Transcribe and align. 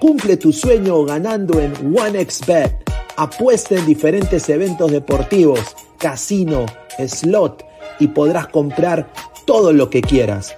Cumple 0.00 0.36
tu 0.36 0.52
sueño 0.52 1.04
ganando 1.04 1.60
en 1.60 1.72
OneXBet. 1.96 2.84
Apuesta 3.16 3.76
en 3.76 3.86
diferentes 3.86 4.48
eventos 4.48 4.90
deportivos, 4.90 5.60
casino, 5.98 6.66
slot 7.06 7.64
y 8.00 8.08
podrás 8.08 8.48
comprar 8.48 9.08
todo 9.44 9.72
lo 9.72 9.88
que 9.90 10.00
quieras. 10.02 10.56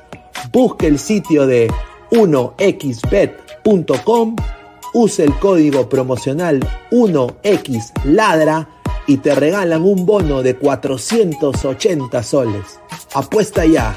Busque 0.52 0.86
el 0.86 0.98
sitio 0.98 1.46
de 1.46 1.70
1xbet.com, 2.10 3.16
use 4.94 5.24
el 5.24 5.38
código 5.38 5.88
promocional 5.88 6.60
1xladra 6.90 8.68
y 9.06 9.18
te 9.18 9.34
regalan 9.34 9.82
un 9.84 10.06
bono 10.06 10.42
de 10.42 10.56
480 10.56 12.22
soles. 12.22 12.80
Apuesta 13.14 13.66
ya. 13.66 13.96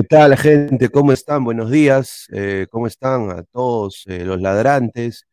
¿Qué 0.00 0.06
tal, 0.06 0.34
gente? 0.38 0.88
¿Cómo 0.88 1.12
están? 1.12 1.44
Buenos 1.44 1.70
días. 1.70 2.26
Eh, 2.32 2.66
¿Cómo 2.70 2.86
están 2.86 3.30
a 3.30 3.42
todos 3.42 4.04
eh, 4.06 4.24
los 4.24 4.40
ladrantes? 4.40 5.26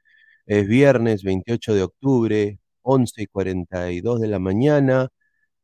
Es 0.46 0.68
viernes 0.68 1.24
28 1.24 1.74
de 1.74 1.84
octubre, 1.84 2.60
11 2.82 3.22
y 3.22 3.28
42 3.28 4.20
de 4.20 4.28
la 4.28 4.40
mañana, 4.40 5.08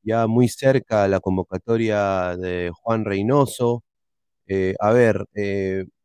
ya 0.04 0.28
muy 0.28 0.48
cerca 0.48 1.08
la 1.10 1.20
convocatoria 1.20 2.38
de 2.38 2.72
Juan 2.74 3.04
Reynoso. 3.06 3.84
Eh, 4.48 4.76
a 4.80 4.92
ver, 4.94 5.26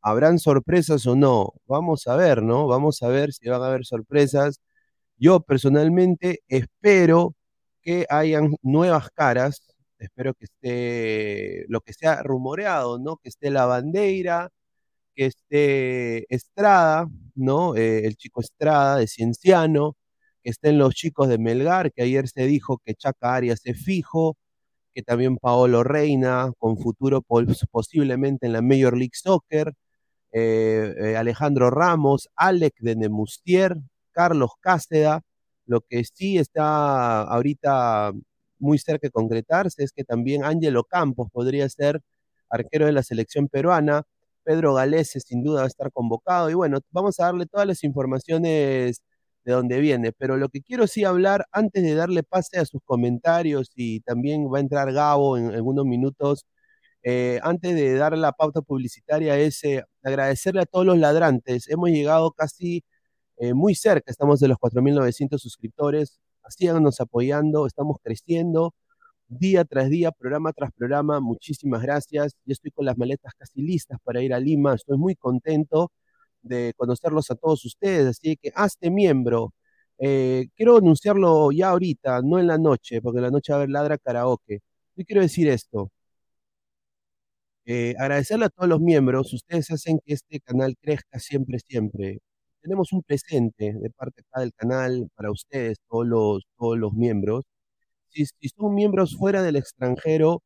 ¿habrán 0.03 0.39
sorpresas 0.41 1.07
o 1.07 1.17
no? 1.17 1.53
Vamos 1.67 2.07
a 2.09 2.17
ver, 2.17 2.43
¿no? 2.43 2.67
Vamos 2.67 3.03
a 3.03 3.09
ver 3.09 3.33
si 3.33 3.49
van 3.49 3.63
a 3.63 3.69
haber 3.69 3.85
sorpresas. 3.87 4.61
Yo 5.19 5.41
personalmente 5.41 6.41
espero 6.49 7.37
que 7.83 8.07
hayan 8.11 8.57
nuevas 8.63 9.11
caras 9.11 9.68
espero 10.05 10.35
que 10.35 10.45
esté 10.47 11.67
lo 11.69 11.81
que 11.81 11.93
sea 11.93 12.23
rumoreado, 12.23 12.99
¿no? 12.99 13.17
Que 13.19 13.29
esté 13.31 13.51
la 13.51 13.67
bandera, 13.67 14.51
que 15.15 15.27
esté 15.27 16.35
Estrada, 16.35 17.09
¿no? 17.35 17.77
Eh, 17.77 18.07
el 18.07 18.17
chico 18.17 18.41
Estrada 18.41 18.99
de 18.99 19.07
Cienciano, 19.09 19.97
que 20.43 20.51
estén 20.51 20.79
los 20.79 20.95
chicos 20.95 21.29
de 21.29 21.39
Melgar, 21.39 21.93
que 21.93 22.03
ayer 22.03 22.29
se 22.29 22.47
dijo 22.47 22.79
que 22.85 22.95
Chaca 22.95 23.35
Arias 23.35 23.61
es 23.65 23.85
fijo, 23.85 24.37
que 24.95 25.03
también 25.03 25.37
Paolo 25.39 25.85
Reina, 25.85 26.53
con 26.59 26.79
futuro 26.79 27.23
posiblemente 27.71 28.47
en 28.47 28.53
la 28.55 28.63
Major 28.63 28.97
League 28.97 29.13
Soccer, 29.15 29.75
eh, 30.33 30.95
eh, 30.99 31.17
Alejandro 31.17 31.71
Ramos, 31.71 32.29
Alec 32.37 32.75
de 32.81 32.97
Nemustier, 32.97 33.77
Carlos 34.13 34.53
Cáceda, 34.61 35.23
lo 35.67 35.83
que 35.83 36.05
sí 36.05 36.39
está 36.39 37.23
ahorita 37.23 38.13
muy 38.59 38.79
cerca 38.79 39.07
de 39.09 39.11
concretarse 39.11 39.85
es 39.85 39.93
que 39.93 40.05
también 40.05 40.45
Ángelo 40.45 40.85
Campos 40.85 41.29
podría 41.33 41.69
ser 41.69 42.01
arquero 42.51 42.87
de 42.87 42.93
la 42.93 43.03
selección 43.03 43.49
peruana. 43.49 44.05
Pedro 44.45 44.75
Galese 44.75 45.21
sin 45.21 45.43
duda 45.43 45.61
va 45.61 45.65
a 45.67 45.69
estar 45.69 45.93
convocado. 45.93 46.51
Y 46.51 46.55
bueno, 46.55 46.81
vamos 46.91 47.21
a 47.21 47.27
darle 47.27 47.47
todas 47.47 47.67
las 47.67 47.85
informaciones 47.85 49.03
de 49.45 49.53
dónde 49.53 49.81
viene. 49.81 50.13
Pero 50.13 50.37
lo 50.37 50.49
que 50.49 50.63
quiero 50.63 50.87
sí 50.87 51.05
hablar, 51.05 51.47
antes 51.53 51.83
de 51.83 51.95
darle 51.95 52.23
pase 52.23 52.59
a 52.59 52.65
sus 52.65 52.81
comentarios, 52.85 53.71
y 53.75 54.01
también 54.01 54.47
va 54.53 54.59
a 54.59 54.61
entrar 54.61 54.93
Gabo 54.93 55.37
en 55.39 55.51
algunos 55.55 55.85
minutos, 55.87 56.47
eh, 57.03 57.41
antes 57.43 57.75
de 57.75 57.95
dar 57.95 58.17
la 58.19 58.33
pauta 58.33 58.63
publicitaria, 58.63 59.39
es 59.39 59.63
eh, 59.65 59.85
agradecerle 60.03 60.63
a 60.63 60.67
todos 60.67 60.87
los 60.87 60.99
ladrantes. 60.99 61.69
Hemos 61.69 61.91
llegado 61.91 62.33
casi 62.33 62.85
eh, 63.39 63.55
muy 63.55 63.75
cerca, 63.75 64.11
estamos 64.11 64.41
de 64.41 64.49
los 64.49 64.59
4.900 64.59 65.39
suscriptores 65.39 66.21
síganos 66.51 67.01
apoyando, 67.01 67.67
estamos 67.67 67.99
creciendo 68.03 68.75
día 69.29 69.65
tras 69.65 69.91
día, 69.91 70.11
programa 70.13 70.53
tras 70.53 70.73
programa. 70.73 71.21
Muchísimas 71.21 71.83
gracias. 71.83 72.35
Yo 72.45 72.53
estoy 72.53 72.71
con 72.73 72.87
las 72.87 72.97
maletas 72.99 73.35
casi 73.39 73.63
listas 73.63 73.99
para 74.03 74.23
ir 74.23 74.35
a 74.35 74.41
Lima. 74.41 74.75
Estoy 74.75 74.99
muy 74.99 75.15
contento 75.17 75.93
de 76.43 76.73
conocerlos 76.77 77.31
a 77.31 77.35
todos 77.37 77.65
ustedes, 77.65 78.07
así 78.09 78.37
que 78.37 78.53
hazte 78.55 78.91
miembro. 78.91 79.55
Eh, 79.99 80.49
quiero 80.57 80.79
anunciarlo 80.79 81.51
ya 81.53 81.71
ahorita, 81.71 82.23
no 82.23 82.39
en 82.39 82.47
la 82.47 82.59
noche, 82.59 83.03
porque 83.03 83.19
en 83.19 83.25
la 83.25 83.31
noche 83.31 83.53
va 83.53 83.59
a 83.59 83.61
haber 83.61 83.71
ladra 83.71 83.99
karaoke. 83.99 84.61
Yo 84.97 85.05
quiero 85.05 85.23
decir 85.23 85.49
esto. 85.49 85.91
Eh, 87.67 87.95
agradecerle 87.99 88.47
a 88.47 88.49
todos 88.49 88.69
los 88.69 88.81
miembros, 88.81 89.33
ustedes 89.33 89.71
hacen 89.71 90.01
que 90.05 90.15
este 90.15 90.41
canal 90.41 90.75
crezca 90.81 91.19
siempre, 91.19 91.59
siempre 91.61 92.21
tenemos 92.61 92.93
un 92.93 93.03
presente 93.03 93.73
de 93.75 93.91
parte 93.91 94.23
acá 94.23 94.41
del 94.41 94.53
canal 94.55 95.11
para 95.15 95.31
ustedes, 95.31 95.79
todos 95.89 96.07
los, 96.07 96.45
todos 96.59 96.79
los 96.79 96.93
miembros. 96.93 97.45
Si, 98.11 98.27
son 98.57 98.75
miembros 98.75 99.17
fuera 99.17 99.43
del 99.43 99.57
extranjero, 99.57 100.43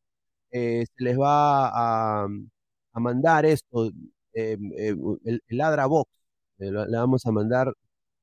eh, 0.50 0.87
se 0.97 1.04
les 1.04 1.19
va 1.19 2.25
a, 2.25 2.28
mandar 2.95 3.47
esto, 3.47 3.90
eh, 4.35 4.57
eh, 4.78 4.97
el, 5.25 5.40
Ladra 5.49 5.87
Box, 5.87 6.11
le, 6.59 6.71
vamos 6.73 7.26
a 7.26 7.33
mandar 7.33 7.73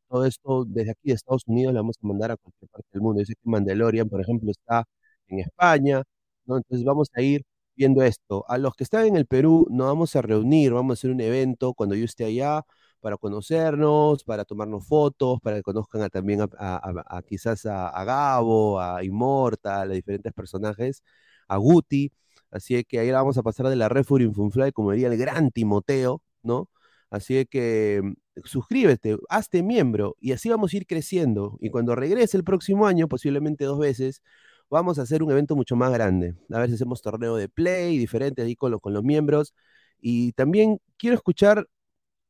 todo 0.10 0.26
esto 0.26 0.66
desde 0.66 0.92
aquí 0.92 1.10
de 1.10 1.14
Estados 1.16 1.44
Unidos 1.48 1.74
lo 1.74 1.82
vamos 1.82 1.98
a 2.02 2.08
mandar 2.08 2.32
a 2.32 2.38
cualquier 2.38 2.70
parte 2.72 2.88
del 2.94 3.02
mundo. 3.02 3.22
Yo 3.22 3.26
sé 3.26 3.36
que 3.36 3.50
Mandalorian, 3.50 4.10
por 4.10 4.22
ejemplo, 4.22 4.52
está 4.52 4.86
en 5.28 5.40
España, 5.40 6.04
¿no? 6.46 6.58
Entonces 6.58 6.86
vamos 6.86 7.10
a 7.14 7.22
ir 7.22 7.44
viendo 7.76 8.04
esto. 8.04 8.46
A 8.50 8.58
los 8.58 8.74
que 8.76 8.84
están 8.84 9.06
en 9.06 9.16
el 9.18 9.26
Perú, 9.28 9.68
nos 9.70 9.88
vamos 9.88 10.16
a 10.16 10.22
reunir, 10.22 10.74
vamos 10.74 10.94
a 10.94 10.96
hacer 11.00 11.12
un 11.12 11.22
evento 11.22 11.74
cuando 11.74 11.96
yo 11.96 12.06
esté 12.06 12.26
allá 12.26 12.64
para 13.00 13.18
conocernos, 13.18 14.24
para 14.24 14.46
tomarnos 14.46 14.86
fotos, 14.88 15.40
para 15.42 15.58
que 15.58 15.64
conozcan 15.64 16.10
también 16.10 16.42
a, 16.42 17.22
quizás 17.28 17.66
a, 17.66 18.04
Gabo, 18.04 18.80
a 18.80 19.04
Immortal, 19.04 19.92
a 19.92 19.94
diferentes 19.94 20.34
personajes, 20.34 21.04
a 21.48 21.58
Guti. 21.58 22.12
Así 22.52 22.84
que 22.84 23.00
ahí 23.00 23.12
la 23.12 23.20
vamos 23.20 23.38
a 23.38 23.44
pasar 23.44 23.68
de 23.68 23.76
la 23.76 23.90
Refuri 23.90 24.32
Funfly, 24.32 24.72
como 24.72 24.92
diría 24.92 25.08
el 25.10 25.18
gran 25.18 25.52
Timoteo, 25.52 26.22
¿no? 26.44 26.70
Así 27.10 27.46
que 27.46 28.02
mm, 28.04 28.14
suscríbete, 28.44 29.18
hazte 29.30 29.64
miembro 29.64 30.16
y 30.20 30.32
así 30.32 30.50
vamos 30.50 30.74
a 30.74 30.78
ir 30.78 30.86
creciendo. 30.88 31.58
Y 31.62 31.70
cuando 31.70 31.96
regrese 31.96 32.38
el 32.38 32.44
próximo 32.44 32.88
año, 32.88 33.08
posiblemente 33.08 33.66
dos 33.66 33.80
veces, 33.80 34.22
vamos 34.70 35.00
a 35.00 35.04
hacer 35.04 35.24
un 35.24 35.32
evento 35.32 35.56
mucho 35.56 35.76
más 35.76 35.92
grande. 35.92 36.36
A 36.52 36.60
ver 36.60 36.70
si 36.70 36.76
hacemos 36.76 37.02
torneo 37.02 37.36
de 37.36 37.50
play 37.50 37.98
diferente 37.98 38.42
ahí 38.42 38.56
con, 38.56 38.78
con 38.80 38.94
los 38.94 39.04
miembros. 39.04 39.54
Y 40.02 40.34
también 40.34 40.80
quiero 40.98 41.16
escuchar 41.16 41.68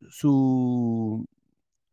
su, 0.10 1.28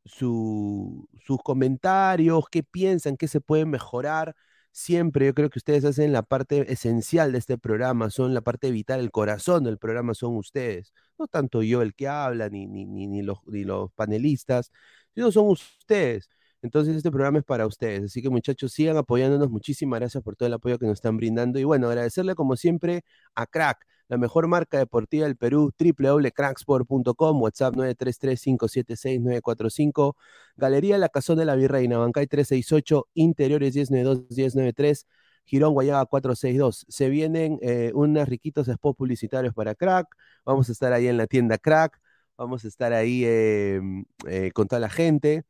sus 0.04 1.38
comentarios, 1.42 2.44
qué 2.50 2.62
piensan, 2.62 3.16
qué 3.16 3.28
se 3.28 3.40
puede 3.40 3.66
mejorar. 3.66 4.34
Siempre 4.72 5.26
yo 5.26 5.34
creo 5.34 5.50
que 5.50 5.58
ustedes 5.58 5.84
hacen 5.84 6.12
la 6.12 6.22
parte 6.22 6.70
esencial 6.72 7.32
de 7.32 7.38
este 7.38 7.56
programa, 7.58 8.10
son 8.10 8.34
la 8.34 8.42
parte 8.42 8.70
vital, 8.70 9.00
el 9.00 9.10
corazón 9.10 9.64
del 9.64 9.78
programa 9.78 10.14
son 10.14 10.36
ustedes. 10.36 10.92
No 11.18 11.26
tanto 11.28 11.62
yo 11.62 11.80
el 11.82 11.94
que 11.94 12.08
habla, 12.08 12.50
ni, 12.50 12.66
ni, 12.66 12.84
ni, 12.84 13.22
los, 13.22 13.38
ni 13.46 13.64
los 13.64 13.90
panelistas, 13.94 14.70
sino 15.14 15.32
son 15.32 15.48
ustedes. 15.48 16.28
Entonces 16.62 16.96
este 16.96 17.10
programa 17.10 17.38
es 17.38 17.44
para 17.44 17.66
ustedes. 17.66 18.04
Así 18.04 18.22
que 18.22 18.28
muchachos, 18.30 18.72
sigan 18.72 18.96
apoyándonos. 18.96 19.50
Muchísimas 19.50 20.00
gracias 20.00 20.22
por 20.22 20.36
todo 20.36 20.46
el 20.48 20.54
apoyo 20.54 20.78
que 20.78 20.86
nos 20.86 20.94
están 20.94 21.16
brindando. 21.16 21.58
Y 21.58 21.64
bueno, 21.64 21.88
agradecerle 21.88 22.34
como 22.34 22.56
siempre 22.56 23.02
a 23.34 23.46
Crack, 23.46 23.86
la 24.08 24.16
mejor 24.18 24.48
marca 24.48 24.78
deportiva 24.78 25.26
del 25.26 25.36
Perú, 25.36 25.72
www.cracksport.com, 25.78 27.42
WhatsApp 27.42 27.75
933-576-945, 27.75 30.14
Galería 30.56 30.98
La 30.98 31.08
Cazón 31.08 31.38
de 31.38 31.44
la 31.44 31.54
Virreina, 31.56 31.98
Bancay 31.98 32.26
368, 32.26 33.08
Interiores 33.14 33.75
1092-1093, 33.75 35.06
Girón 35.44 35.75
Guayaga 35.75 36.06
462. 36.06 36.86
Se 36.88 37.08
vienen 37.08 37.58
eh, 37.62 37.90
unos 37.94 38.28
riquitos 38.28 38.66
spots 38.66 38.96
publicitarios 38.96 39.54
para 39.54 39.75
Crack, 39.75 40.06
vamos 40.44 40.68
a 40.68 40.72
estar 40.72 40.92
ahí 40.92 41.08
en 41.08 41.16
la 41.16 41.26
tienda 41.26 41.58
Crack, 41.58 41.98
vamos 42.36 42.64
a 42.64 42.68
estar 42.68 42.92
ahí 42.92 43.25
em, 43.25 44.04
eh, 44.28 44.50
con 44.52 44.68
toda 44.68 44.80
la 44.80 44.90
gente. 44.90 45.44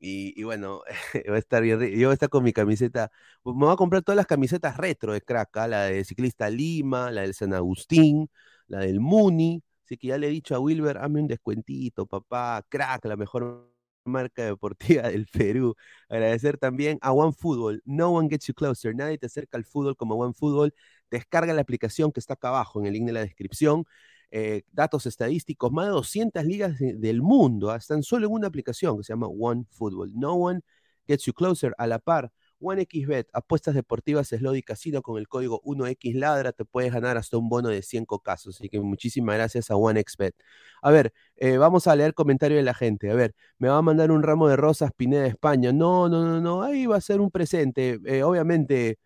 Y, 0.00 0.42
bueno, 0.44 0.82
va 1.30 1.34
a 1.36 1.38
estar 1.38 1.62
bien. 1.62 1.80
Yo 1.80 2.08
voy 2.08 2.12
a 2.12 2.14
estar 2.14 2.28
con 2.28 2.44
mi 2.44 2.52
camiseta. 2.52 3.10
Me 3.44 3.52
voy 3.52 3.72
a 3.72 3.76
comprar 3.76 4.02
todas 4.02 4.16
las 4.16 4.26
camisetas 4.26 4.76
retro 4.76 5.12
de 5.12 5.20
crack, 5.22 5.56
¿ah? 5.56 5.68
la 5.68 5.84
de 5.84 6.04
Ciclista 6.04 6.48
Lima, 6.50 7.10
la 7.10 7.22
del 7.22 7.34
San 7.34 7.52
Agustín, 7.54 8.30
la 8.68 8.80
del 8.80 9.00
Muni. 9.00 9.62
Así 9.84 9.96
que 9.96 10.08
ya 10.08 10.18
le 10.18 10.28
he 10.28 10.30
dicho 10.30 10.54
a 10.54 10.60
Wilber, 10.60 10.98
hazme 10.98 11.20
un 11.22 11.28
descuentito, 11.28 12.06
papá, 12.06 12.64
crack, 12.68 13.06
la 13.06 13.16
mejor 13.16 13.72
marca 14.04 14.44
deportiva 14.44 15.08
del 15.08 15.26
Perú. 15.26 15.74
Agradecer 16.08 16.58
también 16.58 16.98
a 17.02 17.12
OneFootball. 17.12 17.82
No 17.84 18.10
one 18.10 18.28
gets 18.28 18.46
you 18.46 18.54
closer. 18.54 18.94
Nadie 18.94 19.18
te 19.18 19.26
acerca 19.26 19.56
al 19.58 19.64
fútbol 19.64 19.96
como 19.96 20.14
OneFootball. 20.16 20.74
Descarga 21.10 21.52
la 21.54 21.62
aplicación 21.62 22.12
que 22.12 22.20
está 22.20 22.34
acá 22.34 22.48
abajo 22.48 22.80
en 22.80 22.86
el 22.86 22.92
link 22.94 23.06
de 23.06 23.12
la 23.12 23.20
descripción. 23.20 23.84
Eh, 24.30 24.62
datos 24.72 25.06
estadísticos, 25.06 25.72
más 25.72 25.86
de 25.86 25.92
200 25.92 26.44
ligas 26.44 26.78
del 26.78 27.22
mundo, 27.22 27.70
¿ah? 27.70 27.76
están 27.76 28.02
solo 28.02 28.26
en 28.26 28.32
una 28.32 28.48
aplicación 28.48 28.98
que 28.98 29.04
se 29.04 29.12
llama 29.12 29.26
One 29.28 29.64
Football. 29.70 30.12
No 30.14 30.34
one 30.34 30.60
gets 31.06 31.24
you 31.24 31.32
closer, 31.32 31.74
a 31.78 31.86
la 31.86 31.98
par. 31.98 32.30
OneXBet, 32.60 33.28
apuestas 33.32 33.74
deportivas 33.74 34.28
Slody 34.28 34.62
Casino 34.62 35.02
con 35.02 35.18
el 35.18 35.28
código 35.28 35.60
1XLadra, 35.64 36.52
te 36.52 36.64
puedes 36.64 36.92
ganar 36.92 37.16
hasta 37.16 37.36
un 37.36 37.48
bono 37.48 37.68
de 37.68 37.82
100 37.82 38.06
casos. 38.22 38.56
Así 38.56 38.68
que 38.68 38.80
muchísimas 38.80 39.36
gracias 39.36 39.70
a 39.70 39.76
OneXBet. 39.76 40.34
A 40.82 40.90
ver, 40.90 41.12
eh, 41.36 41.56
vamos 41.56 41.86
a 41.86 41.96
leer 41.96 42.14
comentario 42.14 42.56
de 42.56 42.62
la 42.62 42.74
gente. 42.74 43.10
A 43.10 43.14
ver, 43.14 43.34
me 43.58 43.68
va 43.68 43.78
a 43.78 43.82
mandar 43.82 44.10
un 44.10 44.22
ramo 44.22 44.48
de 44.48 44.56
rosas 44.56 44.92
Pineda 44.96 45.26
España. 45.26 45.72
No, 45.72 46.08
no, 46.08 46.24
no, 46.24 46.40
no, 46.40 46.62
ahí 46.62 46.86
va 46.86 46.96
a 46.96 47.00
ser 47.00 47.20
un 47.20 47.30
presente. 47.30 48.00
Eh, 48.04 48.22
obviamente, 48.22 48.98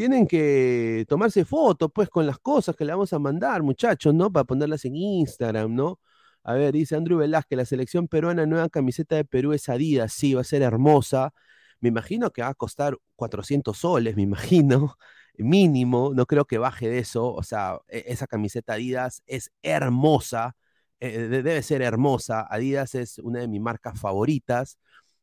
tienen 0.00 0.26
que 0.26 1.04
tomarse 1.08 1.44
fotos, 1.44 1.90
pues, 1.94 2.08
con 2.08 2.26
las 2.26 2.38
cosas 2.38 2.74
que 2.74 2.86
le 2.86 2.92
vamos 2.92 3.12
a 3.12 3.18
mandar, 3.18 3.62
muchachos, 3.62 4.14
¿no? 4.14 4.32
Para 4.32 4.44
ponerlas 4.44 4.86
en 4.86 4.96
Instagram, 4.96 5.74
¿no? 5.74 6.00
A 6.42 6.54
ver, 6.54 6.72
dice 6.72 6.96
Andrew 6.96 7.18
Velázquez, 7.18 7.58
la 7.58 7.66
selección 7.66 8.08
peruana, 8.08 8.46
nueva 8.46 8.70
camiseta 8.70 9.16
de 9.16 9.26
Perú 9.26 9.52
es 9.52 9.68
Adidas, 9.68 10.14
sí, 10.14 10.32
va 10.32 10.40
a 10.40 10.44
ser 10.44 10.62
hermosa. 10.62 11.34
Me 11.80 11.90
imagino 11.90 12.30
que 12.30 12.40
va 12.40 12.48
a 12.48 12.54
costar 12.54 12.96
400 13.16 13.76
soles, 13.76 14.16
me 14.16 14.22
imagino, 14.22 14.96
mínimo, 15.36 16.12
no 16.14 16.24
creo 16.24 16.46
que 16.46 16.56
baje 16.56 16.88
de 16.88 17.00
eso, 17.00 17.34
o 17.34 17.42
sea, 17.42 17.78
e, 17.88 18.04
esa 18.06 18.26
camiseta 18.26 18.74
Adidas 18.74 19.22
es 19.26 19.52
hermosa, 19.62 20.56
eh, 21.00 21.28
debe 21.28 21.62
ser 21.62 21.82
hermosa, 21.82 22.46
Adidas 22.48 22.94
es 22.94 23.18
una 23.18 23.40
de 23.40 23.48
mis 23.48 23.60
marcas 23.60 24.00
favoritas, 24.00 24.78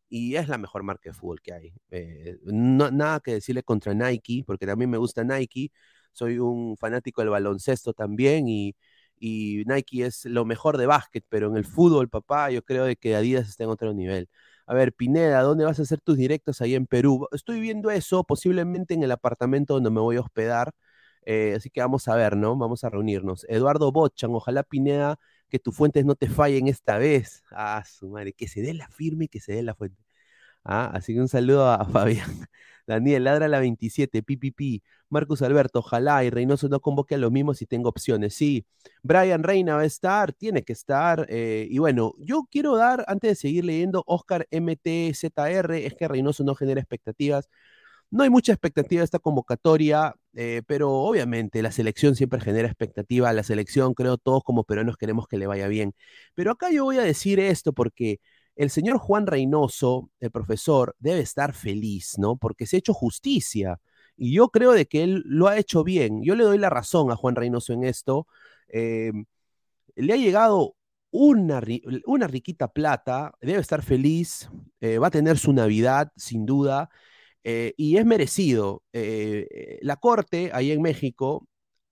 y 0.10 0.36
es 0.36 0.48
la 0.48 0.58
mejor 0.58 0.84
marca 0.84 1.10
de 1.10 1.13
fútbol 1.13 1.41
que 1.41 1.54
hay. 1.54 1.74
Eh, 1.91 2.38
nada 2.43 3.20
que 3.20 3.34
decirle 3.34 3.63
contra 3.63 3.93
Nike, 3.93 4.43
porque 4.46 4.65
también 4.65 4.89
me 4.89 4.98
gusta 4.98 5.24
Nike. 5.24 5.72
Soy 6.12 6.39
un 6.39 6.78
fanático 6.78 7.22
del 7.22 7.30
baloncesto 7.30 7.93
también 7.93 8.48
y, 8.48 8.76
Nike 9.20 10.06
es 10.06 10.26
lo 10.26 10.46
mejor 10.46 10.78
de 10.78 10.86
básquet, 10.86 11.26
pero 11.30 11.50
en 11.50 11.58
el 11.58 11.65
fútbol, 11.65 12.10
papá, 12.10 12.52
yo 12.52 12.63
creo 12.63 12.86
de 12.86 12.96
que 12.96 13.15
Adidas 13.15 13.50
está 13.50 13.63
en 13.63 13.70
otro 13.72 13.93
nivel. 13.93 14.30
A 14.67 14.74
ver, 14.74 14.93
Pineda, 14.93 15.41
¿dónde 15.41 15.65
vas 15.65 15.80
a 15.80 15.84
hacer 15.84 16.02
tus 16.02 16.17
directos 16.17 16.62
ahí 16.62 16.76
en 16.76 16.86
Perú? 16.88 17.28
Estoy 17.32 17.60
viendo 17.60 17.89
eso, 17.89 18.24
posiblemente 18.24 18.93
en 18.93 19.04
el 19.04 19.12
apartamento 19.12 19.74
donde 19.76 19.89
me 19.89 20.02
voy 20.02 20.17
a 20.17 20.22
hospedar. 20.22 20.74
Eh, 21.26 21.56
así 21.58 21.70
que 21.70 21.82
vamos 21.82 22.08
a 22.08 22.15
ver, 22.15 22.38
¿no? 22.38 22.56
Vamos 22.58 22.84
a 22.84 22.89
reunirnos. 22.89 23.46
Eduardo 23.50 23.91
Bochan, 23.91 24.32
ojalá 24.34 24.63
Pineda 24.63 25.20
que 25.49 25.60
tus 25.60 25.75
fuentes 25.75 26.05
no 26.05 26.15
te 26.15 26.29
fallen 26.29 26.67
esta 26.67 26.97
vez. 26.97 27.43
Ah, 27.51 27.83
su 27.86 28.10
madre, 28.10 28.33
que 28.33 28.47
se 28.47 28.62
dé 28.62 28.73
la 28.73 28.89
firme 28.89 29.25
y 29.25 29.27
que 29.27 29.39
se 29.39 29.53
dé 29.53 29.63
la 29.63 29.75
fuente. 29.75 30.03
Ah, 30.63 30.91
así 30.93 31.13
que 31.13 31.21
un 31.21 31.29
saludo 31.29 31.69
a, 31.69 31.86
Fabián. 31.86 32.47
Daniel, 32.86 33.23
ladra 33.25 33.47
la 33.47 33.60
27, 33.60 34.23
PPP. 34.23 34.83
Marcus 35.10 35.41
Alberto, 35.41 35.79
ojalá 35.79 36.23
y 36.25 36.29
Reynoso 36.29 36.67
no 36.69 36.81
convoque 36.81 37.15
a 37.15 37.17
los 37.17 37.31
mismos 37.31 37.57
si 37.60 37.65
tengo 37.65 37.89
opciones. 37.89 38.33
Sí, 38.33 38.65
Brian 39.03 39.43
Reina 39.43 39.75
va 39.75 39.81
a 39.81 39.86
estar, 39.86 40.33
tiene 40.33 40.63
que 40.63 40.73
estar. 40.73 41.25
Eh, 41.29 41.67
y 41.69 41.77
bueno, 41.79 42.13
yo 42.19 42.47
quiero 42.51 42.75
dar, 42.75 43.05
antes 43.07 43.31
de 43.31 43.36
seguir 43.36 43.65
leyendo, 43.65 44.03
Oscar 44.05 44.47
MTZR, 44.51 45.86
es 45.86 45.95
que 45.95 46.07
Reynoso 46.07 46.43
no 46.43 46.55
genera 46.55 46.81
expectativas. 46.81 47.49
No 48.10 48.23
hay 48.23 48.29
mucha 48.29 48.53
expectativa 48.53 49.01
de 49.01 49.05
esta 49.05 49.19
convocatoria, 49.19 50.15
eh, 50.39 50.62
pero 50.67 50.91
obviamente 50.91 51.63
la 51.63 51.71
selección 51.71 52.15
siempre 52.15 52.39
genera 52.39 52.67
expectativa. 52.67 53.34
La 53.34 53.41
selección, 53.41 53.95
creo, 53.95 54.17
todos 54.19 54.43
como 54.43 54.65
peruanos 54.65 54.95
queremos 54.95 55.28
que 55.28 55.38
le 55.38 55.47
vaya 55.47 55.67
bien. 55.67 55.95
Pero 56.36 56.52
acá 56.52 56.69
yo 56.71 56.84
voy 56.84 57.00
a 57.00 57.02
decir 57.02 57.39
esto 57.39 57.73
porque 57.73 58.19
el 58.56 58.69
señor 58.69 59.00
Juan 59.00 59.26
Reynoso, 59.26 60.12
el 60.19 60.30
profesor, 60.30 60.95
debe 61.00 61.21
estar 61.21 61.56
feliz, 61.56 62.19
¿no? 62.19 62.38
Porque 62.38 62.67
se 62.67 62.76
ha 62.78 62.80
hecho 62.80 62.93
justicia. 62.93 63.80
Y 64.15 64.32
yo 64.32 64.50
creo 64.50 64.73
de 64.73 64.86
que 64.86 65.04
él 65.04 65.23
lo 65.26 65.47
ha 65.47 65.58
hecho 65.58 65.84
bien. 65.84 66.21
Yo 66.23 66.36
le 66.36 66.43
doy 66.43 66.60
la 66.60 66.69
razón 66.69 67.12
a 67.12 67.15
Juan 67.15 67.36
Reynoso 67.36 67.73
en 67.73 67.84
esto. 67.84 68.28
Eh, 68.67 69.12
le 69.95 70.13
ha 70.13 70.17
llegado 70.17 70.76
una, 71.10 71.62
una, 72.06 72.28
riquita 72.28 72.67
plata, 72.67 73.34
debe 73.41 73.60
estar 73.60 73.82
feliz, 73.82 74.50
eh, 74.82 75.00
va 75.00 75.08
a 75.08 75.12
tener 75.12 75.39
su 75.39 75.52
Navidad, 75.52 76.12
sin 76.15 76.45
duda. 76.45 76.91
Eh, 77.43 77.73
y 77.78 77.97
es 77.97 78.06
merecido. 78.06 78.84
Eh, 78.93 79.80
la 79.82 79.97
Corte, 79.97 80.52
ahí 80.54 80.71
en 80.71 80.82
México, 80.82 81.47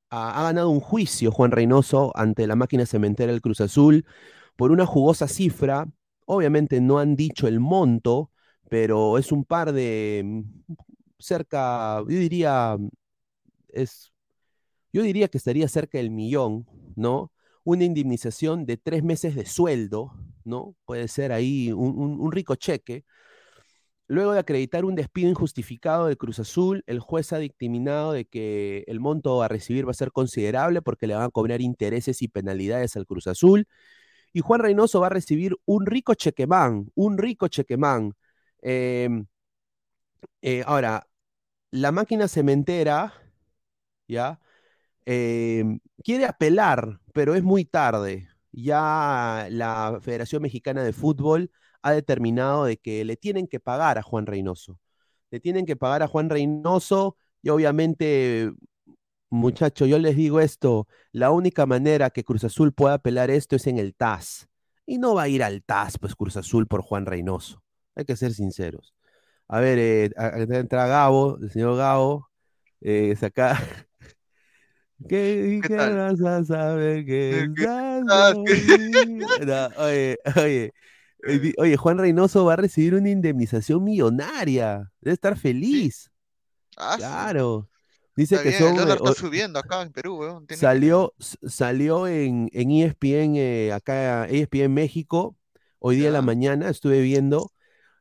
ha, 0.09 0.43
ganado 0.43 0.69
un 0.69 0.79
juicio, 0.79 1.31
Juan 1.31 1.51
Reynoso, 1.51 2.11
ante 2.15 2.47
la 2.47 2.55
máquina 2.55 2.85
cementera 2.85 3.31
del 3.31 3.41
Cruz 3.41 3.61
Azul, 3.61 4.05
por 4.55 4.71
una 4.71 4.85
jugosa 4.85 5.27
cifra. 5.27 5.87
Obviamente 6.25 6.81
no 6.81 6.99
han 6.99 7.15
dicho 7.15 7.47
el 7.47 7.59
monto, 7.59 8.31
pero 8.69 9.17
es 9.17 9.31
un 9.31 9.45
par 9.45 9.73
de 9.73 10.23
mm, 10.25 10.41
cerca, 11.19 11.99
yo 12.01 12.05
diría, 12.07 12.77
es, 13.69 14.13
yo 14.93 15.03
diría 15.03 15.27
que 15.29 15.37
estaría 15.37 15.67
cerca 15.67 15.97
del 15.97 16.11
millón, 16.11 16.67
¿no? 16.95 17.31
Una 17.63 17.83
indemnización 17.85 18.65
de 18.65 18.77
tres 18.77 19.03
meses 19.03 19.35
de 19.35 19.45
sueldo, 19.45 20.13
¿no? 20.43 20.75
Puede 20.85 21.07
ser 21.07 21.31
ahí 21.31 21.71
un 21.73 22.31
rico 22.31 22.55
cheque 22.55 23.05
Luego 24.07 24.33
de 24.33 24.39
acreditar 24.39 24.85
un 24.85 24.95
despido 24.95 25.29
injustificado 25.29 26.05
de 26.07 26.17
Cruz 26.17 26.39
Azul, 26.39 26.83
el 26.85 26.99
juez 26.99 27.33
ha 27.33 27.39
dictaminado 27.39 28.11
de 28.13 28.25
que 28.25 28.83
el 28.87 28.99
monto 28.99 29.41
a 29.41 29.47
recibir 29.47 29.87
va 29.87 29.91
a 29.91 29.93
ser 29.95 30.11
considerable 30.11 30.81
porque 30.83 31.07
le 31.07 31.15
van 31.15 31.23
a 31.23 31.29
cobrar 31.29 31.61
intereses 31.61 32.21
y 32.21 32.27
penalidades 32.27 32.95
al 32.97 33.07
Cruz 33.07 33.25
Azul. 33.27 33.67
Y 34.33 34.41
Juan 34.41 34.61
Reynoso 34.61 34.99
va 35.01 35.07
a 35.07 35.09
recibir 35.11 35.55
un 35.65 35.85
rico 35.87 36.13
chequemán, 36.15 36.91
un 36.95 37.17
rico 37.17 37.47
chequemán. 37.47 38.13
Em, 38.61 39.25
eh, 40.41 40.63
ahora, 40.65 41.07
la 41.71 41.91
máquina 41.91 42.27
cementera, 42.27 43.13
¿ya? 44.07 44.39
Em, 45.05 45.79
quiere 46.03 46.25
apelar, 46.25 46.99
pero 47.13 47.35
es 47.35 47.43
muy 47.43 47.65
tarde, 47.65 48.29
ya 48.51 49.47
la 49.51 49.99
Federación 50.01 50.41
Mexicana 50.43 50.83
de 50.83 50.93
Fútbol 50.93 51.51
ha 51.85 51.91
determinado 51.91 52.65
de 52.65 52.77
que 52.77 53.05
le 53.05 53.15
tienen 53.15 53.47
que 53.47 53.59
pagar 53.59 53.99
a 53.99 54.01
Juan 54.01 54.25
Reynoso. 54.25 54.79
Le 55.29 55.39
tienen 55.39 55.67
que 55.67 55.75
pagar 55.75 56.01
a 56.01 56.07
Juan 56.07 56.31
Reynoso 56.31 57.15
y 57.43 57.49
obviamente, 57.49 58.51
muchachos, 59.29 59.87
yo 59.87 59.99
les 59.99 60.15
digo 60.15 60.39
esto, 60.39 60.87
la 61.11 61.29
única 61.29 61.67
manera 61.67 62.09
que 62.09 62.23
Cruz 62.23 62.43
Azul 62.43 62.73
pueda 62.73 62.95
apelar 62.95 63.29
esto 63.29 63.55
es 63.55 63.67
en 63.67 63.77
el 63.77 63.93
TAS. 63.93 64.47
Y 64.87 64.97
no 64.97 65.13
va 65.13 65.23
a 65.23 65.27
ir 65.27 65.43
al 65.43 65.63
TAS, 65.63 65.99
pues 65.99 66.15
Cruz 66.15 66.37
Azul 66.37 66.65
por 66.65 66.81
Juan 66.81 67.05
Reynoso. 67.05 67.61
Hay 67.93 68.05
que 68.05 68.15
ser 68.15 68.33
sinceros. 68.33 68.95
A 69.47 69.59
ver, 69.59 69.77
eh, 69.77 70.09
entra 70.49 70.87
Gabo, 70.87 71.37
el 71.39 71.51
señor 71.51 71.77
Gabo, 71.77 72.31
eh, 72.81 73.15
saca. 73.15 73.59
¿Qué, 75.07 75.61
¿Qué, 75.67 75.75
vas 75.75 76.19
a 76.19 76.43
saber 76.45 77.05
que 77.05 77.47
oye, 79.77 80.17
oye, 80.35 80.73
oye, 81.57 81.77
Juan 81.77 81.97
Reynoso 81.97 82.45
va 82.45 82.53
a 82.53 82.57
recibir 82.57 82.95
una 82.95 83.09
indemnización 83.09 83.83
millonaria. 83.83 84.91
Debe 85.01 85.13
estar 85.13 85.37
feliz. 85.37 86.11
Ah, 86.77 86.95
claro. 86.97 87.69
Dice 88.15 88.41
que 88.41 88.53
son. 88.57 88.77
El 88.77 88.89
está 88.89 89.13
subiendo 89.13 89.59
acá 89.59 89.81
en 89.81 89.91
Perú, 89.91 90.19
weón. 90.19 90.47
Salió, 90.55 91.13
salió 91.19 92.07
en, 92.07 92.49
en 92.53 92.71
ESPN, 92.71 93.35
eh, 93.35 93.73
acá, 93.73 94.25
ESPN 94.25 94.73
México, 94.73 95.35
hoy 95.79 95.97
día 95.97 96.07
en 96.07 96.13
la 96.13 96.21
mañana, 96.21 96.69
estuve 96.69 97.01
viendo. 97.01 97.51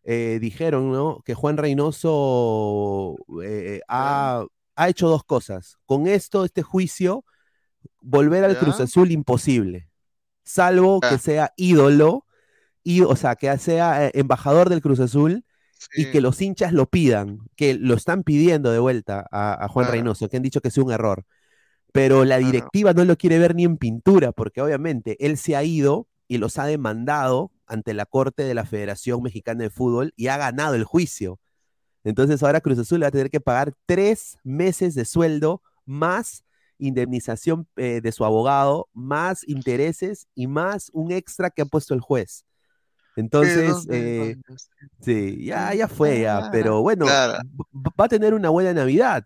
Eh, 0.05 0.39
dijeron, 0.41 0.93
¿no? 0.93 1.23
Que 1.25 1.35
Juan 1.35 1.57
Reynoso 1.57 3.17
ha, 3.89 4.45
ha 4.77 4.89
hecho 4.89 5.09
dos 5.09 5.25
cosas. 5.25 5.79
Con 5.87 6.07
esto, 6.07 6.45
este 6.45 6.63
juicio, 6.63 7.25
volver 8.01 8.45
al 8.45 8.59
Cruz 8.59 8.81
Azul 8.81 9.11
imposible. 9.11 9.89
Salvo 10.45 11.01
que 11.01 11.19
sea 11.19 11.53
ídolo, 11.57 12.27
y, 12.85 13.01
o 13.01 13.17
sea, 13.17 13.35
que 13.35 13.57
sea 13.59 14.07
eh, 14.07 14.11
embajador 14.15 14.69
del 14.69 14.83
Cruz 14.83 15.01
Azul 15.01 15.45
y 15.97 16.11
que 16.11 16.21
los 16.21 16.41
hinchas 16.41 16.73
lo 16.73 16.87
pidan, 16.87 17.41
que 17.57 17.75
lo 17.75 17.95
están 17.95 18.23
pidiendo 18.23 18.71
de 18.71 18.79
vuelta 18.79 19.27
a, 19.33 19.69
Juan 19.69 19.91
Reynoso, 19.91 20.29
que 20.29 20.37
han 20.37 20.43
dicho 20.43 20.61
que 20.61 20.69
es 20.69 20.79
un 20.79 20.93
error. 20.93 21.27
Pero 21.93 22.25
la 22.25 22.39
directiva 22.39 22.93
no 22.93 23.05
lo 23.05 23.17
quiere 23.17 23.39
ver 23.39 23.55
ni 23.55 23.65
en 23.65 23.77
pintura, 23.77 24.33
porque 24.33 24.61
obviamente 24.61 25.17
él 25.25 25.37
se 25.37 25.57
ha 25.57 25.65
ido 25.65 26.09
y 26.27 26.39
los 26.39 26.59
ha 26.59 26.67
demandado 26.67 27.53
ante 27.67 27.95
la 27.95 28.07
Corte 28.07 28.43
de 28.45 28.55
la 28.55 28.65
Federación 28.65 29.23
Mexicana 29.23 29.65
de 29.65 29.71
Fútbol 29.71 30.13
y 30.17 30.29
ha 30.29 30.37
ganado 30.37 30.75
el 30.75 30.85
juicio. 30.85 31.39
Entonces 32.03 32.43
ahora 32.43 32.61
Cruz 32.61 32.79
Azul 32.79 33.03
va 33.03 33.09
a 33.09 33.13
tener 33.13 33.31
que 33.31 33.41
pagar 33.41 33.75
tres 33.87 34.39
meses 34.43 34.95
de 34.95 35.05
sueldo 35.05 35.63
más 35.87 36.45
indemnización 36.79 37.67
eh, 37.77 38.01
de 38.03 38.13
su 38.13 38.25
abogado, 38.25 38.89
más 38.93 39.47
intereses 39.47 40.27
y 40.35 40.47
más 40.47 40.91
un 40.93 41.13
extra 41.13 41.51
que 41.51 41.63
ha 41.63 41.67
puesto 41.67 41.95
el 41.95 42.01
juez. 42.01 42.45
Entonces, 43.17 43.87
eh, 43.91 44.37
sí, 45.01 45.45
ya, 45.45 45.73
ya 45.75 45.89
fue, 45.89 46.21
ya, 46.21 46.39
ah, 46.39 46.49
pero 46.51 46.83
bueno, 46.83 47.07
va 47.07 48.05
a 48.05 48.09
tener 48.09 48.35
una 48.35 48.49
buena 48.49 48.73
Navidad. 48.73 49.25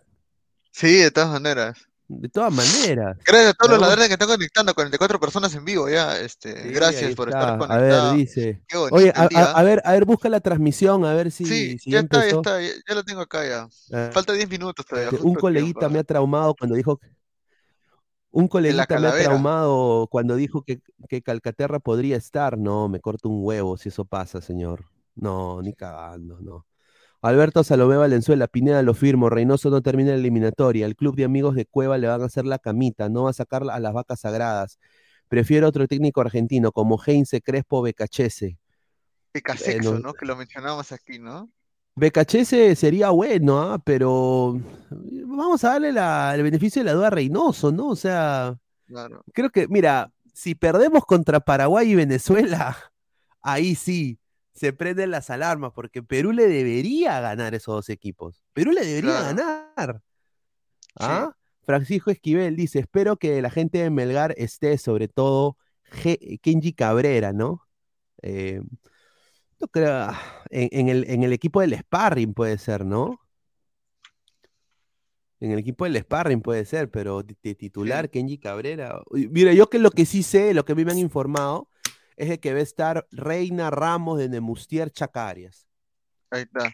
Sí, 0.70 0.96
de 0.96 1.11
todas 1.11 1.31
maneras. 1.31 1.88
De 2.09 2.29
todas 2.31 2.51
maneras. 2.51 3.18
Gracias 3.24 3.51
a 3.51 3.53
todos 3.53 3.72
los 3.72 3.81
ladrones 3.81 4.09
que 4.09 4.14
están 4.14 4.29
conectando, 4.29 4.74
44 4.74 5.20
personas 5.20 5.55
en 5.55 5.64
vivo 5.64 5.90
ya. 5.90 6.18
Este, 6.18 6.55
gracias 6.70 7.14
por 7.14 7.29
estar 7.29 7.59
conectados. 7.59 7.92
A 7.92 8.12
ver, 8.12 8.16
dice. 8.16 8.62
Oye, 8.90 9.12
a, 9.14 9.62
ver, 9.62 9.83
a 9.85 9.92
ver, 9.92 10.05
busca 10.07 10.31
la 10.31 10.40
transmisión, 10.40 11.05
a 11.05 11.12
ver 11.12 11.31
si. 11.31 11.44
Sí, 11.44 11.77
ya, 11.85 12.01
está, 12.01 12.27
ya 12.27 12.37
está, 12.37 12.62
ya, 12.62 12.94
lo 12.94 13.05
tengo 13.05 13.20
acá 13.20 13.46
ya. 13.46 13.68
Ah, 13.92 14.11
Falta 14.11 14.33
10 14.33 14.48
minutos 14.48 14.87
todavía. 14.87 15.11
Un 15.20 15.35
coleguita 15.35 15.90
me 15.90 15.98
ha 15.98 16.05
traumado 16.05 16.55
cuando 16.55 16.77
dijo. 16.77 16.98
Un 18.38 18.46
coleguita 18.46 19.01
me 19.01 19.09
ha 19.09 19.18
traumado 19.20 20.07
cuando 20.07 20.37
dijo 20.37 20.62
que, 20.62 20.81
que 21.09 21.22
Calcaterra 21.22 21.81
podría 21.81 22.16
estar. 22.16 22.57
No, 22.57 22.88
me 22.88 23.01
corto 23.01 23.29
un 23.29 23.44
huevo 23.44 23.77
si 23.77 23.88
eso 23.88 24.05
pasa, 24.05 24.40
señor. 24.40 24.85
No, 25.16 25.61
ni 25.61 25.72
cagando, 25.72 26.38
no. 26.40 26.64
Alberto 27.20 27.64
Salomé 27.64 27.96
Valenzuela, 27.96 28.46
Pineda 28.46 28.81
lo 28.85 28.94
firmo, 28.94 29.29
Reynoso 29.29 29.70
no 29.70 29.83
termina 29.83 30.12
la 30.12 30.18
eliminatoria, 30.18 30.87
el 30.87 30.94
club 30.94 31.16
de 31.16 31.24
amigos 31.24 31.57
de 31.57 31.66
Cueva 31.66 31.98
le 31.98 32.07
van 32.07 32.22
a 32.22 32.27
hacer 32.27 32.46
la 32.46 32.61
camita, 32.61 33.09
no 33.09 33.24
va 33.24 33.31
a 33.31 33.33
sacar 33.33 33.64
a 33.68 33.81
las 33.81 33.92
vacas 33.92 34.20
sagradas. 34.20 34.79
Prefiero 35.27 35.66
otro 35.66 35.88
técnico 35.88 36.20
argentino 36.20 36.70
como 36.70 36.96
Heinze 37.05 37.40
Crespo 37.40 37.83
Becachese. 37.83 38.57
Becasexo, 39.35 39.98
¿no? 39.98 40.14
Que 40.14 40.27
lo 40.27 40.37
mencionamos 40.37 40.92
aquí, 40.92 41.18
¿no? 41.18 41.51
Becachese 41.96 42.77
sería 42.77 43.11
bueno, 43.11 43.61
¿ah? 43.61 43.83
pero 43.85 44.61
vamos 45.38 45.64
a 45.64 45.79
darle 45.79 45.88
el 45.88 46.42
beneficio 46.42 46.81
de 46.81 46.87
la 46.87 46.92
duda 46.92 47.07
a 47.07 47.11
Reynoso, 47.11 47.72
¿no? 47.72 47.88
O 47.88 47.96
sea, 47.96 48.59
creo 49.33 49.51
que, 49.51 49.68
mira, 49.68 50.12
si 50.35 50.55
perdemos 50.55 51.05
contra 51.05 51.40
Paraguay 51.40 51.90
y 51.90 51.94
Venezuela, 51.94 52.77
ahí 53.40 53.74
sí, 53.74 54.18
se 54.53 54.72
prenden 54.72 55.11
las 55.11 55.31
alarmas, 55.31 55.72
porque 55.72 56.03
Perú 56.03 56.33
le 56.33 56.48
debería 56.48 57.20
ganar 57.20 57.55
esos 57.55 57.74
dos 57.74 57.88
equipos. 57.88 58.42
Perú 58.53 58.72
le 58.72 58.85
debería 58.85 59.20
ganar. 59.20 60.03
¿Ah? 60.98 61.33
Francisco 61.64 62.11
Esquivel 62.11 62.57
dice: 62.57 62.81
Espero 62.81 63.16
que 63.16 63.40
la 63.40 63.51
gente 63.51 63.79
de 63.79 63.90
Melgar 63.90 64.35
esté, 64.37 64.77
sobre 64.79 65.07
todo 65.07 65.57
Kenji 66.42 66.72
Cabrera, 66.72 67.33
¿no? 67.33 67.62
Eh, 68.22 68.61
creo, 69.70 70.11
en, 70.51 70.88
el, 70.88 71.09
en 71.09 71.22
el 71.22 71.33
equipo 71.33 71.61
del 71.61 71.74
Sparring 71.74 72.35
puede 72.35 72.59
ser, 72.59 72.85
¿no? 72.85 73.20
En 75.40 75.53
el 75.53 75.59
equipo 75.59 75.85
del 75.85 75.96
Sparring 75.96 76.40
puede 76.40 76.64
ser, 76.64 76.90
pero 76.90 77.22
de, 77.22 77.55
titular 77.55 78.11
Kenji 78.11 78.38
Cabrera. 78.38 79.03
Mira, 79.11 79.53
yo 79.53 79.70
que 79.70 79.79
lo 79.79 79.90
que 79.90 80.05
sí 80.05 80.22
sé, 80.22 80.53
lo 80.53 80.64
que 80.64 80.72
a 80.72 80.74
mí 80.74 80.85
me 80.85 80.92
han 80.92 80.98
informado, 80.98 81.70
es 82.16 82.31
el 82.31 82.40
que 82.40 82.53
va 82.53 82.59
a 82.59 82.62
estar 82.62 83.07
Reina 83.12 83.70
Ramos 83.70 84.18
de 84.18 84.29
Nemustier 84.29 84.90
Chacarias. 84.90 85.68
Ahí 86.31 86.42
está. 86.42 86.72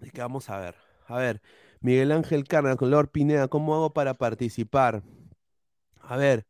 Así 0.00 0.10
que 0.10 0.20
vamos 0.20 0.48
a 0.48 0.58
ver. 0.58 0.74
A 1.06 1.18
ver, 1.18 1.40
Miguel 1.80 2.12
Ángel 2.12 2.44
Carna 2.44 2.76
con 2.76 2.90
Lord 2.90 3.10
Pineda, 3.10 3.48
¿cómo 3.48 3.74
hago 3.74 3.92
para 3.92 4.14
participar? 4.14 5.02
A 6.00 6.16
ver, 6.16 6.46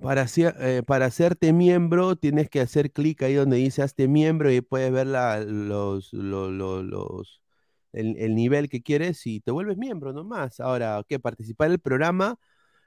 para, 0.00 0.26
eh, 0.36 0.82
para 0.86 1.06
hacerte 1.06 1.52
miembro 1.52 2.16
tienes 2.16 2.50
que 2.50 2.60
hacer 2.60 2.90
clic 2.90 3.22
ahí 3.22 3.34
donde 3.34 3.56
dice 3.56 3.82
hazte 3.82 4.08
miembro 4.08 4.50
y 4.50 4.60
puedes 4.60 4.92
ver 4.92 5.06
los, 5.06 6.12
los, 6.12 7.41
el, 7.92 8.34
nivel 8.34 8.68
que 8.68 8.82
quieres 8.82 9.26
y 9.26 9.40
te 9.40 9.50
vuelves 9.50 9.76
miembro 9.76 10.12
nomás. 10.12 10.60
Ahora, 10.60 11.02
¿qué? 11.08 11.18
Participar 11.18 11.68
en 11.68 11.72
el 11.74 11.80
programa. 11.80 12.38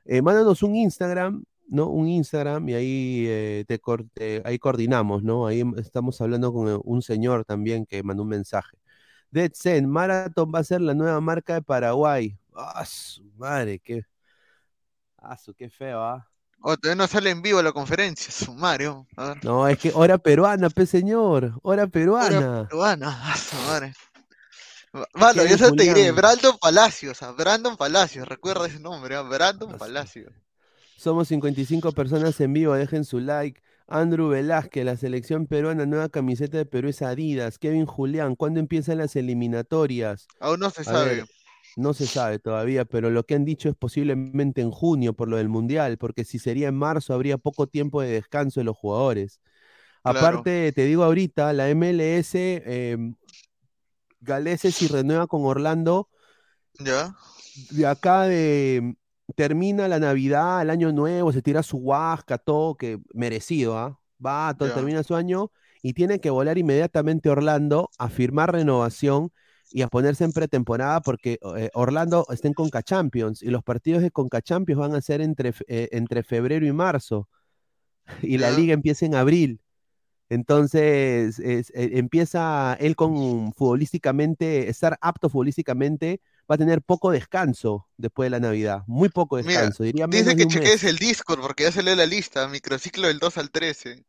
Eh, 0.06 0.22
mándanos 0.22 0.64
un 0.64 0.76
Instagram 0.76 1.44
¿no? 1.68 1.88
Un 1.88 2.08
Instagram 2.08 2.70
y 2.70 2.74
ahí, 2.76 3.26
eh, 3.28 3.66
te, 4.14 4.42
ahí 4.46 4.60
coordinamos, 4.60 5.24
¿no? 5.24 5.48
Ahí 5.48 5.64
estamos 5.78 6.22
hablando 6.22 6.54
con 6.54 6.82
un 6.84 7.02
señor 7.02 7.46
también 7.46 7.86
que 7.86 8.04
mandó 8.04 8.24
un 8.24 8.30
mensaje. 8.30 8.78
Dead 9.32 9.52
Zen, 9.54 9.90
Marathon 9.90 10.52
va 10.54 10.60
a 10.60 10.64
ser 10.64 10.82
la 10.82 10.94
nueva 10.94 11.20
marca 11.22 11.56
de 11.56 11.62
Paraguay. 11.62 12.38
¡Ah, 12.56 12.86
su 12.86 13.24
madre! 13.36 13.80
¡Qué, 13.80 14.04
ah, 15.18 15.38
su, 15.38 15.54
qué 15.54 15.70
feo, 15.70 16.02
¿ah? 16.02 16.30
Oh, 16.62 16.78
todavía 16.78 17.04
no 17.04 17.08
sale 17.08 17.30
en 17.30 17.42
vivo 17.42 17.62
la 17.62 17.72
conferencia, 17.72 18.32
sumario. 18.32 19.06
No, 19.44 19.68
es 19.68 19.78
que 19.78 19.92
hora 19.94 20.18
peruana, 20.18 20.70
pe 20.70 20.86
señor. 20.86 21.60
Hora 21.62 21.86
peruana. 21.86 22.38
Hora 22.38 22.68
peruana, 22.68 23.36
su 23.36 23.56
madre. 23.68 23.94
Bueno, 25.14 25.46
yo 25.46 25.74
te 25.74 25.84
diré, 25.84 26.12
Brandon 26.12 26.58
Palacios, 26.60 27.20
Brandon 27.38 27.76
Palacios, 27.76 28.28
recuerda 28.28 28.68
ese 28.68 28.80
nombre, 28.80 29.22
Brandon 29.24 29.72
ah, 29.74 29.78
Palacios. 29.78 30.32
Somos 30.98 31.28
55 31.28 31.92
personas 31.92 32.40
en 32.40 32.54
vivo, 32.54 32.74
dejen 32.74 33.04
su 33.04 33.20
like. 33.20 33.62
Andrew 33.88 34.30
Velázquez, 34.30 34.86
la 34.86 34.98
selección 34.98 35.46
peruana, 35.46 35.86
nueva 35.86 36.10
camiseta 36.10 36.58
de 36.58 36.66
Perú 36.66 36.90
es 36.90 37.02
Adidas. 37.02 37.60
Kevin 37.60 37.86
Julián, 37.86 38.36
¿cuándo 38.36 38.60
empiezan 38.60 38.98
las 38.98 39.16
eliminatorias? 39.16 40.28
Aún 40.40 40.62
no 40.62 40.70
se 40.72 40.84
sabe. 40.84 41.26
no 41.76 41.94
se 41.94 42.08
sabe 42.08 42.40
todavía, 42.40 42.86
pero 42.86 43.12
lo 43.12 43.26
que 43.26 43.36
han 43.36 43.46
dicho 43.46 43.70
es 43.70 43.76
posiblemente 43.76 44.62
en 44.62 44.72
junio 44.72 45.14
por 45.14 45.28
lo 45.28 45.38
del 45.38 45.50
Mundial, 45.50 45.98
porque 45.98 46.24
si 46.24 46.40
sería 46.40 46.70
en 46.70 46.76
marzo 46.76 47.14
habría 47.14 47.38
poco 47.38 47.68
tiempo 47.68 48.02
de 48.02 48.10
descanso 48.10 48.62
de 48.62 48.64
los 48.64 48.78
jugadores. 48.78 49.40
Aparte, 50.04 50.72
te 50.72 50.86
digo 50.86 51.04
ahorita, 51.04 51.52
la 51.54 51.68
MLS, 51.74 52.36
eh, 52.36 52.98
Galeses 54.26 54.82
y 54.82 54.88
renueva 54.88 55.28
con 55.28 55.46
Orlando. 55.46 56.10
Ya. 56.80 57.16
De 57.72 57.86
acá 57.86 58.24
de, 58.24 58.96
termina 59.36 59.88
la 59.88 60.00
Navidad, 60.00 60.62
el 60.62 60.70
Año 60.70 60.92
Nuevo, 60.92 61.32
se 61.32 61.42
tira 61.42 61.64
su 61.64 61.78
huasca, 61.78 62.38
todo, 62.38 62.76
que 62.76 63.00
merecido, 63.14 63.78
¿ah? 63.78 64.00
Va, 64.24 64.56
todo, 64.58 64.72
termina 64.74 65.04
su 65.04 65.16
año 65.16 65.52
y 65.82 65.94
tiene 65.94 66.20
que 66.20 66.30
volar 66.30 66.58
inmediatamente 66.58 67.30
a 67.30 67.34
Orlando 67.34 67.90
a 67.98 68.10
firmar 68.10 68.52
renovación 68.52 69.32
y 69.72 69.82
a 69.82 69.88
ponerse 69.88 70.24
en 70.24 70.32
pretemporada 70.32 71.02
porque 71.02 71.38
eh, 71.58 71.70
Orlando 71.74 72.26
está 72.30 72.48
en 72.48 72.54
Conca 72.54 72.82
Champions 72.82 73.44
y 73.44 73.50
los 73.50 73.64
partidos 73.64 74.02
de 74.02 74.12
Conca 74.12 74.42
Champions 74.42 74.80
van 74.80 74.96
a 74.96 75.02
ser 75.02 75.22
entre, 75.22 75.54
eh, 75.68 75.90
entre 75.92 76.24
febrero 76.24 76.66
y 76.66 76.72
marzo 76.72 77.28
y 78.22 78.38
la 78.38 78.52
liga 78.52 78.74
empieza 78.74 79.06
en 79.06 79.16
abril. 79.16 79.62
Entonces 80.30 81.40
eh, 81.40 81.64
empieza 81.74 82.76
él 82.80 82.96
con 82.96 83.54
futbolísticamente, 83.54 84.70
estar 84.70 84.98
apto 85.02 85.30
futbolísticamente 85.30 86.20
va 86.50 86.56
a 86.56 86.58
tener 86.58 86.82
poco 86.82 87.12
descanso 87.12 87.88
después 87.98 88.28
de 88.28 88.32
la 88.32 88.40
Navidad, 88.40 88.84
muy 88.88 89.10
poco 89.10 89.38
Mira, 89.38 89.50
descanso, 89.50 89.84
diría 89.84 90.08
menos 90.08 90.26
dice 90.26 90.36
que 90.36 90.48
chequees 90.48 90.84
el 90.84 90.98
Discord 90.98 91.42
porque 91.42 91.64
ya 91.64 91.72
salió 91.72 91.96
la 91.96 92.06
lista, 92.06 92.48
microciclo 92.48 93.08
del 93.08 93.20
2 93.20 93.38
al 93.38 93.52
13. 93.52 94.06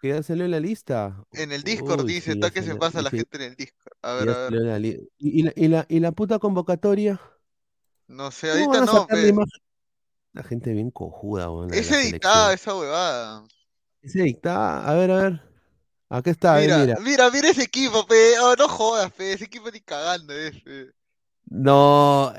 ¿Que 0.00 0.08
ya 0.08 0.22
salió 0.22 0.46
la 0.46 0.60
lista? 0.60 1.24
En 1.32 1.50
el 1.50 1.62
Discord 1.62 2.04
Uy, 2.04 2.14
dice, 2.14 2.32
está 2.32 2.50
que 2.50 2.62
se 2.62 2.76
pasa 2.76 3.02
la 3.02 3.10
sí, 3.10 3.16
gente 3.16 3.36
en 3.36 3.42
el 3.42 3.56
Discord. 3.56 3.96
A 4.02 4.14
ver, 4.14 4.30
a 4.30 4.48
ver. 4.48 4.52
la 4.52 4.78
¿Y, 4.78 5.00
y 5.18 5.42
la, 5.42 5.52
y, 5.56 5.68
la, 5.68 5.86
y 5.88 6.00
la 6.00 6.12
puta 6.12 6.38
convocatoria? 6.38 7.20
No 8.06 8.30
sé, 8.30 8.48
¿Cómo 8.52 8.74
ahorita 8.74 8.92
no, 8.92 9.06
la 10.32 10.42
gente 10.44 10.72
bien 10.72 10.90
cojuda, 10.90 11.48
de 11.66 11.78
Es 11.78 11.90
editada 11.90 12.52
esa 12.52 12.76
huevada. 12.76 13.44
Es 14.08 14.16
editada, 14.16 14.88
a 14.88 14.94
ver, 14.94 15.10
a 15.10 15.16
ver. 15.16 15.42
Acá 16.08 16.30
está, 16.30 16.58
eh, 16.62 16.62
Mira, 16.62 16.78
mira. 16.78 17.30
mira, 17.30 17.50
ese 17.50 17.64
equipo, 17.64 18.06
pe. 18.06 18.38
Oh, 18.40 18.54
no 18.56 18.66
jodas, 18.66 19.12
pe. 19.12 19.34
Ese 19.34 19.44
equipo 19.44 19.70
ni 19.70 19.80
cagando 19.82 20.32
es, 20.32 20.58
pe. 20.62 20.86
No, 21.50 22.32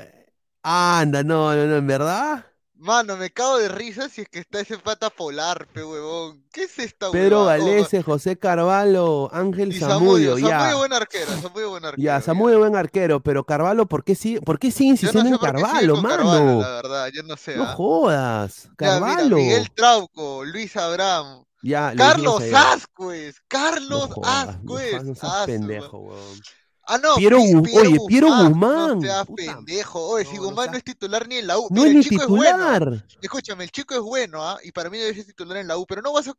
anda, 0.64 1.22
no, 1.22 1.54
no, 1.54 1.66
no, 1.66 1.76
en 1.76 1.86
verdad. 1.86 2.44
Mano, 2.74 3.16
me 3.16 3.30
cago 3.30 3.58
de 3.58 3.68
risa 3.68 4.08
si 4.08 4.22
es 4.22 4.28
que 4.28 4.40
está 4.40 4.58
ese 4.58 4.78
pata 4.78 5.10
polar, 5.10 5.68
pe, 5.68 5.84
huevón. 5.84 6.44
¿Qué 6.50 6.64
es 6.64 6.76
esta 6.80 7.12
Pedro 7.12 7.44
Galese, 7.44 8.02
José 8.02 8.36
Carvalho, 8.36 9.28
Ángel 9.32 9.78
Zamudio, 9.78 10.30
Zamudio, 10.36 10.48
ya. 10.48 10.74
Buen 10.74 10.92
arquero, 10.92 11.30
Zamudio 11.40 11.70
buen 11.70 11.84
arquero. 11.84 12.02
Ya, 12.02 12.20
Zamudio 12.20 12.58
buen 12.58 12.74
arquero, 12.74 13.20
pero 13.20 13.44
Carvalho, 13.44 13.86
¿por 13.86 14.02
qué 14.02 14.16
sigue, 14.16 14.40
por 14.40 14.58
qué 14.58 14.72
sigue 14.72 14.96
Yo 14.96 15.12
no 15.12 15.20
insistiendo 15.20 15.38
sé 15.38 15.46
en 15.46 15.52
Carvalho, 15.52 15.96
mano? 15.98 16.16
Carvalho, 16.16 16.60
la 16.62 16.68
verdad, 16.70 17.08
yo 17.14 17.22
no 17.22 17.36
sé, 17.36 17.56
No 17.56 17.64
¿ah? 17.64 17.74
jodas, 17.74 18.62
Ya, 18.64 18.70
mira, 18.70 18.76
Carvalho. 18.76 19.36
Miguel 19.36 19.70
Trauco, 19.72 20.44
Luis 20.44 20.74
Abraham, 20.76 21.44
Ya, 21.62 21.92
Carlos. 21.96 22.42
Ascuez, 22.54 23.36
No 23.36 23.42
Carlos 23.48 24.10
no, 24.10 24.24
Ascuez. 24.24 24.90
jodas, 24.92 25.04
no 25.04 25.14
seas 25.14 25.32
Ah, 25.34 25.42
pendejo, 25.46 25.98
weón. 25.98 26.40
Ah, 26.86 26.98
no, 26.98 27.14
Piero 27.16 27.38
oye, 27.38 27.98
Piero 28.08 28.28
Guzmán, 28.28 28.48
Guzmán, 28.52 28.94
no 28.96 29.00
seas 29.02 29.26
puta, 29.26 29.42
pendejo. 29.56 30.08
Oye, 30.08 30.24
si 30.24 30.36
no 30.36 30.42
Guzmán 30.44 30.72
no 30.72 30.76
es 30.78 30.84
titular 30.84 31.28
ni 31.28 31.36
en 31.36 31.46
la 31.46 31.58
U. 31.58 31.68
No 31.70 31.82
Mira, 31.82 31.86
es 31.90 31.96
el 31.96 32.02
chico 32.02 32.22
es 32.22 32.28
bueno. 32.28 32.58
titular. 32.58 33.04
Escúchame, 33.22 33.64
el 33.64 33.70
chico 33.70 33.94
es 33.94 34.00
bueno, 34.00 34.44
¿ah? 34.44 34.58
Y 34.64 34.72
para 34.72 34.90
mí 34.90 34.98
debe 34.98 35.14
ser 35.14 35.24
titular 35.26 35.58
en 35.58 35.68
la 35.68 35.76
U, 35.76 35.86
pero 35.86 36.02
no 36.02 36.12
vas 36.12 36.28
a. 36.28 36.34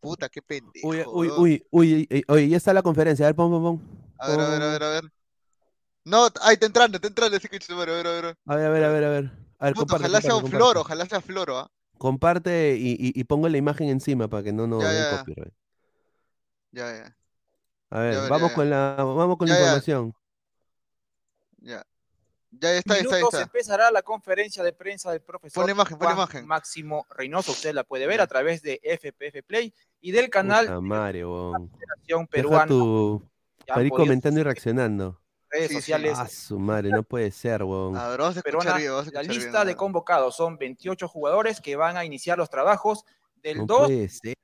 Puta, 0.00 0.28
qué 0.28 0.42
pendejo. 0.42 0.88
Uy, 0.88 1.04
uy, 1.06 1.30
uy, 1.70 2.08
uy, 2.10 2.24
oye, 2.26 2.48
ya 2.48 2.56
está 2.56 2.72
la 2.72 2.82
conferencia, 2.82 3.26
a 3.26 3.28
ver, 3.28 3.36
pon, 3.36 3.50
pon, 3.50 3.62
pon. 3.62 3.80
A 4.18 4.28
ver, 4.28 4.40
a 4.40 4.48
ver, 4.48 4.62
a 4.62 4.66
ver, 4.70 4.82
a 4.82 4.88
ver. 4.88 5.12
No, 6.04 6.28
ahí 6.40 6.54
está 6.54 6.66
entrando, 6.66 6.96
está 6.96 7.06
entrando 7.06 7.36
ese 7.36 7.48
coche, 7.48 7.72
a 7.72 7.76
ver, 7.76 7.90
a 7.90 7.92
ver, 7.92 8.06
a 8.06 8.10
ver. 8.10 8.36
A 8.46 8.56
ver, 8.56 8.66
a 8.66 8.70
ver, 8.70 8.84
a 8.84 8.88
ver, 8.88 9.04
a 9.04 9.08
ver. 9.10 9.24
A 9.60 9.64
ver, 9.66 9.74
Puta, 9.74 9.86
comparte, 9.94 10.02
ojalá 10.06 10.20
sea 10.20 10.34
un 10.34 10.42
comparte. 10.42 10.56
floro, 10.56 10.80
ojalá 10.80 11.06
sea 11.06 11.20
floro, 11.20 11.58
¿ah? 11.58 11.70
Comparte 12.02 12.74
y, 12.76 12.90
y, 12.98 13.12
y 13.14 13.24
pongo 13.24 13.48
la 13.48 13.56
imagen 13.58 13.88
encima 13.88 14.26
para 14.26 14.42
que 14.42 14.52
no 14.52 14.66
nos 14.66 14.82
den 14.82 15.18
copyright. 15.18 15.54
Ya, 16.72 16.92
ya, 16.96 17.16
A 17.90 18.00
ver, 18.00 18.14
Ya, 18.14 18.28
vamos 18.28 18.48
ya. 18.50 18.54
con 18.56 18.70
la, 18.70 18.94
vamos 18.98 19.36
con 19.36 19.48
la 19.48 19.54
información. 19.54 20.12
ya. 21.58 21.86
Ya 22.54 22.72
está, 22.74 22.98
está, 22.98 23.14
minutos 23.14 23.34
está. 23.34 23.42
empezará 23.44 23.90
la 23.92 24.02
conferencia 24.02 24.64
de 24.64 24.72
prensa 24.72 25.12
del 25.12 25.22
profesor 25.22 25.62
Pon 25.62 25.66
la 25.66 25.72
imagen, 25.72 25.96
pon 25.96 26.08
la 26.08 26.14
Juan 26.16 26.26
imagen. 26.28 26.46
Máximo 26.46 27.06
Reynoso. 27.08 27.52
Usted 27.52 27.72
la 27.72 27.84
puede 27.84 28.08
ver 28.08 28.20
a 28.20 28.26
través 28.26 28.60
de 28.62 28.80
FPF 28.82 29.46
Play 29.46 29.72
y 30.00 30.10
del 30.10 30.28
canal 30.28 30.66
Puta 30.66 30.80
madre, 30.80 31.24
weón. 31.24 31.70
Federación 31.70 32.20
Deja 32.22 32.26
Peruana. 32.30 32.66
tu, 32.66 33.30
para 33.66 33.82
ir 33.84 33.90
comentando 33.90 34.40
y 34.40 34.42
reaccionando. 34.42 35.21
Redes 35.52 35.68
Sí, 35.68 35.74
sí. 35.74 35.80
sociales 35.80 36.18
Ah, 36.18 36.26
su 36.28 36.58
madre, 36.58 36.88
no 36.90 37.02
puede 37.02 37.30
ser, 37.30 37.62
weón. 37.62 37.96
A 37.96 38.08
ver, 38.08 38.18
vamos 38.20 38.36
a 38.36 38.40
escuchar 38.40 38.60
peruana. 38.60 38.78
bien, 38.78 38.90
vamos 38.92 39.08
a 39.08 39.10
La 39.12 39.22
lista 39.22 39.50
bien, 39.58 39.66
de 39.68 39.76
convocados 39.76 40.34
son 40.36 40.56
28 40.58 41.06
jugadores 41.08 41.60
que 41.60 41.76
van 41.76 41.96
a 41.96 42.04
iniciar 42.04 42.38
los 42.38 42.50
trabajos 42.50 43.04
del 43.42 43.58
No 43.58 43.66
2 43.66 43.86
puede 43.86 44.08
ser. 44.08 44.36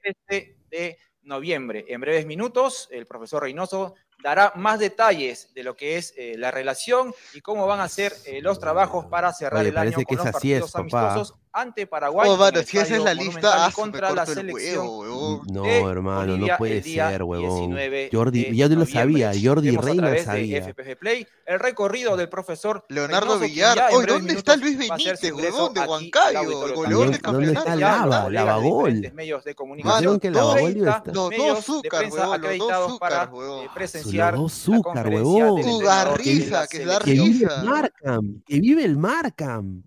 de 0.71 0.99
noviembre. 1.23 1.85
En 1.89 2.01
breves 2.01 2.27
minutos, 2.27 2.89
el 2.91 3.07
profesor 3.07 3.43
Reynoso 3.43 3.95
dará 4.23 4.53
más 4.57 4.79
detalles 4.81 5.53
de 5.55 5.63
lo 5.63 5.77
que 5.77 5.97
es 5.97 6.13
eh, 6.17 6.35
la 6.37 6.51
relación 6.51 7.15
y 7.35 7.41
cómo 7.41 7.67
van 7.67 7.81
a 7.81 7.89
ser 7.89 8.13
eh, 8.27 8.41
los 8.43 8.59
trabajos 8.59 9.07
para 9.07 9.33
cerrar 9.33 9.61
Oye, 9.61 9.69
el 9.69 9.79
año 9.79 9.93
con 9.93 10.05
es 10.09 10.17
los 10.17 10.27
así 10.35 10.53
es, 10.53 10.61
partidos 10.73 10.73
papá. 10.73 11.15
Ante 11.53 11.87
Paraguay. 11.87 12.29
Oh, 12.31 12.37
mano, 12.37 12.61
si 12.63 12.79
esa 12.79 12.97
es 12.97 13.03
la 13.05 13.15
lista, 13.15 13.67
ah, 13.67 13.73
contra 13.73 14.13
la 14.13 14.27
selección 14.27 14.87
huevo. 14.87 15.43
No, 15.51 15.63
de 15.63 15.81
hermano, 15.81 16.37
no 16.37 16.47
puede 16.59 16.83
ser, 16.83 17.23
huevón. 17.23 17.57
19 17.71 18.11
Jordi, 18.13 18.57
ya 18.57 18.67
yo 18.67 18.77
lo 18.77 18.87
sabía, 18.87 19.33
Jordi 19.43 19.69
Vemos 19.71 19.85
a 19.85 19.89
Reina 19.89 20.11
de 20.11 20.25
sabía. 20.25 20.75
Play 20.99 21.27
el 21.47 21.59
recorrido 21.61 22.17
del 22.17 22.29
profesor 22.29 22.85
Leonardo 22.89 23.39
Reynoso, 23.39 23.41
Villar. 23.41 23.91
¿dónde 24.07 24.35
está 24.35 24.57
Luis 24.57 24.77
Benítez, 24.79 25.33
huevón, 25.33 25.75
de 25.75 25.81
Huancayo? 25.81 26.41
El 26.67 26.75
goleador 26.75 27.11
del 27.11 27.21
¿dónde 27.23 27.53
está 27.53 27.77
Lava? 27.77 28.31
Lavagol. 28.31 29.13
medios 29.15 29.45
de 29.45 29.55
comunicación. 29.55 29.99
dijeron 29.99 30.21
que 30.21 30.31
Mano, 30.31 30.49
Lavagol 30.49 30.75
dos- 30.75 30.77
iba 30.83 30.91
a 30.97 31.03
30 31.03 31.11
estar. 31.11 31.15
Los 31.15 31.37
dos 31.57 31.65
Zúcar, 31.65 32.05
huevón, 32.11 32.41
los 32.43 32.59
dos 32.59 32.93
Zúcar, 32.93 33.31
huevón. 33.33 33.65
eh, 33.65 33.69
presenciar 33.75 34.35
los 34.39 34.53
la 34.53 34.59
Zúcar, 34.77 35.09
huevón. 35.09 35.63
que 35.63 36.85
da 36.85 36.99
Que 37.01 37.13
vive 37.13 37.25
risa. 37.25 37.61
el 37.61 37.69
Markham, 37.69 38.43
que 38.47 38.61
vive 38.61 38.85
el 38.85 38.97
Markham. 38.97 39.83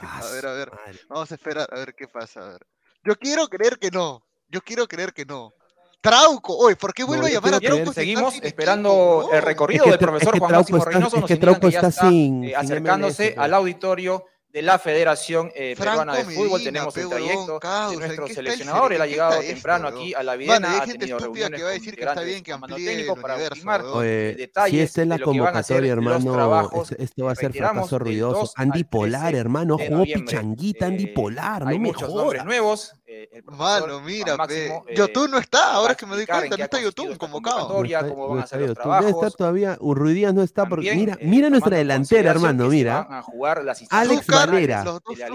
A 0.00 0.30
ver, 0.32 0.46
a 0.46 0.52
ver. 0.52 0.70
madre. 0.72 1.00
Vamos 1.08 1.30
a 1.30 1.34
esperar 1.34 1.68
a 1.72 1.76
ver 1.76 1.94
qué 1.94 2.06
pasa. 2.08 2.40
A 2.40 2.48
ver. 2.50 2.66
Yo 3.04 3.16
quiero 3.16 3.48
creer 3.48 3.78
que 3.78 3.90
no. 3.90 4.22
Yo 4.48 4.60
quiero 4.60 4.86
creer 4.86 5.12
que 5.12 5.24
no. 5.24 5.52
Trauco, 6.00 6.54
oye, 6.58 6.76
¿por 6.76 6.92
qué 6.92 7.02
No, 7.02 7.08
vuelve 7.08 7.28
a 7.28 7.30
llamar 7.30 7.54
a 7.54 7.60
Trauco 7.60 7.76
si 7.84 7.88
está 7.88 8.00
seguimos 8.02 8.34
sin 8.34 8.44
esperando 8.44 8.90
el 8.90 8.96
huevón? 8.98 9.34
Es 9.36 9.44
recorrido 9.44 9.84
que, 9.84 9.90
del 9.90 9.98
Tra- 9.98 10.02
es 10.02 10.08
profesor 10.10 10.32
que 10.34 10.38
Juan 10.38 10.48
Trauco 10.50 10.60
Máximo 10.60 10.78
está, 10.78 10.90
Reynoso. 10.90 11.16
es 11.16 11.24
que 11.24 11.36
Trauco 11.36 11.60
que 11.60 11.70
ya 11.70 11.78
está 11.78 11.88
está 11.88 12.08
sin, 12.10 12.44
eh, 12.44 12.46
sin 12.48 12.56
acercándose 12.56 13.24
MLS, 13.30 13.38
al 13.38 13.54
auditorio 13.54 14.26
de 14.54 14.62
la 14.62 14.78
Federación 14.78 15.50
eh, 15.54 15.74
Peruana 15.76 16.14
de 16.14 16.24
Fútbol. 16.24 16.60
Medina, 16.60 16.64
Tenemos 16.64 16.96
el 16.96 17.08
trayecto 17.08 17.54
de 17.54 17.58
causa, 17.58 17.92
¿en 17.92 17.98
nuestro 17.98 18.28
seleccionador. 18.28 18.92
Él 18.92 19.02
ha 19.02 19.06
llegado 19.06 19.32
esto, 19.40 19.52
temprano 19.52 19.88
aquí 19.88 20.14
a 20.14 20.22
la 20.22 20.36
y 20.36 20.42
hay 20.44 20.48
ha 20.76 20.80
gente 20.86 20.98
tenido 20.98 21.18
estúpida 21.18 21.48
reuniones 21.48 21.58
que 21.58 21.64
va 21.64 21.70
a 21.70 21.72
decir 21.72 21.96
que 21.96 22.04
está 22.04 22.20
bien 22.22 22.42
que 22.44 22.52
amplíe 22.52 23.00
el 23.00 23.20
para 23.20 23.36
ultimar 23.36 23.82
eh, 24.04 24.50
si 24.68 24.80
esta 24.80 25.02
es 25.02 25.08
la 25.08 25.16
de 25.16 25.18
lo 25.20 25.26
convocatoria, 25.26 25.92
hermano, 25.92 26.32
trabajos. 26.32 26.92
es- 26.92 27.00
esto 27.00 27.24
va 27.24 27.32
a 27.32 27.34
ser 27.34 27.52
fracaso 27.52 27.98
ruidoso. 27.98 28.40
2 28.42 28.52
Andy 28.56 28.84
Polar, 28.84 29.22
13 29.32 29.38
hermano, 29.38 29.76
jugó 29.76 30.04
pichanguita, 30.04 30.86
Andy 30.86 31.04
Eh, 31.04 31.12
Polar, 31.14 31.62
no 31.62 31.68
hay 31.70 31.78
me 31.80 31.86
muchos 31.88 32.14
nombres 32.14 32.44
nuevos. 32.44 32.94
Eh, 33.06 33.28
el 33.32 33.42
profesor 33.44 33.82
Mano, 33.82 34.00
mira. 34.00 34.36
Máximo, 34.36 34.84
eh, 34.88 34.94
Yotun 34.96 35.30
no 35.30 35.38
está, 35.38 35.72
ahora 35.74 35.94
que 35.94 36.06
me 36.06 36.16
doy 36.16 36.26
cuenta, 36.26 36.56
no 36.56 36.64
está 36.64 36.80
esta 36.80 37.18
convocado. 37.18 37.68
No 37.68 37.84
está- 38.00 38.08
cómo 38.08 38.22
no 38.22 38.28
van 38.30 38.38
a 38.38 38.44
está 38.44 38.56
los 38.56 39.36
todavía, 39.36 39.76
Urruidías 39.80 40.32
no 40.34 40.42
está 40.42 40.66
porque, 40.66 40.94
mira, 40.94 41.14
eh, 41.20 41.26
mira 41.26 41.50
nuestra 41.50 41.76
delantera, 41.76 42.30
hermano, 42.30 42.68
mira. 42.68 43.02
van 43.04 43.18
a 43.18 43.22
jugar 43.22 43.62
las 43.64 43.84
Alex 43.90 44.26
Valera, 44.26 44.84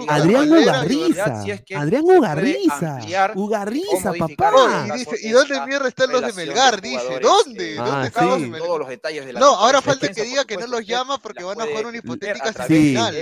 Adrián 0.08 0.50
Ugarriza, 0.52 1.42
si 1.42 1.50
es 1.52 1.62
que 1.62 1.76
Adrián 1.76 2.04
Ugarriza, 2.04 2.98
Ugarriza, 3.36 4.10
Oh, 4.10 4.14
papá. 4.18 4.84
y 4.86 4.88
caso 4.88 4.94
dice, 4.94 5.16
¿y 5.22 5.26
esta 5.28 5.38
dónde 5.38 5.66
mierda 5.66 5.88
están 5.88 6.10
los 6.12 6.22
de 6.22 6.32
Melgar? 6.32 6.80
Dice, 6.80 7.20
¿dónde? 7.22 7.74
eh, 7.74 7.76
Ah, 7.78 7.84
¿Dónde 7.86 8.06
están 8.08 8.26
los 8.26 8.38
de 8.38 8.44
sí. 8.44 8.50
Melgar? 8.50 8.66
todos 8.66 8.78
los 8.80 8.88
detalles 8.88 9.26
de 9.26 9.32
la 9.32 9.40
No, 9.40 9.46
ahora 9.54 9.80
falta 9.80 10.08
que 10.08 10.22
diga 10.24 10.44
que 10.44 10.56
no 10.56 10.66
los 10.66 10.86
llama 10.86 11.18
porque 11.18 11.44
van 11.44 11.60
a 11.60 11.66
jugar 11.66 11.86
una 11.86 11.98
hipotética 11.98 12.52
semifinal. 12.52 13.14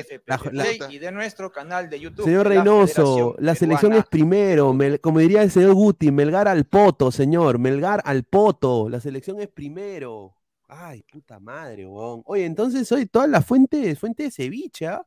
Y 0.91 0.99
de 0.99 1.13
nuestro 1.13 1.53
canal 1.53 1.91
de 1.91 2.01
YouTube. 2.01 2.25
Señor 2.25 2.49
Reynoso, 2.49 3.35
la 3.39 3.55
selección 3.55 3.93
es 3.93 4.05
primero, 4.39 4.73
Mel- 4.73 5.01
como 5.01 5.19
diría 5.19 5.43
el 5.43 5.51
señor 5.51 5.75
Guti, 5.75 6.11
Melgar 6.13 6.49
al 6.49 6.65
poto, 6.65 7.11
señor, 7.11 7.59
Melgar 7.59 8.01
al 8.05 8.25
poto, 8.25 8.89
la 8.89 9.01
selección 9.01 9.41
es 9.41 9.49
primero. 9.49 10.35
Ay, 10.69 11.03
puta 11.03 11.41
madre, 11.41 11.87
weón. 11.87 12.23
Oye, 12.27 12.45
entonces 12.45 12.91
hoy 12.93 13.07
todas 13.07 13.29
las 13.29 13.45
fuentes, 13.45 13.99
fuente 13.99 14.25
de 14.25 14.31
ceviche, 14.31 14.87
¿ah? 14.87 15.05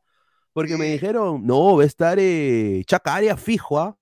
Porque 0.54 0.76
me 0.76 0.88
dijeron, 0.92 1.46
no, 1.46 1.78
va 1.78 1.84
a 1.84 1.86
estar 1.86 2.18
eh, 2.20 2.84
Chacaria 2.86 3.38
fijo, 3.38 3.80
¿ah? 3.80 3.98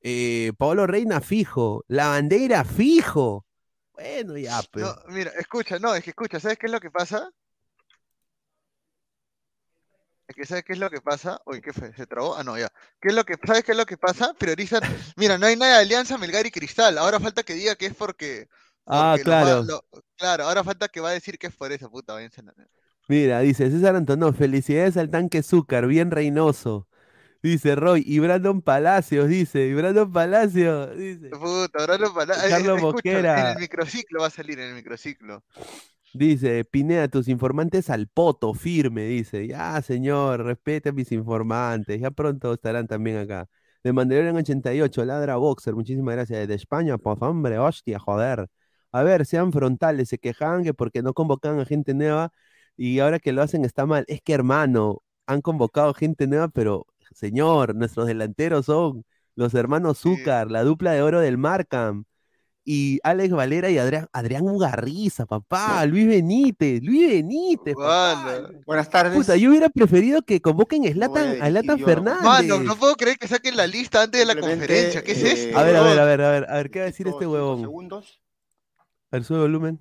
Eh, 0.00 0.52
Pablo 0.58 0.86
Reina 0.86 1.20
fijo, 1.20 1.84
la 1.86 2.08
bandera 2.08 2.64
fijo. 2.64 3.46
Bueno, 3.92 4.36
ya. 4.36 4.60
No, 4.74 4.94
mira, 5.10 5.30
escucha, 5.38 5.78
no, 5.78 5.94
es 5.94 6.02
que 6.02 6.10
escucha, 6.10 6.40
¿sabes 6.40 6.58
qué 6.58 6.66
es 6.66 6.72
lo 6.72 6.80
que 6.80 6.90
pasa? 6.90 7.30
Es 10.32 10.36
que 10.36 10.46
¿sabes 10.46 10.64
qué 10.64 10.72
es 10.72 10.78
lo 10.78 10.88
que 10.88 11.02
pasa? 11.02 11.42
Uy, 11.44 11.60
¿qué 11.60 11.74
fue? 11.74 11.92
¿Se 11.92 12.06
trabó? 12.06 12.34
Ah, 12.34 12.42
no, 12.42 12.58
ya. 12.58 12.72
¿Qué 12.98 13.08
es 13.08 13.14
lo 13.14 13.22
que, 13.22 13.34
¿sabes 13.46 13.64
qué 13.64 13.72
es 13.72 13.76
lo 13.76 13.84
que 13.84 13.98
pasa? 13.98 14.32
Priorizan, 14.32 14.80
mira, 15.16 15.36
no 15.36 15.44
hay 15.44 15.56
nada 15.56 15.76
de 15.76 15.82
Alianza, 15.82 16.16
Melgar 16.16 16.46
y 16.46 16.50
Cristal. 16.50 16.96
Ahora 16.96 17.20
falta 17.20 17.42
que 17.42 17.52
diga 17.52 17.76
que 17.76 17.84
es 17.84 17.94
porque, 17.94 18.48
Ah, 18.86 19.12
porque 19.18 19.24
claro. 19.24 19.62
lo- 19.62 19.84
claro, 20.16 20.44
ahora 20.44 20.64
falta 20.64 20.88
que 20.88 21.00
va 21.00 21.10
a 21.10 21.12
decir 21.12 21.38
que 21.38 21.48
es 21.48 21.54
por 21.54 21.70
eso, 21.70 21.90
puta. 21.90 22.16
Mira, 23.08 23.40
dice 23.40 23.70
César 23.70 23.94
Antonov, 23.94 24.34
felicidades 24.34 24.96
al 24.96 25.10
tanque 25.10 25.42
Zúcar, 25.42 25.86
bien 25.86 26.10
reinoso. 26.10 26.88
Dice 27.42 27.74
Roy, 27.74 28.02
y 28.06 28.20
Brandon 28.20 28.62
Palacios, 28.62 29.28
dice, 29.28 29.66
y 29.66 29.74
Brandon 29.74 30.10
Palacios, 30.10 30.96
dice. 30.96 31.28
Puta, 31.28 31.78
ahora 31.80 31.98
lo 31.98 32.14
para... 32.14 32.36
Carlos 32.48 32.78
escucha, 32.78 32.78
en 32.78 32.92
Mosquera. 32.94 33.52
el 33.52 33.58
microciclo 33.58 34.20
va 34.20 34.28
a 34.28 34.30
salir, 34.30 34.58
en 34.60 34.68
el 34.70 34.74
microciclo. 34.76 35.44
Dice, 36.14 36.64
Pineda, 36.66 37.08
tus 37.08 37.26
informantes 37.28 37.88
al 37.88 38.06
poto, 38.06 38.52
firme, 38.52 39.04
dice. 39.06 39.46
Ya, 39.46 39.80
señor, 39.80 40.44
respete 40.44 40.90
a 40.90 40.92
mis 40.92 41.10
informantes. 41.10 42.00
Ya 42.00 42.10
pronto 42.10 42.52
estarán 42.52 42.86
también 42.86 43.16
acá. 43.16 43.48
De 43.82 43.92
Mandalorian 43.94 44.36
88, 44.36 45.04
Ladra 45.06 45.36
Boxer, 45.36 45.74
muchísimas 45.74 46.14
gracias. 46.14 46.40
Desde 46.40 46.54
España, 46.54 46.98
pues 46.98 47.16
hombre, 47.22 47.58
hostia, 47.58 47.98
joder. 47.98 48.48
A 48.92 49.02
ver, 49.02 49.24
sean 49.24 49.52
frontales, 49.52 50.10
se 50.10 50.18
quejaban 50.18 50.64
que 50.64 50.74
porque 50.74 51.02
no 51.02 51.14
convocan 51.14 51.58
a 51.60 51.64
gente 51.64 51.94
nueva 51.94 52.30
y 52.76 52.98
ahora 52.98 53.18
que 53.18 53.32
lo 53.32 53.40
hacen 53.42 53.64
está 53.64 53.86
mal. 53.86 54.04
Es 54.06 54.20
que, 54.22 54.34
hermano, 54.34 55.02
han 55.26 55.40
convocado 55.40 55.94
gente 55.94 56.26
nueva, 56.26 56.48
pero, 56.48 56.86
señor, 57.14 57.74
nuestros 57.74 58.06
delanteros 58.06 58.66
son 58.66 59.04
los 59.34 59.54
hermanos 59.54 59.98
Sí. 59.98 60.14
Zúcar, 60.16 60.50
la 60.50 60.62
dupla 60.62 60.92
de 60.92 61.00
oro 61.02 61.20
del 61.20 61.38
Markham. 61.38 62.04
Y 62.64 63.00
Alex 63.02 63.32
Valera 63.32 63.70
y 63.70 63.78
Adrián, 63.78 64.08
Adrián 64.12 64.48
Ugarriza, 64.48 65.26
papá, 65.26 65.84
Luis 65.86 66.06
Benítez, 66.06 66.82
Luis 66.82 67.08
Benítez, 67.08 67.74
papá. 67.74 68.50
Buenas 68.64 68.88
tardes. 68.88 69.16
Puta, 69.16 69.36
yo 69.36 69.50
hubiera 69.50 69.68
preferido 69.68 70.22
que 70.22 70.40
convoquen 70.40 70.86
a 70.86 70.92
Zlatan, 70.92 71.42
a 71.42 71.48
Zlatan. 71.48 71.78
Fernández. 71.78 72.22
mano, 72.22 72.60
no 72.60 72.76
puedo 72.76 72.94
creer 72.96 73.18
que 73.18 73.26
saquen 73.26 73.56
la 73.56 73.66
lista 73.66 74.02
antes 74.02 74.20
de 74.20 74.26
la 74.26 74.40
conferencia. 74.40 75.02
¿Qué 75.02 75.12
es 75.12 75.22
eh, 75.22 75.32
esto? 75.32 75.58
A 75.58 75.62
ver, 75.64 75.76
a 75.76 75.82
ver, 75.82 75.98
a 75.98 76.04
ver, 76.04 76.20
a 76.20 76.30
ver, 76.30 76.50
a 76.50 76.54
ver, 76.54 76.70
¿qué 76.70 76.78
va 76.78 76.84
a 76.84 76.88
decir 76.88 77.08
este 77.08 77.26
huevón? 77.26 77.60
segundos. 77.60 78.20
A 79.10 79.16
ver, 79.16 79.24
sube 79.24 79.40
volumen. 79.40 79.80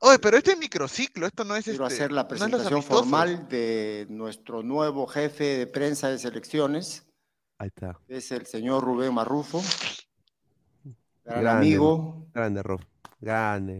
Oye, 0.00 0.18
pero 0.18 0.36
este 0.36 0.52
es 0.52 0.58
microciclo, 0.58 1.26
esto 1.26 1.44
no 1.44 1.56
es 1.56 1.64
Quiero 1.64 1.86
este. 1.86 1.94
hacer 1.94 2.12
la 2.12 2.28
presentación 2.28 2.82
formal 2.82 3.48
de 3.48 4.06
nuestro 4.10 4.62
nuevo 4.62 5.06
jefe 5.06 5.44
de 5.44 5.66
prensa 5.66 6.10
de 6.10 6.18
selecciones. 6.18 7.06
Ahí 7.56 7.68
está. 7.68 7.98
Es 8.08 8.30
el 8.30 8.44
señor 8.44 8.84
Rubén 8.84 9.14
Marrufo. 9.14 9.62
Gran 11.24 11.40
Grande, 11.40 11.66
amigo, 11.66 12.26
Grande, 12.34 12.62
Rob. 12.62 12.80
Grande. 13.20 13.78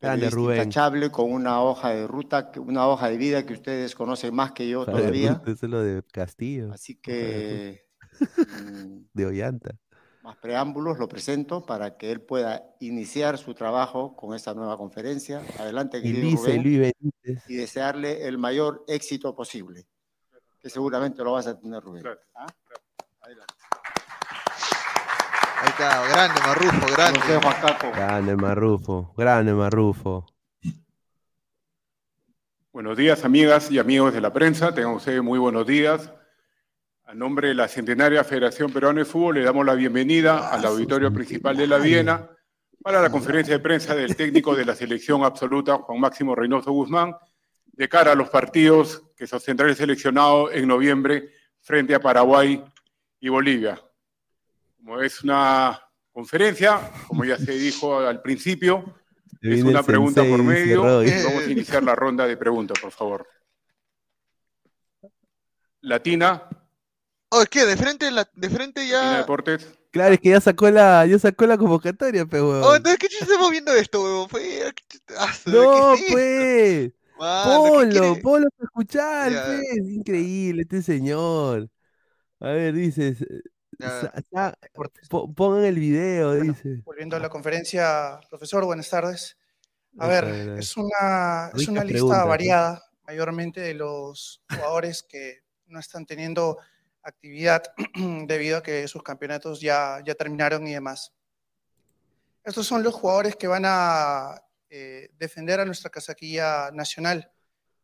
Grande, 0.00 0.30
Rubén. 0.30 0.58
intachable, 0.58 1.10
con 1.10 1.32
una 1.32 1.60
hoja 1.60 1.90
de 1.90 2.06
ruta, 2.06 2.52
una 2.58 2.86
hoja 2.86 3.10
de 3.10 3.16
vida 3.16 3.44
que 3.44 3.52
ustedes 3.54 3.96
conocen 3.96 4.32
más 4.32 4.52
que 4.52 4.68
yo 4.68 4.84
todavía. 4.84 5.42
Eso 5.44 5.66
es 5.66 5.70
lo 5.70 5.82
de 5.82 6.04
Castillo, 6.04 6.72
Así 6.72 6.94
que, 6.94 7.84
mm, 8.20 8.20
de 9.12 9.26
Ollanta. 9.26 9.76
más 10.22 10.36
preámbulos, 10.36 10.98
lo 10.98 11.08
presento 11.08 11.66
para 11.66 11.96
que 11.96 12.12
él 12.12 12.20
pueda 12.20 12.62
iniciar 12.78 13.38
su 13.38 13.54
trabajo 13.54 14.14
con 14.14 14.36
esta 14.36 14.54
nueva 14.54 14.76
conferencia. 14.76 15.42
Adelante, 15.58 16.00
querido 16.00 16.36
Rubén, 16.36 16.62
Luis 16.62 16.92
y 17.48 17.56
desearle 17.56 18.28
el 18.28 18.38
mayor 18.38 18.84
éxito 18.86 19.34
posible, 19.34 19.88
que 20.60 20.70
seguramente 20.70 21.24
lo 21.24 21.32
vas 21.32 21.48
a 21.48 21.58
tener, 21.58 21.82
Rubén. 21.82 22.04
¿Ah? 22.36 22.46
Adelante. 23.22 23.54
Ahí 25.60 25.70
está, 25.70 26.06
grande, 26.08 26.40
Marrufo, 26.40 26.86
grande. 26.94 27.20
Grande, 27.92 28.36
Marrufo. 28.36 29.12
Grande, 29.16 29.52
Marrufo. 29.52 30.24
Buenos 32.72 32.96
días, 32.96 33.24
amigas 33.24 33.68
y 33.72 33.80
amigos 33.80 34.14
de 34.14 34.20
la 34.20 34.32
prensa. 34.32 34.72
Tengan 34.72 34.92
ustedes 34.92 35.20
muy 35.20 35.36
buenos 35.36 35.66
días. 35.66 36.12
A 37.06 37.12
nombre 37.12 37.48
de 37.48 37.54
la 37.54 37.66
Centenaria 37.66 38.22
Federación 38.22 38.72
Peruana 38.72 39.00
de 39.00 39.04
Fútbol, 39.04 39.34
le 39.34 39.42
damos 39.42 39.66
la 39.66 39.74
bienvenida 39.74 40.48
al 40.48 40.64
auditorio 40.64 41.12
principal 41.12 41.56
de 41.56 41.66
la 41.66 41.78
Viena 41.78 42.30
para 42.80 43.02
la 43.02 43.10
conferencia 43.10 43.54
de 43.54 43.60
prensa 43.60 43.96
del 43.96 44.14
técnico 44.14 44.54
de 44.54 44.64
la 44.64 44.76
selección 44.76 45.24
absoluta, 45.24 45.78
Juan 45.78 45.98
Máximo 45.98 46.36
Reynoso 46.36 46.70
Guzmán, 46.70 47.16
de 47.66 47.88
cara 47.88 48.12
a 48.12 48.14
los 48.14 48.30
partidos 48.30 49.02
que 49.16 49.26
sostendrá 49.26 49.66
el 49.66 49.74
seleccionado 49.74 50.52
en 50.52 50.68
noviembre 50.68 51.30
frente 51.62 51.96
a 51.96 52.00
Paraguay 52.00 52.62
y 53.18 53.28
Bolivia. 53.28 53.82
Como 54.78 55.00
es 55.02 55.22
una 55.22 55.80
conferencia, 56.12 56.80
como 57.06 57.24
ya 57.24 57.36
se 57.36 57.52
dijo 57.52 57.98
al 57.98 58.22
principio, 58.22 58.94
es 59.40 59.62
una 59.62 59.82
pregunta 59.82 60.22
por 60.24 60.42
medio. 60.42 60.82
Vamos 61.24 61.42
a 61.46 61.50
iniciar 61.50 61.82
la 61.82 61.94
ronda 61.94 62.26
de 62.26 62.36
preguntas, 62.36 62.78
por 62.80 62.90
favor. 62.92 63.26
Latina, 65.80 66.42
Oye, 67.30 67.46
¿qué? 67.50 67.66
De 67.66 67.76
frente, 67.76 68.10
la, 68.10 68.28
de 68.34 68.50
frente 68.50 68.80
Latina 68.86 69.12
ya. 69.12 69.18
Deportes. 69.18 69.68
Claro, 69.90 70.14
es 70.14 70.20
que 70.20 70.30
ya 70.30 70.40
sacó 70.40 70.70
la, 70.70 71.04
ya 71.06 71.18
sacó 71.18 71.46
la 71.46 71.56
convocatoria, 71.58 72.24
pe 72.26 72.40
Oh, 72.40 72.48
huevón. 72.50 72.76
entonces, 72.76 72.98
¿qué 72.98 73.06
estamos 73.20 73.50
viendo 73.50 73.72
esto, 73.72 74.02
weón? 74.02 74.28
Fue- 74.28 74.72
ah, 75.18 75.34
No, 75.46 75.94
¿qué 75.96 76.06
es 76.06 76.12
pues. 76.12 76.92
Mano, 77.18 77.62
¿qué 77.64 77.68
Ponlo, 77.70 77.90
quiere? 78.00 78.20
ponlo 78.22 78.48
para 78.50 78.64
escuchar, 78.66 79.32
Ya. 79.32 79.44
pues. 79.46 79.88
Increíble 79.90 80.62
este 80.62 80.82
señor. 80.82 81.68
A 82.40 82.48
ver, 82.50 82.74
dices. 82.74 83.18
Ya. 83.78 84.54
po- 85.08 85.32
pongan 85.32 85.64
el 85.64 85.78
video, 85.78 86.28
Bueno, 86.36 86.52
dice. 86.52 86.82
Volviendo 86.84 87.16
a 87.16 87.20
la 87.20 87.28
conferencia, 87.28 88.18
profesor, 88.28 88.64
buenas 88.64 88.90
tardes. 88.90 89.36
A 89.98 90.06
ver, 90.06 90.24
era. 90.24 90.58
es 90.58 90.76
una, 90.76 91.50
es 91.54 91.68
una 91.68 91.82
lista 91.84 91.92
pregunta, 91.98 92.24
variada, 92.24 92.82
mayormente 93.04 93.60
de 93.60 93.74
los 93.74 94.42
jugadores 94.48 95.02
que 95.02 95.42
no 95.66 95.78
están 95.80 96.06
teniendo 96.06 96.58
actividad 97.02 97.62
debido 98.26 98.58
a 98.58 98.62
que 98.62 98.86
sus 98.88 99.02
campeonatos 99.02 99.60
ya, 99.60 100.00
ya 100.04 100.14
terminaron 100.14 100.66
y 100.66 100.74
demás. 100.74 101.12
Estos 102.44 102.66
son 102.66 102.82
los 102.82 102.94
jugadores 102.94 103.36
que 103.36 103.46
van 103.46 103.62
a 103.66 104.42
eh, 104.70 105.10
defender 105.18 105.60
a 105.60 105.64
nuestra 105.64 105.90
casaquilla 105.90 106.70
nacional. 106.72 107.30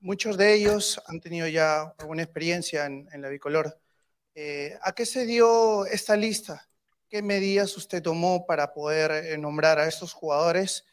Muchos 0.01 0.37
de 0.37 0.55
ellos 0.55 1.01
han 1.07 1.21
tenido 1.21 1.47
ya 1.49 1.83
alguna 1.99 2.23
experiencia 2.23 2.87
en, 2.87 3.09
en 3.13 3.23
la 3.23 3.29
bicolor. 3.29 3.79
Eh, 4.35 4.77
¿A 4.83 4.93
qué 4.93 5.07
se 5.07 5.27
dio 5.27 5.87
esta 5.87 6.17
lista? 6.17 6.67
¿Qué 7.09 7.23
medidas 7.23 7.77
usted 7.77 8.03
tomó 8.03 8.47
para 8.47 8.73
poder 8.73 9.11
eh, 9.27 9.39
nombrar 9.39 9.79
a 9.79 9.87
estos 9.87 10.13
jugadores? 10.13 10.85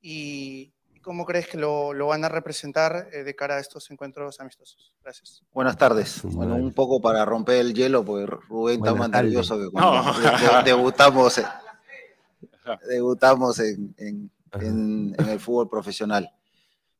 ¿Y 0.00 0.72
cómo 1.02 1.24
crees 1.26 1.48
que 1.48 1.58
lo, 1.58 1.92
lo 1.92 2.06
van 2.08 2.24
a 2.24 2.28
representar 2.28 3.08
eh, 3.12 3.24
de 3.24 3.34
cara 3.34 3.56
a 3.56 3.60
estos 3.60 3.90
encuentros 3.90 4.38
amistosos? 4.40 4.92
Gracias. 5.02 5.42
Buenas 5.52 5.76
tardes. 5.76 6.20
Bueno, 6.22 6.54
un 6.54 6.72
poco 6.72 7.00
para 7.00 7.24
romper 7.24 7.56
el 7.56 7.74
hielo, 7.74 8.04
porque 8.04 8.26
Rubén 8.26 8.76
está 8.76 8.90
Buenas 8.92 8.98
más 8.98 9.10
tardes. 9.10 9.24
nervioso 9.32 9.58
que 9.58 9.70
cuando 9.70 10.02
No. 10.02 10.20
de- 10.20 10.56
de- 10.56 10.62
debutamos, 10.64 11.38
en- 11.38 11.44
debutamos 12.88 13.58
en, 13.58 13.94
en- 13.98 14.30
en- 14.60 15.16
en 15.18 15.28
el 15.28 15.40
fútbol 15.40 15.68
profesional. 15.68 16.30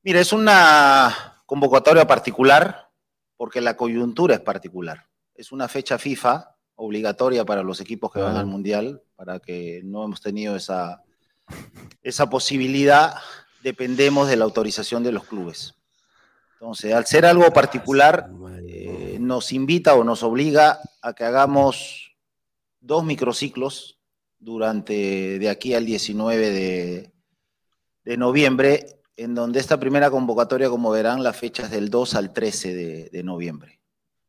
Mira, 0.02 0.20
es 0.20 0.32
una 0.32 1.40
convocatoria 1.46 2.06
particular 2.06 2.90
porque 3.36 3.60
la 3.60 3.76
coyuntura 3.76 4.34
es 4.34 4.40
particular. 4.40 5.06
Es 5.34 5.52
una 5.52 5.68
fecha 5.68 5.98
FIFA 5.98 6.56
obligatoria 6.76 7.44
para 7.44 7.62
los 7.62 7.80
equipos 7.80 8.12
que 8.12 8.20
van 8.20 8.36
al 8.36 8.46
Mundial, 8.46 9.02
para 9.16 9.40
que 9.40 9.80
no 9.84 10.04
hemos 10.04 10.20
tenido 10.20 10.56
esa, 10.56 11.02
esa 12.02 12.28
posibilidad, 12.28 13.14
dependemos 13.62 14.28
de 14.28 14.36
la 14.36 14.44
autorización 14.44 15.02
de 15.02 15.12
los 15.12 15.24
clubes. 15.24 15.74
Entonces, 16.54 16.94
al 16.94 17.06
ser 17.06 17.26
algo 17.26 17.52
particular, 17.52 18.30
eh, 18.66 19.18
nos 19.20 19.52
invita 19.52 19.94
o 19.94 20.04
nos 20.04 20.22
obliga 20.22 20.80
a 21.02 21.12
que 21.12 21.24
hagamos 21.24 22.16
dos 22.80 23.04
microciclos 23.04 23.98
durante 24.38 25.38
de 25.38 25.48
aquí 25.48 25.74
al 25.74 25.84
19 25.84 26.50
de, 26.50 27.12
de 28.04 28.16
noviembre, 28.16 29.00
en 29.16 29.34
donde 29.34 29.60
esta 29.60 29.78
primera 29.78 30.10
convocatoria, 30.10 30.68
como 30.68 30.90
verán, 30.90 31.22
la 31.22 31.32
fecha 31.32 31.64
es 31.64 31.70
del 31.70 31.88
2 31.90 32.14
al 32.14 32.32
13 32.32 32.74
de, 32.74 33.10
de 33.10 33.22
noviembre. 33.22 33.80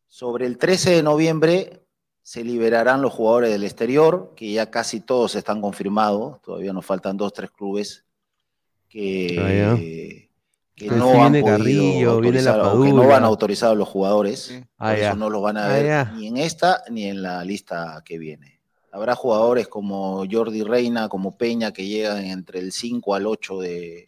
Sobre 0.07 0.45
el 0.45 0.57
13 0.57 0.91
de 0.91 1.03
noviembre 1.03 1.81
se 2.21 2.43
liberarán 2.43 3.01
los 3.01 3.13
jugadores 3.13 3.51
del 3.51 3.63
exterior, 3.63 4.33
que 4.35 4.51
ya 4.51 4.71
casi 4.71 4.99
todos 5.01 5.35
están 5.35 5.61
confirmados, 5.61 6.41
todavía 6.41 6.73
nos 6.73 6.85
faltan 6.85 7.17
dos, 7.17 7.33
tres 7.33 7.51
clubes 7.51 8.03
que, 8.89 10.27
Ah, 10.81 10.95
no 10.97 11.23
han 11.23 11.31
viene 11.33 11.47
Carrillo, 11.47 12.19
viene 12.19 12.41
la 12.41 12.51
autorizar, 12.53 12.59
o 12.75 12.81
que 12.83 12.89
no 12.93 13.07
van 13.07 13.23
a 13.23 13.27
autorizar 13.27 13.71
a 13.71 13.75
los 13.75 13.87
jugadores, 13.87 14.39
Sí. 14.41 14.63
Ah, 14.77 14.89
por 14.91 14.99
ya. 14.99 15.07
eso 15.09 15.15
no 15.17 15.29
los 15.29 15.41
van 15.41 15.57
a 15.57 15.65
Ah, 15.65 15.69
ver 15.69 16.07
ni 16.13 16.27
en 16.27 16.37
esta 16.37 16.83
ni 16.89 17.05
en 17.05 17.21
la 17.21 17.43
lista 17.45 18.01
que 18.05 18.17
viene. 18.17 18.59
Habrá 18.91 19.15
jugadores 19.15 19.67
como 19.67 20.23
Jordi 20.29 20.63
Reina, 20.63 21.09
como 21.09 21.37
Peña, 21.37 21.71
que 21.73 21.85
llegan 21.85 22.23
entre 22.25 22.59
el 22.59 22.71
5 22.71 23.13
al 23.15 23.27
8 23.27 23.59
de, 23.59 24.05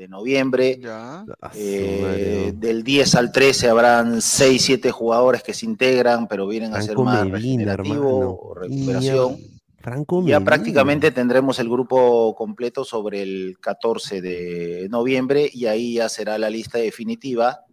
de 0.00 0.08
noviembre. 0.08 0.78
Ya. 0.80 1.26
Eh, 1.54 2.52
del 2.56 2.82
10 2.82 3.14
al 3.16 3.30
13 3.30 3.68
habrán 3.68 4.22
6, 4.22 4.64
7 4.64 4.90
jugadores 4.90 5.42
que 5.42 5.52
se 5.52 5.66
integran, 5.66 6.26
pero 6.26 6.46
vienen 6.48 6.74
a 6.74 6.80
ser 6.80 6.96
más 6.96 7.26
Medina, 7.26 7.76
regenerativo 7.76 8.54
recuperación. 8.54 9.36
Franco 9.76 10.20
Ya 10.20 10.38
Medina. 10.38 10.44
prácticamente 10.44 11.10
tendremos 11.10 11.58
el 11.58 11.68
grupo 11.68 12.34
completo 12.34 12.82
sobre 12.82 13.20
el 13.20 13.58
14 13.60 14.22
de 14.22 14.88
noviembre 14.90 15.50
y 15.52 15.66
ahí 15.66 15.94
ya 15.94 16.08
será 16.08 16.38
la 16.38 16.48
lista 16.48 16.78
definitiva 16.78 17.66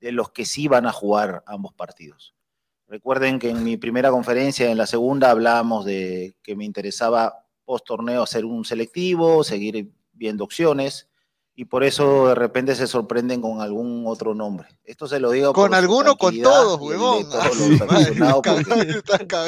de 0.00 0.12
los 0.12 0.30
que 0.30 0.44
sí 0.44 0.68
van 0.68 0.86
a 0.86 0.92
jugar 0.92 1.42
ambos 1.46 1.72
partidos. 1.74 2.36
Recuerden 2.86 3.40
que 3.40 3.50
en 3.50 3.64
mi 3.64 3.76
primera 3.76 4.12
conferencia, 4.12 4.70
en 4.70 4.78
la 4.78 4.86
segunda, 4.86 5.30
hablábamos 5.30 5.84
de 5.84 6.36
que 6.44 6.54
me 6.54 6.64
interesaba 6.64 7.44
post 7.64 7.86
torneo 7.86 8.22
hacer 8.22 8.44
un 8.44 8.64
selectivo, 8.64 9.42
seguir 9.42 9.90
viendo 10.12 10.44
opciones 10.44 11.08
y 11.62 11.64
por 11.64 11.84
eso 11.84 12.26
de 12.26 12.34
repente 12.34 12.74
se 12.74 12.88
sorprenden 12.88 13.40
con 13.40 13.60
algún 13.60 14.02
otro 14.08 14.34
nombre. 14.34 14.66
Esto 14.84 15.06
se 15.06 15.20
lo 15.20 15.30
digo 15.30 15.52
Con 15.52 15.68
por 15.68 15.76
alguno, 15.76 16.16
con 16.16 16.36
todos, 16.42 16.80
huevón. 16.80 17.22
todos 17.30 17.56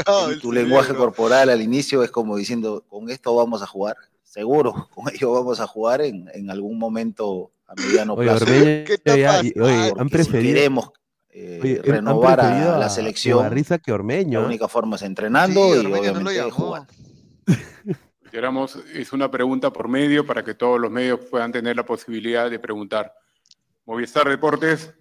Ah, 0.06 0.28
tu 0.40 0.52
lenguaje 0.52 0.86
cerebro. 0.86 1.06
corporal 1.06 1.50
al 1.50 1.60
inicio 1.60 2.04
es 2.04 2.12
como 2.12 2.36
diciendo, 2.36 2.84
con 2.88 3.10
esto 3.10 3.34
vamos 3.34 3.62
a 3.62 3.66
jugar, 3.66 3.96
seguro, 4.22 4.88
con 4.94 5.12
ello 5.12 5.32
vamos 5.32 5.58
a 5.58 5.66
jugar 5.66 6.02
en, 6.02 6.30
en 6.34 6.50
algún 6.52 6.78
momento 6.78 7.50
a 7.66 7.74
mediano 7.74 8.14
Oye, 8.14 8.28
plazo. 8.30 8.44
Ormeño, 8.44 8.84
¿Qué 8.86 8.98
te 8.98 9.24
pasa? 9.24 9.40
y- 9.44 9.52
oye, 9.60 9.92
han 9.98 10.08
si 10.08 10.12
preferido, 10.14 10.54
queremos 10.54 10.90
eh, 11.30 11.58
oye, 11.64 11.78
han 11.80 11.84
renovar 11.84 12.38
preferido 12.38 12.74
a 12.76 12.78
la 12.78 12.86
a 12.86 12.90
selección, 12.90 13.38
Ugarriza 13.40 13.78
que 13.78 13.90
Ormeño. 13.90 14.38
la 14.38 14.44
¿eh? 14.44 14.48
única 14.50 14.68
forma 14.68 14.94
es 14.94 15.02
entrenando 15.02 15.60
Sí, 15.60 15.68
y 15.68 15.78
Ormeño 15.80 16.12
no 16.12 16.20
lo 16.20 16.30
obviamente 16.30 16.50
jugando. 16.52 16.92
Consideramos, 18.34 18.76
es 18.92 19.12
una 19.12 19.30
pregunta 19.30 19.72
por 19.72 19.86
medio 19.86 20.26
para 20.26 20.42
que 20.42 20.54
todos 20.54 20.80
los 20.80 20.90
medios 20.90 21.20
puedan 21.30 21.52
tener 21.52 21.76
la 21.76 21.84
posibilidad 21.84 22.50
de 22.50 22.58
preguntar. 22.58 23.14
Movistar 23.86 24.28
Deportes, 24.28 24.92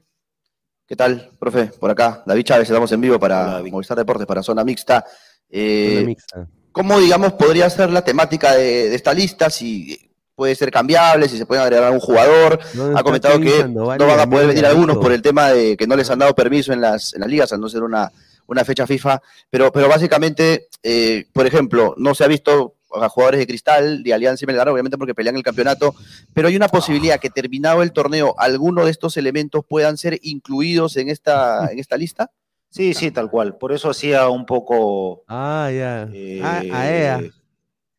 ¿Qué 0.86 0.96
tal, 0.96 1.32
profe? 1.40 1.72
Por 1.80 1.90
acá, 1.90 2.22
David 2.28 2.44
Chávez, 2.44 2.70
estamos 2.70 2.92
en 2.92 3.02
vivo 3.02 3.20
para. 3.20 3.64
Movistar 3.72 3.98
Deportes, 3.98 4.28
para 4.28 4.44
Zona 4.44 4.64
Mixta. 4.64 5.04
Eh, 5.50 5.96
Una 5.98 6.06
mixta. 6.06 6.48
¿cómo, 6.72 7.00
digamos, 7.00 7.34
podría 7.34 7.68
ser 7.72 7.90
la 7.90 8.04
temática 8.04 8.54
de, 8.54 8.90
de 8.90 8.96
esta 8.96 9.16
lista? 9.16 9.50
Si 9.50 10.12
puede 10.36 10.54
ser 10.54 10.70
cambiable, 10.70 11.28
si 11.28 11.40
se 11.40 11.48
puede 11.48 11.64
agregar 11.64 11.86
algún 11.86 12.02
jugador. 12.02 12.60
¿Dónde 12.76 13.00
Ha 13.00 13.02
comentado 13.02 13.40
que 13.40 13.68
no 13.68 13.88
van 13.88 14.20
a 14.20 14.30
poder 14.30 14.46
venir 14.46 14.68
algunos 14.68 14.98
por 14.98 15.12
el 15.12 15.24
tema 15.24 15.50
de 15.50 15.76
que 15.76 15.88
no 15.88 15.96
les 15.96 16.08
han 16.12 16.20
dado 16.20 16.36
permiso 16.36 16.72
en 16.72 16.82
las, 16.82 17.16
en 17.16 17.22
las 17.22 17.30
ligas, 17.32 17.52
al 17.52 17.60
no 17.60 17.68
ser 17.68 17.82
una, 17.82 18.12
una 18.46 18.64
fecha 18.64 18.86
FIFA. 18.86 19.20
Pero, 19.50 19.72
pero 19.72 19.90
básicamente, 19.90 20.68
eh, 20.84 21.26
por 21.34 21.48
ejemplo, 21.48 21.96
no 21.98 22.14
se 22.14 22.26
ha 22.26 22.28
visto 22.28 22.76
a 22.94 23.10
jugadores 23.10 23.40
de 23.40 23.48
Cristal, 23.48 24.04
de 24.04 24.14
Alianza 24.14 24.46
y 24.46 24.48
Melgar, 24.48 24.70
obviamente 24.70 24.98
porque 24.98 25.16
pelean 25.16 25.36
el 25.36 25.44
campeonato, 25.44 25.94
pero 26.34 26.48
hay 26.48 26.56
una 26.56 26.68
posibilidad 26.68 27.20
que 27.20 27.30
terminado 27.30 27.82
el 27.84 27.92
torneo, 27.92 28.36
alguno 28.38 28.86
de 28.86 28.92
estos 28.92 29.18
elementos 29.18 29.64
puedan 29.68 29.98
ser 29.98 30.20
incluidos 30.22 30.98
en 30.98 31.10
esta, 31.10 31.72
en 31.72 31.80
esta 31.80 31.98
lista. 31.98 32.30
Sí, 32.70 32.94
sí, 32.96 33.12
tal 33.12 33.30
cual. 33.30 33.56
Por 33.58 33.72
eso 33.72 33.90
hacía 33.92 34.28
un 34.30 34.46
poco. 34.48 35.24
Ah, 35.28 35.70
ya. 35.72 36.08
eh, 36.12 36.42
Ah, 36.44 36.62
a 36.72 36.92
ella. 36.92 37.22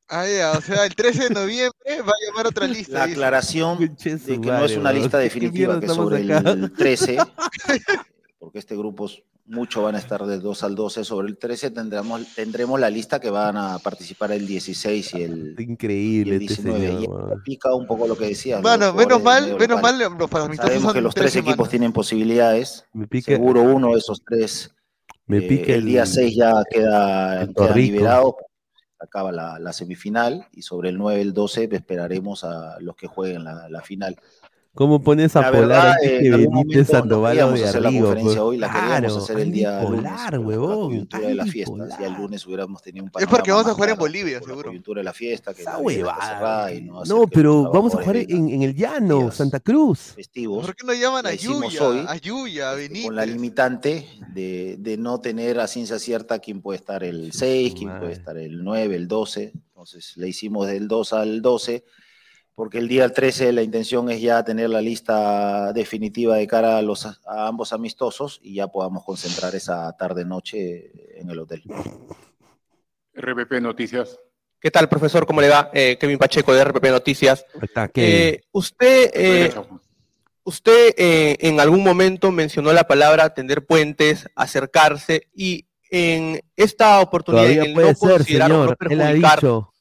Ah, 0.08 0.26
ya, 0.26 0.52
o 0.52 0.60
sea, 0.60 0.84
el 0.84 0.94
13 0.94 1.28
de 1.28 1.30
noviembre 1.30 1.72
va 2.02 2.12
a 2.12 2.26
llamar 2.28 2.46
otra 2.48 2.66
lista. 2.66 2.98
La 2.98 3.04
aclaración 3.04 3.78
de 3.78 3.96
que 3.96 4.36
no 4.38 4.64
es 4.64 4.76
una 4.76 4.92
lista 4.92 5.18
¿Qué 5.18 5.24
definitiva, 5.24 5.80
que 5.80 5.88
sobre 5.88 6.22
acá? 6.34 6.50
el 6.50 6.72
13, 6.72 7.16
porque 8.38 8.58
este 8.58 8.76
grupo 8.76 9.06
es- 9.06 9.22
mucho 9.46 9.82
van 9.82 9.94
a 9.94 9.98
estar 9.98 10.24
del 10.24 10.40
2 10.40 10.64
al 10.64 10.74
12, 10.74 11.04
sobre 11.04 11.28
el 11.28 11.36
13 11.36 11.70
tendremos, 11.70 12.34
tendremos 12.34 12.80
la 12.80 12.88
lista 12.88 13.20
que 13.20 13.30
van 13.30 13.56
a 13.56 13.78
participar 13.78 14.32
el 14.32 14.46
16 14.46 15.14
y 15.14 15.22
el, 15.22 15.54
Increíble 15.58 16.34
y 16.34 16.36
el 16.36 16.42
este 16.42 16.62
19. 16.62 16.86
señor. 16.86 17.34
Y 17.36 17.40
pica 17.44 17.74
un 17.74 17.86
poco 17.86 18.06
lo 18.06 18.16
que 18.16 18.26
decías. 18.28 18.62
Bueno, 18.62 18.94
menos 18.94 19.22
mal, 19.22 19.56
menos 19.58 19.82
mal, 19.82 19.98
los 19.98 20.30
Sabemos 20.30 20.82
son 20.82 20.92
que 20.94 21.00
los 21.00 21.14
tres 21.14 21.32
tres 21.32 21.36
equipos 21.36 21.54
semanas. 21.54 21.70
tienen 21.70 21.92
posibilidades. 21.92 22.86
Me 22.94 23.06
pica, 23.06 23.32
Seguro 23.32 23.62
uno 23.62 23.92
de 23.92 23.98
esos 23.98 24.22
tres. 24.24 24.74
me 25.26 25.38
eh, 25.38 25.42
pica 25.42 25.74
el 25.74 25.84
día 25.84 26.06
6 26.06 26.36
ya 26.36 26.52
queda, 26.70 27.46
queda 27.54 27.76
liberado. 27.76 28.36
Acaba 28.98 29.30
la, 29.30 29.58
la 29.58 29.74
semifinal 29.74 30.48
y 30.52 30.62
sobre 30.62 30.88
el 30.88 30.96
9, 30.96 31.20
el 31.20 31.34
12 31.34 31.68
esperaremos 31.70 32.42
a 32.44 32.80
los 32.80 32.96
que 32.96 33.06
jueguen 33.06 33.44
la, 33.44 33.68
la 33.68 33.82
final. 33.82 34.16
¿Cómo 34.74 35.00
pones 35.00 35.36
a 35.36 35.40
La 35.42 35.52
polar 35.52 35.68
verdad, 35.68 35.96
eh, 36.02 36.18
que 36.20 36.30
Benítez 36.30 36.50
momento 36.50 36.78
no 36.78 36.84
Sandoval 36.84 37.30
o 37.30 37.30
queríamos 37.52 37.60
de 37.60 37.64
hacer 37.68 37.82
la 37.82 37.88
Arrigo? 37.88 38.06
conferencia 38.06 38.34
pues? 38.34 38.38
hoy, 38.44 38.56
la 38.58 38.66
queríamos 38.66 38.88
Claro, 38.98 39.16
hacer 39.18 39.38
el 39.38 39.52
día 39.52 39.82
lunes, 39.82 39.96
Polar, 40.02 40.32
la 40.32 40.40
huevón. 40.40 40.88
coyuntura 40.88 41.28
de 41.28 41.34
las 41.36 41.42
Andy 41.44 41.52
fiestas. 41.52 41.76
Ya 41.78 41.94
el 41.94 42.00
Polar. 42.02 42.20
lunes 42.20 42.46
hubiéramos 42.46 42.82
tenido 42.82 43.04
un 43.04 43.10
Es 43.20 43.26
porque 43.28 43.50
vamos 43.52 43.66
a 43.68 43.74
jugar 43.74 43.90
en 43.90 43.96
Bolivia, 43.98 44.40
por 44.40 44.48
la 44.48 44.52
seguro. 44.54 44.68
coyuntura 44.70 44.98
de 45.00 45.04
la 45.04 45.12
fiesta, 45.12 45.54
que 45.54 45.62
Esa 45.62 45.72
la 45.74 45.78
huevada. 45.78 46.26
cerrada 46.26 46.72
y 46.74 46.82
no 46.82 47.04
No, 47.04 47.26
pero 47.28 47.70
vamos 47.70 47.94
a 47.94 47.98
jugar 48.00 48.16
en, 48.16 48.48
en 48.48 48.62
el 48.62 48.74
llano, 48.74 49.18
días 49.20 49.36
Santa 49.36 49.60
Cruz. 49.60 49.98
festivos. 50.16 50.66
¿Por 50.66 50.74
qué 50.74 50.84
no 50.86 50.92
llaman 50.92 51.24
a 51.24 51.28
La 51.30 51.34
Yuya, 51.36 51.82
hoy, 51.88 52.04
a 52.08 52.16
Yuya, 52.16 52.70
a 52.72 52.80
este, 52.80 53.02
con 53.04 53.14
la 53.14 53.20
Benítez? 53.22 53.36
limitante 53.36 54.08
de, 54.34 54.74
de 54.80 54.96
no 54.96 55.20
tener 55.20 55.60
a 55.60 55.68
ciencia 55.68 56.00
cierta 56.00 56.40
quién 56.40 56.60
puede 56.60 56.78
estar 56.80 57.04
el 57.04 57.32
6, 57.32 57.74
quién 57.78 57.96
puede 58.00 58.12
estar 58.12 58.36
el 58.36 58.64
9, 58.64 58.96
el 58.96 59.06
12. 59.06 59.52
Entonces 59.68 60.16
le 60.16 60.26
hicimos 60.28 60.66
del 60.66 60.88
2 60.88 61.12
al 61.12 61.42
12, 61.42 61.84
porque 62.54 62.78
el 62.78 62.88
día 62.88 63.12
13 63.12 63.52
la 63.52 63.62
intención 63.62 64.10
es 64.10 64.20
ya 64.20 64.44
tener 64.44 64.70
la 64.70 64.80
lista 64.80 65.72
definitiva 65.72 66.36
de 66.36 66.46
cara 66.46 66.78
a, 66.78 66.82
los, 66.82 67.06
a 67.06 67.48
ambos 67.48 67.72
amistosos 67.72 68.40
y 68.42 68.54
ya 68.54 68.68
podamos 68.68 69.04
concentrar 69.04 69.54
esa 69.54 69.92
tarde-noche 69.96 71.20
en 71.20 71.30
el 71.30 71.38
hotel. 71.40 71.62
RPP 73.14 73.60
Noticias. 73.60 74.18
¿Qué 74.60 74.70
tal, 74.70 74.88
profesor? 74.88 75.26
¿Cómo 75.26 75.40
le 75.40 75.48
va? 75.48 75.70
Eh, 75.74 75.98
Kevin 75.98 76.18
Pacheco 76.18 76.54
de 76.54 76.64
RPP 76.64 76.84
Noticias. 76.86 77.44
Está. 77.60 77.90
Eh, 77.94 78.40
usted 78.52 79.10
eh, 79.12 79.54
usted 80.44 80.94
eh, 80.96 81.36
en 81.40 81.60
algún 81.60 81.82
momento 81.82 82.30
mencionó 82.30 82.72
la 82.72 82.84
palabra 82.84 83.34
tender 83.34 83.66
puentes, 83.66 84.28
acercarse 84.34 85.28
y 85.34 85.66
en 85.90 86.40
esta 86.56 87.00
oportunidad 87.00 87.46
en 87.46 87.56
Todavía 87.56 87.68
el 87.68 87.74
puede 87.74 87.88
no 87.88 87.94
ser, 87.94 88.10
considerar 88.16 88.52
o 88.52 88.54
no 88.54 88.62
señor. 88.62 88.76
Él 88.90 89.00
ha 89.00 89.04
perjudicar 89.04 89.36
dicho 89.40 89.73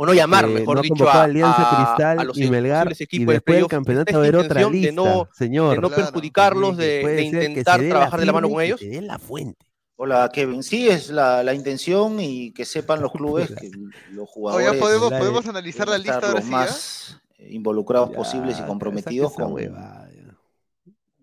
o 0.00 0.06
no 0.06 0.14
llamar, 0.14 0.46
que 0.46 0.52
mejor 0.54 0.76
no 0.76 0.82
dicho, 0.82 1.08
a 1.08 1.12
a, 1.12 1.22
Alianza 1.24 1.70
a- 1.72 1.76
Cristal 1.96 2.18
a 2.20 2.24
los 2.24 2.38
y 2.38 2.48
Melgar 2.48 2.92
y 3.10 3.24
después 3.24 3.56
del 3.58 3.66
campeonato 3.66 4.14
a 4.14 4.18
haber 4.20 4.36
otra 4.36 4.62
lista, 4.70 4.86
de 4.86 4.92
no, 4.92 5.28
señor. 5.32 5.74
de 5.74 5.80
no 5.80 5.88
Claro. 5.88 6.02
perjudicarlos, 6.04 6.76
Que 6.76 6.82
de, 6.84 7.06
de 7.08 7.16
que 7.16 7.22
intentar 7.24 7.80
trabajar 7.80 8.20
de 8.20 8.26
la 8.26 8.32
mano 8.32 8.48
con 8.48 8.58
que 8.58 8.64
ellos. 8.66 8.80
dé 8.80 9.02
la 9.02 9.18
fuente. 9.18 9.66
Hola 9.96 10.30
Kevin, 10.32 10.62
sí 10.62 10.88
es 10.88 11.10
la, 11.10 11.42
la 11.42 11.52
intención 11.52 12.20
y 12.20 12.52
que 12.52 12.64
sepan 12.64 13.00
los 13.02 13.10
clubes 13.10 13.50
que 13.50 13.68
los 14.12 14.28
jugadores 14.28 14.72
ya 14.72 14.78
podemos, 14.78 15.10
la- 15.10 15.18
podemos 15.18 15.46
analizar 15.48 15.88
la 15.88 15.98
lista 15.98 16.20
ahora 16.28 16.42
sí, 16.42 16.48
más 16.48 17.20
eh, 17.38 17.48
involucrados 17.50 18.10
Ya, 18.10 18.16
posibles 18.16 18.60
y 18.60 18.62
comprometidos 18.62 19.32
con, 19.32 19.52
huevada, 19.52 20.08
ya. 20.14 20.36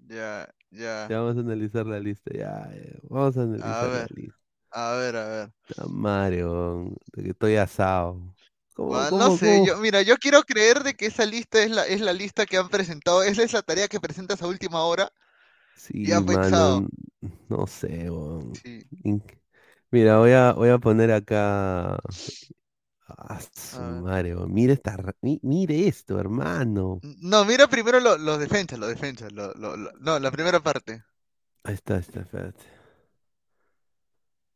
Ya, 0.08 0.50
ya. 0.72 1.08
Ya 1.10 1.20
vamos 1.22 1.38
a 1.38 1.40
analizar 1.40 1.86
la 1.86 2.00
lista, 2.02 2.30
ya, 2.34 2.70
ya. 2.76 3.00
Vamos 3.10 3.38
a 3.38 3.42
analizar 3.44 3.90
ver. 3.90 4.12
la 4.12 4.22
lista. 4.22 4.36
A 4.72 4.92
ver, 4.96 5.16
a 5.16 5.28
ver. 5.30 5.52
Que 7.14 7.30
estoy 7.30 7.56
asado. 7.56 8.35
¿Cómo, 8.76 8.94
Ah, 8.96 9.08
cómo, 9.08 9.24
no 9.26 9.38
sé, 9.38 9.48
cómo? 9.58 9.66
yo, 9.68 9.78
mira, 9.78 10.02
yo 10.02 10.18
quiero 10.18 10.44
creer 10.44 10.84
de 10.84 10.96
que 10.96 11.08
esa 11.08 11.26
lista 11.26 11.62
es 11.64 11.72
la, 11.72 11.86
es 11.88 12.02
la 12.02 12.14
lista 12.14 12.46
que 12.46 12.58
han 12.58 12.70
presentado, 12.70 13.24
esa 13.24 13.44
es 13.44 13.54
la 13.54 13.62
tarea 13.64 13.88
que 13.88 14.00
presentas 14.00 14.42
a 14.42 14.48
última 14.48 14.84
hora. 14.84 15.12
Sí, 15.76 15.94
y 16.08 16.12
han 16.12 16.26
pensado. 16.26 16.82
mano, 16.82 16.88
no 17.50 17.68
sé. 17.68 18.10
Sí. 18.54 18.88
Mira, 19.92 20.18
voy 20.20 20.32
a, 20.32 20.54
voy 20.54 20.70
a 20.70 20.78
poner 20.80 21.12
acá. 21.12 21.98
Ah, 23.08 23.40
su 23.54 23.84
madre. 23.84 24.36
Mira 24.48 24.74
esta, 24.74 24.98
mire 25.22 25.88
esto, 25.88 26.20
hermano. 26.20 27.02
No, 27.22 27.46
mira 27.46 27.68
primero 27.70 28.02
lo- 28.02 28.18
los 28.18 28.38
defensas, 28.38 28.78
los 28.80 28.90
defensas, 28.90 29.32
lo- 29.32 29.54
lo- 29.54 29.78
lo- 29.78 29.92
no, 30.00 30.20
la 30.20 30.30
primera 30.32 30.60
parte. 30.60 31.04
Ahí 31.64 31.74
está, 31.74 31.96
ahí 31.96 32.00
está, 32.02 32.22
espérate. 32.22 32.64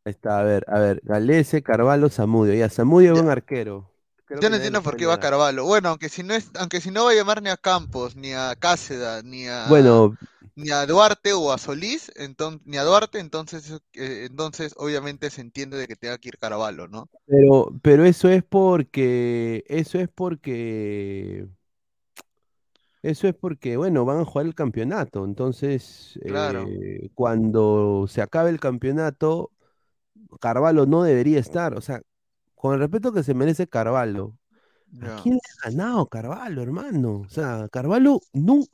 Ahí 0.05 0.11
está, 0.11 0.39
a 0.39 0.43
ver, 0.43 0.65
a 0.67 0.79
ver. 0.79 1.01
Galese, 1.03 1.61
Carvalho, 1.63 2.09
Zamudio. 2.09 2.53
Ya, 2.53 2.69
Zamudio 2.69 3.09
es 3.11 3.13
buen 3.15 3.29
arquero. 3.29 3.88
Creo 4.29 4.41
Yo 4.41 4.49
no 4.49 4.55
entiendo 4.55 4.81
por 4.83 4.95
qué 4.95 5.05
va 5.05 5.15
negar. 5.15 5.19
Carvalho. 5.19 5.65
Bueno, 5.65 5.89
aunque 5.89 6.07
si 6.09 6.23
no 6.23 6.33
es, 6.35 6.49
aunque 6.55 6.81
si 6.81 6.91
no 6.91 7.05
va 7.05 7.11
a 7.11 7.15
llamar 7.15 7.41
ni 7.41 7.49
a 7.49 7.57
Campos, 7.57 8.15
ni 8.15 8.33
a 8.33 8.55
Cáceda, 8.55 9.21
ni 9.23 9.47
a 9.47 9.67
Bueno, 9.69 10.15
ni 10.55 10.71
a 10.71 10.85
Duarte 10.85 11.33
o 11.33 11.51
a 11.51 11.57
Solís, 11.57 12.11
entonces, 12.15 12.61
ni 12.65 12.77
a 12.77 12.83
Duarte, 12.83 13.19
entonces, 13.19 13.71
eh, 13.93 14.25
entonces 14.29 14.73
obviamente 14.77 15.29
se 15.31 15.41
entiende 15.41 15.77
de 15.77 15.87
que 15.87 15.95
tenga 15.95 16.17
que 16.19 16.29
ir 16.29 16.37
Carvalho, 16.39 16.87
¿no? 16.87 17.09
pero, 17.25 17.71
pero 17.81 18.05
eso 18.05 18.29
es 18.29 18.43
porque, 18.43 19.63
eso 19.67 19.99
es 19.99 20.09
porque, 20.09 21.47
eso 23.01 23.27
es 23.27 23.35
porque, 23.35 23.77
bueno, 23.77 24.05
van 24.05 24.19
a 24.19 24.25
jugar 24.25 24.45
el 24.47 24.55
campeonato. 24.55 25.23
Entonces, 25.25 26.19
Claro. 26.25 26.65
eh, 26.71 27.09
cuando 27.13 28.05
se 28.09 28.21
acabe 28.21 28.49
el 28.49 28.59
campeonato, 28.59 29.51
Carvalho 30.41 30.85
no 30.85 31.03
debería 31.03 31.39
estar. 31.39 31.75
O 31.75 31.81
sea, 31.81 32.01
con 32.59 32.73
el 32.73 32.79
respeto 32.81 33.13
que 33.13 33.23
se 33.23 33.33
merece 33.33 33.67
Carvalho, 33.67 34.35
¿a 35.01 35.05
Ya. 35.05 35.23
quién 35.23 35.35
le 35.35 35.39
ha 35.39 35.69
ganado 35.69 36.07
Carvalho, 36.07 36.61
hermano? 36.61 37.21
O 37.25 37.29
sea, 37.29 37.69
Carvalho 37.71 38.19
no, 38.33 38.65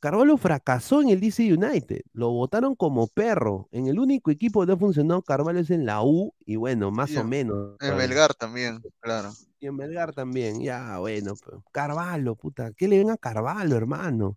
Carvalho 0.00 0.36
fracasó 0.36 1.00
en 1.00 1.08
el 1.08 1.20
DC 1.20 1.50
United, 1.54 2.02
lo 2.12 2.30
votaron 2.30 2.74
como 2.74 3.06
perro. 3.06 3.68
En 3.72 3.86
el 3.86 3.98
único 3.98 4.30
equipo 4.30 4.60
que 4.60 4.66
no 4.66 4.72
ha 4.74 4.76
funcionado 4.76 5.22
Carvalho 5.22 5.60
es 5.60 5.70
en 5.70 5.86
la 5.86 6.02
U, 6.02 6.34
y 6.44 6.56
bueno, 6.56 6.90
más 6.90 7.16
o 7.16 7.20
en- 7.20 7.28
menos. 7.30 7.76
En 7.80 7.96
Melgar 7.96 8.34
también, 8.34 8.82
claro. 9.00 9.32
Y 9.60 9.66
en 9.68 9.76
Melgar 9.76 10.12
también, 10.12 10.60
ya, 10.60 10.98
bueno, 10.98 11.34
Carvalho, 11.72 12.34
puta, 12.34 12.72
¿qué 12.76 12.86
le 12.88 12.98
ven 12.98 13.10
a 13.10 13.16
Carvalho, 13.16 13.76
hermano? 13.76 14.36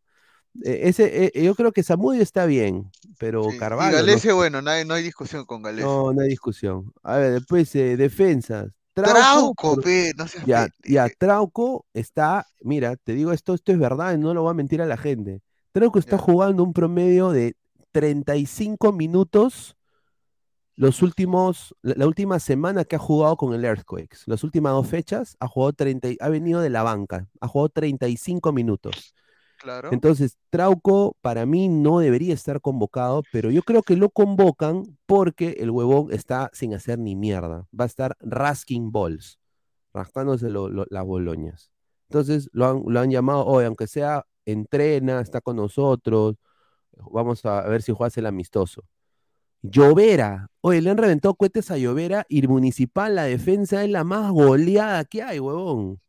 Eh, 0.64 0.82
ese, 0.84 1.26
eh, 1.36 1.44
yo 1.44 1.54
creo 1.54 1.74
que 1.74 1.84
Samudio 1.84 2.22
está 2.22 2.46
bien, 2.46 2.90
pero 3.20 3.50
Sí. 3.52 3.58
Carvalho, 3.58 3.98
Galese, 3.98 4.32
bueno, 4.32 4.62
no 4.62 4.70
hay, 4.70 4.86
no 4.86 4.94
hay 4.94 5.04
discusión 5.04 5.44
con 5.46 5.62
Galese. 5.62 5.84
No, 5.86 6.14
no 6.14 6.22
hay 6.22 6.30
discusión. 6.30 6.94
A 7.04 7.18
ver, 7.18 7.34
después, 7.34 7.76
eh, 7.76 7.98
defensas. 7.98 8.70
Trauco, 9.04 9.78
pe, 9.82 10.14
no 10.18 10.28
seas 10.28 10.46
ya, 10.46 10.68
ya, 10.84 11.10
Trauco 11.10 11.86
está, 11.94 12.46
mira, 12.62 12.96
te 12.96 13.14
digo 13.14 13.32
esto, 13.34 13.54
esto 13.54 13.72
es 13.72 13.78
verdad 13.80 14.14
y 14.14 14.18
no 14.18 14.34
lo 14.34 14.42
voy 14.44 14.52
a 14.52 14.54
mentir 14.54 14.82
a 14.82 14.86
la 14.86 14.98
gente. 14.98 15.42
Trauco 15.74 16.00
está 16.00 16.16
Ya. 16.18 16.24
jugando 16.24 16.64
un 16.64 16.72
promedio 16.74 17.32
de 17.32 17.56
35 17.92 18.92
minutos 18.94 19.76
los 20.78 21.02
últimos, 21.02 21.74
la, 21.82 21.94
la 21.98 22.08
última 22.08 22.40
semana 22.40 22.84
que 22.84 22.96
ha 22.96 23.00
jugado 23.00 23.38
con 23.38 23.54
el 23.54 23.64
Earthquakes. 23.64 24.20
Las 24.26 24.44
últimas 24.44 24.74
dos 24.74 24.88
fechas 24.88 25.36
ha 25.40 25.48
jugado 25.48 25.74
30, 25.74 26.10
y- 26.10 26.18
ha 26.20 26.30
venido 26.30 26.62
de 26.62 26.70
la 26.70 26.84
banca, 26.84 27.28
ha 27.40 27.48
jugado 27.48 27.70
35 27.70 28.52
minutos. 28.52 29.14
Entonces, 29.92 30.38
Trauco 30.50 31.16
para 31.22 31.46
mí 31.46 31.68
no 31.68 32.00
debería 32.00 32.34
estar 32.34 32.62
convocado, 32.62 33.24
pero 33.32 33.52
yo 33.52 33.64
creo 33.64 33.84
que 33.84 33.96
lo 33.96 34.10
convocan 34.10 34.98
porque 35.06 35.58
el 35.60 35.72
huevón 35.72 36.12
está 36.12 36.50
sin 36.54 36.74
hacer 36.74 37.00
ni 37.00 37.16
mierda. 37.16 37.68
Va 37.78 37.86
a 37.86 37.88
estar 37.88 38.16
rasking 38.20 38.92
balls, 38.92 39.40
rascándose 39.94 40.50
las 40.50 41.06
boloñas. 41.06 41.72
Entonces, 42.10 42.50
lo 42.52 42.68
han, 42.68 42.84
lo 42.86 43.00
han 43.00 43.10
llamado, 43.12 43.46
hoy, 43.46 43.66
aunque 43.66 43.88
sea 43.88 44.26
entrena, 44.46 45.22
está 45.22 45.42
con 45.42 45.56
nosotros, 45.56 46.36
vamos 47.12 47.44
a 47.46 47.62
ver 47.62 47.82
si 47.82 47.92
juegas 47.92 48.18
el 48.18 48.26
amistoso. 48.26 48.84
Llovera, 49.62 50.48
oye, 50.62 50.82
le 50.82 50.92
han 50.92 50.98
reventado 50.98 51.34
cohetes 51.34 51.72
a 51.72 51.78
Llovera 51.78 52.26
y 52.30 52.48
Municipal, 52.48 53.16
la 53.16 53.24
defensa 53.24 53.84
es 53.84 53.90
la 53.90 54.04
más 54.04 54.32
goleada 54.32 55.04
que 55.06 55.24
hay, 55.24 55.40
huevón. 55.40 56.00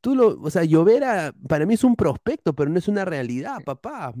Tú 0.00 0.14
lo, 0.14 0.40
o 0.40 0.50
sea, 0.50 0.64
Llovera 0.64 1.32
para 1.48 1.66
mí 1.66 1.74
es 1.74 1.84
un 1.84 1.96
prospecto, 1.96 2.54
pero 2.54 2.70
no 2.70 2.78
es 2.78 2.88
una 2.88 3.04
realidad, 3.04 3.58
papá. 3.64 4.12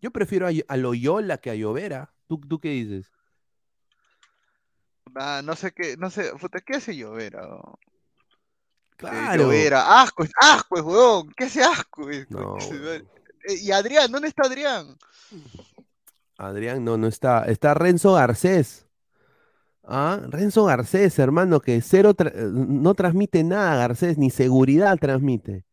Yo 0.00 0.10
prefiero 0.10 0.46
a, 0.46 0.50
a 0.68 0.76
Loyola 0.76 1.38
que 1.38 1.50
a 1.50 1.54
Llovera. 1.54 2.12
¿Tú, 2.26 2.38
tú 2.40 2.58
qué 2.60 2.70
dices? 2.70 3.10
Ah, 5.14 5.42
no 5.44 5.54
sé 5.56 5.72
qué, 5.72 5.96
no 5.96 6.10
sé, 6.10 6.32
puta, 6.40 6.60
¿qué 6.60 6.76
hace 6.76 6.96
Llovera? 6.96 7.42
Eh, 7.44 7.78
Claro. 8.96 9.42
Llovera, 9.44 10.00
asco, 10.00 10.24
asco, 10.40 10.80
weón, 10.80 11.32
¿qué 11.36 11.44
hace 11.44 11.62
asco? 11.64 12.06
No, 12.28 12.56
Eh, 12.58 13.02
Y 13.60 13.72
Adrián, 13.72 14.12
¿dónde 14.12 14.28
está 14.28 14.46
Adrián? 14.46 14.96
Adrián, 16.38 16.84
no, 16.84 16.96
no 16.96 17.08
está. 17.08 17.44
Está 17.46 17.74
Renzo 17.74 18.12
Garcés. 18.14 18.86
Ah, 19.84 20.20
Renzo 20.28 20.64
Garcés, 20.64 21.18
hermano, 21.18 21.60
que 21.60 21.80
cero 21.82 22.14
eh, 22.18 22.50
no 22.52 22.94
transmite 22.94 23.42
nada, 23.44 23.76
Garcés, 23.76 24.18
ni 24.18 24.30
seguridad 24.30 24.96
transmite. 24.98 25.64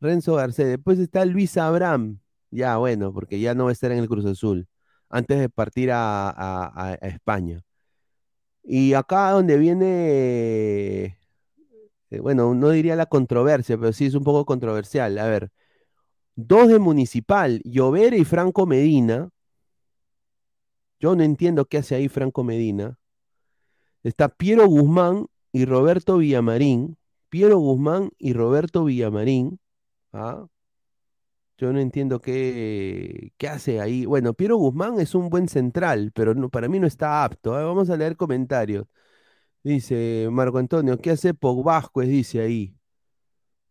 Renzo 0.00 0.34
Garcés. 0.36 0.68
Después 0.68 0.98
está 0.98 1.24
Luis 1.24 1.56
Abraham. 1.56 2.20
Ya, 2.50 2.76
bueno, 2.78 3.12
porque 3.12 3.40
ya 3.40 3.54
no 3.54 3.64
va 3.64 3.70
a 3.70 3.72
estar 3.74 3.92
en 3.92 3.98
el 3.98 4.08
Cruz 4.08 4.26
Azul. 4.26 4.68
Antes 5.10 5.40
de 5.40 5.48
partir 5.50 5.90
a 5.92 6.98
España. 7.02 7.62
Y 8.64 8.94
acá 8.94 9.30
donde 9.30 9.58
viene, 9.58 11.16
eh, 12.10 12.20
bueno, 12.20 12.54
no 12.54 12.70
diría 12.70 12.96
la 12.96 13.06
controversia, 13.06 13.78
pero 13.78 13.92
sí 13.92 14.06
es 14.06 14.14
un 14.14 14.24
poco 14.24 14.44
controversial. 14.46 15.18
A 15.18 15.26
ver, 15.26 15.50
dos 16.36 16.68
de 16.68 16.78
Municipal, 16.78 17.60
Llovera 17.64 18.16
y 18.16 18.24
Franco 18.24 18.66
Medina. 18.66 19.30
Yo 21.00 21.16
no 21.16 21.22
entiendo 21.24 21.64
qué 21.66 21.78
hace 21.78 21.96
ahí 21.96 22.08
Franco 22.08 22.44
Medina. 22.44 22.98
Está 24.02 24.28
Piero 24.28 24.66
Guzmán 24.66 25.26
y 25.52 25.64
Roberto 25.64 26.18
Villamarín. 26.18 26.96
Piero 27.28 27.58
Guzmán 27.58 28.10
y 28.18 28.32
Roberto 28.32 28.84
Villamarín. 28.84 29.58
¿ah? 30.12 30.46
Yo 31.58 31.72
no 31.72 31.78
entiendo 31.80 32.20
qué, 32.20 33.32
qué 33.36 33.48
hace 33.48 33.80
ahí. 33.80 34.04
Bueno, 34.04 34.34
Piero 34.34 34.56
Guzmán 34.56 34.98
es 35.00 35.14
un 35.14 35.28
buen 35.28 35.48
central, 35.48 36.10
pero 36.14 36.34
no- 36.34 36.48
para 36.50 36.68
mí 36.68 36.80
no 36.80 36.86
está 36.86 37.24
apto. 37.24 37.58
¿eh? 37.58 37.64
Vamos 37.64 37.88
a 37.90 37.96
leer 37.96 38.16
comentarios. 38.16 38.86
Dice 39.64 40.28
Marco 40.32 40.58
Antonio, 40.58 40.98
¿qué 41.00 41.10
hace 41.12 41.34
Pogbasquez? 41.34 42.08
Dice 42.08 42.40
ahí. 42.42 42.74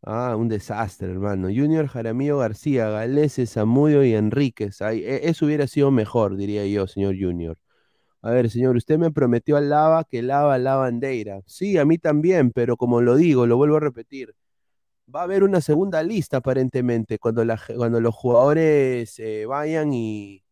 Ah, 0.04 0.36
un 0.38 0.48
desastre, 0.50 1.10
hermano. 1.12 1.48
Junior 1.50 1.88
Jaramillo 1.88 2.38
García, 2.40 2.90
Galese, 2.90 3.46
Zamudio 3.46 4.04
y 4.04 4.14
Enríquez. 4.16 4.82
Ay, 4.82 5.04
e- 5.04 5.30
eso 5.30 5.46
hubiera 5.46 5.68
sido 5.68 5.92
mejor, 5.92 6.38
diría 6.38 6.66
yo, 6.66 6.88
señor 6.88 7.16
Junior. 7.20 7.58
A 8.24 8.30
ver, 8.32 8.50
señor, 8.52 8.76
usted 8.76 8.98
me 9.00 9.12
prometió 9.12 9.58
al 9.58 9.70
Lava 9.70 10.04
que 10.04 10.22
lava 10.22 10.58
la 10.60 10.76
bandera. 10.76 11.42
Sí, 11.48 11.78
a 11.78 11.86
mí 11.86 11.98
también, 11.98 12.52
pero 12.52 12.78
como 12.78 13.02
lo 13.02 13.16
digo, 13.16 13.48
lo 13.48 13.58
vuelvo 13.58 13.78
a 13.78 13.80
repetir. 13.80 14.36
Va 15.14 15.22
a 15.22 15.24
haber 15.24 15.44
una 15.44 15.60
segunda 15.60 16.04
lista 16.04 16.38
aparentemente 16.38 17.18
cuando, 17.20 17.44
cuando 17.76 18.00
los 18.00 18.16
jugadores 18.16 19.18
eh, 19.20 19.46
vayan 19.46 19.92
y... 19.94 20.44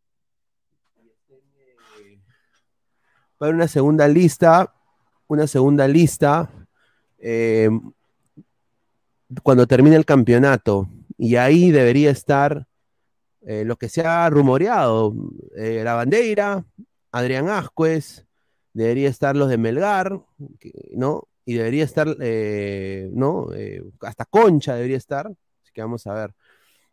Va 3.41 3.45
a 3.45 3.49
haber 3.49 3.55
una 3.55 3.67
segunda 3.67 4.07
lista, 4.07 4.73
una 5.27 5.47
segunda 5.47 5.87
lista 5.87 6.49
eh, 7.19 7.69
cuando 9.43 9.67
termine 9.67 9.95
el 9.95 10.05
campeonato. 10.05 10.89
Y 11.17 11.35
ahí 11.35 11.71
debería 11.71 12.09
estar 12.09 12.65
eh, 13.41 13.63
lo 13.63 13.77
que 13.77 13.89
se 13.89 14.01
ha 14.01 14.29
rumoreado, 14.29 15.13
eh, 15.55 15.81
la 15.83 15.93
bandera, 15.93 16.65
Adrián 17.11 17.49
Ascuez, 17.49 18.25
debería 18.73 19.09
estar 19.09 19.35
los 19.35 19.49
de 19.49 19.57
Melgar, 19.57 20.21
¿no? 20.93 21.23
Y 21.45 21.55
debería 21.55 21.83
estar, 21.83 22.15
eh, 22.21 23.09
¿no? 23.13 23.51
Eh, 23.53 23.83
hasta 24.01 24.25
Concha 24.25 24.75
debería 24.75 24.97
estar. 24.97 25.27
Así 25.27 25.71
que 25.73 25.81
vamos 25.81 26.05
a 26.07 26.13
ver. 26.13 26.33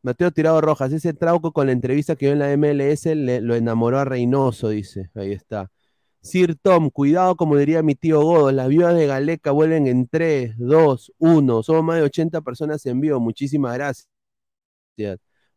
Mateo 0.03 0.31
Tirado 0.33 0.61
Rojas, 0.61 0.93
ese 0.93 1.14
trauco 1.14 1.53
con 1.53 1.67
la 1.67 1.73
entrevista 1.73 2.17
que 2.17 2.27
dio 2.27 2.33
en 2.35 2.39
la 2.41 2.53
MLS 2.57 3.14
le- 3.17 3.41
lo 3.41 3.55
enamoró 3.57 3.99
a 3.99 4.05
Reynoso, 4.05 4.69
dice. 4.71 5.11
Ahí 5.14 5.33
está. 5.33 5.71
Sir 6.23 6.57
Tom, 6.57 6.91
cuidado, 6.91 7.37
como 7.37 7.57
diría 7.57 7.83
mi 7.83 7.95
tío 7.95 8.21
Godo, 8.23 8.53
las 8.53 8.69
viudas 8.69 8.97
de 8.97 9.07
Galeca 9.07 9.51
vuelven 9.53 9.87
en 9.87 10.09
3, 10.09 10.55
2, 10.59 11.12
1. 11.19 11.62
Somos 11.62 11.85
más 11.85 11.97
de 11.99 12.03
80 12.03 12.41
personas 12.43 12.85
en 12.87 13.01
vivo. 13.01 13.21
Muchísimas 13.21 13.75
gracias. 13.75 14.09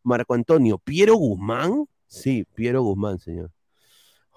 Marco 0.02 0.34
Antonio, 0.34 0.78
¿Piero 0.78 1.14
Guzmán? 1.16 1.86
Sí, 2.06 2.44
Piero 2.54 2.82
Guzmán, 2.82 3.18
señor. 3.18 3.50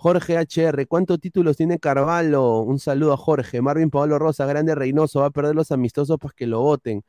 Jorge 0.04 0.38
HR, 0.38 0.86
¿cuántos 0.86 1.18
títulos 1.22 1.56
tiene 1.56 1.80
Carvalho? 1.80 2.60
Un 2.60 2.78
saludo 2.78 3.14
a 3.14 3.18
Jorge. 3.18 3.62
Marvin 3.62 3.90
Pablo 3.90 4.20
Rosa, 4.20 4.46
grande 4.46 4.76
Reynoso, 4.76 5.22
va 5.22 5.28
a 5.28 5.30
perder 5.32 5.56
los 5.56 5.72
amistosos 5.72 6.18
para 6.20 6.34
que 6.36 6.46
lo 6.46 6.60
voten. 6.60 7.06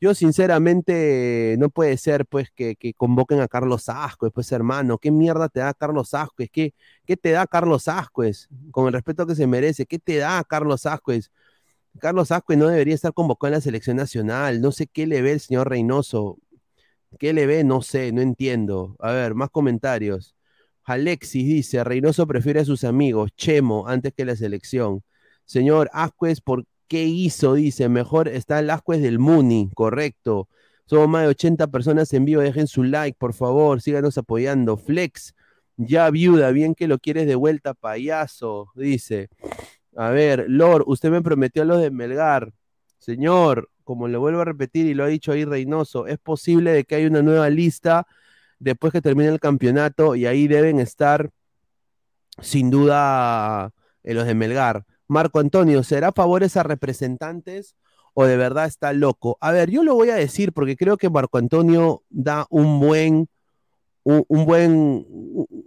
Yo 0.00 0.14
sinceramente 0.14 1.56
no 1.58 1.68
puede 1.68 1.98
ser 1.98 2.24
pues 2.24 2.48
que, 2.54 2.74
que 2.76 2.94
convoquen 2.94 3.40
a 3.40 3.48
Carlos 3.48 3.90
Ascuez, 3.90 4.32
pues 4.32 4.50
hermano, 4.50 4.96
¿qué 4.96 5.10
mierda 5.10 5.50
te 5.50 5.60
da 5.60 5.74
Carlos 5.74 6.14
Ascuez? 6.14 6.48
¿Qué, 6.50 6.72
qué 7.04 7.18
te 7.18 7.32
da 7.32 7.46
Carlos 7.46 7.86
Ascuez? 7.86 8.48
Con 8.70 8.86
el 8.86 8.94
respeto 8.94 9.26
que 9.26 9.34
se 9.34 9.46
merece, 9.46 9.84
¿qué 9.84 9.98
te 9.98 10.16
da 10.16 10.42
Carlos 10.44 10.86
Ascuez? 10.86 11.30
Carlos 12.00 12.32
Ascuez 12.32 12.58
no 12.58 12.68
debería 12.68 12.94
estar 12.94 13.12
convocado 13.14 13.48
en 13.48 13.54
la 13.56 13.60
selección 13.60 13.98
nacional, 13.98 14.62
no 14.62 14.72
sé 14.72 14.86
qué 14.86 15.06
le 15.06 15.22
ve 15.22 15.32
el 15.32 15.40
señor 15.40 15.68
Reynoso, 15.68 16.38
¿qué 17.18 17.34
le 17.34 17.46
ve? 17.46 17.64
No 17.64 17.82
sé, 17.82 18.12
no 18.12 18.22
entiendo. 18.22 18.96
A 19.00 19.12
ver, 19.12 19.34
más 19.34 19.50
comentarios. 19.50 20.37
Alexis 20.88 21.46
dice, 21.46 21.84
Reynoso 21.84 22.26
prefiere 22.26 22.60
a 22.60 22.64
sus 22.64 22.84
amigos, 22.84 23.30
Chemo, 23.36 23.86
antes 23.88 24.12
que 24.14 24.24
la 24.24 24.36
selección. 24.36 25.02
Señor 25.44 25.90
Ascuez, 25.92 26.40
¿por 26.40 26.64
qué 26.88 27.04
hizo? 27.04 27.54
Dice, 27.54 27.88
mejor 27.88 28.28
está 28.28 28.58
el 28.58 28.70
Ascuez 28.70 29.02
del 29.02 29.18
Muni, 29.18 29.70
correcto. 29.74 30.48
Somos 30.86 31.08
más 31.08 31.22
de 31.22 31.28
80 31.28 31.66
personas 31.66 32.12
en 32.14 32.24
vivo, 32.24 32.40
dejen 32.40 32.66
su 32.66 32.82
like, 32.82 33.16
por 33.18 33.34
favor, 33.34 33.82
síganos 33.82 34.16
apoyando. 34.16 34.78
Flex, 34.78 35.34
ya 35.76 36.08
viuda, 36.10 36.50
bien 36.50 36.74
que 36.74 36.88
lo 36.88 36.98
quieres 36.98 37.26
de 37.26 37.34
vuelta, 37.34 37.74
payaso, 37.74 38.70
dice. 38.74 39.28
A 39.96 40.10
ver, 40.10 40.46
Lord, 40.48 40.84
usted 40.86 41.10
me 41.10 41.22
prometió 41.22 41.64
lo 41.64 41.76
de 41.76 41.90
Melgar. 41.90 42.52
Señor, 42.98 43.68
como 43.84 44.08
le 44.08 44.16
vuelvo 44.16 44.40
a 44.40 44.44
repetir 44.44 44.86
y 44.86 44.94
lo 44.94 45.04
ha 45.04 45.08
dicho 45.08 45.32
ahí 45.32 45.44
Reynoso, 45.44 46.06
es 46.06 46.18
posible 46.18 46.72
de 46.72 46.84
que 46.84 46.94
haya 46.94 47.08
una 47.08 47.22
nueva 47.22 47.50
lista 47.50 48.06
después 48.58 48.92
que 48.92 49.00
termine 49.00 49.28
el 49.28 49.40
campeonato 49.40 50.14
y 50.14 50.26
ahí 50.26 50.48
deben 50.48 50.80
estar 50.80 51.30
sin 52.40 52.70
duda 52.70 53.72
eh, 54.02 54.14
los 54.14 54.26
de 54.26 54.34
Melgar. 54.34 54.84
Marco 55.06 55.40
Antonio, 55.40 55.82
¿será 55.82 56.12
favores 56.12 56.56
a 56.56 56.62
representantes 56.62 57.76
o 58.14 58.24
de 58.24 58.36
verdad 58.36 58.66
está 58.66 58.92
loco? 58.92 59.38
A 59.40 59.52
ver, 59.52 59.70
yo 59.70 59.82
lo 59.82 59.94
voy 59.94 60.10
a 60.10 60.16
decir 60.16 60.52
porque 60.52 60.76
creo 60.76 60.96
que 60.96 61.10
Marco 61.10 61.38
Antonio 61.38 62.02
da 62.10 62.46
un 62.50 62.78
buen, 62.80 63.28
un, 64.02 64.24
buen, 64.44 65.06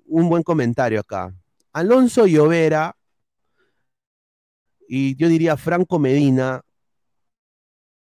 un 0.06 0.30
buen 0.30 0.44
comentario 0.44 1.00
acá. 1.00 1.34
Alonso 1.74 2.28
Llovera 2.28 2.96
y 4.88 5.16
yo 5.16 5.30
diría 5.30 5.56
Franco 5.56 6.00
Medina, 6.00 6.62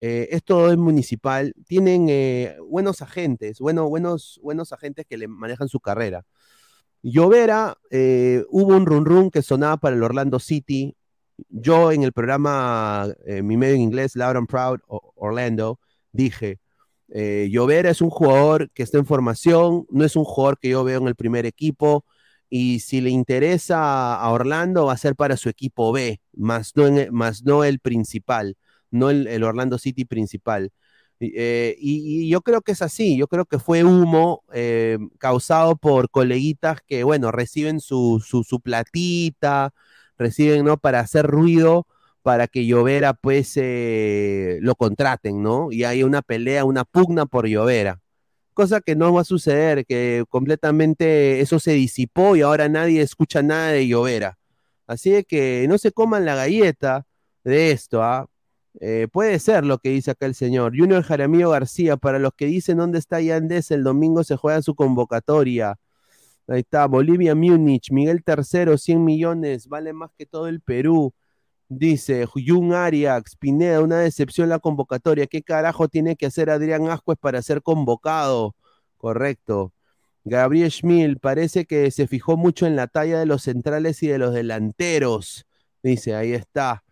eh, 0.06 0.28
esto 0.36 0.70
es 0.70 0.78
municipal, 0.78 1.54
tienen 1.66 2.08
eh, 2.10 2.58
buenos 2.70 3.02
agentes, 3.02 3.60
bueno, 3.60 3.88
buenos, 3.88 4.38
buenos 4.44 4.74
agentes 4.74 5.06
que 5.08 5.18
le 5.18 5.30
manejan 5.30 5.70
su 5.70 5.80
carrera. 5.80 6.26
Llovera, 7.02 7.78
eh, 7.90 8.44
hubo 8.50 8.76
un 8.76 8.86
run 8.86 9.06
run 9.06 9.32
que 9.32 9.42
sonaba 9.42 9.78
para 9.78 9.96
el 9.96 10.04
Orlando 10.04 10.40
City. 10.40 10.98
Yo 11.48 11.94
en 11.94 12.04
el 12.04 12.12
programa, 12.12 13.08
eh, 13.26 13.42
mi 13.42 13.56
medio 13.56 13.76
en 13.76 13.82
inglés, 13.82 14.18
Loud 14.18 14.36
and 14.36 14.48
Proud 14.48 14.80
Orlando, 15.16 15.80
dije, 16.12 16.60
eh, 17.08 17.48
Llovera 17.50 17.90
es 17.90 18.02
un 18.02 18.10
jugador 18.10 18.72
que 18.72 18.84
está 18.84 18.98
en 18.98 19.06
formación, 19.06 19.86
no 19.90 20.04
es 20.04 20.18
un 20.18 20.26
jugador 20.26 20.60
que 20.60 20.68
yo 20.70 20.84
veo 20.84 21.00
en 21.00 21.08
el 21.08 21.16
primer 21.16 21.46
equipo, 21.46 22.04
y 22.50 22.82
si 22.82 23.00
le 23.00 23.10
interesa 23.10 24.16
a 24.16 24.30
Orlando 24.32 24.88
va 24.88 24.94
a 24.94 24.98
ser 24.98 25.16
para 25.16 25.38
su 25.38 25.48
equipo 25.48 25.94
B, 25.94 26.20
más 26.34 26.74
no, 26.76 26.90
más 27.12 27.44
no 27.44 27.64
el 27.64 27.80
principal, 27.80 28.58
no 28.94 29.10
el, 29.10 29.44
Orlando 29.44 29.78
City 29.78 30.06
principal. 30.06 30.72
Eh, 31.20 31.76
y- 31.80 32.30
yo 32.30 32.42
creo 32.42 32.62
que 32.62 32.74
es 32.74 32.82
así, 32.82 33.18
yo 33.18 33.28
creo 33.28 33.46
que 33.46 33.60
fue 33.60 33.84
humo 33.84 34.44
eh, 34.54 34.98
causado 35.20 35.76
por 35.78 36.10
coleguitas 36.10 36.82
que, 36.86 37.04
bueno, 37.04 37.32
reciben 37.32 37.80
su, 37.80 38.22
su, 38.26 38.60
platita, 38.62 39.74
reciben, 40.18 40.66
¿no? 40.66 40.78
Para 40.78 41.00
hacer 41.00 41.26
ruido, 41.28 41.88
para 42.24 42.48
que 42.48 42.66
Llovera, 42.66 43.14
pues, 43.14 43.54
eh, 43.58 44.58
lo 44.62 44.76
contraten, 44.76 45.42
¿no? 45.44 45.72
Y 45.72 45.84
hay 45.86 46.04
una 46.04 46.22
pelea, 46.22 46.66
una 46.66 46.84
pugna 46.86 47.26
por 47.26 47.48
Llovera. 47.48 48.02
Cosa 48.54 48.82
que 48.82 48.96
no 48.96 49.14
va 49.14 49.22
a 49.22 49.24
suceder, 49.26 49.86
que 49.86 50.26
completamente 50.30 51.42
eso 51.42 51.60
se 51.60 51.74
disipó 51.74 52.36
y 52.36 52.42
ahora 52.42 52.70
nadie 52.70 53.02
escucha 53.02 53.42
nada 53.42 53.70
de 53.70 53.88
Llovera. 53.88 54.38
Así 54.88 55.24
que 55.26 55.66
no 55.70 55.78
se 55.78 55.92
coman 55.92 56.26
la 56.26 56.36
galleta 56.36 57.06
de 57.44 57.72
esto, 57.72 58.04
¿ah? 58.04 58.28
Eh, 58.80 59.08
puede 59.12 59.40
ser 59.40 59.66
lo 59.66 59.78
que 59.78 59.90
dice 59.90 60.12
acá 60.12 60.26
el 60.26 60.36
señor. 60.36 60.74
Junior 60.78 61.04
Jaramillo 61.04 61.50
García, 61.52 61.98
para 61.98 62.20
los 62.20 62.34
que 62.34 62.46
dicen 62.48 62.78
dónde 62.78 63.00
está 63.00 63.22
Yandés, 63.22 63.72
el 63.72 63.84
domingo 63.84 64.24
se 64.24 64.36
juega 64.36 64.62
su 64.62 64.76
convocatoria. 64.76 65.78
Ahí 66.48 66.62
está, 66.62 66.88
Bolivia 66.88 67.36
Múnich, 67.36 67.92
Miguel 67.92 68.24
Tercero, 68.24 68.78
100 68.78 69.04
millones, 69.04 69.68
vale 69.68 69.94
más 69.94 70.12
que 70.18 70.26
todo 70.26 70.48
el 70.48 70.62
Perú. 70.62 71.14
Dice 71.70 72.26
Jun 72.26 72.74
Arias, 72.74 73.36
Pineda, 73.40 73.82
una 73.82 74.00
decepción 74.00 74.50
la 74.50 74.60
convocatoria. 74.60 75.28
¿Qué 75.28 75.42
carajo 75.44 75.88
tiene 75.88 76.16
que 76.16 76.26
hacer 76.28 76.50
Adrián 76.50 76.90
Ascuez 76.90 77.18
para 77.20 77.42
ser 77.42 77.62
convocado? 77.64 78.56
Correcto. 78.98 79.74
Gabriel 80.26 80.72
Schmil, 80.72 81.20
parece 81.20 81.66
que 81.66 81.92
se 81.92 82.08
fijó 82.08 82.38
mucho 82.38 82.66
en 82.66 82.76
la 82.76 82.88
talla 82.88 83.20
de 83.20 83.26
los 83.26 83.44
centrales 83.44 84.04
y 84.04 84.08
de 84.08 84.18
los 84.20 84.34
delanteros. 84.34 85.46
Dice, 85.84 86.16
ahí 86.16 86.34
está. 86.34 86.84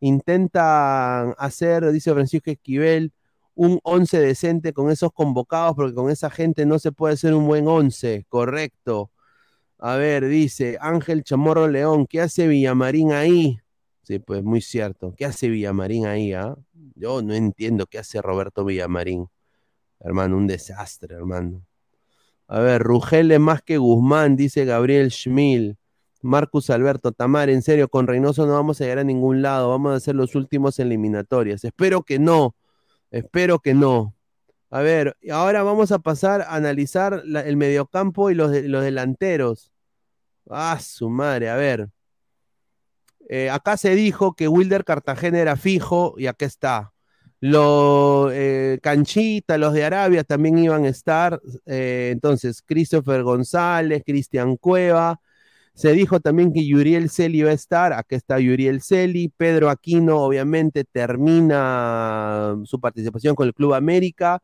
Intentan 0.00 1.34
hacer, 1.38 1.90
dice 1.92 2.12
Francisco 2.12 2.50
Esquivel, 2.50 3.12
un 3.54 3.78
11 3.82 4.18
decente 4.20 4.72
con 4.72 4.90
esos 4.90 5.12
convocados, 5.12 5.74
porque 5.76 5.94
con 5.94 6.10
esa 6.10 6.30
gente 6.30 6.64
no 6.66 6.78
se 6.78 6.92
puede 6.92 7.14
hacer 7.14 7.34
un 7.34 7.46
buen 7.46 7.68
11, 7.68 8.24
correcto. 8.28 9.10
A 9.78 9.96
ver, 9.96 10.26
dice 10.26 10.78
Ángel 10.80 11.24
Chamorro 11.24 11.68
León, 11.68 12.06
¿qué 12.06 12.20
hace 12.20 12.46
Villamarín 12.46 13.12
ahí? 13.12 13.58
Sí, 14.02 14.18
pues 14.18 14.42
muy 14.42 14.60
cierto. 14.60 15.14
¿Qué 15.16 15.24
hace 15.24 15.48
Villamarín 15.48 16.06
ahí? 16.06 16.32
ah? 16.32 16.56
Yo 16.94 17.22
no 17.22 17.34
entiendo 17.34 17.86
qué 17.86 17.98
hace 17.98 18.20
Roberto 18.20 18.64
Villamarín. 18.64 19.26
Hermano, 20.00 20.36
un 20.36 20.46
desastre, 20.46 21.14
hermano. 21.14 21.64
A 22.48 22.60
ver, 22.60 22.82
Rugel 22.82 23.30
es 23.30 23.40
más 23.40 23.62
que 23.62 23.78
Guzmán, 23.78 24.36
dice 24.36 24.64
Gabriel 24.64 25.10
Schmil. 25.10 25.76
Marcus 26.22 26.70
Alberto 26.70 27.12
Tamar, 27.12 27.50
en 27.50 27.62
serio, 27.62 27.88
con 27.88 28.06
Reynoso 28.06 28.46
no 28.46 28.54
vamos 28.54 28.80
a 28.80 28.84
llegar 28.84 28.98
a 29.00 29.04
ningún 29.04 29.42
lado, 29.42 29.70
vamos 29.70 29.94
a 29.96 30.00
ser 30.00 30.14
los 30.14 30.34
últimos 30.34 30.78
eliminatorias. 30.78 31.64
Espero 31.64 32.02
que 32.02 32.18
no, 32.18 32.54
espero 33.10 33.60
que 33.60 33.74
no. 33.74 34.14
A 34.70 34.80
ver, 34.82 35.16
ahora 35.30 35.62
vamos 35.62 35.92
a 35.92 35.98
pasar 35.98 36.42
a 36.42 36.54
analizar 36.54 37.22
el 37.24 37.56
mediocampo 37.56 38.30
y 38.30 38.34
los, 38.34 38.52
los 38.62 38.84
delanteros. 38.84 39.72
Ah, 40.48 40.78
su 40.80 41.10
madre, 41.10 41.50
a 41.50 41.56
ver. 41.56 41.88
Eh, 43.28 43.48
acá 43.50 43.76
se 43.76 43.94
dijo 43.94 44.34
que 44.34 44.48
Wilder 44.48 44.84
Cartagena 44.84 45.38
era 45.38 45.56
fijo 45.56 46.14
y 46.18 46.26
acá 46.26 46.46
está. 46.46 46.92
Los 47.40 48.30
eh, 48.34 48.78
Canchita, 48.82 49.56
los 49.56 49.72
de 49.72 49.84
Arabia 49.84 50.24
también 50.24 50.58
iban 50.58 50.84
a 50.84 50.88
estar. 50.88 51.40
eh, 51.66 52.10
entonces, 52.12 52.62
Christopher 52.62 53.22
González, 53.22 54.02
Cristian 54.04 54.56
Cueva. 54.56 55.20
Se 55.74 55.92
dijo 55.92 56.20
también 56.20 56.52
que 56.52 56.66
Yuriel 56.66 57.10
Celi 57.10 57.38
iba 57.38 57.50
a 57.50 57.54
estar. 57.54 57.92
Acá 57.92 58.16
está 58.16 58.38
Yuriel 58.38 58.82
Celi. 58.82 59.28
Pedro 59.28 59.70
Aquino, 59.70 60.18
obviamente, 60.18 60.84
termina 60.84 62.56
su 62.64 62.80
participación 62.80 63.34
con 63.34 63.46
el 63.46 63.54
Club 63.54 63.74
América. 63.74 64.42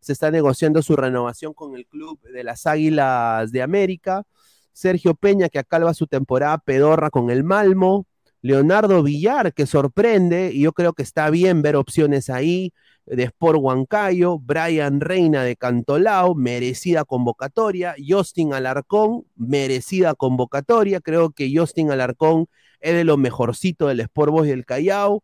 Se 0.00 0.12
está 0.12 0.30
negociando 0.30 0.82
su 0.82 0.96
renovación 0.96 1.54
con 1.54 1.74
el 1.76 1.86
Club 1.86 2.20
de 2.22 2.44
las 2.44 2.66
Águilas 2.66 3.50
de 3.52 3.62
América. 3.62 4.24
Sergio 4.72 5.14
Peña, 5.14 5.48
que 5.48 5.58
acaba 5.58 5.94
su 5.94 6.06
temporada 6.06 6.58
pedorra 6.58 7.10
con 7.10 7.30
el 7.30 7.44
Malmo. 7.44 8.06
Leonardo 8.42 9.02
Villar, 9.02 9.54
que 9.54 9.64
sorprende, 9.64 10.50
y 10.52 10.60
yo 10.64 10.72
creo 10.74 10.92
que 10.92 11.02
está 11.02 11.30
bien 11.30 11.62
ver 11.62 11.76
opciones 11.76 12.28
ahí, 12.28 12.74
de 13.06 13.24
Sport 13.24 13.58
Huancayo, 13.60 14.38
Brian 14.38 15.00
Reina 15.00 15.42
de 15.42 15.56
Cantolao, 15.56 16.34
merecida 16.34 17.04
convocatoria, 17.04 17.94
Justin 18.06 18.54
Alarcón, 18.54 19.26
merecida 19.36 20.14
convocatoria, 20.14 21.00
creo 21.00 21.30
que 21.30 21.52
Justin 21.54 21.90
Alarcón 21.90 22.46
es 22.80 22.94
de 22.94 23.04
lo 23.04 23.16
mejorcito 23.16 23.88
del 23.88 24.00
Sport 24.00 24.32
Boys 24.32 24.50
del 24.50 24.64
Callao, 24.64 25.22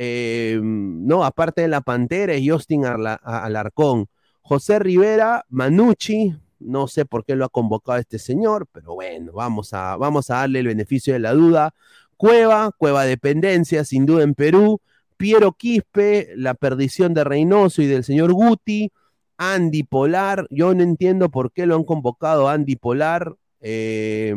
eh, 0.00 0.60
no, 0.62 1.24
aparte 1.24 1.62
de 1.62 1.68
la 1.68 1.80
Pantera, 1.80 2.32
es 2.32 2.48
Justin 2.48 2.84
Alarcón. 2.84 4.06
José 4.42 4.78
Rivera, 4.78 5.44
Manucci, 5.48 6.34
no 6.60 6.86
sé 6.86 7.04
por 7.04 7.24
qué 7.24 7.34
lo 7.34 7.44
ha 7.44 7.48
convocado 7.48 7.98
este 7.98 8.18
señor, 8.18 8.66
pero 8.72 8.94
bueno, 8.94 9.32
vamos 9.32 9.74
a, 9.74 9.96
vamos 9.96 10.30
a 10.30 10.36
darle 10.36 10.60
el 10.60 10.68
beneficio 10.68 11.12
de 11.12 11.18
la 11.18 11.32
duda. 11.32 11.74
Cueva, 12.16 12.70
Cueva 12.78 13.04
Dependencia, 13.04 13.84
sin 13.84 14.06
duda 14.06 14.22
en 14.22 14.34
Perú. 14.34 14.80
Piero 15.18 15.52
Quispe, 15.52 16.30
la 16.36 16.54
perdición 16.54 17.12
de 17.12 17.24
Reynoso 17.24 17.82
y 17.82 17.86
del 17.86 18.04
señor 18.04 18.32
Guti. 18.32 18.90
Andy 19.36 19.82
Polar, 19.84 20.46
yo 20.50 20.74
no 20.74 20.82
entiendo 20.82 21.30
por 21.30 21.52
qué 21.52 21.66
lo 21.66 21.76
han 21.76 21.84
convocado 21.84 22.48
Andy 22.48 22.76
Polar. 22.76 23.36
eh, 23.60 24.34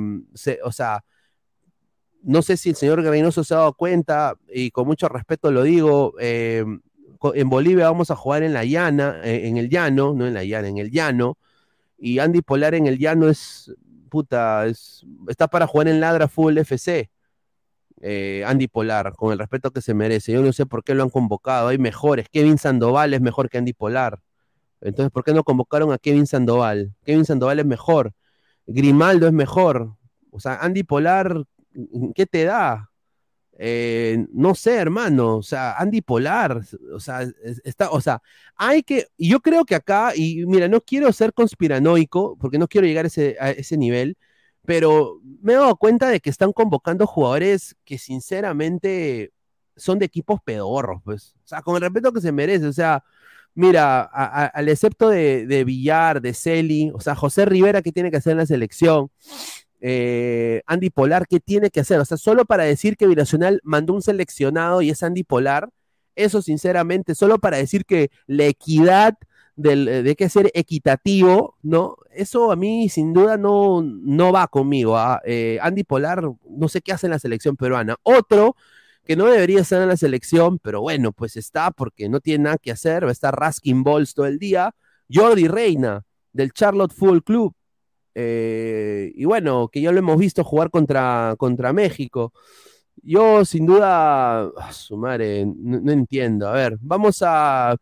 o 0.64 0.72
sea, 0.74 1.04
no 2.24 2.42
sé 2.42 2.58
si 2.58 2.70
el 2.70 2.76
señor 2.76 3.02
Reynoso 3.02 3.44
se 3.44 3.54
ha 3.54 3.58
dado 3.58 3.74
cuenta, 3.74 4.36
y 4.54 4.72
con 4.72 4.88
mucho 4.88 5.10
respeto 5.10 5.52
lo 5.52 5.64
digo, 5.64 6.14
eh, 6.20 6.64
en 7.34 7.50
Bolivia 7.50 7.90
vamos 7.90 8.12
a 8.12 8.16
jugar 8.16 8.44
en 8.44 8.54
la 8.54 8.66
llana, 8.66 9.22
eh, 9.24 9.48
en 9.48 9.58
el 9.58 9.70
llano, 9.70 10.14
no 10.14 10.28
en 10.28 10.34
la 10.34 10.44
llana, 10.44 10.68
en 10.68 10.78
el 10.78 10.92
llano, 10.92 11.38
y 11.98 12.20
Andy 12.20 12.42
Polar 12.42 12.76
en 12.76 12.88
el 12.88 12.98
llano 12.98 13.30
es, 13.30 13.74
puta, 14.10 14.66
es, 14.66 15.06
está 15.28 15.48
para 15.48 15.68
jugar 15.68 15.88
en 15.88 16.00
Ladra 16.00 16.28
Fútbol 16.28 16.58
FC. 16.60 17.10
Eh, 18.02 18.44
Andy 18.48 18.68
Polar, 18.68 19.14
con 19.16 19.32
el 19.34 19.40
respeto 19.40 19.72
que 19.72 19.82
se 19.82 19.94
merece. 19.94 20.34
Yo 20.34 20.42
no 20.44 20.54
sé 20.54 20.66
por 20.66 20.84
qué 20.84 20.96
lo 20.96 21.04
han 21.04 21.10
convocado, 21.10 21.70
hay 21.70 21.78
mejores. 21.78 22.28
Kevin 22.32 22.58
Sandoval 22.58 23.14
es 23.14 23.22
mejor 23.22 23.50
que 23.50 23.58
Andy 23.60 23.74
Polar. 23.74 24.20
Entonces, 24.82 25.12
¿por 25.12 25.24
qué 25.24 25.34
no 25.34 25.44
convocaron 25.44 25.92
a 25.94 25.98
Kevin 26.00 26.28
Sandoval? 26.28 26.94
Kevin 27.06 27.26
Sandoval 27.26 27.60
es 27.60 27.66
mejor. 27.66 28.14
Grimaldo 28.68 29.28
es 29.28 29.34
mejor. 29.34 29.96
O 30.32 30.40
sea, 30.40 30.56
Andy 30.58 30.84
Polar, 30.84 31.44
¿qué 32.16 32.26
te 32.26 32.46
da? 32.46 32.90
Eh, 33.60 34.26
no 34.34 34.56
sé, 34.56 34.76
hermano. 34.76 35.38
O 35.38 35.44
sea, 35.44 35.74
Andy 35.78 36.02
Polar, 36.02 36.62
o 36.94 37.00
sea, 37.00 37.22
es- 37.24 37.62
está, 37.64 37.92
o 37.92 38.02
sea, 38.02 38.22
hay 38.56 38.84
que, 38.84 39.08
yo 39.18 39.40
creo 39.42 39.66
que 39.66 39.76
acá, 39.76 40.14
y 40.16 40.46
mira, 40.48 40.68
no 40.68 40.82
quiero 40.82 41.12
ser 41.14 41.34
conspiranoico, 41.34 42.38
porque 42.40 42.58
no 42.58 42.68
quiero 42.68 42.88
llegar 42.88 43.06
ese, 43.06 43.38
a 43.40 43.52
ese 43.52 43.78
nivel, 43.78 44.18
pero 44.66 45.20
me 45.42 45.54
he 45.54 45.56
dado 45.56 45.76
cuenta 45.76 46.10
de 46.10 46.20
que 46.20 46.30
están 46.30 46.54
convocando 46.54 47.08
jugadores 47.08 47.76
que 47.84 47.98
sinceramente 47.98 49.32
son 49.76 50.00
de 50.00 50.06
equipos 50.06 50.40
pedorros, 50.44 51.02
pues. 51.04 51.36
O 51.44 51.48
sea, 51.48 51.62
con 51.62 51.76
el 51.76 51.82
respeto 51.82 52.12
que 52.14 52.22
se 52.22 52.32
merece, 52.32 52.68
o 52.68 52.74
sea, 52.74 53.04
mira, 53.56 54.02
al 54.02 54.70
excepto 54.70 55.10
de, 55.10 55.64
Villar, 55.66 56.22
de 56.22 56.34
Celi, 56.34 56.92
o 56.94 57.00
sea, 57.00 57.16
José 57.16 57.46
Rivera, 57.46 57.82
¿qué 57.82 57.92
tiene 57.92 58.12
que 58.12 58.18
hacer 58.18 58.32
en 58.32 58.38
la 58.40 58.46
selección? 58.46 59.10
Eh, 59.82 60.62
Andy 60.68 60.92
Polar, 60.92 61.28
¿qué 61.28 61.40
tiene 61.40 61.72
que 61.72 61.80
hacer? 61.80 62.00
O 62.00 62.06
sea, 62.06 62.18
solo 62.18 62.46
para 62.46 62.64
decir 62.64 62.98
que 62.98 63.08
Binacional 63.08 63.62
mandó 63.64 63.94
un 63.94 64.02
seleccionado 64.02 64.82
y 64.82 64.92
es 64.92 65.02
Andy 65.04 65.24
Polar, 65.24 65.70
eso 66.16 66.42
sinceramente, 66.42 67.16
solo 67.16 67.40
para 67.40 67.58
decir 67.58 67.86
que 67.86 68.12
la 68.28 68.46
equidad 68.46 69.18
del, 69.56 69.88
eh, 69.88 70.04
de 70.04 70.16
que 70.16 70.30
ser 70.30 70.52
equitativo, 70.54 71.58
¿no? 71.62 71.98
Eso 72.14 72.52
a 72.52 72.56
mí 72.56 72.90
sin 72.90 73.14
duda 73.14 73.38
no, 73.38 73.82
no 73.84 74.32
va 74.32 74.48
conmigo. 74.48 74.98
¿ah? 74.98 75.22
Eh, 75.26 75.60
Andy 75.62 75.84
Polar, 75.84 76.24
no 76.50 76.68
sé 76.68 76.82
qué 76.82 76.94
hace 76.94 77.08
en 77.08 77.12
la 77.12 77.20
selección 77.20 77.56
peruana. 77.56 77.98
Otro 78.04 78.56
que 79.06 79.16
no 79.16 79.26
debería 79.26 79.62
estar 79.62 79.82
en 79.82 79.88
la 79.90 79.98
selección, 79.98 80.60
pero 80.60 80.82
bueno, 80.82 81.12
pues 81.12 81.36
está 81.38 81.72
porque 81.72 82.10
no 82.10 82.20
tiene 82.20 82.46
nada 82.46 82.58
que 82.58 82.72
hacer, 82.72 83.06
va 83.06 83.10
a 83.10 83.12
estar 83.14 83.36
Raskin 83.36 83.84
Balls 83.84 84.14
todo 84.14 84.26
el 84.28 84.40
día. 84.40 84.74
Jordi 85.12 85.48
Reina, 85.48 86.04
del 86.34 86.52
Charlotte 86.54 86.94
Football 86.94 87.24
Club. 87.24 87.56
Eh, 88.16 89.12
y 89.16 89.26
bueno, 89.26 89.70
que 89.70 89.82
ya 89.82 89.92
lo 89.92 90.00
hemos 90.00 90.18
visto 90.18 90.44
jugar 90.44 90.70
contra, 90.70 91.36
contra 91.38 91.74
México. 91.74 92.34
Yo 93.04 93.46
sin 93.46 93.66
duda, 93.66 94.44
ah, 94.44 94.74
su 94.74 94.98
madre, 94.98 95.46
no 95.46 95.92
entiendo. 95.92 96.48
A 96.48 96.54
ver, 96.54 96.78
vamos 96.82 97.22
a 97.26 97.76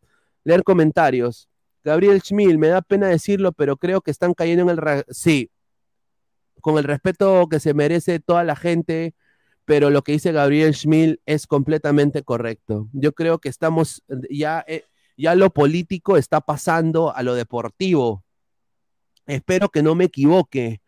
leer 0.44 0.64
comentarios. 0.64 1.49
Gabriel 1.90 2.22
Schmil, 2.22 2.58
me 2.60 2.68
da 2.68 2.82
pena 2.82 3.08
decirlo, 3.08 3.52
pero 3.52 3.78
creo 3.78 4.02
que 4.02 4.12
están 4.12 4.34
cayendo 4.36 4.64
en 4.64 4.78
el... 4.78 5.04
Sí, 5.10 5.50
con 6.62 6.78
el 6.78 6.84
respeto 6.84 7.48
que 7.50 7.60
se 7.60 7.74
merece 7.74 8.20
toda 8.20 8.44
la 8.44 8.56
gente, 8.56 9.16
pero 9.66 9.90
lo 9.90 10.02
que 10.04 10.12
dice 10.12 10.32
Gabriel 10.32 10.74
Schmil 10.76 11.20
es 11.26 11.48
completamente 11.48 12.22
correcto. 12.24 12.88
Yo 12.94 13.14
creo 13.14 13.40
que 13.40 13.50
estamos, 13.50 14.04
ya, 14.30 14.64
eh, 14.68 14.84
ya 15.18 15.36
lo 15.36 15.50
político 15.52 16.18
está 16.18 16.42
pasando 16.42 17.16
a 17.16 17.24
lo 17.24 17.34
deportivo. 17.34 18.24
Espero 19.26 19.70
que 19.70 19.84
no 19.84 19.96
me 19.96 20.06
equivoque, 20.06 20.82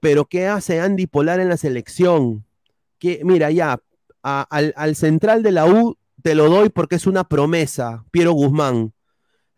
pero 0.00 0.26
¿qué 0.26 0.46
hace 0.46 0.80
Andy 0.80 1.06
Polar 1.06 1.40
en 1.40 1.48
la 1.48 1.56
selección? 1.56 2.44
Que, 2.98 3.20
mira, 3.24 3.50
ya, 3.50 3.80
a- 4.22 4.46
al, 4.50 4.72
al 4.76 4.94
central 4.94 5.42
de 5.42 5.52
la 5.52 5.66
U 5.66 5.96
te 6.22 6.34
lo 6.34 6.48
doy 6.48 6.68
porque 6.68 6.96
es 6.96 7.06
una 7.06 7.24
promesa, 7.24 8.04
Piero 8.10 8.32
Guzmán. 8.32 8.92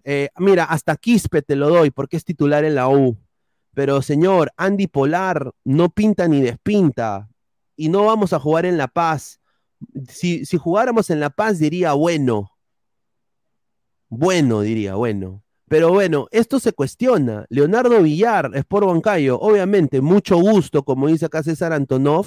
Eh, 0.04 0.28
mira, 0.38 0.64
hasta 0.64 0.96
Quispe 0.96 1.42
te 1.42 1.56
lo 1.56 1.68
doy 1.68 1.90
porque 1.90 2.16
es 2.16 2.24
titular 2.24 2.64
en 2.64 2.74
la 2.74 2.88
U. 2.88 3.16
Pero 3.74 4.02
señor, 4.02 4.52
Andy 4.56 4.86
Polar 4.86 5.52
no 5.64 5.90
pinta 5.90 6.28
ni 6.28 6.40
despinta. 6.40 7.28
Y 7.76 7.88
no 7.88 8.04
vamos 8.04 8.32
a 8.32 8.40
jugar 8.40 8.66
en 8.66 8.76
La 8.76 8.88
Paz. 8.88 9.40
Si, 10.08 10.44
si 10.44 10.56
jugáramos 10.58 11.10
en 11.10 11.20
La 11.20 11.30
Paz 11.30 11.58
diría 11.58 11.92
bueno. 11.94 12.50
Bueno, 14.08 14.60
diría, 14.60 14.96
bueno. 14.96 15.42
Pero 15.70 15.92
bueno, 15.92 16.26
esto 16.32 16.58
se 16.58 16.72
cuestiona. 16.72 17.46
Leonardo 17.48 18.02
Villar, 18.02 18.50
Sport 18.54 18.86
Huancayo, 18.88 19.38
obviamente, 19.38 20.00
mucho 20.00 20.36
gusto, 20.36 20.82
como 20.82 21.06
dice 21.06 21.26
acá 21.26 21.44
César 21.44 21.72
Antonov, 21.72 22.26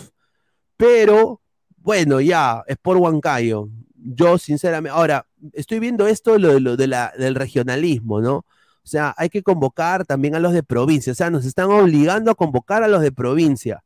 pero 0.77 1.41
bueno, 1.75 2.21
ya, 2.21 2.63
Sport 2.67 3.01
Huancayo. 3.01 3.67
Yo, 3.95 4.37
sinceramente, 4.37 4.95
ahora, 4.97 5.27
estoy 5.53 5.79
viendo 5.79 6.07
esto 6.07 6.37
lo, 6.37 6.77
de 6.77 6.87
la, 6.87 7.13
del 7.17 7.35
regionalismo, 7.35 8.21
¿no? 8.21 8.37
O 8.37 8.87
sea, 8.87 9.13
hay 9.17 9.29
que 9.29 9.43
convocar 9.43 10.05
también 10.05 10.35
a 10.35 10.39
los 10.39 10.53
de 10.53 10.63
provincia. 10.63 11.11
O 11.11 11.15
sea, 11.15 11.29
nos 11.29 11.45
están 11.45 11.69
obligando 11.71 12.31
a 12.31 12.35
convocar 12.35 12.83
a 12.83 12.87
los 12.87 13.01
de 13.01 13.11
provincia. 13.11 13.83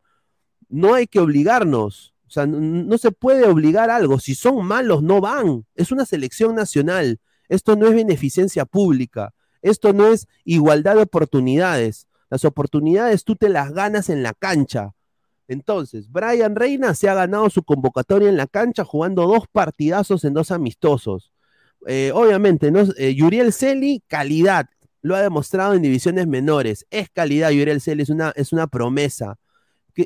No 0.69 0.95
hay 0.95 1.07
que 1.07 1.19
obligarnos. 1.19 2.15
O 2.27 2.31
sea, 2.31 2.45
no, 2.45 2.59
no 2.59 2.97
se 2.97 3.11
puede 3.11 3.45
obligar 3.47 3.89
algo. 3.89 4.19
Si 4.19 4.35
son 4.35 4.65
malos, 4.65 5.03
no 5.03 5.21
van. 5.21 5.65
Es 5.75 5.91
una 5.91 6.05
selección 6.05 6.55
nacional. 6.55 7.19
Esto 7.47 7.75
no 7.75 7.87
es 7.87 7.95
beneficencia 7.95 8.65
pública. 8.65 9.33
Esto 9.61 9.93
no 9.93 10.07
es 10.07 10.27
igualdad 10.43 10.95
de 10.95 11.03
oportunidades. 11.03 12.07
Las 12.29 12.43
oportunidades 12.43 13.23
tú 13.23 13.35
te 13.35 13.49
las 13.49 13.71
ganas 13.71 14.09
en 14.09 14.23
la 14.23 14.33
cancha. 14.33 14.93
Entonces, 15.47 16.11
Brian 16.11 16.55
Reina 16.55 16.93
se 16.93 17.07
ha 17.07 17.13
ganado 17.13 17.49
su 17.49 17.63
convocatoria 17.63 18.29
en 18.29 18.37
la 18.37 18.47
cancha 18.47 18.83
jugando 18.83 19.27
dos 19.27 19.45
partidazos 19.51 20.25
en 20.25 20.33
dos 20.33 20.51
amistosos. 20.51 21.31
Eh, 21.85 22.11
obviamente, 22.13 22.71
¿no? 22.71 22.81
Eh, 22.97 23.15
Yuriel 23.15 23.53
Celi, 23.53 24.03
calidad. 24.07 24.69
Lo 25.01 25.15
ha 25.15 25.21
demostrado 25.21 25.73
en 25.73 25.81
divisiones 25.81 26.27
menores. 26.27 26.85
Es 26.89 27.09
calidad, 27.09 27.51
Yuriel 27.51 27.81
Celi, 27.81 28.03
es 28.03 28.09
una, 28.09 28.33
es 28.35 28.51
una 28.51 28.67
promesa. 28.67 29.37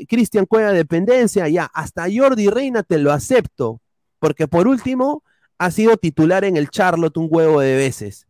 Cristian 0.07 0.45
Cueva, 0.45 0.71
dependencia, 0.71 1.47
ya. 1.47 1.69
Hasta 1.73 2.07
Jordi 2.13 2.49
Reina 2.49 2.83
te 2.83 2.97
lo 2.97 3.11
acepto. 3.11 3.81
Porque 4.19 4.47
por 4.47 4.67
último, 4.67 5.23
ha 5.57 5.71
sido 5.71 5.97
titular 5.97 6.43
en 6.43 6.57
el 6.57 6.69
Charlotte 6.69 7.17
un 7.17 7.27
huevo 7.29 7.61
de 7.61 7.75
veces. 7.75 8.27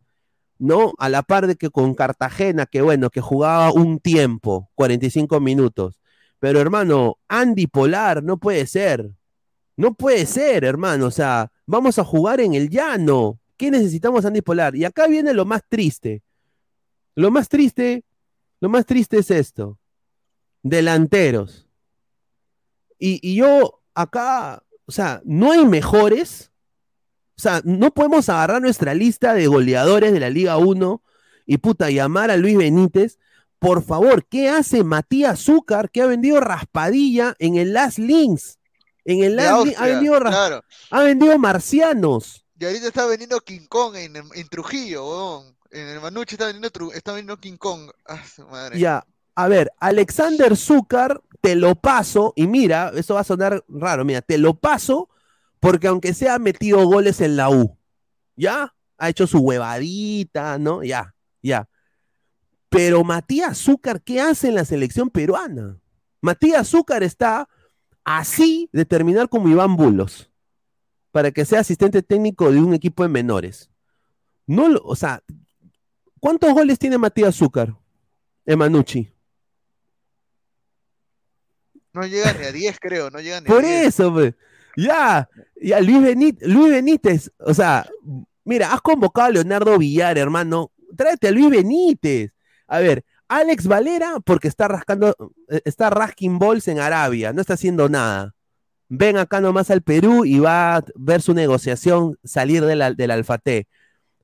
¿no? 0.58 0.92
A 0.98 1.08
la 1.08 1.22
par 1.22 1.46
de 1.46 1.56
que 1.56 1.70
con 1.70 1.94
Cartagena, 1.94 2.66
que 2.66 2.82
bueno, 2.82 3.10
que 3.10 3.20
jugaba 3.20 3.72
un 3.72 3.98
tiempo, 3.98 4.70
45 4.76 5.40
minutos. 5.40 6.00
Pero 6.38 6.60
hermano, 6.60 7.18
Andy 7.28 7.66
Polar, 7.68 8.22
no 8.22 8.38
puede 8.38 8.66
ser. 8.66 9.10
No 9.76 9.94
puede 9.94 10.26
ser, 10.26 10.64
hermano. 10.64 11.06
O 11.06 11.10
sea, 11.10 11.51
vamos 11.72 11.98
a 11.98 12.04
jugar 12.04 12.40
en 12.40 12.52
el 12.52 12.68
llano. 12.68 13.40
¿Qué 13.56 13.70
necesitamos, 13.70 14.26
Andy 14.26 14.42
Polar? 14.42 14.76
Y 14.76 14.84
acá 14.84 15.06
viene 15.06 15.32
lo 15.32 15.46
más 15.46 15.62
triste. 15.66 16.22
Lo 17.14 17.30
más 17.30 17.48
triste, 17.48 18.04
lo 18.60 18.68
más 18.68 18.84
triste 18.84 19.18
es 19.18 19.30
esto. 19.30 19.78
Delanteros. 20.62 21.66
Y, 22.98 23.34
yo 23.34 23.80
acá, 23.94 24.62
o 24.84 24.92
sea, 24.92 25.22
no 25.24 25.52
hay 25.52 25.64
mejores. 25.64 26.52
O 27.38 27.40
sea, 27.40 27.62
no 27.64 27.90
podemos 27.90 28.28
agarrar 28.28 28.60
nuestra 28.60 28.92
lista 28.92 29.32
de 29.32 29.46
goleadores 29.46 30.12
de 30.12 30.20
la 30.20 30.28
Liga 30.28 30.58
1 30.58 31.02
y 31.46 31.56
puta, 31.56 31.90
llamar 31.90 32.30
a 32.30 32.36
Luis 32.36 32.58
Benítez. 32.58 33.18
Por 33.58 33.82
favor, 33.82 34.26
¿qué 34.26 34.50
hace 34.50 34.84
Matías 34.84 35.40
Zúcar 35.40 35.90
que 35.90 36.02
ha 36.02 36.06
vendido 36.06 36.38
raspadilla 36.40 37.34
en 37.38 37.56
el 37.56 37.72
Last 37.72 37.98
Links? 37.98 38.58
En 39.04 39.22
el 39.24 39.36
Links 39.36 39.50
ha 39.50 39.54
Austria, 39.54 39.80
vendido, 39.80 40.20
claro. 40.20 40.64
ha 40.90 41.02
vendido 41.02 41.38
marcianos. 41.38 42.44
Y 42.58 42.64
ahorita 42.64 42.86
está 42.86 43.06
vendiendo 43.06 43.40
King 43.40 43.66
Kong 43.68 43.96
en, 43.96 44.16
en 44.16 44.48
Trujillo, 44.48 45.04
weón. 45.08 45.56
En 45.70 45.88
el 45.88 46.00
Manuche 46.00 46.34
está 46.34 46.46
vendiendo, 46.46 46.92
está 46.92 47.12
vendiendo 47.12 47.36
King 47.38 47.56
Kong. 47.56 47.90
Ah, 48.06 48.22
su 48.24 48.46
madre. 48.46 48.78
Ya, 48.78 49.04
a 49.34 49.48
ver, 49.48 49.72
Alexander 49.80 50.56
Zúcar, 50.56 51.20
te 51.40 51.54
lo 51.56 51.74
paso, 51.74 52.32
y 52.36 52.46
mira, 52.46 52.92
eso 52.94 53.14
va 53.14 53.20
a 53.20 53.24
sonar 53.24 53.64
raro, 53.68 54.04
mira, 54.04 54.20
te 54.20 54.38
lo 54.38 54.54
paso 54.54 55.08
porque 55.58 55.86
aunque 55.86 56.12
sea 56.12 56.34
ha 56.34 56.38
metido 56.38 56.84
goles 56.86 57.20
en 57.20 57.36
la 57.36 57.48
U, 57.48 57.78
¿ya? 58.36 58.74
Ha 58.98 59.08
hecho 59.08 59.26
su 59.26 59.38
huevadita, 59.38 60.58
¿no? 60.58 60.82
Ya, 60.82 61.14
ya. 61.40 61.68
Pero 62.68 63.04
Matías 63.04 63.58
Zúcar, 63.58 64.02
¿qué 64.02 64.20
hace 64.20 64.48
en 64.48 64.56
la 64.56 64.64
selección 64.64 65.08
peruana? 65.08 65.78
Matías 66.20 66.68
Zúcar 66.68 67.02
está 67.02 67.48
así 68.04 68.68
de 68.72 68.84
terminar 68.84 69.28
como 69.28 69.48
Iván 69.48 69.76
Bulos, 69.76 70.30
para 71.10 71.30
que 71.30 71.44
sea 71.44 71.60
asistente 71.60 72.02
técnico 72.02 72.50
de 72.50 72.60
un 72.60 72.74
equipo 72.74 73.02
de 73.02 73.08
menores. 73.08 73.70
No, 74.46 74.68
lo- 74.68 74.82
o 74.84 74.96
sea, 74.96 75.22
¿cuántos 76.20 76.52
goles 76.52 76.78
tiene 76.78 76.98
Matías 76.98 77.34
Zúcar? 77.36 77.76
Emanucci. 78.44 79.12
No 81.92 82.06
llega 82.06 82.32
ni 82.32 82.44
a 82.46 82.52
10, 82.52 82.78
creo, 82.80 83.10
no 83.10 83.20
llega 83.20 83.40
ni 83.40 83.46
a 83.46 83.48
Por 83.48 83.62
10. 83.62 83.86
eso, 83.86 84.12
pues. 84.12 84.34
Ya, 84.76 85.28
ya 85.60 85.80
Luis 85.80 86.00
Benítez, 86.02 86.48
Luis 86.48 86.70
Benítez, 86.72 87.30
o 87.38 87.52
sea, 87.52 87.86
mira, 88.44 88.72
has 88.72 88.80
convocado 88.80 89.26
a 89.28 89.30
Leonardo 89.32 89.76
Villar, 89.78 90.16
hermano. 90.16 90.72
Tráete 90.96 91.28
a 91.28 91.30
Luis 91.30 91.50
Benítez. 91.50 92.32
A 92.66 92.78
ver, 92.78 93.04
Alex 93.32 93.66
Valera, 93.66 94.20
porque 94.24 94.48
está 94.48 94.68
rascando, 94.68 95.16
eh, 95.48 95.62
está 95.64 95.88
rasking 95.88 96.38
balls 96.38 96.68
en 96.68 96.78
Arabia, 96.78 97.32
no 97.32 97.40
está 97.40 97.54
haciendo 97.54 97.88
nada. 97.88 98.34
Ven 98.88 99.16
acá 99.16 99.40
nomás 99.40 99.70
al 99.70 99.80
Perú 99.80 100.26
y 100.26 100.38
va 100.38 100.76
a 100.76 100.84
ver 100.96 101.22
su 101.22 101.32
negociación 101.32 102.18
salir 102.22 102.62
del, 102.64 102.94
del 102.94 103.10
Alfate. 103.10 103.68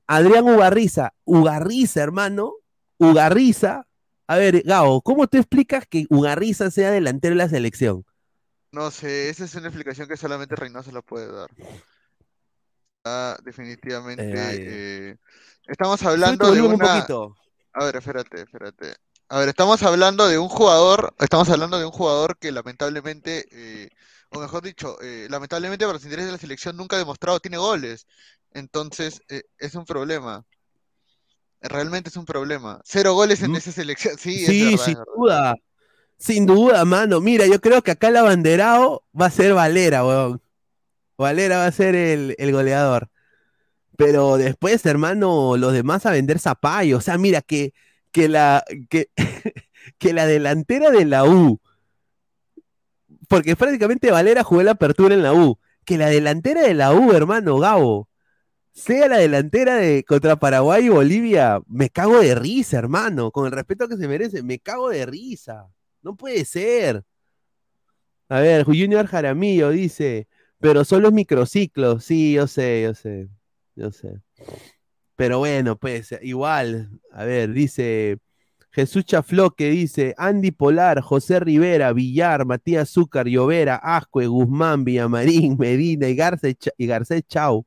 Adrián 0.05 0.47
Ugarriza, 0.47 1.13
Ugarriza, 1.23 2.03
hermano, 2.03 2.53
Ugarriza. 2.99 3.87
A 4.27 4.37
ver, 4.37 4.61
Gao, 4.63 5.01
¿cómo 5.01 5.25
te 5.27 5.39
explicas 5.39 5.85
que 5.89 6.05
Ugarriza 6.09 6.69
sea 6.69 6.91
delantero 6.91 7.33
de 7.33 7.37
la 7.37 7.49
selección? 7.49 8.05
No 8.71 8.91
sé, 8.91 9.29
esa 9.29 9.45
es 9.45 9.55
una 9.55 9.69
explicación 9.69 10.07
que 10.07 10.17
solamente 10.17 10.55
Reynoso 10.55 10.91
lo 10.91 11.01
puede 11.01 11.31
dar. 11.31 11.49
Ah, 13.05 13.37
definitivamente. 13.43 14.23
Eh, 14.23 15.09
eh, 15.11 15.15
estamos 15.67 16.03
hablando 16.03 16.51
de 16.51 16.61
un. 16.61 16.77
A 17.79 17.85
ver, 17.85 17.95
espérate, 17.95 18.41
espérate. 18.41 18.95
A 19.29 19.39
ver, 19.39 19.47
estamos 19.47 19.81
hablando 19.83 20.27
de 20.27 20.37
un 20.37 20.49
jugador, 20.49 21.15
estamos 21.17 21.49
hablando 21.49 21.79
de 21.79 21.85
un 21.85 21.91
jugador 21.91 22.37
que 22.37 22.51
lamentablemente, 22.51 23.45
eh, 23.51 23.89
o 24.31 24.39
mejor 24.41 24.63
dicho, 24.63 24.97
eh, 25.01 25.27
lamentablemente 25.29 25.85
para 25.85 25.93
los 25.93 26.03
intereses 26.03 26.27
de 26.27 26.33
la 26.33 26.37
selección 26.37 26.75
nunca 26.75 26.97
ha 26.97 26.99
demostrado 26.99 27.39
tiene 27.39 27.55
goles. 27.57 28.05
Entonces, 28.51 29.21
eh, 29.29 29.43
es 29.57 29.75
un 29.75 29.85
problema. 29.85 30.43
Realmente 31.61 32.09
es 32.09 32.17
un 32.17 32.25
problema. 32.25 32.81
Cero 32.83 33.13
goles 33.13 33.41
en 33.43 33.55
esa 33.55 33.71
selección. 33.71 34.17
Sí, 34.17 34.41
es 34.43 34.47
Sí, 34.47 34.63
verdad, 34.71 34.83
sin 34.83 34.97
es 34.97 35.03
duda. 35.15 35.55
Sin 36.17 36.45
duda, 36.45 36.83
mano. 36.83 37.21
Mira, 37.21 37.47
yo 37.47 37.61
creo 37.61 37.81
que 37.81 37.91
acá 37.91 38.09
el 38.09 38.17
abanderado 38.17 39.05
va 39.19 39.27
a 39.27 39.31
ser 39.31 39.53
Valera, 39.53 40.05
weón. 40.05 40.41
Valera 41.17 41.59
va 41.59 41.67
a 41.67 41.71
ser 41.71 41.95
el, 41.95 42.35
el 42.37 42.51
goleador. 42.51 43.09
Pero 43.99 44.37
después, 44.37 44.85
hermano, 44.85 45.57
los 45.57 45.73
demás 45.73 46.05
a 46.05 46.11
vender 46.11 46.39
zapallo. 46.39 46.99
O 46.99 47.01
sea, 47.01 47.17
mira, 47.17 47.41
que, 47.41 47.73
que, 48.13 48.29
la, 48.29 48.63
que, 49.99 50.13
la 50.13 50.25
delantera 50.25 50.89
de 50.89 51.03
la 51.03 51.25
U, 51.25 51.59
porque 53.27 53.57
prácticamente 53.57 54.09
Valera 54.09 54.41
jugó 54.45 54.63
la 54.63 54.71
apertura 54.71 55.13
en 55.15 55.21
la 55.21 55.33
U, 55.33 55.59
que 55.85 55.97
la 55.97 56.07
delantera 56.07 56.61
de 56.61 56.75
la 56.75 56.93
U, 56.93 57.11
hermano, 57.11 57.59
Gabo, 57.59 58.07
sea 58.71 59.09
la 59.09 59.17
delantera 59.17 59.75
de 59.75 60.05
contra 60.05 60.37
Paraguay 60.37 60.85
y 60.85 60.89
Bolivia, 60.89 61.59
me 61.67 61.89
cago 61.89 62.21
de 62.21 62.35
risa, 62.35 62.77
hermano, 62.77 63.31
con 63.31 63.47
el 63.47 63.51
respeto 63.51 63.89
que 63.89 63.97
se 63.97 64.07
merece, 64.07 64.43
me 64.43 64.59
cago 64.59 64.89
de 64.89 65.05
risa. 65.07 65.67
No 66.01 66.15
puede 66.15 66.45
ser. 66.45 67.03
A 68.29 68.39
ver, 68.39 68.63
Junior 68.63 69.07
Jaramillo 69.07 69.71
dice, 69.71 70.29
pero 70.59 70.85
son 70.85 71.01
los 71.01 71.11
microciclos. 71.11 72.05
Sí, 72.05 72.33
yo 72.33 72.47
sé, 72.47 72.83
yo 72.83 72.93
sé, 72.93 73.29
yo 73.79 73.91
sé. 73.91 74.21
Pero 75.15 75.39
bueno, 75.39 75.77
pues 75.77 76.13
igual, 76.21 76.89
a 77.11 77.23
ver, 77.25 77.51
dice 77.51 78.19
Jesús 78.71 79.03
Chafló 79.05 79.51
que 79.51 79.69
dice 79.69 80.13
Andy 80.17 80.51
Polar, 80.51 81.01
José 81.01 81.39
Rivera, 81.39 81.91
Villar, 81.93 82.45
Matías 82.45 82.89
Zúcar, 82.89 83.27
Llovera, 83.27 83.75
Ascue, 83.75 84.27
Guzmán, 84.27 84.83
Villamarín, 84.83 85.57
Medina 85.59 86.07
y 86.07 86.15
Garcés, 86.15 86.55
y 86.77 86.87
Garcés 86.87 87.23
Chau. 87.27 87.65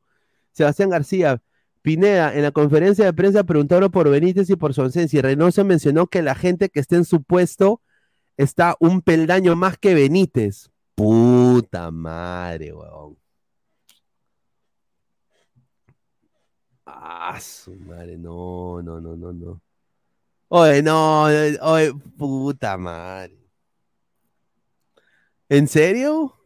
Sebastián 0.53 0.91
García, 0.91 1.43
Pineda, 1.83 2.35
en 2.35 2.43
la 2.43 2.53
conferencia 2.53 3.05
de 3.05 3.13
prensa 3.13 3.43
preguntaron 3.45 3.91
por 3.91 4.09
Benítez 4.09 4.49
y 4.51 4.57
por 4.57 4.75
su 4.75 4.83
ausencia. 4.83 5.19
Y 5.19 5.23
Reynoso 5.23 5.65
mencionó 5.65 6.07
que 6.07 6.23
la 6.23 6.35
gente 6.35 6.69
que 6.69 6.81
esté 6.81 6.97
en 6.97 7.05
su 7.05 7.23
puesto 7.23 7.81
está 8.37 8.77
un 8.79 9.03
peldaño 9.03 9.57
más 9.57 9.79
que 9.79 9.95
Benítez. 9.95 10.71
Puta 10.95 11.91
madre, 11.91 12.73
weón. 12.73 13.22
Ah, 16.95 17.41
su 17.41 17.75
madre, 17.75 18.19
no, 18.19 18.83
no, 18.83 19.01
no, 19.01 19.17
no, 19.17 19.33
no. 19.33 19.61
Oye, 20.49 20.83
no, 20.83 21.25
oye, 21.25 21.95
puta 22.19 22.77
madre. 22.77 23.39
¿En 25.49 25.67
serio? 25.67 26.37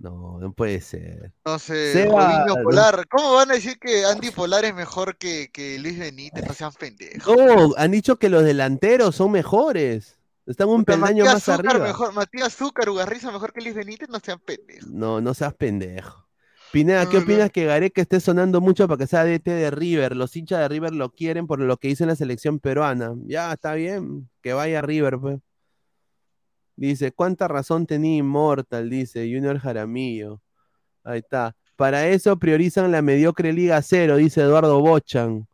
No, 0.00 0.38
no 0.40 0.52
puede 0.52 0.80
ser. 0.80 1.32
No 1.44 1.58
sé, 1.58 1.92
Seba, 1.92 2.44
Polar. 2.64 3.06
¿Cómo 3.08 3.34
van 3.34 3.52
a 3.52 3.54
decir 3.54 3.78
que 3.78 4.04
Andy 4.04 4.32
Polar 4.32 4.64
es 4.64 4.74
mejor 4.74 5.16
que, 5.16 5.50
que 5.52 5.78
Luis 5.78 5.98
Benítez? 5.98 6.44
No 6.46 6.54
sean 6.54 6.72
pendejos. 6.72 7.36
No, 7.36 7.74
han 7.76 7.90
dicho 7.92 8.16
que 8.16 8.28
los 8.28 8.42
delanteros 8.42 9.14
son 9.14 9.30
mejores. 9.30 10.18
Están 10.46 10.68
un 10.68 10.84
peldaño 10.84 11.24
más 11.24 11.48
arriba. 11.48 11.78
mejor, 11.78 12.12
Matías 12.12 12.56
Zúcar, 12.56 12.88
Ugarriza 12.88 13.30
mejor 13.30 13.52
que 13.52 13.60
Luis 13.60 13.74
Benítez, 13.74 14.08
no 14.08 14.18
sean 14.18 14.40
pendejos. 14.40 14.88
No, 14.88 15.20
no 15.20 15.34
seas 15.34 15.54
pendejo. 15.54 16.27
Pineda, 16.72 17.08
¿qué 17.08 17.16
no. 17.16 17.22
opinas 17.22 17.50
que 17.50 17.64
Gareca 17.64 18.02
esté 18.02 18.20
sonando 18.20 18.60
mucho 18.60 18.86
para 18.86 18.98
que 18.98 19.06
sea 19.06 19.24
DT 19.24 19.50
de 19.50 19.70
River? 19.70 20.16
Los 20.16 20.36
hinchas 20.36 20.60
de 20.60 20.68
River 20.68 20.92
lo 20.92 21.10
quieren 21.10 21.46
por 21.46 21.60
lo 21.60 21.76
que 21.78 21.88
hizo 21.88 22.04
en 22.04 22.08
la 22.08 22.16
selección 22.16 22.58
peruana. 22.58 23.14
Ya, 23.24 23.52
está 23.52 23.74
bien, 23.74 24.28
que 24.42 24.52
vaya 24.52 24.82
River, 24.82 25.18
pues. 25.18 25.40
Dice, 26.76 27.10
¿cuánta 27.10 27.48
razón 27.48 27.86
tenía 27.86 28.18
Immortal? 28.18 28.88
Dice 28.88 29.22
Junior 29.22 29.58
Jaramillo. 29.58 30.40
Ahí 31.02 31.18
está. 31.20 31.56
Para 31.76 32.06
eso 32.08 32.38
priorizan 32.38 32.92
la 32.92 33.02
mediocre 33.02 33.52
Liga 33.52 33.80
Cero, 33.82 34.16
dice 34.16 34.42
Eduardo 34.42 34.80
Bochan. 34.80 35.48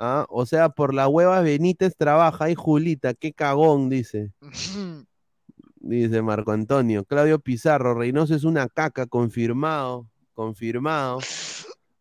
Ah, 0.00 0.26
o 0.28 0.46
sea, 0.46 0.68
por 0.70 0.92
la 0.94 1.08
hueva 1.08 1.40
Benítez 1.40 1.96
trabaja. 1.96 2.46
Ay, 2.46 2.54
Julita, 2.54 3.14
qué 3.14 3.32
cagón, 3.32 3.88
dice. 3.88 4.32
Dice 5.76 6.22
Marco 6.22 6.50
Antonio. 6.50 7.04
Claudio 7.04 7.38
Pizarro, 7.38 7.92
Reynoso 7.92 8.34
es 8.34 8.44
una 8.44 8.68
caca, 8.68 9.06
confirmado. 9.06 10.06
Confirmado. 10.34 11.20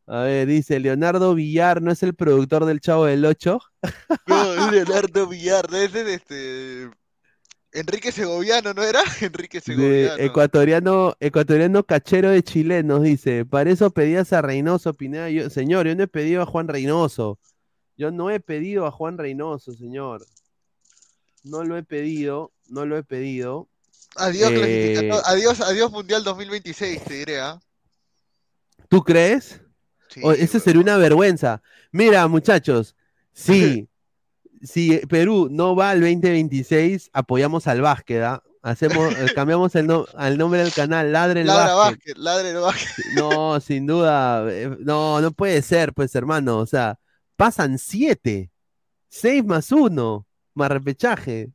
A 0.05 0.23
ver, 0.23 0.47
dice 0.47 0.79
Leonardo 0.79 1.33
Villar, 1.33 1.81
¿no 1.81 1.91
es 1.91 2.03
el 2.03 2.13
productor 2.13 2.65
del 2.65 2.81
Chavo 2.81 3.05
del 3.05 3.23
Ocho? 3.25 3.59
No, 4.27 4.71
Leonardo 4.71 5.27
Villar, 5.27 5.67
ese 5.73 6.01
es 6.01 6.07
este. 6.07 6.89
Enrique 7.71 8.11
Segoviano, 8.11 8.73
¿no 8.73 8.83
era? 8.83 9.01
Enrique 9.21 9.57
De 9.59 9.61
Segoviano. 9.61 10.15
ecuatoriano, 10.23 11.15
ecuatoriano 11.19 11.83
cachero 11.83 12.29
de 12.29 12.43
chilenos, 12.43 13.01
dice. 13.03 13.45
Para 13.45 13.71
eso 13.71 13.89
pedías 13.91 14.31
a 14.33 14.41
Reynoso, 14.41 14.93
Pineda. 14.93 15.29
Yo, 15.29 15.49
señor, 15.49 15.87
yo 15.87 15.95
no 15.95 16.03
he 16.03 16.07
pedido 16.07 16.41
a 16.41 16.45
Juan 16.45 16.67
Reynoso. 16.67 17.39
Yo 17.97 18.11
no 18.11 18.29
he 18.29 18.39
pedido 18.39 18.85
a 18.85 18.91
Juan 18.91 19.17
Reynoso, 19.17 19.71
señor. 19.73 20.25
No 21.43 21.63
lo 21.63 21.77
he 21.77 21.83
pedido, 21.83 22.51
no 22.67 22.85
lo 22.85 22.97
he 22.97 23.03
pedido. 23.03 23.67
Adiós, 24.15 24.51
Eh, 24.53 25.09
adiós, 25.25 25.61
adiós 25.61 25.91
Mundial 25.91 26.23
2026, 26.23 27.03
te 27.03 27.13
diré, 27.15 27.39
¿ah? 27.39 27.59
¿Tú 28.93 29.03
crees? 29.03 29.59
Eso 30.37 30.59
sería 30.59 30.79
una 30.79 30.97
vergüenza. 30.97 31.63
Mira, 31.91 32.27
muchachos, 32.27 32.95
si, 33.31 33.89
si 34.61 34.97
Perú 35.09 35.47
no 35.49 35.75
va 35.75 35.89
al 35.89 36.01
2026, 36.01 37.09
apoyamos 37.11 37.65
al 37.65 37.81
básquet, 37.81 38.21
¿ah? 38.21 38.43
Hacemos, 38.61 39.11
eh, 39.17 39.25
cambiamos 39.35 39.73
el, 39.73 39.87
no- 39.87 40.05
al 40.15 40.37
nombre 40.37 40.59
del 40.63 40.71
canal, 40.71 41.11
Ladre 41.11 41.41
el 41.41 41.47
Ladra 41.47 41.73
Básquet. 41.73 41.97
básquet, 41.97 42.17
ladre 42.17 42.49
el 42.51 42.57
básquet. 42.57 43.05
No, 43.17 43.59
sin 43.59 43.87
duda. 43.87 44.45
eh, 44.51 44.77
No, 44.81 45.19
no 45.21 45.31
puede 45.31 45.63
ser, 45.63 45.91
pues, 45.93 46.13
hermano. 46.13 46.59
O 46.59 46.67
sea, 46.67 46.99
pasan 47.35 47.79
siete. 47.79 48.51
Seis 49.09 49.43
más 49.43 49.71
uno. 49.71 50.27
Más 50.53 50.69
repechaje. 50.69 51.49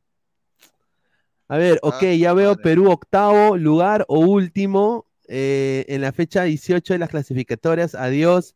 A 1.47 1.55
ver, 1.55 1.79
ok, 1.83 2.03
ya 2.17 2.33
veo 2.33 2.57
Perú 2.57 2.91
octavo 2.91 3.55
lugar 3.55 4.03
o 4.09 4.19
último 4.19 5.05
eh, 5.31 5.85
en 5.87 6.01
la 6.01 6.11
fecha 6.11 6.43
18 6.43 6.93
de 6.93 6.99
las 6.99 7.09
clasificatorias. 7.09 7.93
Adiós, 7.93 8.55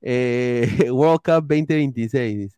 eh, 0.00 0.88
World 0.90 1.20
Cup 1.24 1.48
2026, 1.48 2.38
dice. 2.38 2.56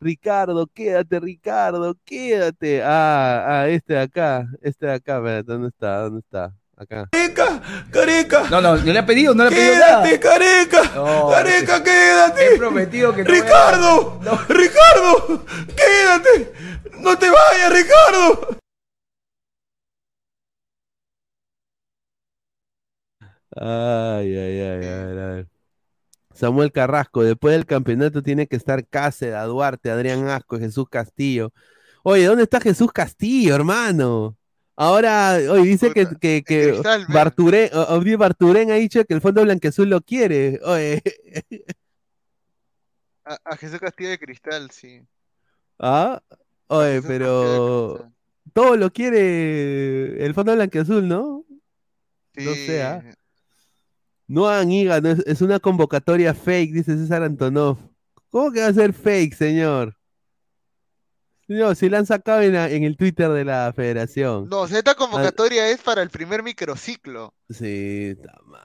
Ricardo, 0.00 0.66
quédate, 0.66 1.20
Ricardo, 1.20 1.94
quédate. 2.04 2.82
Ah, 2.82 3.44
ah, 3.46 3.68
este 3.68 3.92
de 3.92 4.00
acá, 4.00 4.48
este 4.62 4.86
de 4.86 4.92
acá, 4.94 5.20
¿dónde 5.44 5.68
está? 5.68 6.00
¿Dónde 6.00 6.20
está? 6.20 6.52
Acá. 6.76 7.08
Careca. 7.92 8.48
No, 8.50 8.60
no, 8.60 8.76
no 8.76 8.92
le 8.92 8.98
ha 8.98 9.06
pedido, 9.06 9.34
no 9.34 9.44
le 9.44 9.48
ha 9.48 9.52
pedido 9.56 9.74
nada. 9.74 10.02
Quédate, 10.02 10.20
careca. 10.20 10.82
No, 10.94 11.28
careca, 11.30 11.84
quédate. 11.84 12.54
He 12.54 12.58
prometido 12.58 13.14
que 13.14 13.22
no 13.22 13.30
Ricardo. 13.30 14.20
Ricardo. 14.48 15.44
Quédate. 15.76 16.52
No 16.98 17.16
te 17.16 17.26
vayas, 17.30 17.72
Ricardo. 17.72 18.58
Ay, 23.56 24.36
ay, 24.36 24.60
ay, 24.60 24.86
a 24.86 25.04
ver, 25.04 25.18
a 25.18 25.26
ver. 25.34 25.48
Samuel 26.34 26.72
Carrasco, 26.72 27.22
después 27.22 27.52
del 27.54 27.66
campeonato 27.66 28.22
tiene 28.22 28.46
que 28.46 28.56
estar 28.56 28.86
Cáceres, 28.86 29.44
Duarte, 29.46 29.90
Adrián 29.90 30.28
Asco, 30.28 30.58
Jesús 30.58 30.88
Castillo. 30.88 31.52
Oye, 32.02 32.24
¿dónde 32.24 32.44
está 32.44 32.60
Jesús 32.60 32.90
Castillo, 32.92 33.54
hermano? 33.54 34.36
Ahora, 34.74 35.38
hoy 35.50 35.68
dice 35.68 35.92
que, 35.92 36.06
que, 36.18 36.42
que 36.44 36.70
Cristal. 36.70 37.06
Barturén, 37.08 38.70
ha 38.70 38.74
dicho 38.74 39.04
que 39.04 39.14
el 39.14 39.20
Fondo 39.20 39.42
Blanqueazul 39.42 39.88
lo 39.88 40.00
quiere. 40.00 40.58
Oye, 40.64 41.02
A, 43.24 43.38
a 43.44 43.56
Jesús 43.56 43.78
Castillo 43.78 44.10
de 44.10 44.18
Cristal, 44.18 44.70
sí. 44.70 45.00
¿ah? 45.78 46.20
Oye, 46.68 47.02
pero 47.02 48.10
todo 48.52 48.76
lo 48.76 48.90
quiere 48.90 50.24
el 50.24 50.34
Fondo 50.34 50.54
Blanqueazul, 50.54 51.06
¿no? 51.06 51.44
No 52.34 52.54
Sí. 52.54 52.66
sé, 52.66 52.82
¿ah? 52.82 53.04
No 54.26 54.48
hagan 54.48 54.70
higa, 54.72 55.00
no 55.00 55.10
es, 55.10 55.18
es 55.26 55.42
una 55.42 55.60
convocatoria 55.60 56.34
fake, 56.34 56.72
dice 56.72 56.96
César 56.96 57.22
Antonov. 57.22 57.78
¿Cómo 58.30 58.50
que 58.50 58.60
va 58.60 58.68
a 58.68 58.72
ser 58.72 58.92
fake, 58.92 59.34
señor? 59.34 59.96
No, 61.48 61.74
si 61.74 61.90
la 61.90 61.98
han 61.98 62.06
sacado 62.06 62.40
en, 62.40 62.54
la- 62.54 62.70
en 62.70 62.84
el 62.84 62.96
Twitter 62.96 63.28
de 63.30 63.44
la 63.44 63.72
federación. 63.74 64.48
No, 64.48 64.60
o 64.60 64.68
sea, 64.68 64.78
esta 64.78 64.94
convocatoria 64.94 65.68
es 65.68 65.80
para 65.82 66.02
el 66.02 66.08
primer 66.08 66.42
microciclo. 66.42 67.34
Sí, 67.50 68.14
está 68.16 68.38
mal. 68.46 68.62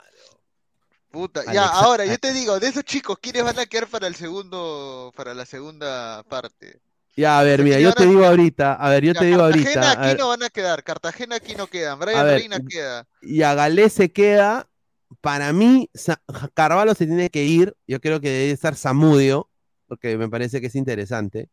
Puta, 1.11 1.51
ya, 1.51 1.67
ahora, 1.67 2.05
yo 2.05 2.17
te 2.17 2.31
digo, 2.31 2.59
de 2.59 2.67
esos 2.67 2.83
chicos, 2.83 3.17
¿quiénes 3.19 3.43
van 3.43 3.57
a 3.57 3.65
quedar 3.65 3.87
para 3.87 4.07
el 4.07 4.15
segundo, 4.15 5.11
para 5.15 5.33
la 5.33 5.45
segunda 5.45 6.21
parte? 6.29 6.79
Ya, 7.15 7.39
a 7.39 7.43
ver, 7.43 7.63
mira, 7.63 7.79
yo 7.79 7.93
te 7.93 8.05
digo 8.05 8.25
ahorita, 8.25 8.73
a 8.73 8.89
ver, 8.89 9.03
yo 9.03 9.13
Ya, 9.13 9.19
te 9.19 9.25
digo 9.25 9.39
Cartagena 9.39 9.91
ahorita, 9.91 10.03
a 10.03 10.09
aquí 10.09 10.19
no 10.19 10.27
van 10.27 10.43
a 10.43 10.49
quedar, 10.49 10.83
Cartagena 10.83 11.35
aquí 11.37 11.55
no 11.55 11.65
quedan, 11.67 11.97
Brian 11.97 12.25
ver, 12.25 12.37
Reina 12.39 12.59
queda. 12.59 13.07
y 13.21 13.41
a 13.41 13.55
Galés 13.55 13.93
se 13.93 14.11
queda, 14.11 14.69
para 15.21 15.53
mí, 15.53 15.89
Carvalho 16.53 16.93
se 16.95 17.05
tiene 17.05 17.29
que 17.29 17.45
ir, 17.45 17.75
yo 17.87 17.99
creo 17.99 18.19
que 18.19 18.29
debe 18.29 18.51
estar 18.51 18.75
Zamudio, 18.75 19.49
porque 19.87 20.17
me 20.17 20.29
parece 20.29 20.61
que 20.61 20.67
es 20.67 20.75
interesante. 20.75 21.49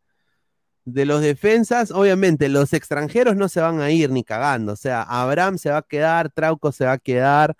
De 0.84 1.07
los 1.07 1.22
defensas, 1.22 1.90
obviamente, 1.90 2.48
los 2.48 2.72
extranjeros 2.74 3.36
no 3.36 3.48
se 3.48 3.61
van 3.61 3.80
a 3.80 3.90
ir 3.90 4.11
ni 4.11 4.22
cagando. 4.24 4.72
O 4.74 4.76
sea, 4.76 5.02
Abraham 5.02 5.59
se 5.59 5.70
va 5.70 5.78
a 5.78 5.82
quedar, 5.82 6.30
Trauco 6.30 6.72
se 6.72 6.84
va 6.84 6.92
a 6.92 6.98
quedar. 6.98 7.57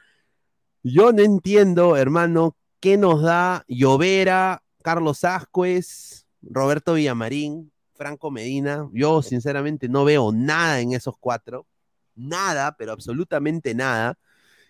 Yo 0.82 1.12
no 1.12 1.22
entiendo, 1.22 1.97
hermano, 1.97 2.57
qué 2.80 2.99
nos 2.99 3.22
da 3.22 3.64
Llovera, 3.66 4.62
Carlos 4.82 5.24
Ascuez, 5.24 6.26
Roberto 6.42 6.95
Villamarín, 6.95 7.72
Franco 7.95 8.30
Medina. 8.30 8.88
Yo, 8.92 9.22
sinceramente, 9.22 9.88
no 9.88 10.05
veo 10.05 10.30
nada 10.32 10.80
en 10.80 10.92
esos 10.92 11.14
cuatro. 11.18 11.66
Nada, 12.14 12.76
pero 12.76 12.92
absolutamente 12.92 13.74
nada. 13.74 14.18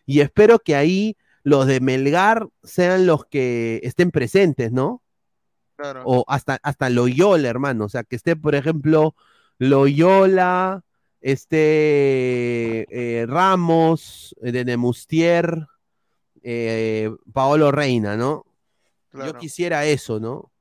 Y 0.06 0.20
espero 0.20 0.58
que 0.58 0.76
ahí 0.76 1.16
los 1.42 1.66
de 1.66 1.80
Melgar 1.80 2.48
sean 2.62 3.06
los 3.06 3.26
que 3.26 3.80
estén 3.82 4.10
presentes, 4.10 4.72
¿no? 4.72 5.02
Claro. 5.76 6.02
o 6.06 6.24
hasta, 6.28 6.60
hasta 6.62 6.88
Loyola, 6.88 7.48
hermano. 7.48 7.86
O 7.86 7.88
sea, 7.88 8.04
que 8.04 8.14
esté, 8.14 8.36
por 8.36 8.54
ejemplo, 8.54 9.16
Loyola, 9.58 10.84
este 11.20 12.86
eh, 12.90 13.26
Ramos, 13.26 14.36
eh, 14.42 14.52
de 14.52 14.64
Nemustier, 14.64 15.66
eh, 16.42 17.10
Paolo 17.32 17.72
Reina, 17.72 18.16
¿no? 18.16 18.44
Yo 19.12 19.36
quisiera 19.38 19.86
eso, 19.86 20.20
¿no? 20.20 20.52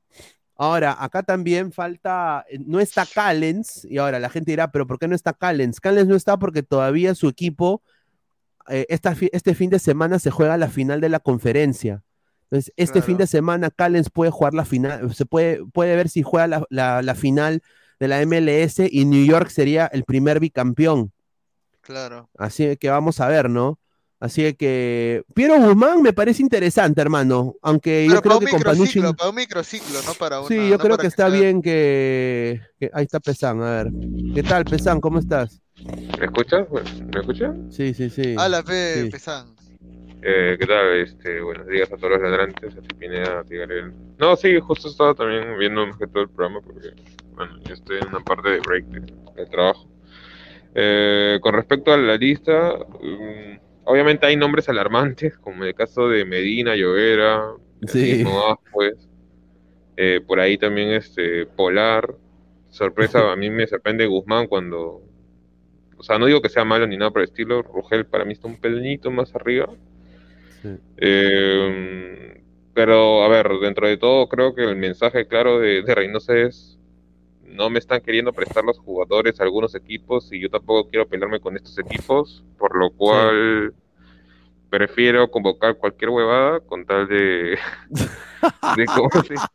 Ahora, 0.56 0.96
acá 0.98 1.24
también 1.24 1.72
falta, 1.72 2.46
no 2.64 2.78
está 2.78 3.04
Callens, 3.04 3.84
y 3.84 3.98
ahora 3.98 4.20
la 4.20 4.30
gente 4.30 4.52
dirá, 4.52 4.70
pero 4.70 4.86
¿por 4.86 4.98
qué 5.00 5.08
no 5.08 5.16
está 5.16 5.32
Callens? 5.32 5.80
Callens 5.80 6.08
no 6.08 6.14
está 6.14 6.38
porque 6.38 6.62
todavía 6.62 7.14
su 7.16 7.28
equipo, 7.28 7.82
eh, 8.68 8.86
esta 8.88 9.14
este 9.32 9.54
fin 9.54 9.70
de 9.70 9.78
semana 9.78 10.18
se 10.18 10.30
juega 10.30 10.56
la 10.56 10.68
final 10.68 11.00
de 11.00 11.08
la 11.08 11.20
conferencia. 11.20 12.02
Entonces, 12.50 12.72
este 12.76 13.02
fin 13.02 13.16
de 13.16 13.26
semana 13.26 13.70
Callens 13.70 14.10
puede 14.10 14.30
jugar 14.30 14.54
la 14.54 14.64
final, 14.64 15.12
se 15.14 15.26
puede, 15.26 15.64
puede 15.72 15.96
ver 15.96 16.08
si 16.08 16.22
juega 16.22 16.46
la, 16.46 16.64
la- 16.70 17.02
la 17.02 17.14
final 17.14 17.62
de 17.98 18.08
la 18.08 18.20
MLS 18.26 18.80
y 18.90 19.04
New 19.06 19.24
York 19.24 19.48
sería 19.48 19.86
el 19.86 20.04
primer 20.04 20.38
bicampeón. 20.40 21.10
Claro. 21.80 22.28
Así 22.38 22.76
que 22.76 22.90
vamos 22.90 23.20
a 23.20 23.28
ver, 23.28 23.50
¿no? 23.50 23.78
Así 24.20 24.54
que 24.54 25.22
Piero 25.34 25.58
Guzmán 25.60 26.00
me 26.00 26.12
parece 26.12 26.42
interesante, 26.42 27.00
hermano. 27.00 27.56
Aunque 27.60 28.04
Pero 28.08 28.14
yo 28.16 28.22
creo 28.22 28.32
para 28.32 28.38
un 28.38 28.44
que 28.46 28.50
con 28.52 28.62
Panucci. 28.62 28.80
microciclo, 28.98 29.14
para 29.16 29.30
un 29.30 29.36
microciclo, 29.36 30.02
no 30.06 30.14
para 30.14 30.38
una. 30.40 30.48
Sí, 30.48 30.54
yo 30.56 30.68
no 30.76 30.78
creo 30.78 30.96
que 30.98 31.06
está 31.08 31.28
sea- 31.30 31.40
bien 31.40 31.60
que, 31.60 32.60
que- 32.78 32.90
Ahí 32.94 33.04
está 33.04 33.20
Pesán, 33.20 33.60
a 33.62 33.70
ver. 33.82 33.92
¿Qué 34.34 34.42
tal, 34.42 34.64
Pesán? 34.64 35.00
¿Cómo 35.00 35.18
estás? 35.18 35.60
¿Me 35.84 36.26
escuchas? 36.26 36.66
¿Me 36.70 37.20
escuchas? 37.20 37.56
Sí, 37.70 37.94
sí, 37.94 38.08
sí. 38.08 38.34
A 38.38 38.48
la 38.48 38.62
P, 38.62 38.72
Sí. 39.04 39.10
Pesán. 39.10 39.54
Eh, 40.22 40.56
¿Qué 40.58 40.66
tal? 40.66 40.86
Este, 41.00 41.40
buenos 41.40 41.66
días 41.66 41.92
a 41.92 41.96
todos 41.96 42.12
los 42.12 42.22
ladrantes, 42.22 42.76
a 42.76 42.80
ti 42.80 42.94
Pineda, 42.98 43.40
a 43.40 43.44
ti 43.44 43.56
Gabriel. 43.56 43.92
No, 44.18 44.36
sí, 44.36 44.58
justo 44.60 44.88
estaba 44.88 45.14
también 45.14 45.58
viendo 45.58 45.86
más 45.86 45.98
que 45.98 46.06
todo 46.06 46.22
el 46.22 46.30
programa 46.30 46.60
porque, 46.64 46.90
bueno, 47.34 47.58
yo 47.64 47.74
estoy 47.74 47.98
en 47.98 48.08
una 48.08 48.20
parte 48.20 48.50
de 48.50 48.60
break 48.60 48.84
de, 48.86 49.00
de 49.34 49.46
trabajo. 49.50 49.86
Eh, 50.74 51.38
con 51.42 51.54
respecto 51.54 51.92
a 51.92 51.96
la 51.98 52.16
lista, 52.16 52.74
mm, 53.02 53.58
obviamente 53.84 54.26
hay 54.26 54.36
nombres 54.36 54.68
alarmantes, 54.68 55.36
como 55.38 55.64
el 55.64 55.74
caso 55.74 56.08
de 56.08 56.24
Medina, 56.24 56.74
Llovera, 56.76 57.52
Sí. 57.86 58.24
Ascuez, 58.48 58.96
eh, 59.96 60.20
por 60.26 60.40
ahí 60.40 60.56
también 60.56 60.90
este 60.90 61.44
Polar. 61.46 62.14
Sorpresa, 62.70 63.18
a 63.32 63.36
mí 63.36 63.50
me 63.50 63.66
sorprende 63.66 64.06
Guzmán 64.06 64.46
cuando, 64.46 65.02
o 65.96 66.02
sea, 66.02 66.18
no 66.18 66.26
digo 66.26 66.40
que 66.42 66.48
sea 66.48 66.64
malo 66.64 66.86
ni 66.86 66.96
nada 66.96 67.10
por 67.10 67.22
el 67.22 67.28
estilo, 67.28 67.62
Rugel 67.62 68.06
para 68.06 68.24
mí 68.24 68.32
está 68.32 68.48
un 68.48 68.56
pelito 68.56 69.10
más 69.10 69.34
arriba. 69.34 69.68
Eh, 70.96 72.42
pero, 72.72 73.22
a 73.22 73.28
ver, 73.28 73.48
dentro 73.60 73.86
de 73.86 73.96
todo, 73.96 74.28
creo 74.28 74.54
que 74.54 74.64
el 74.64 74.76
mensaje 74.76 75.26
claro 75.26 75.58
de, 75.60 75.82
de 75.82 75.94
Reynoso 75.94 76.32
es: 76.32 76.78
no 77.54 77.70
me 77.70 77.78
están 77.78 78.00
queriendo 78.00 78.32
prestar 78.32 78.64
los 78.64 78.78
jugadores 78.78 79.40
a 79.40 79.44
algunos 79.44 79.74
equipos 79.74 80.32
y 80.32 80.40
yo 80.40 80.50
tampoco 80.50 80.88
quiero 80.90 81.06
pelearme 81.06 81.40
con 81.40 81.56
estos 81.56 81.78
equipos, 81.78 82.44
por 82.58 82.76
lo 82.76 82.90
cual 82.90 83.74
prefiero 84.70 85.30
convocar 85.30 85.76
cualquier 85.76 86.10
huevada 86.10 86.60
con 86.60 86.84
tal 86.84 87.06
de, 87.06 87.56
de, 88.76 88.86
¿cómo 88.86 89.08
se 89.22 89.34
dice? 89.34 89.46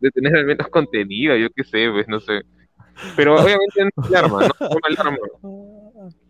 de 0.00 0.10
tener 0.10 0.36
al 0.36 0.46
menos 0.46 0.68
contenido, 0.68 1.36
yo 1.36 1.48
qué 1.50 1.64
sé, 1.64 1.90
pues 1.90 2.08
no 2.08 2.20
sé. 2.20 2.42
Pero 3.16 3.34
obviamente 3.40 3.84
no 3.84 3.90
me 4.08 4.16
alarma, 4.16 4.40
no, 4.48 4.68
no 4.68 4.76
me 4.82 4.94
alarma. 4.94 5.18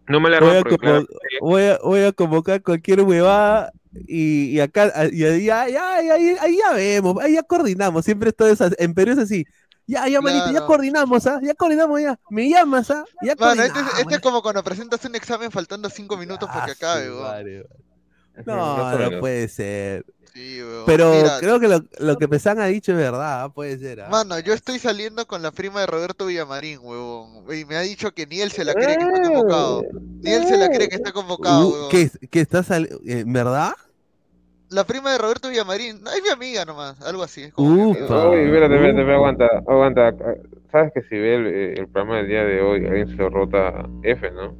No 0.06 0.20
me 0.20 0.28
alarma 0.28 0.48
Voy 0.48 0.56
a, 0.56 0.62
porque 0.62 1.06
voy 1.40 1.62
a- 1.62 1.78
voy 1.82 2.00
a 2.04 2.12
convocar 2.12 2.62
cualquier 2.62 3.02
huevada 3.02 3.72
y, 4.06 4.46
y 4.50 4.60
acá, 4.60 4.92
y 5.12 5.24
ahí 5.24 5.44
ya, 5.44 5.62
ahí- 5.62 6.36
ahí 6.40 6.56
ya 6.58 6.72
vemos, 6.74 7.16
ahí 7.22 7.34
ya 7.34 7.42
coordinamos. 7.42 8.04
Siempre 8.04 8.32
todo 8.32 8.48
es 8.48 8.60
así. 8.60 8.74
En 8.78 8.92
Perú 8.94 9.12
es 9.12 9.18
así. 9.18 9.46
Ya, 9.86 10.08
ya, 10.08 10.20
manito, 10.22 10.50
ya 10.50 10.64
coordinamos, 10.64 11.26
¿ah? 11.26 11.40
Ya 11.42 11.54
coordinamos, 11.54 12.00
ya. 12.00 12.18
Me 12.30 12.48
llamas, 12.48 12.90
¿ah? 12.90 13.04
Ya 13.22 13.34
Mano, 13.38 13.62
este, 13.62 13.78
es- 13.80 13.98
este 14.00 14.14
es 14.14 14.20
como 14.20 14.40
cuando 14.42 14.62
presentas 14.64 15.04
un 15.04 15.14
examen 15.14 15.50
faltando 15.50 15.90
cinco 15.90 16.16
minutos 16.16 16.48
Ah, 16.50 16.54
porque 16.56 16.72
acabe, 16.72 17.10
weón. 17.10 17.64
No, 18.46 18.76
no 18.90 18.98
menos. 18.98 19.20
puede 19.20 19.46
ser. 19.48 20.04
Sí, 20.34 20.60
weón. 20.60 20.82
Pero 20.84 21.12
Mira, 21.14 21.36
creo 21.38 21.60
que 21.60 21.68
lo, 21.68 21.84
lo 22.00 22.16
que 22.18 22.26
Pesán 22.28 22.58
ha 22.60 22.66
dicho 22.66 22.90
es 22.92 22.98
verdad, 22.98 23.44
¿ah? 23.44 23.48
puede 23.52 23.78
ser. 23.78 24.00
¿ah? 24.00 24.08
Mano, 24.10 24.38
yo 24.40 24.52
estoy 24.52 24.78
saliendo 24.80 25.26
con 25.26 25.42
la 25.42 25.52
prima 25.52 25.80
de 25.80 25.86
Roberto 25.86 26.26
Villamarín, 26.26 26.80
huevón. 26.82 27.44
Y 27.54 27.64
me 27.64 27.76
ha 27.76 27.80
dicho 27.82 28.12
que 28.12 28.26
ni 28.26 28.40
él 28.40 28.50
se 28.50 28.64
la 28.64 28.74
cree 28.74 28.96
que 28.96 29.04
está 29.04 29.22
convocado. 29.22 29.82
Ni 30.20 30.32
él 30.32 30.44
se 30.46 30.56
la 30.56 30.68
cree 30.70 30.88
que 30.88 30.96
está 30.96 31.12
convocado, 31.12 31.68
Uh, 31.68 31.72
huevón. 31.72 31.88
¿Qué, 31.90 32.10
qué 32.30 32.40
está 32.40 32.62
saliendo? 32.64 32.98
¿Verdad? 33.26 33.72
La 34.70 34.84
prima 34.84 35.12
de 35.12 35.18
Roberto 35.18 35.48
Villamarín, 35.50 36.02
no, 36.02 36.10
es 36.10 36.20
mi 36.20 36.30
amiga 36.30 36.64
nomás, 36.64 37.00
algo 37.02 37.22
así. 37.22 37.52
Oye, 37.54 37.92
espérate, 37.92 38.44
espérate, 38.44 38.74
espérate, 38.74 39.12
aguanta, 39.14 39.46
aguanta. 39.68 40.12
Sabes 40.72 40.92
que 40.94 41.02
si 41.02 41.14
ve 41.16 41.34
el, 41.36 41.46
eh, 41.46 41.74
el 41.78 41.86
programa 41.88 42.16
del 42.16 42.26
día 42.28 42.42
de 42.42 42.60
hoy, 42.60 42.84
alguien 42.84 43.06
se 43.08 43.14
lo 43.14 43.30
rota 43.30 43.88
F, 44.02 44.28
¿no? 44.32 44.56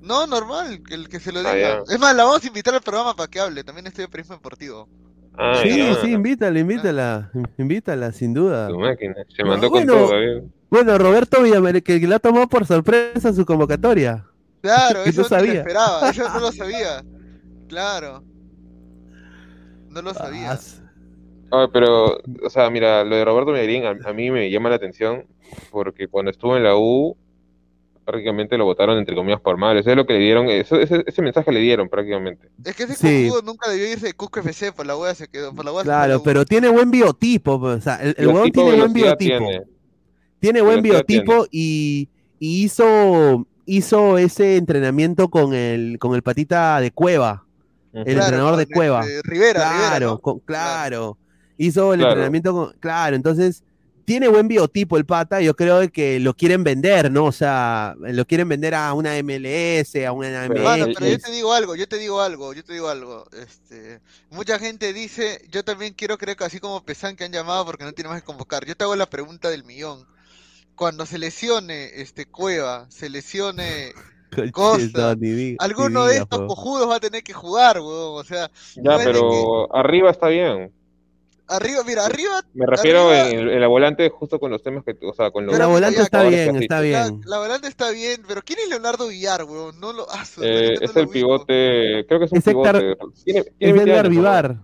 No, 0.00 0.26
normal, 0.26 0.82
que 0.82 0.94
el 0.94 1.08
que 1.08 1.20
se 1.20 1.30
lo 1.30 1.46
Ah, 1.46 1.52
diga. 1.54 1.82
Es 1.88 2.00
más, 2.00 2.16
la 2.16 2.24
vamos 2.24 2.42
a 2.42 2.46
invitar 2.48 2.74
al 2.74 2.80
programa 2.80 3.14
para 3.14 3.28
que 3.30 3.38
hable. 3.38 3.62
También 3.62 3.86
estoy 3.86 4.02
de 4.04 4.08
periodismo 4.08 4.34
deportivo. 4.34 4.88
Ah, 5.34 5.60
sí, 5.62 5.78
ya. 5.78 5.94
sí, 5.96 6.12
invítala, 6.12 6.58
invítala. 6.58 7.30
Invítala, 7.58 8.12
sin 8.12 8.34
duda. 8.34 8.68
Tu 8.68 8.78
máquina. 8.78 9.14
Se 9.28 9.42
No, 9.42 9.48
mandó 9.50 9.70
bueno, 9.70 9.94
con 9.94 10.06
todo, 10.08 10.12
David. 10.12 10.42
Bueno, 10.70 10.98
Roberto 10.98 11.42
Villamere, 11.42 11.82
que 11.82 11.98
la 12.06 12.18
tomó 12.18 12.48
por 12.48 12.66
sorpresa 12.66 13.32
su 13.32 13.44
convocatoria. 13.46 14.26
Claro, 14.60 15.02
eso 15.04 15.22
no 15.22 15.28
lo 15.28 15.28
sabía. 15.28 15.60
esperaba, 15.60 16.10
eso 16.10 16.28
no 16.28 16.40
lo 16.40 16.52
sabía. 16.52 17.04
Claro. 17.68 18.24
No 19.88 20.02
lo 20.02 20.14
sabía. 20.14 20.58
Ah, 21.50 21.68
pero, 21.72 22.18
o 22.44 22.50
sea, 22.50 22.70
mira, 22.70 23.04
lo 23.04 23.16
de 23.16 23.24
Roberto 23.24 23.52
Medellín 23.52 23.84
a, 23.84 23.90
a 24.08 24.12
mí 24.12 24.30
me 24.30 24.50
llama 24.50 24.70
la 24.70 24.76
atención 24.76 25.26
porque 25.70 26.08
cuando 26.08 26.30
estuvo 26.30 26.56
en 26.56 26.62
la 26.64 26.76
U, 26.76 27.16
prácticamente 28.04 28.56
lo 28.58 28.64
votaron 28.64 28.98
entre 28.98 29.14
comillas 29.14 29.40
por 29.40 29.56
mal. 29.56 29.76
Eso 29.78 29.90
es 29.90 29.96
lo 29.96 30.06
que 30.06 30.14
le 30.14 30.18
dieron, 30.20 30.48
eso- 30.48 30.76
ese, 30.80 31.04
ese 31.06 31.22
mensaje 31.22 31.50
le 31.52 31.60
dieron 31.60 31.88
prácticamente. 31.88 32.48
Es 32.64 32.74
que 32.76 32.82
ese 32.84 32.94
Sí. 32.94 33.28
cojudo 33.28 33.42
nunca 33.42 33.70
debió 33.70 33.90
irse 33.90 34.06
de 34.06 34.12
Cusco 34.14 34.40
FC, 34.40 34.72
por 34.72 34.86
la 34.86 34.96
wea 34.96 35.14
se 35.14 35.28
quedó, 35.28 35.54
por 35.54 35.64
la 35.64 35.72
la 35.72 35.82
Claro, 35.82 36.18
U. 36.18 36.22
pero 36.22 36.44
tiene 36.44 36.68
buen 36.68 36.90
biotipo. 36.90 37.58
pues, 37.60 37.78
O 37.78 37.80
sea, 37.80 37.96
el, 37.96 38.14
el 38.18 38.26
huevón 38.28 38.50
tiene 38.52 38.76
buen 38.76 38.92
biotipo. 38.92 39.18
tiene. 39.38 39.62
Tiene 40.40 40.60
buen 40.60 40.82
Velocidad 40.82 41.04
biotipo 41.06 41.46
y, 41.52 42.08
y 42.40 42.64
hizo, 42.64 43.46
hizo 43.66 44.18
ese 44.18 44.56
entrenamiento 44.56 45.28
con 45.28 45.54
el, 45.54 45.98
con 46.00 46.14
el 46.16 46.22
patita 46.22 46.80
de 46.80 46.90
Cueva, 46.90 47.44
el 47.92 48.04
Claro, 48.04 48.20
entrenador 48.22 48.56
de 48.56 48.66
Cueva. 48.66 49.00
este, 49.06 49.20
Rivera, 49.22 49.60
claro, 49.60 49.76
Rivera, 49.84 50.06
¿no? 50.06 50.18
con- 50.18 50.40
claro. 50.40 51.18
Hizo 51.58 51.92
el 51.94 52.00
Claro. 52.00 52.12
entrenamiento 52.14 52.52
con. 52.52 52.72
Claro, 52.80 53.14
entonces 53.14 53.62
tiene 54.04 54.28
buen 54.28 54.48
biotipo 54.48 54.96
el 54.96 55.06
pata. 55.06 55.40
Yo 55.40 55.54
creo 55.54 55.90
que 55.90 56.20
lo 56.20 56.34
quieren 56.34 56.64
vender, 56.64 57.10
¿no? 57.10 57.24
O 57.26 57.32
sea, 57.32 57.94
lo 57.98 58.24
quieren 58.26 58.48
vender 58.48 58.74
a 58.74 58.92
una 58.94 59.14
MLS, 59.22 59.96
a 60.06 60.12
una 60.12 60.48
MLS. 60.48 60.94
Pero 60.98 61.06
yo 61.06 61.18
te 61.18 61.30
digo 61.30 61.52
algo, 61.52 61.74
yo 61.74 61.88
te 61.88 61.98
digo 61.98 62.20
algo, 62.20 62.52
yo 62.52 62.64
te 62.64 62.72
digo 62.72 62.88
algo. 62.88 63.24
Este, 63.32 64.00
mucha 64.30 64.58
gente 64.58 64.92
dice, 64.92 65.44
yo 65.50 65.64
también 65.64 65.94
quiero 65.94 66.18
creer 66.18 66.36
que 66.36 66.44
así 66.44 66.60
como 66.60 66.84
Pesan 66.84 67.16
que 67.16 67.24
han 67.24 67.32
llamado 67.32 67.64
porque 67.64 67.84
no 67.84 67.92
tiene 67.92 68.10
más 68.10 68.20
que 68.20 68.26
convocar. 68.26 68.64
Yo 68.64 68.76
te 68.76 68.84
hago 68.84 68.96
la 68.96 69.10
pregunta 69.10 69.50
del 69.50 69.64
millón. 69.64 70.06
Cuando 70.74 71.06
se 71.06 71.18
lesione 71.18 72.00
este 72.00 72.26
Cueva, 72.26 72.86
se 72.90 73.08
lesione 73.08 73.92
Costa, 74.52 75.14
alguno 75.58 76.06
de 76.06 76.16
estos 76.16 76.40
cojudos 76.46 76.88
va 76.88 76.96
a 76.96 77.00
tener 77.00 77.22
que 77.22 77.32
jugar, 77.32 77.80
weón. 77.80 78.20
O 78.20 78.24
sea, 78.24 78.50
Ya, 78.76 78.98
que 78.98 79.04
pero 79.04 79.74
arriba 79.74 80.10
está 80.10 80.28
bien. 80.28 80.72
Arriba, 81.56 81.82
mira, 81.86 82.04
arriba, 82.06 82.42
Me 82.54 82.66
refiero 82.66 83.08
arriba- 83.10 83.30
en, 83.30 83.48
en 83.48 83.60
la 83.60 83.66
volante 83.68 84.08
justo 84.10 84.38
con 84.40 84.50
los 84.50 84.62
temas 84.62 84.84
que, 84.84 84.96
o 85.04 85.14
sea, 85.14 85.30
con 85.30 85.46
los 85.46 85.58
La 85.58 85.66
volante 85.66 86.00
está 86.00 86.22
bien, 86.24 86.56
está 86.56 86.76
la, 86.76 86.80
bien. 86.80 87.20
la 87.26 87.38
volante 87.38 87.68
está 87.68 87.90
bien, 87.90 88.22
pero 88.26 88.42
¿quién 88.42 88.58
es 88.60 88.68
Leonardo 88.68 89.08
Villar, 89.08 89.44
weón? 89.44 89.78
No 89.80 89.92
lo, 89.92 90.06
ah, 90.10 90.24
su- 90.24 90.42
Eh, 90.42 90.74
no 90.80 90.84
es 90.86 90.94
lo 90.94 91.00
el 91.02 91.08
pivote, 91.08 92.04
creo 92.06 92.18
que 92.18 92.24
es 92.26 92.32
un 92.32 92.38
Es 92.38 92.44
pivote. 92.44 92.96
Tiene, 93.24 93.40
Es 93.40 93.46
tiene 93.58 93.72
20 93.74 93.90
Edgar 93.90 94.06
años, 94.06 94.14
¿no? 94.14 94.20
Vivar. 94.20 94.56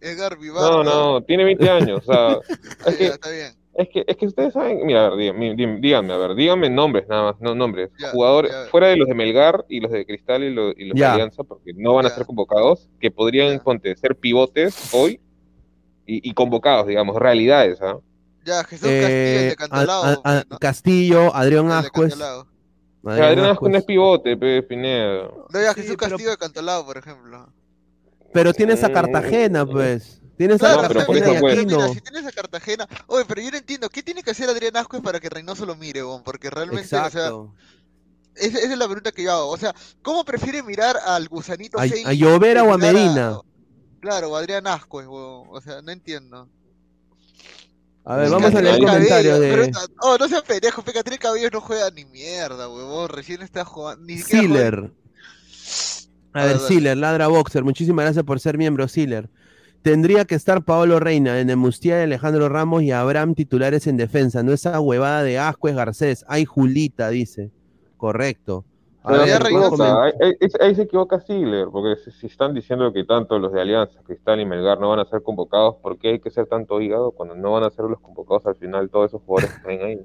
Edgar 0.00 0.38
Vivar. 0.38 0.62
No, 0.62 0.84
no, 0.84 1.22
tiene 1.24 1.44
20 1.44 1.68
años. 1.70 2.02
O 2.06 2.12
sea, 2.12 2.38
es 2.86 2.96
que, 2.96 3.06
está 3.06 3.30
bien. 3.30 3.52
es 3.74 3.88
que, 3.88 4.04
es 4.06 4.16
que 4.16 4.26
ustedes 4.26 4.52
saben, 4.52 4.86
mira, 4.86 5.06
a 5.06 5.10
ver, 5.14 5.34
díganme, 5.80 6.12
a 6.12 6.16
ver, 6.18 6.34
díganme 6.36 6.70
nombres 6.70 7.08
nada 7.08 7.32
más, 7.32 7.40
no 7.40 7.54
nombres. 7.56 7.90
Ya, 7.98 8.10
Jugadores, 8.10 8.52
ya. 8.52 8.66
fuera 8.70 8.86
de 8.88 8.96
los 8.96 9.08
de 9.08 9.14
Melgar 9.14 9.64
y 9.68 9.80
los 9.80 9.90
de 9.90 10.06
Cristal 10.06 10.44
y 10.44 10.54
los, 10.54 10.74
y 10.76 10.84
los 10.86 10.96
de. 10.98 11.04
Alianza, 11.04 11.42
porque 11.42 11.72
no 11.74 11.94
van 11.94 12.06
a 12.06 12.10
ser 12.10 12.26
convocados, 12.26 12.88
que 13.00 13.10
podrían 13.10 13.60
ser 13.96 14.14
pivotes 14.16 14.94
hoy 14.94 15.20
y, 16.08 16.28
y 16.30 16.34
convocados, 16.34 16.86
digamos, 16.86 17.16
realidades, 17.16 17.78
¿ah? 17.82 17.98
Ya, 18.44 18.64
Jesús 18.64 18.88
Castillo, 18.88 19.06
el 19.06 19.12
Eh, 19.12 19.44
de 19.46 19.52
a- 19.52 19.56
Cantolao. 19.56 20.04
a- 20.04 20.20
a- 20.24 20.44
¿no? 20.48 20.58
Castillo, 20.58 21.34
Adrián 21.36 21.68
de 21.68 21.74
Ascuez. 21.74 22.14
Sea, 22.14 22.44
Adrián 23.28 23.46
Ascuez 23.50 23.72
no 23.72 23.78
es 23.78 23.84
pivote, 23.84 24.36
pe, 24.36 24.62
Pineda. 24.62 25.28
No, 25.52 25.60
ya, 25.60 25.72
Sí, 25.74 25.82
Jesús 25.82 25.96
pero- 25.98 26.10
Castillo 26.10 26.30
de 26.30 26.36
Cantolao, 26.38 26.84
por 26.86 26.96
ejemplo. 26.96 27.52
Pero 28.32 28.52
tienes 28.54 28.82
a 28.84 28.88
Mm. 28.88 28.92
Cartagena, 28.92 29.66
pues. 29.66 30.20
Tienes 30.36 30.58
Claro, 30.60 30.80
a 30.80 30.82
Cartagena 30.88 31.32
y 31.36 31.40
pues. 31.40 31.66
mira, 31.66 31.88
si 31.88 32.00
tienes 32.00 32.26
a 32.26 32.32
Cartagena. 32.32 32.86
Oye, 33.08 33.24
pero 33.26 33.40
yo 33.42 33.50
no 33.50 33.56
entiendo, 33.56 33.88
¿qué 33.90 34.02
tiene 34.02 34.22
que 34.22 34.30
hacer 34.30 34.48
Adrián 34.48 34.76
Ascuez 34.76 35.02
para 35.02 35.18
que 35.20 35.28
Reynoso 35.28 35.66
lo 35.66 35.74
mire, 35.74 36.04
weón? 36.04 36.22
Porque 36.22 36.48
realmente, 36.48 36.84
o 36.84 36.88
sea, 36.88 37.06
Exacto. 37.06 37.54
esa, 38.36 38.58
esa 38.58 38.72
es 38.72 38.78
la 38.78 38.84
pregunta 38.86 39.10
que 39.12 39.24
yo 39.24 39.32
hago. 39.32 39.48
O 39.50 39.56
sea, 39.56 39.74
¿cómo 40.00 40.24
prefiere 40.24 40.62
mirar 40.62 40.96
al 41.06 41.28
gusanito 41.28 41.78
A, 41.78 41.82
a 41.82 42.12
Llovera 42.12 42.62
o 42.62 42.72
a 42.72 42.78
Medina. 42.78 43.40
Claro, 44.08 44.34
Adrián 44.34 44.66
Ascuez, 44.66 45.06
weón. 45.06 45.48
O 45.50 45.60
sea, 45.60 45.82
no 45.82 45.92
entiendo. 45.92 46.48
A 48.06 48.16
ver, 48.16 48.30
vamos 48.30 48.54
a 48.54 48.62
leer 48.62 48.76
el 48.76 48.80
comentario 48.86 49.32
Cabello, 49.32 49.38
de 49.40 49.50
pero- 49.50 49.78
Oh, 50.00 50.16
no 50.16 50.28
seas 50.28 50.40
pendejo, 50.44 50.80
Peca 50.80 51.00
Catriel 51.00 51.20
Cabello 51.20 51.50
no 51.52 51.60
juega 51.60 51.90
ni 51.90 52.06
mierda, 52.06 52.70
weón. 52.70 53.10
Recién 53.10 53.42
está 53.42 53.66
jugando. 53.66 54.02
Ni 54.06 54.16
Sealer. 54.16 54.90
A 56.32 56.44
ver, 56.46 56.58
Sealer, 56.58 56.96
Ladra 56.96 57.26
Boxer, 57.26 57.64
muchísimas 57.64 58.04
gracias 58.06 58.24
por 58.24 58.40
ser 58.40 58.56
miembro, 58.56 58.88
Sealer. 58.88 59.28
Tendría 59.82 60.24
que 60.24 60.36
estar 60.36 60.64
Paolo 60.64 61.00
Reina, 61.00 61.38
en 61.38 61.58
Mustía 61.58 62.02
Alejandro 62.02 62.48
Ramos 62.48 62.82
y 62.82 62.92
Abraham 62.92 63.34
titulares 63.34 63.86
en 63.86 63.98
defensa. 63.98 64.42
No 64.42 64.54
esa 64.54 64.80
huevada 64.80 65.22
de 65.22 65.38
Ascuez 65.38 65.74
Garcés. 65.76 66.24
Ay, 66.28 66.46
Julita, 66.46 67.10
dice. 67.10 67.50
Correcto. 67.98 68.64
A 69.02 69.12
Pero 69.12 69.22
ver, 69.24 69.42
se 69.42 69.48
¿puedo 69.48 69.66
equivoca, 69.66 69.84
comen- 69.84 70.02
ahí, 70.04 70.12
ahí- 70.40 70.50
ahí 70.60 70.74
se 70.74 70.82
equivoca 70.82 71.20
Ziegler, 71.20 71.68
porque 71.72 71.96
si, 72.02 72.10
si 72.10 72.26
están 72.26 72.52
diciendo 72.54 72.92
que 72.92 73.04
tanto 73.04 73.38
los 73.38 73.52
de 73.52 73.60
Alianza, 73.60 74.02
Cristal 74.02 74.40
y 74.40 74.44
Melgar 74.46 74.78
no 74.80 74.90
van 74.90 74.98
a 75.00 75.04
ser 75.06 75.22
convocados, 75.22 75.76
¿por 75.82 75.98
qué 75.98 76.08
hay 76.10 76.20
que 76.20 76.30
ser 76.30 76.46
tanto 76.46 76.80
hígado 76.80 77.12
cuando 77.12 77.34
no 77.34 77.52
van 77.52 77.64
a 77.64 77.70
ser 77.70 77.86
los 77.86 78.00
convocados 78.00 78.44
al 78.46 78.56
final 78.56 78.90
todos 78.90 79.06
esos 79.10 79.22
jugadores 79.22 79.50
que 79.52 79.56
están 79.72 79.86
ahí? 79.86 79.96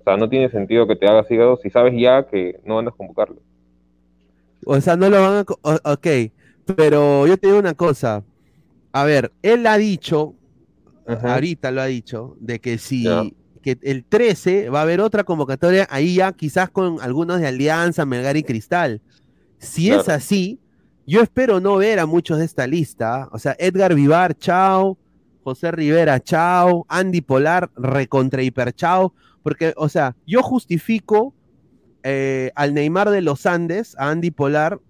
O 0.00 0.02
sea, 0.04 0.16
no 0.16 0.28
tiene 0.28 0.48
sentido 0.50 0.86
que 0.86 0.96
te 0.96 1.06
hagas 1.08 1.30
hígado 1.30 1.56
si 1.58 1.68
sabes 1.70 1.94
ya 2.00 2.26
que 2.26 2.60
no 2.64 2.76
van 2.76 2.88
a 2.88 2.92
convocarlo. 2.92 3.42
O 4.66 4.80
sea, 4.80 4.96
no 4.96 5.08
lo 5.08 5.20
van 5.20 5.44
a... 5.64 5.92
Ok, 5.92 6.06
pero 6.76 7.26
yo 7.26 7.36
te 7.38 7.46
digo 7.48 7.58
una 7.58 7.74
cosa. 7.74 8.24
A 8.92 9.04
ver, 9.04 9.32
él 9.42 9.66
ha 9.66 9.78
dicho, 9.78 10.34
Ajá. 11.06 11.34
ahorita 11.34 11.70
lo 11.70 11.80
ha 11.80 11.86
dicho, 11.86 12.36
de 12.40 12.60
que 12.60 12.78
si 12.78 13.04
Ya. 13.04 13.22
Que 13.76 13.90
el 13.90 14.04
13 14.04 14.70
va 14.70 14.80
a 14.80 14.82
haber 14.82 15.00
otra 15.00 15.24
convocatoria, 15.24 15.86
ahí 15.90 16.14
ya 16.14 16.32
quizás 16.32 16.70
con 16.70 17.00
algunos 17.00 17.40
de 17.40 17.46
Alianza, 17.46 18.06
Melgar 18.06 18.36
y 18.36 18.42
Cristal. 18.42 19.02
Si 19.58 19.90
es 19.90 20.08
así, 20.08 20.60
yo 21.06 21.20
espero 21.22 21.60
no 21.60 21.76
ver 21.76 21.98
a 21.98 22.06
muchos 22.06 22.38
de 22.38 22.44
esta 22.44 22.66
lista. 22.66 23.28
O 23.32 23.38
sea, 23.38 23.56
Edgar 23.58 23.94
Vivar, 23.94 24.36
chao. 24.36 24.98
José 25.42 25.70
Rivera, 25.70 26.20
chao. 26.20 26.86
Andy 26.88 27.20
Polar, 27.20 27.70
recontra 27.76 28.42
hiper, 28.42 28.72
chao. 28.72 29.14
Porque, 29.42 29.74
o 29.76 29.88
sea, 29.88 30.16
yo 30.26 30.42
justifico 30.42 31.34
eh, 32.02 32.52
al 32.54 32.74
Neymar 32.74 33.10
de 33.10 33.22
los 33.22 33.46
Andes, 33.46 33.96
a 33.98 34.10
Andy 34.10 34.30
Polar, 34.30 34.80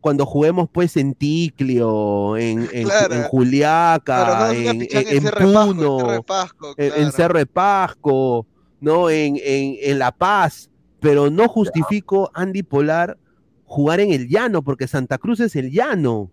cuando 0.00 0.24
juguemos 0.26 0.68
pues 0.72 0.96
en 0.96 1.14
Ticlio, 1.14 2.36
en, 2.36 2.68
en, 2.72 2.84
Claro. 2.88 3.14
en 3.14 3.22
Juliaca, 3.24 4.02
Claro, 4.04 4.34
no, 4.46 4.50
una 4.50 4.52
en, 4.70 4.82
en- 4.82 4.88
en 4.92 5.08
en 5.08 5.22
Cerro 5.22 5.38
de 5.38 5.52
Pasco, 5.52 5.70
en 5.70 5.76
Puno, 5.76 5.98
Cerro 5.98 6.12
de 6.12 6.22
Pasco, 6.22 6.74
en-. 6.76 7.12
Cerro 7.12 7.38
de 7.38 7.46
Pasco, 7.46 8.46
¿no? 8.80 9.10
En, 9.10 9.36
en, 9.36 9.76
en 9.80 9.98
La 9.98 10.12
Paz, 10.12 10.70
pero 11.00 11.30
no 11.30 11.48
justifico 11.48 12.30
Andy 12.34 12.62
Polar 12.62 13.18
jugar 13.66 14.00
en 14.00 14.12
el 14.12 14.28
llano, 14.28 14.62
porque 14.62 14.86
Santa 14.86 15.18
Cruz 15.18 15.40
es 15.40 15.56
el 15.56 15.70
llano. 15.70 16.30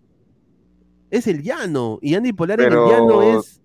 Es 1.10 1.26
el 1.26 1.42
llano. 1.42 1.98
Y 2.00 2.14
Andy 2.14 2.32
Polar 2.32 2.60
en 2.60 2.72
el 2.72 2.78
llano 2.78 3.22
es. 3.22 3.60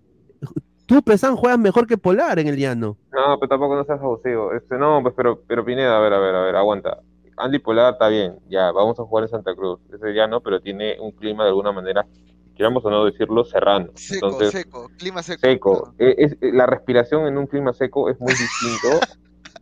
Tú, 0.85 1.01
Pesan, 1.03 1.35
juegas 1.35 1.59
mejor 1.59 1.85
que 1.85 1.97
Polar 1.97 2.39
en 2.39 2.47
el 2.47 2.57
llano. 2.57 2.97
No, 3.11 3.37
pero 3.39 3.49
tampoco 3.49 3.75
no 3.75 3.83
seas 3.85 3.99
abusivo. 4.01 4.53
Este, 4.53 4.77
no, 4.77 4.99
pues, 5.01 5.13
pero, 5.17 5.41
pero 5.47 5.63
Pineda, 5.65 5.97
a 5.97 5.99
ver, 5.99 6.13
a 6.13 6.19
ver, 6.19 6.35
a 6.35 6.41
ver, 6.43 6.55
aguanta. 6.55 6.99
Andy 7.37 7.59
Polar 7.59 7.93
está 7.93 8.07
bien, 8.07 8.39
ya, 8.49 8.71
vamos 8.71 8.99
a 8.99 9.03
jugar 9.03 9.23
en 9.25 9.29
Santa 9.29 9.55
Cruz. 9.55 9.79
Ese 9.93 10.13
ya 10.13 10.27
no, 10.27 10.41
pero 10.41 10.59
tiene 10.59 10.97
un 10.99 11.11
clima 11.11 11.43
de 11.43 11.49
alguna 11.49 11.71
manera, 11.71 12.05
queramos 12.55 12.83
o 12.85 12.89
no 12.89 13.05
decirlo, 13.05 13.45
serrano. 13.45 13.89
Seco, 13.95 14.27
Entonces, 14.27 14.51
seco, 14.51 14.89
clima 14.97 15.21
seco. 15.23 15.39
seco. 15.41 15.93
Eh, 15.99 16.15
es- 16.17 16.33
eh, 16.41 16.51
la 16.53 16.65
respiración 16.65 17.27
en 17.27 17.37
un 17.37 17.47
clima 17.47 17.73
seco 17.73 18.09
es 18.09 18.19
muy 18.19 18.31
distinto 18.31 18.99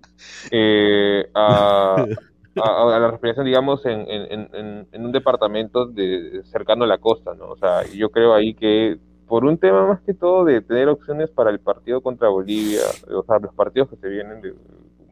eh, 0.51 1.27
a, 1.33 1.97
a- 2.63 2.95
a 2.95 2.99
la 2.99 3.11
respiración, 3.11 3.45
digamos, 3.45 3.85
en, 3.85 4.01
en- 4.09 4.31
en- 4.31 4.49
en- 4.53 4.87
en 4.91 5.05
un 5.05 5.11
departamento 5.11 5.85
de, 5.85 6.41
cercano 6.45 6.85
a 6.85 6.87
la 6.87 6.97
costa, 6.97 7.33
¿no? 7.35 7.49
O 7.49 7.57
sea, 7.57 7.83
yo 7.93 8.09
creo 8.09 8.33
ahí 8.33 8.53
que 8.53 8.97
por 9.27 9.43
un 9.43 9.57
tema 9.57 9.85
más 9.87 10.01
que 10.01 10.13
todo 10.13 10.45
de 10.45 10.61
tener 10.61 10.87
opciones 10.87 11.29
para 11.31 11.49
el 11.49 11.59
partido 11.59 11.99
contra 12.01 12.29
Bolivia, 12.29 12.81
o 13.11 13.23
sea, 13.23 13.39
los 13.39 13.53
partidos 13.53 13.89
que 13.89 13.95
se 13.97 14.07
vienen, 14.07 14.39
de, 14.41 14.53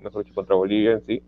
mejor 0.01 0.23
dicho, 0.23 0.35
contra 0.35 0.55
Bolivia 0.55 0.91
en 0.93 1.05
sí. 1.05 1.21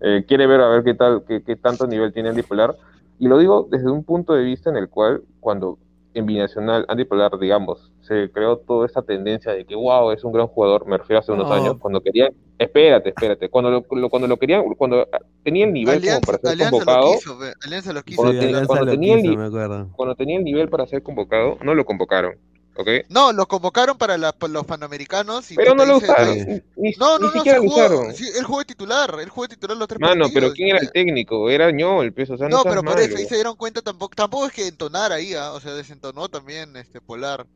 Eh, 0.00 0.24
quiere 0.26 0.46
ver 0.46 0.60
a 0.60 0.68
ver 0.68 0.84
qué 0.84 0.94
tal, 0.94 1.24
qué, 1.26 1.42
qué 1.42 1.56
tanto 1.56 1.86
nivel 1.86 2.12
tiene 2.12 2.28
Andy 2.30 2.42
Polar. 2.42 2.76
Y 3.18 3.28
lo 3.28 3.38
digo 3.38 3.66
desde 3.70 3.90
un 3.90 4.04
punto 4.04 4.34
de 4.34 4.44
vista 4.44 4.70
en 4.70 4.76
el 4.76 4.88
cual, 4.88 5.22
cuando 5.40 5.78
en 6.14 6.26
Binacional, 6.26 6.84
Andy 6.88 7.04
Polar, 7.04 7.38
digamos, 7.38 7.92
se 8.00 8.30
creó 8.30 8.56
toda 8.58 8.86
esa 8.86 9.02
tendencia 9.02 9.52
de 9.52 9.64
que, 9.66 9.74
wow, 9.74 10.10
es 10.12 10.24
un 10.24 10.32
gran 10.32 10.46
jugador, 10.46 10.86
me 10.86 10.96
refiero 10.96 11.20
hace 11.20 11.32
unos 11.32 11.48
No. 11.48 11.54
años, 11.54 11.76
cuando 11.78 12.00
querían, 12.00 12.32
espérate, 12.58 13.10
espérate, 13.10 13.48
cuando 13.50 13.70
lo, 13.70 13.84
lo- 13.90 14.08
cuando 14.08 14.26
lo 14.26 14.36
querían, 14.38 14.62
cuando 14.74 15.06
tenía 15.44 15.66
el 15.66 15.72
nivel 15.72 15.96
como 16.00 16.16
Alianza, 16.16 16.26
para 16.26 16.38
ser 16.56 16.70
convocado, 16.70 17.14
quiso, 17.14 17.36
cuando, 18.66 18.84
Sí, 18.84 18.90
tenía 18.90 19.16
quiso, 19.16 19.28
cuando 19.96 20.14
tenía 20.14 20.38
el 20.38 20.44
nivel 20.44 20.68
para 20.68 20.86
ser 20.86 21.02
convocado, 21.02 21.58
no 21.62 21.74
lo 21.74 21.84
convocaron, 21.84 22.36
¿ok? 22.76 22.88
No, 23.08 23.32
lo 23.32 23.46
convocaron 23.46 23.96
para 23.98 24.16
la- 24.18 24.32
para 24.32 24.52
los 24.52 24.64
panamericanos 24.66 25.50
y 25.50 25.54
Pero 25.56 25.74
no 25.74 25.84
lo 25.84 25.94
dice- 25.94 26.06
usaron, 26.12 26.36
ni, 26.76 26.90
No, 26.98 27.18
ni 27.18 27.24
no, 27.26 27.30
no, 27.30 27.30
siquiera 27.32 27.58
sí 27.58 27.64
lo 27.66 27.70
jugó, 27.70 27.84
usaron. 27.86 28.14
sí, 28.14 28.24
él 28.38 28.44
jugó 28.44 28.58
de 28.60 28.64
titular, 28.66 29.16
él 29.20 29.28
jugó 29.28 29.42
de 29.46 29.54
titular 29.54 29.76
los 29.76 29.88
tres 29.88 30.00
Mano, 30.00 30.26
pero 30.32 30.48
partidos. 30.48 30.54
¿quién 30.54 30.68
era 30.68 30.78
el 30.78 30.92
técnico? 30.92 31.50
Era 31.50 31.70
Ñol, 31.70 32.12
pues, 32.12 32.30
o 32.30 32.36
sea, 32.36 32.48
no, 32.48 32.58
No, 32.58 32.62
pero 32.64 32.82
por 32.82 32.98
eso, 33.00 33.08
malo. 33.10 33.18
ahí 33.18 33.26
se 33.26 33.34
dieron 33.34 33.56
cuenta 33.56 33.82
tampoco, 33.82 34.14
tampoco 34.14 34.46
es 34.46 34.52
que 34.52 34.66
entonar 34.68 35.12
ahí, 35.12 35.34
ah, 35.34 35.52
o 35.52 35.60
sea, 35.60 35.72
desentonó 35.74 36.28
también 36.28 36.76
este 36.76 37.00
Polar. 37.00 37.46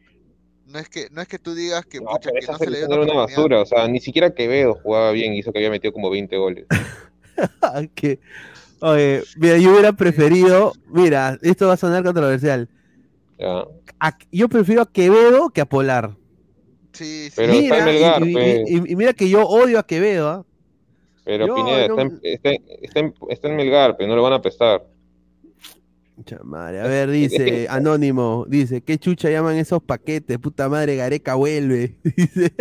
No 0.67 0.79
es 0.79 0.89
que, 0.89 1.09
no 1.11 1.21
es 1.21 1.27
que 1.27 1.39
tú 1.41 1.55
digas 1.55 1.85
que, 1.85 1.99
No, 1.99 2.11
pucha, 2.13 2.31
pero 2.33 2.47
que 2.47 2.53
no 2.53 2.59
se 2.59 2.71
le 2.71 2.79
dio 2.79 2.87
una 2.87 2.97
oportunidad. 2.97 3.27
basura, 3.27 3.61
o 3.63 3.67
sea, 3.67 3.89
ni 3.89 3.99
siquiera 3.99 4.31
Quevedo 4.31 4.75
jugaba 4.81 5.11
bien 5.11 5.35
y 5.35 5.39
hizo 5.41 5.53
que 5.53 5.59
había 5.59 5.71
metido 5.71 5.93
como 5.93 6.11
20 6.11 6.37
goles. 6.37 6.67
que, 7.95 8.21
oye, 8.81 9.23
mira, 9.37 9.59
yo 9.59 9.71
hubiera 9.73 9.93
preferido, 9.93 10.73
mira, 10.87 11.39
esto 11.43 11.67
va 11.67 11.75
a 11.75 11.77
sonar 11.77 12.05
controversial. 12.05 12.69
Ya. 13.41 13.65
A- 14.01 14.19
yo 14.31 14.49
prefiero 14.49 14.83
a 14.83 14.93
Quevedo 14.93 15.49
que 15.51 15.61
a 15.63 15.67
Polar. 15.67 16.15
Sí, 16.93 17.29
Pero 17.35 17.53
está 17.53 17.79
en 17.79 17.85
Melgar, 17.85 18.27
y, 18.29 18.33
pues. 18.33 18.71
y- 18.71 18.93
y 18.93 18.97
mira 18.97 19.13
que 19.15 19.29
yo 19.31 19.47
odio 19.47 19.79
a 19.79 19.87
Quevedo, 19.87 20.29
¿ah? 20.29 20.45
Pero 21.25 21.47
Yo 21.47 21.55
Pineda 21.55 21.89
no- 21.89 21.95
está, 21.99 22.03
en, 22.03 22.21
está, 22.23 22.51
en- 22.51 22.65
está, 22.83 23.01
en, 23.01 23.15
está 23.29 23.49
en 23.49 23.57
Melgar, 23.57 23.97
pero 23.97 24.09
no 24.09 24.17
lo 24.17 24.23
van 24.23 24.33
a 24.35 24.43
prestar. 24.43 24.85
Pucha 26.17 26.39
madre, 26.43 26.81
a 26.81 26.87
ver, 26.87 27.11
dice 27.11 27.67
Anónimo, 27.71 28.45
dice, 28.49 28.83
¿qué 28.83 28.99
chucha 28.99 29.31
llaman 29.31 29.57
esos 29.57 29.83
paquetes? 29.83 30.39
Puta 30.39 30.69
madre, 30.69 30.97
Gareca 30.97 31.35
vuelve. 31.35 31.97
Dice 32.17 32.53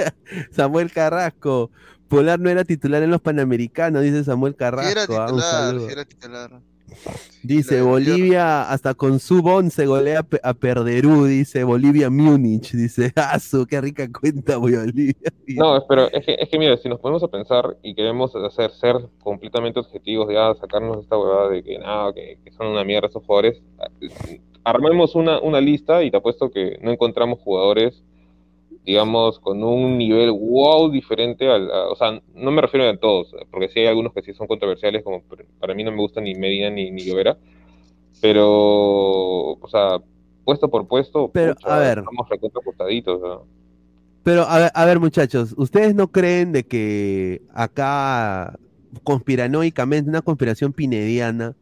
Samuel 0.52 0.92
Carrasco. 0.92 1.72
Polar 2.08 2.40
no 2.40 2.50
era 2.50 2.64
titular 2.64 3.04
en 3.04 3.12
los 3.12 3.22
Panamericanos, 3.22 4.02
dice 4.02 4.24
Samuel 4.24 4.56
Carrasco. 4.56 4.90
Sí 4.90 5.14
era 5.14 5.26
ah, 5.26 5.32
un 5.34 5.40
titular, 5.40 5.80
sí 5.80 5.92
era 5.92 6.06
titular. 6.06 6.62
Dice 7.44 7.82
Bolivia 7.82 8.70
hasta 8.70 8.94
con 8.94 9.20
sub 9.20 9.46
11 9.46 9.86
golea 9.86 10.26
a 10.44 10.54
Perderú, 10.54 11.26
dice 11.26 11.64
Bolivia 11.64 12.10
Múnich, 12.10 12.74
dice 12.74 13.14
Asu, 13.16 13.66
qué 13.66 13.80
rica 13.80 14.08
cuenta 14.12 14.58
Bolivia. 14.58 15.16
No, 15.48 15.84
pero 15.88 16.12
es 16.12 16.26
que, 16.26 16.36
es 16.40 16.50
que 16.50 16.60
mira, 16.60 16.76
si 16.78 16.90
nos 16.90 17.00
ponemos 17.00 17.24
a 17.24 17.28
pensar 17.28 17.78
y 17.82 17.96
queremos 17.96 18.36
hacer 18.36 18.72
ser 18.72 18.96
completamente 19.24 19.80
objetivos, 19.80 20.28
ya 20.32 20.54
sacarnos 20.56 21.04
esta 21.04 21.18
huevada 21.18 21.50
de 21.50 21.64
que 21.64 21.80
nada, 21.80 22.14
que, 22.14 22.40
que 22.44 22.52
son 22.52 22.68
una 22.68 22.84
mierda 22.84 23.08
esos 23.08 23.24
jugadores, 23.24 23.62
armemos 24.64 25.16
una, 25.16 25.40
una 25.40 25.62
lista 25.62 26.04
y 26.04 26.12
te 26.12 26.18
apuesto 26.18 26.52
que 26.52 26.78
no 26.82 26.92
encontramos 26.92 27.40
jugadores, 27.40 28.04
digamos, 28.90 29.40
con 29.40 29.64
un 29.64 29.98
nivel 29.98 30.32
wow 30.32 30.90
diferente 30.92 31.50
al, 31.50 31.72
a- 31.72 31.90
o 31.90 31.96
sea, 31.96 32.22
no 32.36 32.52
me 32.52 32.62
refiero 32.62 32.88
a 32.90 32.98
todos, 32.98 33.36
porque 33.52 33.70
sí 33.70 33.80
hay 33.82 33.88
algunos 33.88 34.14
que 34.14 34.24
sí 34.24 34.34
son 34.34 34.48
controversiales, 34.48 35.04
como 35.04 35.24
para 35.60 35.74
mí 35.76 35.84
no 35.84 35.92
me 35.92 35.98
gusta 35.98 36.22
ni 36.22 36.36
Medina 36.36 36.70
ni, 36.72 36.92
ni 36.92 37.04
Llovera, 37.06 37.38
pero, 38.22 38.48
o 39.54 39.68
sea, 39.70 40.00
puesto 40.46 40.70
por 40.70 40.88
puesto, 40.88 41.32
Pero, 41.32 41.54
pucha, 41.56 41.70
a 41.76 41.80
ver. 41.80 41.98
estamos 42.00 42.28
¿no? 43.06 43.48
Pero 44.24 44.44
a 44.44 44.60
ver, 44.60 44.72
a 44.76 44.86
ver, 44.86 45.00
muchachos, 45.00 45.54
¿ustedes 45.58 45.96
no 45.96 46.12
creen 46.12 46.52
de 46.52 46.66
que 46.66 47.42
acá 47.54 48.60
conspiranoicamente, 49.04 50.10
una 50.10 50.22
conspiración 50.22 50.74
pinediana, 50.74 51.56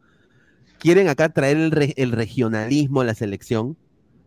quieren 0.78 1.08
acá 1.08 1.30
traer 1.30 1.56
el, 1.58 1.70
re- 1.72 1.94
el 1.96 2.12
regionalismo 2.12 3.00
a 3.02 3.04
la 3.04 3.14
selección? 3.14 3.76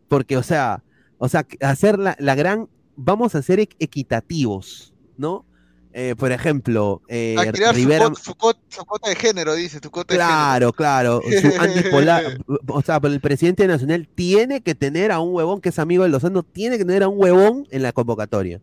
Porque, 0.10 0.38
o 0.38 0.44
sea, 0.44 0.84
o 1.18 1.30
sea, 1.30 1.48
hacer 1.62 2.00
la, 2.00 2.16
la 2.20 2.36
gran, 2.36 2.70
vamos 2.96 3.36
a 3.36 3.42
ser 3.42 3.60
equ- 3.60 3.76
equitativos, 3.80 4.94
¿no? 5.18 5.46
Eh, 5.94 6.16
por 6.18 6.32
ejemplo, 6.32 7.02
eh, 7.10 7.36
A 7.38 7.52
crear 7.52 7.76
Rivera, 7.76 8.10
su, 8.22 8.34
cuota, 8.36 8.62
su 8.70 8.84
de 9.10 9.16
género, 9.16 9.56
dice, 9.56 9.80
su 9.84 9.92
cuota 9.92 10.14
de 10.14 10.18
Claro, 10.20 10.72
claro. 10.72 11.22
Su 11.22 11.48
antipolar, 11.60 12.40
o 12.68 12.82
sea, 12.82 13.00
pero 13.02 13.14
el 13.14 13.20
presidente 13.20 13.68
nacional 13.68 14.08
tiene 14.16 14.62
que 14.62 14.74
tener 14.74 15.12
a 15.12 15.20
un 15.20 15.36
huevón 15.36 15.60
que 15.60 15.68
es 15.70 15.80
amigo 15.80 16.04
de 16.04 16.10
Lozano, 16.10 16.44
tiene 16.44 16.78
que 16.78 16.86
tener 16.86 17.04
a 17.04 17.10
un 17.10 17.20
huevón 17.20 17.68
en 17.72 17.82
la 17.84 17.92
convocatoria. 17.92 18.62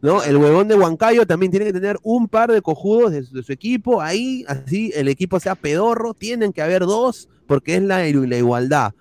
¿No? 0.00 0.22
El 0.22 0.36
huevón 0.36 0.68
de 0.68 0.76
Huancayo 0.76 1.26
también 1.26 1.50
tiene 1.50 1.66
que 1.66 1.72
tener 1.72 1.98
un 2.04 2.28
par 2.28 2.52
de 2.52 2.62
cojudos 2.62 3.10
de, 3.10 3.24
su- 3.24 3.34
de 3.34 3.42
su 3.42 3.50
equipo, 3.52 4.00
ahí, 4.00 4.44
así 4.46 4.92
el 4.94 5.08
equipo 5.08 5.40
sea 5.40 5.56
pedorro, 5.56 6.14
tienen 6.14 6.52
que 6.52 6.62
haber 6.62 6.82
dos, 6.82 7.28
porque 7.48 7.74
es 7.74 7.82
la, 7.82 7.98
la 7.98 8.36
igualdad. 8.36 8.92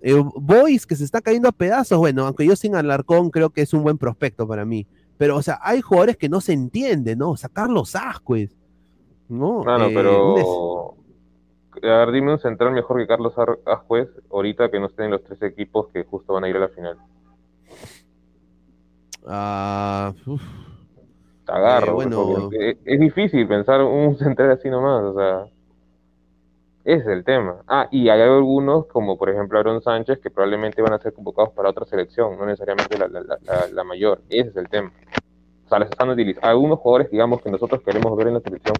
Eh, 0.00 0.14
Boys 0.36 0.86
que 0.86 0.94
se 0.96 1.04
está 1.04 1.20
cayendo 1.20 1.48
a 1.48 1.52
pedazos, 1.52 1.98
bueno, 1.98 2.26
aunque 2.26 2.46
yo 2.46 2.54
sin 2.56 2.74
Alarcón 2.76 3.30
creo 3.30 3.50
que 3.50 3.62
es 3.62 3.72
un 3.74 3.82
buen 3.82 3.98
prospecto 3.98 4.46
para 4.46 4.64
mí. 4.64 4.86
Pero, 5.16 5.36
o 5.36 5.42
sea, 5.42 5.58
hay 5.62 5.80
jugadores 5.80 6.16
que 6.16 6.28
no 6.28 6.40
se 6.40 6.52
entienden, 6.52 7.18
¿no? 7.18 7.30
O 7.30 7.36
sea, 7.36 7.48
Carlos 7.48 7.96
Ascuez, 7.96 8.54
¿no? 9.28 9.62
Claro, 9.62 9.86
Eh, 9.86 9.92
pero 9.94 10.94
a 11.82 11.98
ver, 11.98 12.12
dime 12.12 12.32
un 12.32 12.38
central 12.38 12.72
mejor 12.72 12.98
que 12.98 13.06
Carlos 13.06 13.36
Ar- 13.38 13.58
Ascuez 13.66 14.08
ahorita 14.30 14.70
que 14.70 14.78
no 14.80 14.86
estén 14.86 15.10
los 15.10 15.22
tres 15.24 15.42
equipos 15.42 15.88
que 15.88 16.04
justo 16.04 16.32
van 16.34 16.44
a 16.44 16.48
ir 16.48 16.56
a 16.56 16.60
la 16.60 16.68
final. 16.68 16.96
Ah. 19.26 20.12
Te 21.46 21.52
agarro, 21.52 21.90
Eh, 21.90 21.94
bueno. 21.94 22.50
es, 22.52 22.76
es 22.84 23.00
difícil 23.00 23.46
pensar 23.48 23.82
un 23.82 24.16
central 24.16 24.50
así 24.52 24.68
nomás, 24.68 25.02
o 25.04 25.14
sea, 25.14 25.46
ese 26.88 27.02
es 27.02 27.06
el 27.08 27.22
tema. 27.22 27.62
Ah, 27.68 27.86
y 27.90 28.08
hay 28.08 28.22
algunos, 28.22 28.86
como 28.86 29.18
por 29.18 29.28
ejemplo 29.28 29.58
Aaron 29.58 29.82
Sánchez, 29.82 30.20
que 30.20 30.30
probablemente 30.30 30.80
van 30.80 30.94
a 30.94 30.98
ser 30.98 31.12
convocados 31.12 31.52
para 31.52 31.68
otra 31.68 31.84
selección, 31.84 32.38
no 32.38 32.46
necesariamente 32.46 32.96
la, 32.96 33.08
la, 33.08 33.38
la, 33.70 33.84
mayor, 33.84 34.22
ese 34.30 34.48
es 34.48 34.56
el 34.56 34.70
tema. 34.70 34.90
O 35.66 35.68
sea, 35.68 35.80
los 35.80 35.90
están 35.90 36.08
utilizando, 36.08 36.48
algunos 36.48 36.78
jugadores, 36.78 37.10
digamos, 37.10 37.42
que 37.42 37.50
nosotros 37.50 37.82
queremos 37.82 38.16
ver 38.16 38.28
en 38.28 38.34
la 38.34 38.40
selección 38.40 38.74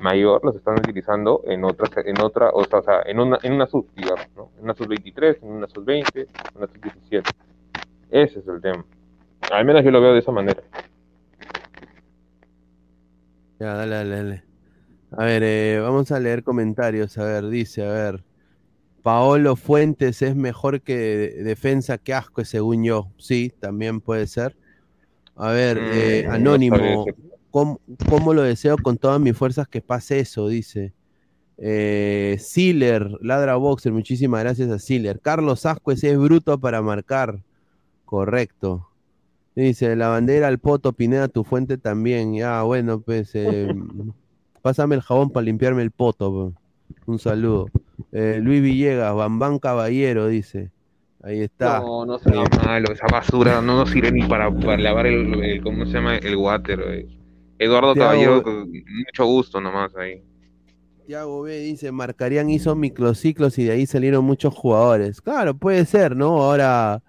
mayor, 0.00 0.44
los 0.44 0.56
están 0.56 0.74
utilizando 0.74 1.42
en 1.44 1.62
otra, 1.62 2.02
en 2.04 2.20
otra, 2.20 2.50
o 2.52 2.64
sea, 2.64 3.02
en 3.06 3.20
una, 3.20 3.38
en 3.44 3.52
una 3.52 3.68
sub, 3.68 3.86
digamos, 3.94 4.26
¿no? 4.34 4.50
En 4.58 4.64
una 4.64 4.74
sub 4.74 4.88
23, 4.88 5.40
en 5.40 5.52
una 5.52 5.68
sub 5.68 5.84
20, 5.84 6.20
en 6.22 6.26
una 6.56 6.66
sub 6.66 6.82
17. 6.82 7.30
Ese 8.10 8.40
es 8.40 8.48
el 8.48 8.60
tema. 8.60 8.84
Al 9.52 9.64
menos 9.64 9.84
yo 9.84 9.92
lo 9.92 10.00
veo 10.00 10.14
de 10.14 10.18
esa 10.18 10.32
manera. 10.32 10.60
Ya, 13.60 13.74
dale, 13.74 13.94
dale, 13.94 14.16
dale. 14.16 14.49
A 15.12 15.24
ver, 15.24 15.42
eh, 15.44 15.80
vamos 15.80 16.10
a 16.12 16.20
leer 16.20 16.42
comentarios. 16.42 17.18
A 17.18 17.24
ver, 17.24 17.48
dice, 17.48 17.84
a 17.84 17.90
ver. 17.92 18.24
Paolo 19.02 19.56
Fuentes 19.56 20.20
es 20.22 20.36
mejor 20.36 20.82
que 20.82 20.96
de- 20.96 21.42
defensa 21.42 21.98
que 21.98 22.14
asco, 22.14 22.44
según 22.44 22.84
yo. 22.84 23.10
Sí, 23.18 23.52
también 23.60 24.00
puede 24.00 24.26
ser. 24.26 24.56
A 25.36 25.50
ver, 25.52 25.78
Mm, 25.78 25.90
eh, 25.92 26.26
Anónimo. 26.30 27.06
¿cómo, 27.50 27.80
cómo 28.08 28.34
lo 28.34 28.42
deseo 28.42 28.76
con 28.78 28.98
todas 28.98 29.20
mis 29.20 29.36
fuerzas 29.36 29.66
que 29.68 29.80
pase 29.80 30.20
eso? 30.20 30.48
Dice. 30.48 30.92
Eh, 31.58 32.38
Ladra 33.20 33.56
Boxer, 33.56 33.92
muchísimas 33.92 34.42
gracias 34.42 34.70
a 34.70 34.78
Siler. 34.78 35.20
Carlos 35.20 35.66
Ascuez 35.66 36.04
es 36.04 36.18
bruto 36.18 36.58
para 36.60 36.82
marcar. 36.82 37.42
Correcto. 38.04 38.88
Dice, 39.54 39.96
la 39.96 40.08
bandera 40.08 40.48
al 40.48 40.58
poto, 40.58 40.92
Pineda, 40.92 41.28
tu 41.28 41.44
fuente 41.44 41.76
también. 41.78 42.34
Ya, 42.34 42.62
bueno, 42.62 43.00
pues, 43.00 43.30
eh, 43.34 43.68
pásame 44.62 44.94
el 44.94 45.02
jabón 45.02 45.30
para 45.30 45.44
limpiarme 45.44 45.82
el 45.82 45.90
poto. 45.90 46.52
Un 47.06 47.18
saludo. 47.18 47.66
Eh, 48.12 48.38
Luis 48.42 48.62
Villegas, 48.62 49.14
Bambán 49.14 49.58
Caballero, 49.58 50.26
dice. 50.28 50.70
Ahí 51.22 51.40
está. 51.42 51.80
No, 51.80 52.06
no 52.06 52.18
sea 52.18 52.44
malo, 52.64 52.92
esa 52.92 53.06
basura 53.10 53.60
no 53.60 53.76
nos 53.76 53.90
sirve 53.90 54.10
ni 54.10 54.22
para, 54.26 54.50
para 54.50 54.78
lavar 54.78 55.06
el, 55.06 55.34
el- 55.44 55.62
¿cómo 55.62 55.84
se 55.86 55.92
llama? 55.92 56.16
El 56.16 56.36
water. 56.36 56.80
eh. 56.88 57.06
Eduardo 57.58 57.94
Caballero, 57.94 58.42
con 58.42 58.70
mucho 58.70 59.24
gusto 59.26 59.60
nomás 59.60 59.94
ahí. 59.96 60.22
Tiago 61.06 61.42
B 61.42 61.58
dice, 61.58 61.92
Marcarían 61.92 62.48
hizo 62.48 62.74
microciclos 62.74 63.58
y 63.58 63.64
de 63.64 63.72
ahí 63.72 63.86
salieron 63.86 64.24
muchos 64.24 64.54
jugadores. 64.54 65.20
Claro, 65.20 65.54
puede 65.54 65.84
ser, 65.84 66.16
¿no? 66.16 66.42
Ahora 66.42 67.02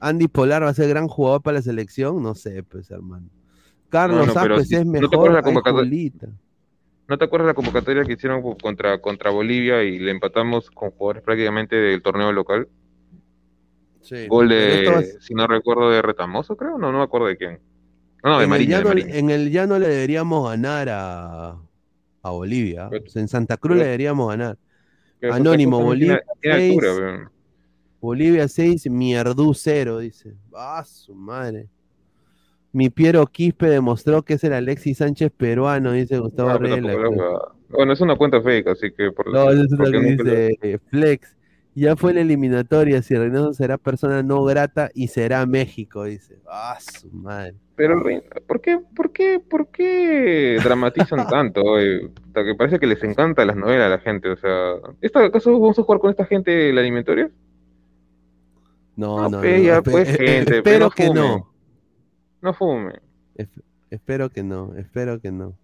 Andy 0.00 0.26
Polar 0.28 0.62
va 0.62 0.68
a 0.70 0.74
ser 0.74 0.88
gran 0.88 1.06
jugador 1.08 1.42
para 1.42 1.56
la 1.56 1.62
selección, 1.62 2.22
no 2.22 2.34
sé, 2.34 2.62
pues 2.62 2.90
hermano. 2.90 3.28
Carlos 3.90 4.28
No, 4.34 4.48
no, 4.48 4.60
si- 4.64 4.74
es 4.76 4.86
¿no 4.86 4.92
te 4.92 5.00
mejor. 5.00 5.14
acuerdas 5.16 5.34
la 5.36 5.42
convocatoria? 5.42 5.90
¿No 7.08 7.18
te 7.18 7.24
acuerdas 7.26 7.46
la 7.48 7.54
convocatoria 7.54 8.02
que 8.04 8.14
hicieron 8.14 8.42
contra, 8.56 8.98
contra 9.00 9.30
Bolivia 9.30 9.82
y 9.82 9.98
le 9.98 10.10
empatamos 10.10 10.70
con 10.70 10.90
jugadores 10.90 11.22
prácticamente 11.22 11.76
del 11.76 12.00
torneo 12.02 12.32
local? 12.32 12.68
Sí. 14.00 14.26
Gol 14.26 14.48
de, 14.48 15.16
si 15.20 15.34
no 15.34 15.46
recuerdo, 15.46 15.90
de 15.90 16.00
Retamoso, 16.02 16.56
creo. 16.56 16.78
No, 16.78 16.92
no 16.92 16.98
me 16.98 17.04
acuerdo 17.04 17.26
de 17.26 17.36
quién. 17.36 17.60
No, 18.22 18.30
no, 18.30 18.38
de 18.38 18.44
en, 18.44 18.44
el 18.44 18.48
Mariña, 18.50 18.78
de 18.78 18.82
llano, 18.84 18.88
Mariña. 18.88 19.18
en 19.18 19.30
el 19.30 19.50
llano 19.50 19.78
le 19.78 19.88
deberíamos 19.88 20.48
ganar 20.50 20.88
a, 20.90 21.58
a 22.22 22.30
Bolivia. 22.30 22.88
En 23.14 23.28
Santa 23.28 23.56
Cruz 23.58 23.72
pero- 23.74 23.80
le 23.80 23.84
deberíamos 23.86 24.28
ganar. 24.30 24.58
Anónimo, 25.30 25.80
Bolivia. 25.82 26.22
tiene- 26.40 26.70
altura. 26.70 27.30
Bolivia 28.00 28.46
6, 28.48 28.90
Mierdú 28.90 29.54
0, 29.54 29.98
dice. 29.98 30.34
Ah, 30.54 30.84
su 30.86 31.14
madre. 31.14 31.68
Mi 32.74 32.90
Piero 32.90 33.24
Quispe 33.28 33.68
demostró 33.70 34.22
que 34.22 34.34
es 34.34 34.42
el 34.44 34.52
Alexis 34.52 34.98
Sánchez 34.98 35.30
peruano, 35.36 35.92
dice 35.92 36.18
Gustavo 36.18 36.50
Ah, 36.50 36.58
pero 36.60 36.74
Reyes. 36.76 37.22
Bueno, 37.70 37.92
es 37.92 38.00
una 38.00 38.16
cuenta 38.16 38.42
fake, 38.42 38.66
así 38.66 38.90
que 38.90 39.12
por 39.12 39.32
No, 39.32 39.48
eso 39.50 39.62
es 39.62 39.70
lo 39.70 39.84
que 39.84 39.90
lo- 39.92 40.00
dice 40.00 40.58
eh, 40.60 40.78
Flex. 40.90 41.36
Ya 41.76 41.94
fue 41.96 42.14
la 42.14 42.20
eliminatoria, 42.20 43.00
si 43.02 43.16
Reynoso 43.16 43.52
será 43.54 43.78
persona 43.78 44.22
no 44.24 44.42
grata 44.44 44.90
y 44.94 45.08
será 45.08 45.46
México, 45.46 46.04
dice. 46.04 46.38
Ah, 46.48 46.76
su 46.80 47.08
madre. 47.10 47.54
Pero, 47.76 48.00
¿por 48.46 48.60
qué, 48.60 48.78
por 48.94 49.12
qué, 49.12 49.40
por 49.40 49.68
qué 49.68 50.58
dramatizan 50.62 51.26
tanto? 51.28 51.62
oye? 51.62 52.08
Puta, 52.08 52.44
que 52.44 52.54
parece 52.56 52.78
que 52.80 52.86
les 52.88 53.02
encantan 53.04 53.46
las 53.48 53.56
novelas 53.56 53.86
a 53.86 53.90
la 53.90 53.98
gente. 53.98 54.30
O 54.30 54.36
sea, 54.36 54.74
¿esta, 55.00 55.24
¿acaso 55.24 55.52
vamos 55.52 55.78
a 55.78 55.82
jugar 55.84 56.00
con 56.00 56.10
esta 56.10 56.24
gente 56.26 56.72
la 56.72 56.80
eliminatoria? 56.80 57.30
No, 58.96 59.16
No, 59.16 59.28
no, 59.28 59.42
no, 59.42 59.56
ya, 59.58 59.82
pues, 59.82 60.08
eh, 60.08 60.16
eh, 60.20 60.26
gente, 60.38 60.56
espero 60.58 60.84
no 60.86 60.90
que 60.90 61.10
no. 61.10 61.53
No 62.44 62.52
fume. 62.52 63.00
Esp- 63.36 63.62
espero 63.90 64.28
que 64.28 64.42
no, 64.42 64.74
espero 64.76 65.18
que 65.18 65.32
no. 65.32 65.54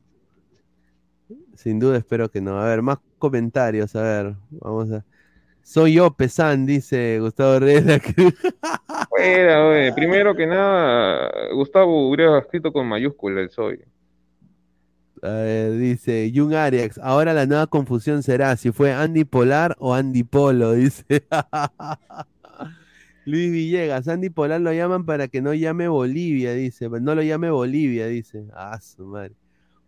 Sin 1.54 1.78
duda 1.78 1.98
espero 1.98 2.30
que 2.30 2.40
no. 2.40 2.58
A 2.58 2.64
ver, 2.64 2.80
más 2.80 2.98
comentarios, 3.18 3.94
a 3.94 4.02
ver, 4.02 4.34
vamos 4.50 4.90
a... 4.90 5.04
Soy 5.62 5.92
yo, 5.92 6.10
Pesan, 6.10 6.64
dice 6.64 7.20
Gustavo. 7.20 7.60
Fuera, 9.10 9.68
oye. 9.68 9.92
Primero 9.92 10.34
que 10.34 10.46
nada, 10.46 11.30
Gustavo 11.52 12.08
hubiera 12.08 12.38
escrito 12.38 12.72
con 12.72 12.88
mayúscula 12.88 13.42
el 13.42 13.50
soy. 13.50 13.84
A 15.22 15.28
ver, 15.28 15.72
dice 15.72 16.32
Jung 16.34 16.54
Arias, 16.54 16.98
ahora 17.02 17.34
la 17.34 17.44
nueva 17.44 17.66
confusión 17.66 18.22
será 18.22 18.56
si 18.56 18.72
fue 18.72 18.94
Andy 18.94 19.24
Polar 19.24 19.76
o 19.78 19.92
Andy 19.92 20.24
Polo, 20.24 20.72
dice. 20.76 21.04
Luis 23.24 23.50
Villegas, 23.50 24.08
Andy 24.08 24.30
Polar 24.30 24.60
lo 24.60 24.72
llaman 24.72 25.04
para 25.04 25.28
que 25.28 25.42
no 25.42 25.52
llame 25.54 25.88
Bolivia, 25.88 26.54
dice. 26.54 26.88
No 26.88 27.14
lo 27.14 27.22
llame 27.22 27.50
Bolivia, 27.50 28.06
dice. 28.06 28.46
Ah, 28.54 28.78
su 28.80 29.06
madre. 29.06 29.34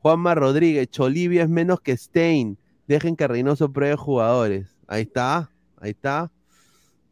Juanma 0.01 0.35
Rodríguez, 0.35 0.89
Cholivia 0.91 1.45
es 1.45 1.49
menos 1.49 1.81
que 1.81 1.97
Stein. 1.97 2.59
Dejen 2.89 3.17
que 3.17 3.29
Reynoso 3.29 3.73
pruebe 3.73 3.97
jugadores. 3.97 4.77
Ahí 4.87 5.03
está, 5.03 5.51
ahí 5.81 5.91
está. 5.91 6.31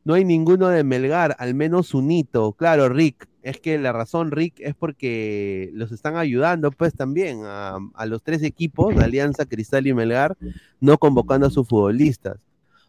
No 0.05 0.15
hay 0.15 0.25
ninguno 0.25 0.69
de 0.69 0.83
Melgar, 0.83 1.37
al 1.39 1.55
menos 1.55 1.95
un 1.95 2.11
hito. 2.11 2.53
Claro, 2.53 2.89
Rick, 2.89 3.29
es 3.43 3.61
que 3.61 3.79
la 3.79 3.93
razón, 3.93 4.31
Rick, 4.31 4.55
es 4.59 4.75
porque 4.75 5.71
los 5.73 5.93
están 5.93 6.17
ayudando, 6.17 6.71
pues 6.71 6.95
también 6.95 7.43
a, 7.45 7.79
a 7.95 8.07
los 8.07 8.23
tres 8.23 8.43
equipos, 8.43 8.97
Alianza, 8.97 9.47
Cristal 9.47 9.87
y 9.87 9.95
Melgar, 9.95 10.37
no 10.81 10.99
convocando 10.99 11.47
a 11.47 11.51
sus 11.51 11.69
futbolistas. 11.69 12.39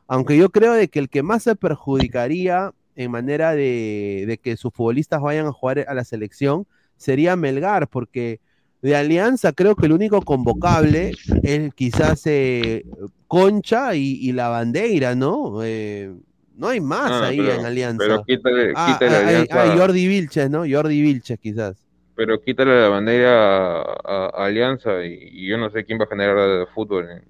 Aunque 0.08 0.36
yo 0.36 0.50
creo 0.50 0.74
de 0.74 0.90
que 0.90 1.00
el 1.00 1.10
que 1.10 1.24
más 1.24 1.44
se 1.44 1.56
perjudicaría 1.56 2.74
en 2.96 3.12
manera 3.12 3.54
de, 3.56 4.26
de 4.28 4.38
que 4.38 4.58
sus 4.58 4.74
futbolistas 4.74 5.22
vayan 5.22 5.48
a 5.48 5.52
jugar 5.52 5.86
a 5.88 5.94
la 5.94 6.04
selección 6.04 6.66
sería 6.98 7.36
Melgar, 7.36 7.88
porque 7.88 8.40
de 8.82 8.96
Alianza 8.96 9.54
creo 9.54 9.76
que 9.76 9.86
el 9.86 9.92
único 9.94 10.22
convocable 10.22 11.14
es 11.44 11.74
quizás 11.74 12.24
eh, 12.26 12.84
Concha 13.28 13.96
y, 13.96 14.18
y 14.22 14.32
la 14.34 14.50
bandera, 14.50 15.16
¿no? 15.16 15.64
Eh, 15.64 16.14
no 16.56 16.68
hay 16.68 16.82
más 16.82 17.10
no, 17.10 17.24
ahí 17.26 17.38
pero- 17.38 17.54
en 17.54 17.66
Alianza. 17.66 17.98
pero 18.06 18.24
quítale- 18.24 18.74
ah, 18.76 18.94
quítale 19.00 19.16
ah, 19.16 19.20
ah, 19.24 19.28
Alianza. 19.30 19.64
ah, 19.74 19.78
Jordi 19.78 20.08
Vilches, 20.08 20.50
¿no? 20.50 20.64
Jordi 20.70 21.02
Vilches 21.02 21.40
quizás. 21.40 21.78
Pero 22.16 22.40
quítale 22.42 22.82
la 22.82 22.90
bandera 22.90 23.80
a, 23.80 23.82
a- 23.82 24.32
a 24.36 24.46
Alianza 24.46 25.04
y, 25.06 25.30
y 25.32 25.48
yo 25.48 25.58
no 25.58 25.70
sé 25.72 25.86
quién 25.86 26.00
va 26.00 26.04
a 26.04 26.08
generar 26.08 26.68
fútbol 26.76 27.06
en, 27.10 27.18
en 27.18 27.24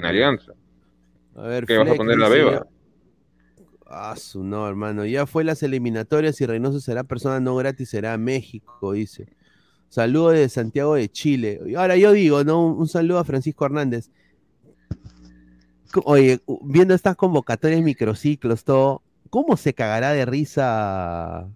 pues. 0.00 0.04
Alianza. 0.04 0.52
A 1.36 1.42
ver, 1.42 1.64
¿Qué 1.64 1.78
vas 1.78 1.88
a 1.90 1.94
poner 1.94 2.18
la 2.18 2.28
beba? 2.28 2.66
Ah, 3.94 4.16
su 4.16 4.42
no, 4.42 4.66
hermano. 4.66 5.04
Ya 5.04 5.26
fue 5.26 5.44
las 5.44 5.62
eliminatorias 5.62 6.40
y 6.40 6.46
Reynoso 6.46 6.80
será 6.80 7.04
persona 7.04 7.40
no 7.40 7.54
gratis, 7.56 7.90
será 7.90 8.16
México, 8.16 8.92
dice. 8.92 9.26
Saludos 9.90 10.32
de 10.32 10.48
Santiago 10.48 10.94
de 10.94 11.10
Chile. 11.10 11.60
Y 11.66 11.74
Ahora 11.74 11.96
yo 11.98 12.12
digo, 12.12 12.42
¿no? 12.42 12.64
Un, 12.66 12.78
un 12.78 12.88
saludo 12.88 13.18
a 13.18 13.24
Francisco 13.24 13.66
Hernández. 13.66 14.10
Oye, 16.04 16.40
viendo 16.62 16.94
estas 16.94 17.16
convocatorias, 17.16 17.82
microciclos, 17.82 18.64
todo, 18.64 19.02
¿cómo 19.28 19.58
se 19.58 19.74
cagará 19.74 20.12
de 20.12 20.24
risa 20.24 21.46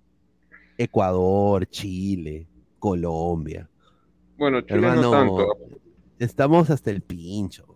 Ecuador, 0.76 1.66
Chile, 1.66 2.46
Colombia? 2.78 3.66
Bueno, 4.36 4.60
Chile 4.60 4.74
Hermano, 4.74 5.00
no 5.00 5.10
tanto. 5.10 5.46
estamos 6.18 6.68
hasta 6.68 6.90
el 6.90 7.00
pincho. 7.00 7.75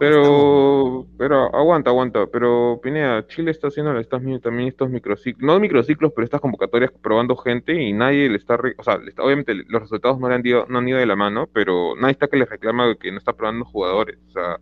Pero, 0.00 1.06
pero 1.18 1.54
aguanta, 1.54 1.90
aguanta. 1.90 2.26
Pero 2.26 2.80
Pineda, 2.82 3.26
Chile 3.26 3.50
está 3.50 3.68
haciendo 3.68 3.98
estas, 3.98 4.22
también 4.42 4.68
estos 4.68 4.88
microciclos, 4.88 5.42
no 5.46 5.60
microciclos, 5.60 6.12
pero 6.14 6.24
estas 6.24 6.40
convocatorias 6.40 6.90
probando 7.02 7.36
gente 7.36 7.74
y 7.82 7.92
nadie 7.92 8.30
le 8.30 8.38
está, 8.38 8.56
re- 8.56 8.74
o 8.78 8.82
sea, 8.82 8.96
le 8.96 9.10
está- 9.10 9.22
obviamente 9.22 9.54
los 9.68 9.82
resultados 9.82 10.18
no 10.18 10.28
le 10.30 10.36
han 10.36 10.46
ido, 10.46 10.64
no 10.70 10.78
han 10.78 10.88
ido 10.88 10.98
de 10.98 11.04
la 11.06 11.16
mano, 11.16 11.48
pero 11.52 11.94
nadie 11.96 12.12
está 12.12 12.28
que 12.28 12.38
le 12.38 12.46
reclama 12.46 12.94
que 12.96 13.12
no 13.12 13.18
está 13.18 13.34
probando 13.34 13.66
jugadores. 13.66 14.18
O 14.28 14.32
sea, 14.32 14.58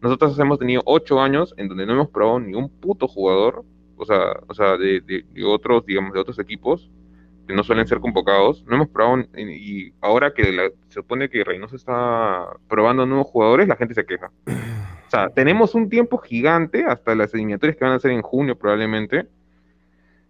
nosotros 0.00 0.38
hemos 0.38 0.58
tenido 0.58 0.82
ocho 0.86 1.20
años 1.20 1.54
en 1.56 1.68
donde 1.68 1.86
no 1.86 1.92
hemos 1.94 2.08
probado 2.10 2.40
ni 2.40 2.54
un 2.54 2.68
puto 2.70 3.08
jugador, 3.08 3.64
o 3.96 4.04
sea, 4.06 4.32
o 4.48 4.54
sea, 4.54 4.76
de, 4.78 5.00
de- 5.02 5.24
de 5.32 5.44
otros, 5.44 5.86
digamos, 5.86 6.12
de 6.14 6.20
otros 6.20 6.38
equipos 6.40 6.90
no 7.50 7.62
suelen 7.64 7.86
ser 7.86 8.00
convocados. 8.00 8.64
No 8.66 8.76
hemos 8.76 8.88
probado, 8.88 9.24
y 9.36 9.92
ahora 10.00 10.32
que 10.32 10.52
la- 10.52 10.70
se 10.88 10.94
supone 10.94 11.28
que 11.28 11.44
Reynoso 11.44 11.76
está 11.76 12.46
probando 12.68 13.06
nuevos 13.06 13.26
jugadores, 13.28 13.68
la 13.68 13.76
gente 13.76 13.94
se 13.94 14.04
queja. 14.04 14.30
O 14.46 15.10
sea, 15.10 15.28
tenemos 15.30 15.74
un 15.74 15.88
tiempo 15.88 16.18
gigante 16.18 16.84
hasta 16.84 17.14
las 17.14 17.34
eliminatorias 17.34 17.76
que 17.76 17.84
van 17.84 17.94
a 17.94 17.98
ser 17.98 18.12
en 18.12 18.22
junio 18.22 18.56
probablemente. 18.56 19.26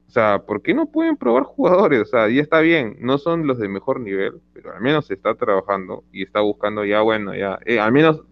O 0.08 0.12
sea, 0.12 0.40
¿por 0.40 0.60
qué 0.62 0.74
no 0.74 0.86
pueden 0.86 1.16
probar 1.16 1.44
jugadores? 1.44 2.00
O 2.00 2.04
sea, 2.06 2.28
ya 2.28 2.42
está 2.42 2.60
bien, 2.60 2.96
no 2.98 3.16
son 3.18 3.46
los 3.46 3.58
de 3.58 3.68
mejor 3.68 4.00
nivel, 4.00 4.40
pero 4.52 4.72
al 4.74 4.80
menos 4.80 5.06
se 5.06 5.14
está 5.14 5.34
trabajando 5.36 6.02
y 6.12 6.22
está 6.24 6.40
buscando 6.40 6.84
ya, 6.84 7.00
bueno, 7.02 7.32
ya, 7.34 7.58
eh, 7.64 7.78
al 7.78 7.92
menos 7.92 8.22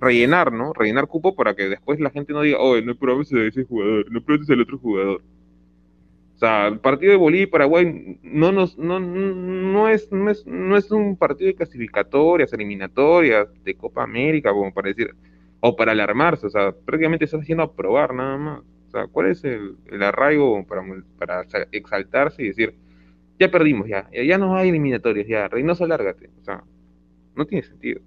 rellenar, 0.00 0.52
¿no? 0.52 0.72
Rellenar 0.72 1.06
cupo 1.06 1.36
para 1.36 1.54
que 1.54 1.68
después 1.68 2.00
la 2.00 2.10
gente 2.10 2.32
no 2.32 2.40
diga, 2.42 2.58
oh, 2.58 2.80
no 2.80 2.94
probes 2.96 3.32
a 3.32 3.40
ese 3.42 3.64
jugador, 3.64 4.10
no 4.10 4.20
probes 4.20 4.50
al 4.50 4.62
otro 4.62 4.78
jugador. 4.78 5.22
O 6.38 6.40
sea, 6.40 6.68
el 6.68 6.78
partido 6.78 7.10
de 7.10 7.18
Bolivia 7.18 7.42
y 7.42 7.46
Paraguay 7.46 8.16
no 8.22 8.52
nos, 8.52 8.78
no, 8.78 9.00
no 9.00 9.88
es, 9.88 10.12
no 10.12 10.30
es, 10.30 10.46
no 10.46 10.76
es 10.76 10.88
un 10.92 11.16
partido 11.16 11.48
de 11.48 11.56
clasificatorias, 11.56 12.52
eliminatorias, 12.52 13.48
de 13.64 13.74
Copa 13.74 14.04
América, 14.04 14.52
como 14.52 14.72
para 14.72 14.86
decir, 14.86 15.16
o 15.58 15.74
para 15.74 15.90
alarmarse, 15.90 16.46
o 16.46 16.50
sea, 16.50 16.70
prácticamente 16.70 17.24
estás 17.24 17.40
haciendo 17.40 17.64
a 17.64 17.72
probar 17.72 18.14
nada 18.14 18.38
más. 18.38 18.60
O 18.60 18.90
sea, 18.92 19.08
¿cuál 19.08 19.32
es 19.32 19.42
el, 19.42 19.78
el 19.90 20.00
arraigo 20.00 20.64
para, 20.64 20.80
para 21.18 21.44
exaltarse 21.72 22.40
y 22.44 22.46
decir, 22.46 22.72
ya 23.36 23.50
perdimos, 23.50 23.88
ya, 23.88 24.08
ya, 24.12 24.38
no 24.38 24.56
hay 24.56 24.68
eliminatorias, 24.68 25.26
ya, 25.26 25.48
Reynoso, 25.48 25.88
lárgate? 25.88 26.30
O 26.40 26.44
sea, 26.44 26.62
no 27.34 27.46
tiene 27.46 27.64
sentido. 27.66 28.00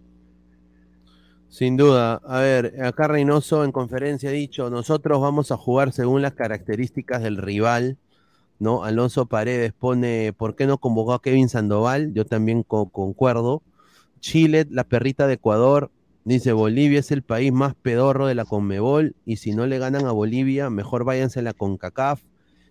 Sin 1.50 1.76
duda. 1.76 2.22
A 2.24 2.40
ver, 2.40 2.82
acá 2.82 3.10
Reynoso 3.10 3.66
en 3.66 3.74
conferencia 3.74 4.30
ha 4.30 4.32
dicho, 4.32 4.70
nosotros 4.70 5.20
vamos 5.20 5.52
a 5.52 5.58
jugar 5.58 5.92
según 5.92 6.22
las 6.22 6.32
características 6.32 7.22
del 7.22 7.36
rival, 7.36 7.98
¿no? 8.62 8.84
Alonso 8.84 9.26
Paredes 9.26 9.74
pone, 9.74 10.34
¿por 10.34 10.56
qué 10.56 10.68
no 10.68 10.78
convocó 10.78 11.14
a 11.14 11.22
Kevin 11.22 11.50
Sandoval? 11.50 12.14
Yo 12.14 12.26
también 12.26 12.62
co- 12.64 12.90
concuerdo. 12.90 13.64
Chile, 14.20 14.68
la 14.70 14.84
perrita 14.84 15.26
de 15.26 15.34
Ecuador, 15.34 15.90
dice, 16.26 16.54
Bolivia 16.54 17.00
es 17.00 17.10
el 17.12 17.24
país 17.24 17.52
más 17.52 17.74
pedorro 17.74 18.28
de 18.28 18.36
la 18.36 18.46
Conmebol 18.46 19.16
y 19.26 19.38
si 19.38 19.54
no 19.54 19.66
le 19.66 19.80
ganan 19.80 20.06
a 20.06 20.12
Bolivia, 20.12 20.70
mejor 20.70 21.04
váyanse 21.06 21.40
a 21.40 21.44
la 21.44 21.54
CONCACAF. 21.54 22.22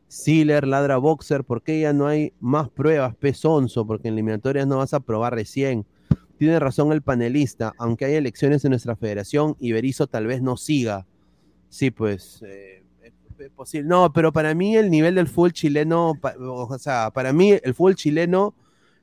Sealer, 0.06 0.66
Ladra 0.66 0.96
Boxer, 0.96 1.44
¿por 1.44 1.62
qué 1.62 1.80
ya 1.80 1.92
no 1.92 2.06
hay 2.06 2.32
más 2.40 2.68
pruebas? 2.68 3.16
Pesonzo, 3.16 3.84
porque 3.86 4.08
en 4.08 4.14
eliminatorias 4.14 4.66
no 4.68 4.78
vas 4.78 4.94
a 4.94 5.00
probar 5.00 5.34
recién. 5.34 5.86
Tiene 6.38 6.58
razón 6.60 6.92
el 6.92 7.02
panelista, 7.02 7.74
aunque 7.78 8.04
hay 8.04 8.14
elecciones 8.14 8.64
en 8.64 8.70
nuestra 8.70 8.94
federación 8.96 9.56
y 9.58 9.72
Berizzo 9.72 10.06
tal 10.06 10.26
vez 10.26 10.40
no 10.40 10.56
siga. 10.56 11.06
Sí, 11.68 11.90
pues 11.90 12.42
eh, 12.46 12.79
es, 13.40 13.46
es 13.46 13.52
posible. 13.52 13.88
No, 13.88 14.12
pero 14.12 14.32
para 14.32 14.54
mí 14.54 14.76
el 14.76 14.90
nivel 14.90 15.14
del 15.14 15.26
fútbol 15.28 15.52
chileno, 15.52 16.12
o 16.40 16.78
sea, 16.78 17.10
para 17.10 17.32
mí 17.32 17.52
el 17.62 17.74
fútbol 17.74 17.94
chileno 17.96 18.54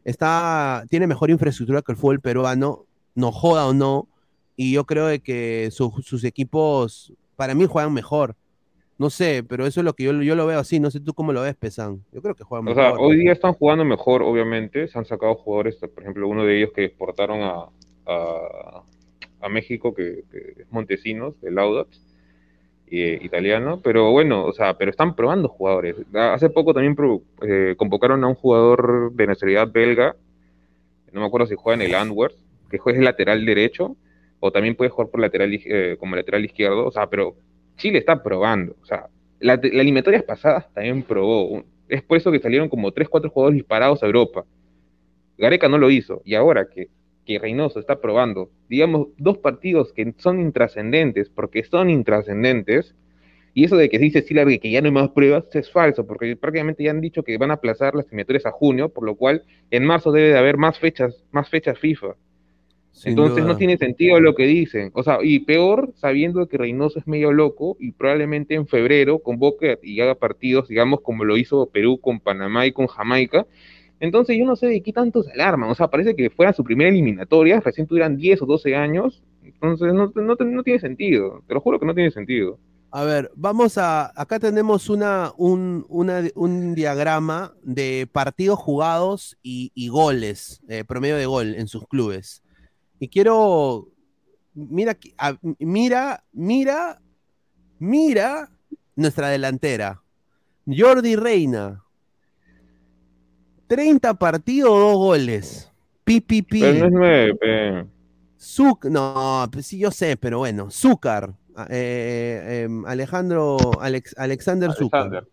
está, 0.05 0.85
tiene 0.89 1.07
mejor 1.07 1.29
infraestructura 1.29 1.81
que 1.81 1.91
el 1.91 1.97
fútbol 1.97 2.19
peruano, 2.21 2.85
no 3.15 3.31
joda 3.31 3.67
o 3.67 3.73
no, 3.73 4.07
y 4.55 4.73
yo 4.73 4.85
creo 4.85 5.07
de 5.07 5.19
que 5.19 5.69
su- 5.71 6.01
sus 6.03 6.23
equipos, 6.23 7.13
para 7.35 7.53
mí 7.55 7.65
juegan 7.65 7.93
mejor. 7.93 8.35
No 8.99 9.11
sé, 9.11 9.43
pero 9.47 9.67
eso 9.67 9.81
es 9.81 9.83
lo 9.85 9.93
que 9.93 10.05
yo, 10.05 10.21
yo 10.23 10.35
lo 10.35 10.47
veo 10.47 10.59
así, 10.59 10.79
no 10.79 10.89
sé 10.89 10.99
tú 10.99 11.13
cómo 11.13 11.31
lo 11.31 11.41
ves, 11.41 11.55
Pesan. 11.55 12.03
Yo 12.11 12.19
creo 12.21 12.33
que 12.33 12.43
juegan 12.43 12.67
O 12.67 12.71
mejor. 12.71 12.83
sea, 12.83 12.99
hoy 12.99 13.17
día 13.17 13.31
están 13.31 13.53
jugando 13.53 13.85
mejor, 13.85 14.23
obviamente. 14.23 14.87
Se 14.87 14.97
han 14.97 15.05
sacado 15.05 15.35
jugadores, 15.35 15.75
por 15.75 16.01
ejemplo, 16.01 16.27
uno 16.27 16.43
de 16.43 16.57
ellos 16.57 16.71
que 16.73 16.85
exportaron 16.85 17.41
a, 17.41 17.65
a, 18.07 18.83
a 19.41 19.49
México, 19.49 19.93
que, 19.93 20.23
que 20.31 20.61
es 20.63 20.71
Montesinos, 20.71 21.35
el 21.43 21.59
Audax, 21.59 22.01
eh, 22.89 23.19
italiano. 23.21 23.81
Pero 23.83 24.11
bueno, 24.11 24.45
o 24.45 24.53
sea, 24.53 24.77
pero 24.77 24.91
están 24.91 25.15
probando 25.15 25.49
jugadores. 25.49 25.95
Hace 26.13 26.49
poco 26.49 26.73
también 26.73 26.95
eh, 27.41 27.75
convocaron 27.77 28.23
a 28.23 28.27
un 28.27 28.35
jugador 28.35 29.11
de 29.13 29.27
nacionalidad 29.27 29.71
belga, 29.71 30.15
no 31.11 31.21
me 31.21 31.27
acuerdo 31.27 31.47
si 31.47 31.55
juega 31.55 31.83
en 31.83 31.89
el 31.89 31.95
Antwerp, 31.95 32.35
que 32.69 32.77
juega 32.77 33.01
lateral 33.01 33.45
derecho, 33.45 33.95
o 34.39 34.51
también 34.51 34.75
puede 34.75 34.89
jugar 34.89 35.09
por 35.09 35.19
lateral, 35.19 35.49
eh, 35.53 35.97
como 35.99 36.15
lateral 36.15 36.45
izquierdo. 36.45 36.85
O 36.85 36.91
sea, 36.91 37.07
pero 37.07 37.35
Chile 37.77 37.99
está 37.99 38.21
probando. 38.21 38.75
O 38.81 38.85
sea, 38.85 39.07
la, 39.39 39.55
las 39.55 39.63
eliminatorias 39.63 40.23
pasadas 40.23 40.71
también 40.73 41.03
probó. 41.03 41.63
Es 41.87 42.01
por 42.03 42.17
eso 42.17 42.31
que 42.31 42.39
salieron 42.39 42.69
como 42.69 42.91
3, 42.91 43.07
4 43.09 43.29
jugadores 43.29 43.57
disparados 43.57 44.03
a 44.03 44.05
Europa. 44.05 44.45
Gareca 45.37 45.69
no 45.69 45.77
lo 45.77 45.89
hizo. 45.89 46.21
Y 46.25 46.35
ahora 46.35 46.67
que, 46.69 46.89
que 47.27 47.39
Reynoso 47.39 47.79
está 47.79 47.99
probando, 47.99 48.49
digamos, 48.69 49.09
dos 49.17 49.37
partidos 49.39 49.91
que 49.91 50.13
son 50.17 50.39
intrascendentes, 50.39 51.29
porque 51.29 51.63
son 51.65 51.89
intrascendentes, 51.89 52.95
y 53.53 53.65
eso 53.65 53.75
de 53.75 53.89
que 53.89 53.99
dice 53.99 54.21
Silar 54.21 54.47
que 54.59 54.71
ya 54.71 54.81
no 54.81 54.85
hay 54.85 54.93
más 54.93 55.09
pruebas 55.09 55.53
es 55.53 55.69
falso, 55.69 56.07
porque 56.07 56.37
prácticamente 56.37 56.83
ya 56.83 56.91
han 56.91 57.01
dicho 57.01 57.23
que 57.23 57.37
van 57.37 57.51
a 57.51 57.55
aplazar 57.55 57.95
las 57.95 58.05
eliminatorias 58.05 58.45
a 58.45 58.51
junio, 58.51 58.89
por 58.89 59.03
lo 59.03 59.15
cual 59.15 59.43
en 59.71 59.83
marzo 59.83 60.11
debe 60.11 60.29
de 60.29 60.37
haber 60.37 60.57
más 60.57 60.79
fechas, 60.79 61.25
más 61.31 61.49
fechas 61.49 61.77
FIFA. 61.77 62.15
Sin 62.93 63.11
Entonces 63.11 63.43
duda. 63.43 63.53
no 63.53 63.57
tiene 63.57 63.77
sentido 63.77 64.19
lo 64.19 64.33
que 64.33 64.45
dicen. 64.45 64.91
O 64.93 65.03
sea, 65.03 65.19
y 65.21 65.39
peor 65.39 65.91
sabiendo 65.95 66.47
que 66.47 66.57
Reynoso 66.57 66.97
es 66.97 67.07
medio 67.07 67.33
loco 67.33 67.75
y 67.79 67.91
probablemente 67.91 68.55
en 68.55 68.67
febrero 68.67 69.19
convoque 69.19 69.77
y 69.83 69.99
haga 69.99 70.15
partidos, 70.15 70.69
digamos, 70.69 71.01
como 71.01 71.25
lo 71.25 71.35
hizo 71.35 71.69
Perú 71.69 71.99
con 71.99 72.19
Panamá 72.19 72.65
y 72.65 72.71
con 72.71 72.87
Jamaica. 72.87 73.45
Entonces 73.99 74.37
yo 74.37 74.45
no 74.45 74.55
sé 74.55 74.67
de 74.67 74.81
qué 74.83 74.93
tanto 74.93 75.23
se 75.23 75.31
alarman. 75.31 75.69
O 75.69 75.75
sea, 75.75 75.87
parece 75.89 76.15
que 76.15 76.29
fuera 76.29 76.53
su 76.53 76.63
primera 76.63 76.89
eliminatoria, 76.89 77.59
recién 77.59 77.87
tuvieran 77.87 78.17
10 78.17 78.41
o 78.41 78.45
12 78.45 78.75
años. 78.75 79.23
Entonces 79.43 79.93
no, 79.93 80.11
no, 80.15 80.35
no 80.35 80.63
tiene 80.63 80.79
sentido. 80.79 81.43
Te 81.47 81.53
lo 81.53 81.61
juro 81.61 81.79
que 81.79 81.85
no 81.85 81.95
tiene 81.95 82.11
sentido. 82.11 82.59
A 82.91 83.03
ver, 83.03 83.31
vamos 83.35 83.77
a. 83.77 84.11
Acá 84.19 84.39
tenemos 84.39 84.89
una, 84.89 85.31
un, 85.37 85.85
una- 85.89 86.23
un 86.35 86.73
diagrama 86.73 87.53
de 87.63 88.07
partidos 88.11 88.59
jugados 88.59 89.37
y, 89.43 89.71
goles, 89.89 90.61
eh, 90.69 90.83
promedio 90.85 91.17
de 91.17 91.25
gol 91.25 91.55
en 91.55 91.67
sus 91.67 91.85
clubes. 91.87 92.43
Y 92.99 93.09
quiero. 93.09 93.89
Mira, 94.53 94.97
mira, 95.59 96.23
mira, 96.31 97.01
mira 97.79 98.49
nuestra 98.95 99.29
delantera. 99.29 100.01
Jordi 100.65 101.15
Reina. 101.15 101.83
30 103.67 104.13
partidos, 104.15 104.69
dos 104.69 104.95
goles. 104.97 105.71
PPP. 106.03 106.59
Pero 106.61 106.79
no 106.79 106.85
es 106.85 106.91
nueve, 106.91 107.35
pe. 107.35 107.85
Zuc, 108.39 108.85
no, 108.85 109.47
pues 109.51 109.65
sí, 109.65 109.77
yo 109.79 109.91
sé, 109.91 110.15
pero 110.15 110.39
bueno, 110.39 110.69
Zúcar, 110.71 111.33
eh, 111.69 112.63
em, 112.65 112.85
Alejandro, 112.85 113.57
Alex, 113.81 114.15
Alexander 114.17 114.71
Zúcar, 114.73 115.01
Alexander. 115.07 115.27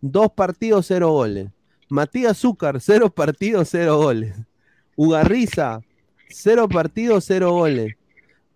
dos 0.00 0.30
partidos, 0.32 0.86
cero 0.86 1.12
goles. 1.12 1.48
Matías 1.88 2.38
Zúcar, 2.38 2.80
cero 2.80 3.10
partidos, 3.10 3.68
cero 3.70 3.96
goles. 3.98 4.34
Ugarriza, 4.96 5.80
cero 6.28 6.68
partidos, 6.68 7.24
cero 7.26 7.52
goles. 7.52 7.94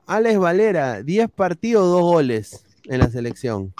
Alex 0.06 0.38
Valera, 0.38 1.02
10 1.02 1.28
partidos, 1.30 1.88
dos 1.90 2.02
goles 2.02 2.64
en 2.84 3.00
la 3.00 3.08
selección. 3.10 3.72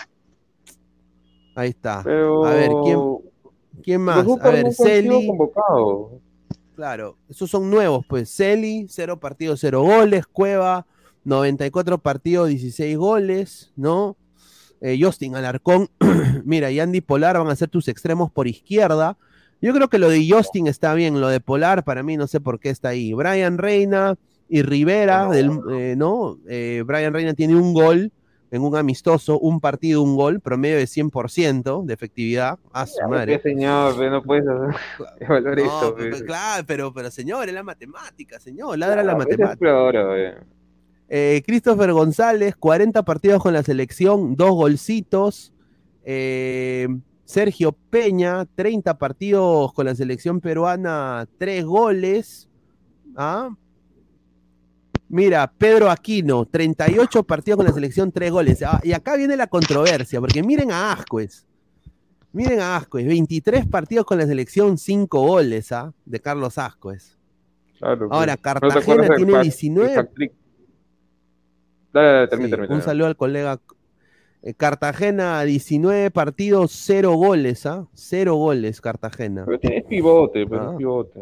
Ahí 1.54 1.70
está. 1.70 2.02
Pero- 2.02 2.44
A 2.44 2.50
ver, 2.50 2.70
¿quién, 2.84 2.98
quién 3.82 4.00
más? 4.00 4.24
Los 4.24 4.40
A 4.40 4.50
ver, 4.50 4.72
Celi. 4.72 5.28
Claro, 6.74 7.16
esos 7.28 7.50
son 7.50 7.70
nuevos, 7.70 8.04
pues. 8.08 8.30
Celi, 8.34 8.86
0 8.88 9.18
partidos, 9.18 9.60
0 9.60 9.82
goles. 9.82 10.26
Cueva, 10.26 10.86
94 11.24 11.98
partidos, 11.98 12.48
16 12.48 12.96
goles, 12.96 13.72
¿no? 13.76 14.16
Eh, 14.80 14.98
Justin 15.00 15.34
Alarcón, 15.36 15.88
mira, 16.44 16.70
y 16.70 16.80
Andy 16.80 17.00
Polar 17.00 17.38
van 17.38 17.48
a 17.48 17.56
ser 17.56 17.68
tus 17.68 17.88
extremos 17.88 18.30
por 18.30 18.46
izquierda. 18.46 19.16
Yo 19.62 19.72
creo 19.72 19.88
que 19.88 19.98
lo 19.98 20.10
de 20.10 20.28
Justin 20.28 20.66
está 20.66 20.92
bien, 20.94 21.20
lo 21.20 21.28
de 21.28 21.40
Polar 21.40 21.82
para 21.82 22.02
mí 22.02 22.16
no 22.16 22.26
sé 22.26 22.40
por 22.40 22.60
qué 22.60 22.68
está 22.68 22.90
ahí. 22.90 23.14
Brian 23.14 23.56
Reina 23.56 24.16
y 24.48 24.62
Rivera, 24.62 25.28
del, 25.30 25.50
eh, 25.72 25.94
¿no? 25.96 26.38
Eh, 26.46 26.84
Brian 26.86 27.14
Reina 27.14 27.32
tiene 27.32 27.56
un 27.56 27.72
gol 27.72 28.12
en 28.50 28.62
un 28.62 28.76
amistoso, 28.76 29.38
un 29.38 29.60
partido, 29.60 30.02
un 30.02 30.14
gol, 30.16 30.40
promedio 30.40 30.76
de 30.76 30.84
100% 30.86 31.84
de 31.84 31.94
efectividad. 31.94 32.58
A 32.72 32.86
su 32.86 32.96
madre. 33.08 33.38
pe, 33.38 33.50
señor, 33.50 33.98
no 34.10 34.22
puedes 34.22 34.46
hacer- 34.46 34.76
No, 35.28 35.36
esto. 35.38 35.94
pero- 35.96 35.96
pe. 35.96 36.10
pero 36.10 36.24
claro, 36.26 36.64
pero, 36.66 36.92
pero 36.94 37.10
señor, 37.10 37.48
es 37.48 37.54
la 37.54 37.62
matemática, 37.62 38.38
señor, 38.38 38.78
ladra 38.78 39.02
la 39.02 39.16
matemática. 39.16 39.56
peor, 39.58 39.92
pe. 39.92 40.34
Eh, 41.08 41.42
Christopher 41.46 41.92
González, 41.92 42.56
40 42.56 43.04
partidos 43.04 43.42
con 43.42 43.52
la 43.52 43.62
selección, 43.62 44.34
dos 44.36 44.50
golcitos. 44.52 45.52
Eh, 46.04 46.88
Sergio 47.24 47.72
Peña, 47.90 48.44
30 48.54 48.98
partidos 48.98 49.72
con 49.72 49.86
la 49.86 49.94
selección 49.96 50.40
peruana, 50.40 51.26
tres 51.38 51.64
goles. 51.64 52.48
¿Ah? 53.16 53.50
Mira, 55.08 55.52
Pedro 55.56 55.88
Aquino, 55.90 56.46
38 56.46 57.22
partidos 57.22 57.56
con 57.58 57.66
la 57.66 57.72
selección, 57.72 58.10
tres 58.10 58.32
goles. 58.32 58.62
Ah, 58.62 58.80
y 58.82 58.92
acá 58.92 59.16
viene 59.16 59.36
la 59.36 59.46
controversia, 59.46 60.20
porque 60.20 60.42
miren 60.42 60.72
a 60.72 60.92
Ascuez. 60.92 61.46
Miren 62.32 62.60
a 62.60 62.76
Ascuez, 62.76 63.06
23 63.06 63.66
partidos 63.66 64.04
con 64.04 64.18
la 64.18 64.26
selección, 64.26 64.76
5 64.78 65.20
goles, 65.26 65.70
¿ah? 65.72 65.92
De 66.04 66.20
Carlos 66.20 66.58
Ascuez. 66.58 67.16
Claro. 67.78 68.08
Ahora, 68.10 68.32
¿No 68.32 68.36
te 68.36 68.42
Cartagena 68.42 69.14
tiene 69.14 69.32
pack- 69.32 69.42
19. 69.42 69.92
el 69.92 69.98
hat-trick? 70.00 70.32
Dale, 71.92 72.06
dale, 72.08 72.28
termina, 72.28 72.46
Sí, 72.48 72.50
termina, 72.50 72.74
un 72.74 72.82
saludo 72.82 73.06
al 73.06 73.16
colega. 73.16 73.60
Eh, 74.42 74.54
Cartagena, 74.54 75.42
19 75.44 76.10
partidos, 76.10 76.72
0 76.72 77.12
goles, 77.14 77.64
¿ah? 77.64 77.86
0 77.94 78.34
goles, 78.34 78.80
Cartagena. 78.80 79.44
Pero 79.46 79.58
tienes 79.60 79.84
pivote, 79.84 80.46
pero 80.46 80.62
Ah. 80.68 80.72
es 80.72 80.76
pivote. 80.78 81.20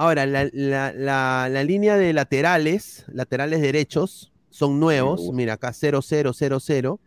Ahora, 0.00 0.24
la, 0.24 0.48
la- 0.54 0.94
la- 0.94 1.48
la 1.50 1.62
línea 1.62 1.98
de 1.98 2.14
laterales, 2.14 3.04
laterales 3.12 3.60
derechos, 3.60 4.32
son 4.48 4.80
nuevos. 4.80 5.30
Mira, 5.34 5.52
acá 5.54 5.72
0-0-0-0. 5.74 6.98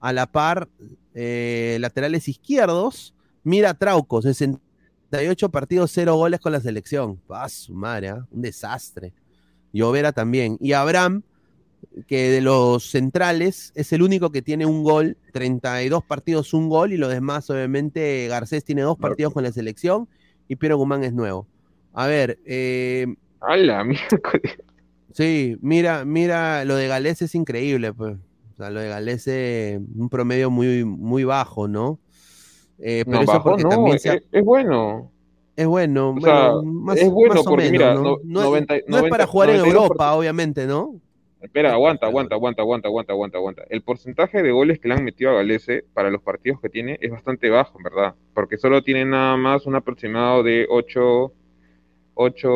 A 0.00 0.12
la 0.14 0.26
par, 0.26 0.66
eh, 1.14 1.76
laterales 1.80 2.28
izquierdos. 2.28 3.14
Mira, 3.44 3.74
Trauco, 3.74 4.22
68 4.22 5.50
partidos, 5.50 5.90
0 5.92 6.14
goles 6.16 6.40
con 6.40 6.52
la 6.52 6.60
selección. 6.60 7.20
Ah, 7.28 7.46
su 7.50 7.74
madre, 7.74 8.08
¿ah? 8.08 8.26
un 8.30 8.40
desastre. 8.40 9.12
Llovera 9.74 10.12
también. 10.12 10.56
Y 10.60 10.72
Abraham, 10.72 11.22
que 12.06 12.30
de 12.30 12.40
los 12.40 12.90
centrales 12.90 13.70
es 13.74 13.92
el 13.92 14.00
único 14.00 14.30
que 14.30 14.40
tiene 14.40 14.64
un 14.64 14.82
gol, 14.82 15.18
32 15.34 16.02
partidos, 16.04 16.54
un 16.54 16.70
gol, 16.70 16.92
y 16.94 16.96
los 16.96 17.10
demás, 17.10 17.50
obviamente, 17.50 18.26
Garcés 18.28 18.64
tiene 18.64 18.80
dos 18.80 18.96
partidos 18.96 19.34
con 19.34 19.42
la 19.44 19.52
selección 19.52 20.08
y 20.48 20.56
Piero 20.56 20.78
Guzmán 20.78 21.04
es 21.04 21.12
nuevo. 21.12 21.46
A 21.92 22.06
ver, 22.06 22.38
eh, 22.44 23.06
A 23.40 23.56
la 23.56 23.84
miércoles. 23.84 24.56
sí, 25.12 25.56
mira, 25.60 26.04
mira, 26.04 26.64
lo 26.64 26.76
de 26.76 26.88
Galés 26.88 27.22
es 27.22 27.34
increíble, 27.34 27.92
pues. 27.92 28.16
O 28.54 28.56
sea, 28.56 28.70
lo 28.70 28.80
de 28.80 28.88
Galés 28.88 29.26
es 29.26 29.80
un 29.96 30.08
promedio 30.10 30.50
muy, 30.50 30.84
muy 30.84 31.24
bajo, 31.24 31.68
¿no? 31.68 32.00
Eh, 32.78 33.06
pero 33.10 33.24
No, 33.24 33.24
eso 33.24 33.40
bajo 33.40 33.42
porque 33.42 33.64
no, 33.64 33.70
también 33.70 33.96
es, 33.96 34.02
se 34.02 34.10
ha- 34.10 34.20
es 34.32 34.44
bueno. 34.44 35.12
es 35.56 35.66
bueno, 35.66 36.14
O 36.14 36.20
sea, 36.20 36.52
bueno, 36.52 36.62
más, 36.62 37.02
es 37.02 37.10
bueno 37.10 37.44
más 37.44 37.46
o 37.46 37.52
porque, 37.52 37.68
menos, 37.70 37.72
mira, 37.72 37.96
¿no? 38.02 38.18
es- 38.18 38.20
90 38.22 38.76
no 38.86 38.98
es 38.98 39.04
para 39.04 39.24
90 39.24 39.26
jugar 39.26 39.50
en 39.50 39.56
92%. 39.56 40.00
Europa, 40.00 40.14
obviamente, 40.14 40.66
¿no? 40.66 41.00
Espera, 41.40 41.72
aguanta, 41.72 42.06
aguanta, 42.06 42.34
aguanta, 42.34 42.62
aguanta, 42.62 42.88
aguanta, 42.88 43.12
aguanta, 43.14 43.38
aguanta. 43.38 43.62
El 43.70 43.82
porcentaje 43.82 44.42
de 44.42 44.50
goles 44.52 44.78
que 44.78 44.88
le 44.88 44.94
han 44.94 45.04
metido 45.04 45.30
a 45.30 45.34
Galese 45.34 45.84
para 45.94 46.10
los 46.10 46.22
partidos 46.22 46.60
que 46.60 46.68
tiene 46.68 46.98
es 47.00 47.10
bastante 47.10 47.48
bajo, 47.48 47.78
en 47.78 47.84
verdad. 47.84 48.14
Porque 48.34 48.58
solo 48.58 48.82
tiene 48.82 49.06
nada 49.06 49.36
más 49.38 49.64
un 49.66 49.74
aproximado 49.74 50.42
de 50.42 50.66
8, 50.68 51.32
8, 52.22 52.48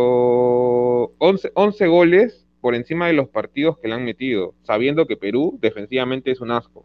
11, 1.17 1.53
11 1.55 1.87
goles 1.87 2.47
por 2.61 2.75
encima 2.75 3.07
de 3.07 3.15
los 3.15 3.31
partidos 3.31 3.79
que 3.79 3.89
le 3.89 3.95
han 3.95 4.05
metido, 4.05 4.53
sabiendo 4.63 5.07
que 5.07 5.17
Perú 5.17 5.59
defensivamente 5.59 6.31
es 6.31 6.43
un 6.43 6.51
asco. 6.51 6.85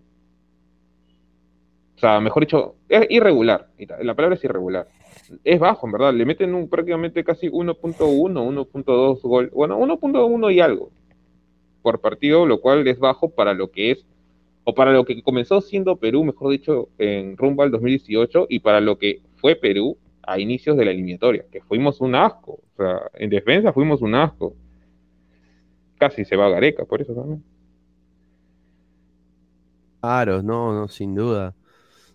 O 1.97 1.99
sea, 1.99 2.21
mejor 2.21 2.43
dicho, 2.43 2.75
es 2.87 3.05
irregular. 3.09 3.67
La 4.01 4.15
palabra 4.15 4.37
es 4.37 4.43
irregular. 4.45 4.87
Es 5.43 5.59
bajo, 5.59 5.87
en 5.87 5.91
verdad. 5.91 6.13
Le 6.13 6.23
meten 6.23 6.55
un, 6.55 6.69
prácticamente 6.69 7.21
casi 7.25 7.49
1.1, 7.49 7.97
1.2 7.97 9.21
gol. 9.23 9.51
Bueno, 9.53 9.77
1.1 9.77 10.53
y 10.53 10.61
algo 10.61 10.89
por 11.81 11.99
partido, 11.99 12.45
lo 12.45 12.61
cual 12.61 12.87
es 12.87 12.97
bajo 12.97 13.29
para 13.29 13.53
lo 13.53 13.71
que 13.71 13.91
es, 13.91 14.05
o 14.63 14.73
para 14.73 14.93
lo 14.93 15.03
que 15.03 15.21
comenzó 15.21 15.59
siendo 15.59 15.97
Perú, 15.97 16.23
mejor 16.23 16.51
dicho, 16.51 16.87
en 16.97 17.35
rumbo 17.35 17.63
al 17.63 17.71
2018, 17.71 18.47
y 18.47 18.59
para 18.59 18.79
lo 18.79 18.97
que 18.97 19.19
fue 19.35 19.57
Perú 19.57 19.97
a 20.23 20.39
inicios 20.39 20.77
de 20.77 20.85
la 20.85 20.91
eliminatoria, 20.91 21.45
que 21.51 21.61
fuimos 21.61 22.01
un 22.01 22.15
asco. 22.15 22.59
O 22.73 22.75
sea, 22.77 23.01
en 23.15 23.29
defensa 23.29 23.73
fuimos 23.73 24.01
un 24.01 24.15
asco. 24.15 24.55
Casi 25.97 26.23
se 26.25 26.35
va 26.35 26.49
Gareca, 26.49 26.85
por 26.85 27.01
eso 27.01 27.13
también. 27.13 27.43
Claro, 30.01 30.41
no, 30.41 30.73
no, 30.73 30.87
sin 30.87 31.13
duda. 31.13 31.53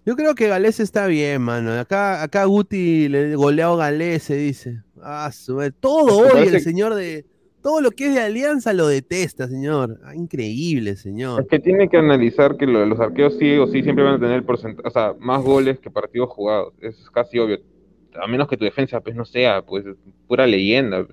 Yo 0.07 0.17
creo 0.17 0.35
que 0.35 0.49
Galés 0.49 0.81
está 0.81 1.07
bien, 1.07 1.43
mano. 1.43 1.73
Acá, 1.73 2.23
acá 2.23 2.45
Guti 2.45 3.09
le 3.09 3.37
goleado 3.37 3.77
Galés, 3.77 4.25
se 4.25 4.37
dice. 4.37 4.83
Ah, 5.03 5.31
su 5.33 5.57
madre. 5.57 5.73
todo 5.73 6.19
hoy 6.19 6.29
parece 6.31 6.57
el 6.57 6.63
señor 6.63 6.95
de. 6.95 7.27
Todo 7.63 7.81
lo 7.81 7.93
que 7.93 8.09
es 8.09 8.15
de 8.15 8.21
Alianza 8.21 8.75
lo 8.75 8.87
detesta, 8.87 9.49
señor. 9.49 9.99
Ah, 10.05 10.15
increíble, 10.15 10.97
señor. 10.97 11.41
Es 11.41 11.49
que 11.49 11.59
tiene 11.59 11.89
que 11.89 11.97
analizar 11.97 12.59
que 12.59 12.67
lo 12.67 12.85
los 12.85 13.01
arqueros 13.01 13.39
sí 13.39 13.57
o 13.57 13.67
sí 13.67 13.83
siempre 13.83 14.05
van 14.05 14.17
a 14.17 14.21
tener 14.21 14.45
porcentaje, 14.45 14.87
o 14.87 14.91
sea, 14.91 15.15
más 15.19 15.43
goles 15.43 15.79
que 15.79 15.91
partidos 15.91 16.29
jugados. 16.29 16.75
Eso 16.83 17.01
es 17.01 17.11
casi 17.11 17.39
obvio. 17.39 17.61
A 18.21 18.27
menos 18.27 18.49
que 18.49 18.57
tu 18.57 18.65
defensa 18.65 19.01
pues 19.01 19.17
no 19.17 19.25
sea 19.25 19.63
pues 19.63 19.85
pura 20.27 20.47
leyenda. 20.47 21.07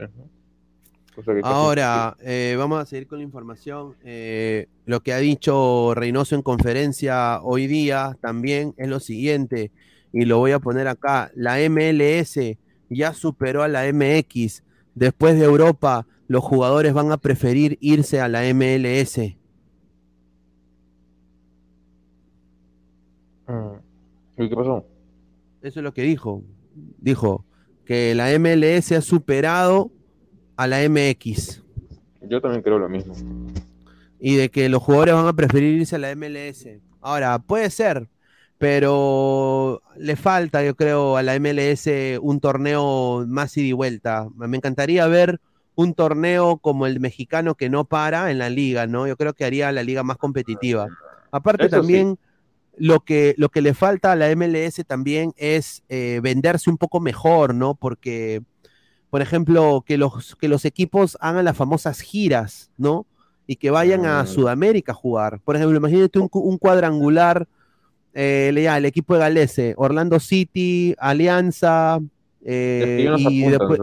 pues, 1.15 1.27
Ahora, 1.43 2.15
eh, 2.21 2.55
vamos 2.57 2.81
a 2.81 2.85
seguir 2.85 3.07
con 3.07 3.19
la 3.19 3.23
información. 3.23 3.95
Eh, 4.03 4.67
lo 4.85 5.01
que 5.01 5.13
ha 5.13 5.17
dicho 5.17 5.93
Reynoso 5.95 6.35
en 6.35 6.41
conferencia 6.41 7.41
hoy 7.41 7.67
día 7.67 8.17
también 8.21 8.73
es 8.77 8.87
lo 8.87 8.99
siguiente, 8.99 9.71
y 10.13 10.25
lo 10.25 10.37
voy 10.37 10.51
a 10.51 10.59
poner 10.59 10.87
acá. 10.87 11.31
La 11.35 11.57
MLS 11.69 12.57
ya 12.89 13.13
superó 13.13 13.63
a 13.63 13.67
la 13.67 13.91
MX. 13.91 14.63
Después 14.95 15.39
de 15.39 15.45
Europa, 15.45 16.05
los 16.27 16.43
jugadores 16.43 16.93
van 16.93 17.11
a 17.11 17.17
preferir 17.17 17.77
irse 17.81 18.19
a 18.19 18.27
la 18.27 18.43
MLS. 18.53 19.17
¿Y 24.37 24.49
qué 24.49 24.55
pasó? 24.55 24.85
Eso 25.61 25.79
es 25.79 25.83
lo 25.83 25.93
que 25.93 26.03
dijo. 26.03 26.43
Dijo 26.97 27.45
que 27.85 28.15
la 28.15 28.27
MLS 28.39 28.91
ha 28.91 29.01
superado 29.01 29.91
a 30.55 30.67
la 30.67 30.87
MX. 30.87 31.63
Yo 32.21 32.39
también 32.41 32.61
creo 32.61 32.79
lo 32.79 32.87
mismo. 32.89 33.13
y 34.19 34.35
de 34.35 34.49
que 34.49 34.69
los 34.69 34.83
jugadores 34.83 35.15
van 35.15 35.27
a 35.27 35.33
preferir 35.33 35.79
irse 35.79 35.95
a 35.95 35.99
la 35.99 36.15
MLS. 36.15 36.67
Ahora, 37.01 37.39
puede 37.39 37.71
ser, 37.71 38.07
pero 38.59 39.81
le 39.97 40.15
falta, 40.15 40.63
yo 40.63 40.75
creo, 40.75 41.17
a 41.17 41.23
la 41.23 41.39
MLS 41.39 41.89
un 42.21 42.39
torneo 42.39 43.25
más 43.27 43.57
ida 43.57 43.65
y 43.65 43.71
vuelta. 43.73 44.27
Me 44.35 44.55
encantaría 44.55 45.07
ver 45.07 45.41
un 45.73 45.95
torneo 45.95 46.57
como 46.57 46.85
el 46.85 46.99
mexicano 46.99 47.55
que 47.55 47.69
no 47.69 47.85
para 47.85 48.29
en 48.29 48.37
la 48.37 48.51
liga, 48.51 48.85
¿no? 48.85 49.07
Yo 49.07 49.17
creo 49.17 49.33
que 49.33 49.45
haría 49.45 49.71
la 49.71 49.81
liga 49.81 50.03
más 50.03 50.17
competitiva. 50.17 50.87
Aparte 51.31 51.65
Eso 51.65 51.83
sí. 51.83 52.15
Lo 52.77 53.01
que, 53.01 53.35
lo 53.37 53.49
que 53.49 53.61
le 53.61 53.73
falta 53.73 54.11
a 54.11 54.15
la 54.15 54.29
MLS 54.35 54.83
también 54.87 55.33
es 55.37 55.83
eh, 55.89 56.19
venderse 56.23 56.69
un 56.69 56.77
poco 56.77 56.99
mejor, 56.99 57.53
¿no? 57.53 57.75
Porque, 57.75 58.41
por 59.09 59.21
ejemplo, 59.21 59.83
que 59.85 59.97
los, 59.97 60.35
que 60.37 60.47
los 60.47 60.65
equipos 60.65 61.17
hagan 61.21 61.45
las 61.45 61.57
famosas 61.57 61.99
giras, 62.01 62.71
¿no? 62.77 63.05
Y 63.47 63.57
que 63.57 63.69
vayan 63.71 64.05
a 64.05 64.21
Sudamérica 64.27 64.93
a 64.93 64.95
jugar. 64.95 65.39
Por 65.43 65.55
ejemplo, 65.55 65.77
imagínate 65.77 66.17
un, 66.19 66.29
un 66.31 66.57
cuadrangular, 66.57 67.47
eh, 68.13 68.51
ya, 68.63 68.77
el 68.77 68.85
equipo 68.85 69.13
de 69.13 69.19
Galese, 69.19 69.73
Orlando 69.77 70.19
City, 70.19 70.95
Alianza, 70.97 71.99
eh, 72.43 73.05
y, 73.29 73.41
después- 73.51 73.79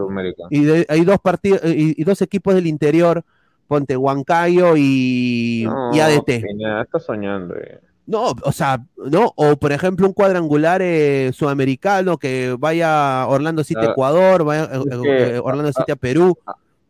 de- 0.65 0.85
hay 0.89 1.05
dos 1.05 1.19
partidos 1.19 1.61
y, 1.63 1.99
y 2.01 2.03
dos 2.03 2.21
equipos 2.21 2.53
del 2.55 2.67
interior, 2.67 3.23
ponte 3.67 3.95
Huancayo 3.95 4.75
y, 4.75 5.63
No, 5.65 5.95
y 5.95 5.99
ADT. 5.99 6.41
Peña, 6.41 6.81
estás 6.81 7.05
soñando. 7.05 7.55
eh. 7.55 7.79
No, 8.09 8.33
o 8.43 8.51
sea, 8.51 8.83
no, 8.97 9.33
o 9.35 9.55
por 9.57 9.71
ejemplo 9.71 10.07
un 10.07 10.13
cuadrangular 10.13 10.81
eh, 10.81 11.29
sudamericano 11.31 12.17
que 12.17 12.55
vaya 12.57 13.27
Orlando 13.27 13.63
City 13.63 13.81
Ah, 13.83 13.91
Ecuador, 13.91 14.43
vaya 14.43 14.63
eh, 14.63 14.79
eh, 15.05 15.39
Orlando 15.43 15.69
a- 15.69 15.73
City 15.73 15.91
a 15.91 15.95
Perú. 15.95 16.35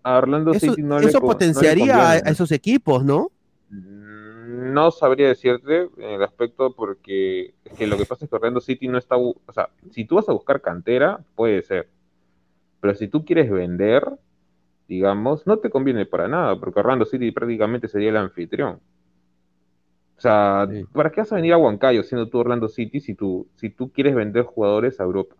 A 0.01 0.17
Orlando 0.17 0.51
Eso, 0.51 0.67
City 0.67 0.81
no 0.81 0.97
le 0.97 1.07
eso 1.07 1.19
no 1.19 1.27
le 1.27 1.33
potenciaría 1.33 1.97
a, 1.97 2.11
a 2.13 2.17
esos 2.19 2.53
equipos, 2.53 3.03
¿no? 3.03 3.31
No 3.69 4.91
sabría 4.91 5.27
decirte 5.27 5.89
en 5.97 6.09
el 6.11 6.23
aspecto 6.23 6.73
porque 6.73 7.53
es 7.65 7.73
que 7.77 7.85
lo 7.85 7.97
que 7.97 8.05
pasa 8.05 8.23
es 8.23 8.29
que 8.29 8.37
Orlando 8.37 8.61
City 8.61 8.87
no 8.87 8.97
está, 8.97 9.17
o 9.17 9.35
sea, 9.53 9.69
si 9.91 10.05
tú 10.05 10.15
vas 10.15 10.29
a 10.29 10.33
buscar 10.33 10.61
cantera, 10.61 11.19
puede 11.35 11.61
ser, 11.63 11.89
pero 12.79 12.95
si 12.95 13.09
tú 13.09 13.25
quieres 13.25 13.51
vender, 13.51 14.07
digamos, 14.87 15.45
no 15.45 15.57
te 15.57 15.69
conviene 15.69 16.05
para 16.05 16.29
nada, 16.29 16.57
porque 16.57 16.79
Orlando 16.79 17.03
City 17.03 17.31
prácticamente 17.31 17.89
sería 17.89 18.09
el 18.09 18.17
anfitrión. 18.17 18.79
O 20.19 20.21
sea, 20.21 20.67
¿para 20.91 21.09
qué 21.09 21.21
vas 21.21 21.31
a 21.31 21.35
venir 21.35 21.53
a 21.53 21.57
Huancayo 21.57 22.03
siendo 22.03 22.27
tú 22.27 22.39
Orlando 22.39 22.67
City 22.67 22.99
si 22.99 23.13
tú, 23.13 23.47
si 23.55 23.69
tú 23.69 23.89
quieres 23.89 24.13
vender 24.13 24.43
jugadores 24.43 24.99
a 24.99 25.03
Europa? 25.03 25.33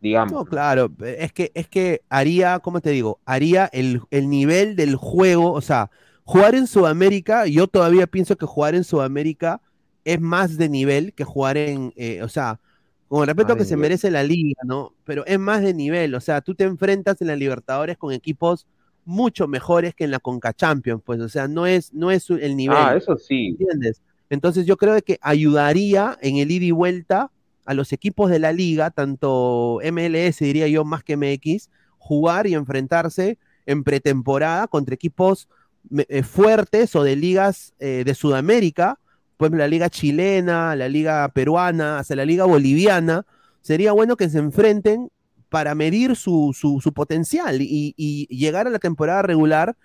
Digamos. 0.00 0.32
No, 0.32 0.44
claro, 0.44 0.88
es 1.00 1.32
que, 1.32 1.50
es 1.52 1.66
que 1.66 2.02
haría, 2.08 2.60
¿cómo 2.60 2.80
te 2.80 2.90
digo? 2.90 3.18
Haría 3.24 3.66
el, 3.72 4.02
el 4.12 4.30
nivel 4.30 4.76
del 4.76 4.94
juego, 4.94 5.50
o 5.50 5.60
sea, 5.60 5.90
jugar 6.22 6.54
en 6.54 6.68
Sudamérica, 6.68 7.46
yo 7.46 7.66
todavía 7.66 8.06
pienso 8.06 8.36
que 8.36 8.46
jugar 8.46 8.76
en 8.76 8.84
Sudamérica 8.84 9.60
es 10.04 10.20
más 10.20 10.56
de 10.58 10.68
nivel 10.68 11.12
que 11.12 11.24
jugar 11.24 11.56
en, 11.56 11.92
eh, 11.96 12.22
o 12.22 12.28
sea, 12.28 12.60
con 13.08 13.22
el 13.22 13.26
respeto 13.26 13.54
de 13.54 13.58
que 13.58 13.64
se 13.64 13.76
merece 13.76 14.12
la 14.12 14.22
liga, 14.22 14.62
¿no? 14.64 14.94
Pero 15.02 15.26
es 15.26 15.40
más 15.40 15.60
de 15.62 15.74
nivel, 15.74 16.14
o 16.14 16.20
sea, 16.20 16.40
tú 16.40 16.54
te 16.54 16.62
enfrentas 16.62 17.20
en 17.20 17.26
la 17.26 17.34
Libertadores 17.34 17.98
con 17.98 18.12
equipos 18.12 18.68
mucho 19.06 19.48
mejores 19.48 19.94
que 19.94 20.04
en 20.04 20.10
la 20.10 20.18
Conca 20.18 20.52
Champions, 20.52 21.00
pues, 21.04 21.20
o 21.20 21.28
sea, 21.28 21.48
no 21.48 21.66
es, 21.66 21.94
no 21.94 22.10
es 22.10 22.28
el 22.28 22.56
nivel. 22.56 22.76
Ah, 22.78 22.94
eso 22.96 23.16
sí. 23.16 23.56
¿Entiendes? 23.58 24.02
Entonces 24.28 24.66
yo 24.66 24.76
creo 24.76 25.00
que 25.02 25.18
ayudaría 25.22 26.18
en 26.20 26.36
el 26.36 26.50
ida 26.50 26.66
y 26.66 26.70
vuelta 26.72 27.30
a 27.64 27.74
los 27.74 27.92
equipos 27.92 28.30
de 28.30 28.38
la 28.38 28.52
liga, 28.52 28.90
tanto 28.90 29.80
MLS, 29.82 30.38
diría 30.40 30.68
yo, 30.68 30.84
más 30.84 31.02
que 31.02 31.16
MX, 31.16 31.70
jugar 31.98 32.46
y 32.46 32.54
enfrentarse 32.54 33.38
en 33.64 33.84
pretemporada 33.84 34.66
contra 34.68 34.94
equipos 34.94 35.48
eh, 35.96 36.22
fuertes 36.22 36.94
o 36.96 37.02
de 37.02 37.16
ligas 37.16 37.74
eh, 37.78 38.02
de 38.04 38.14
Sudamérica, 38.14 38.98
por 39.36 39.46
ejemplo, 39.46 39.58
la 39.58 39.68
liga 39.68 39.90
chilena, 39.90 40.74
la 40.74 40.88
liga 40.88 41.28
peruana, 41.28 41.98
hasta 41.98 42.16
la 42.16 42.24
liga 42.24 42.44
boliviana. 42.44 43.26
Sería 43.60 43.92
bueno 43.92 44.16
que 44.16 44.30
se 44.30 44.38
enfrenten 44.38 45.10
para 45.48 45.74
medir 45.74 46.16
su, 46.16 46.52
su- 46.58 46.80
su 46.80 46.92
potencial 46.92 47.60
y, 47.62 47.94
y 47.96 48.26
llegar 48.28 48.66
a 48.66 48.70
la 48.70 48.78
temporada 48.78 49.22
regular 49.22 49.76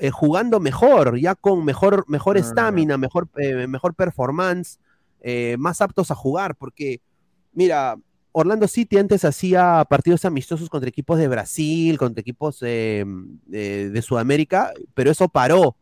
eh, 0.00 0.10
jugando 0.10 0.58
mejor, 0.60 1.18
ya 1.18 1.34
con 1.34 1.64
mejor 1.64 2.04
mejor 2.08 2.36
estamina, 2.36 2.98
mejor, 2.98 3.28
eh, 3.36 3.66
mejor 3.68 3.94
performance, 3.94 4.78
eh, 5.20 5.56
más 5.58 5.80
aptos 5.80 6.10
a 6.10 6.14
jugar, 6.16 6.56
porque 6.56 7.00
mira, 7.52 7.96
Orlando 8.32 8.68
City 8.68 8.98
antes 8.98 9.24
hacía 9.24 9.84
partidos 9.88 10.24
amistosos 10.24 10.68
contra 10.68 10.88
equipos 10.88 11.18
de 11.18 11.28
Brasil, 11.28 11.96
contra 11.98 12.20
equipos 12.20 12.60
de, 12.60 13.04
de 13.46 14.02
Sudamérica, 14.02 14.72
pero 14.94 15.10
eso 15.10 15.28
paró, 15.28 15.76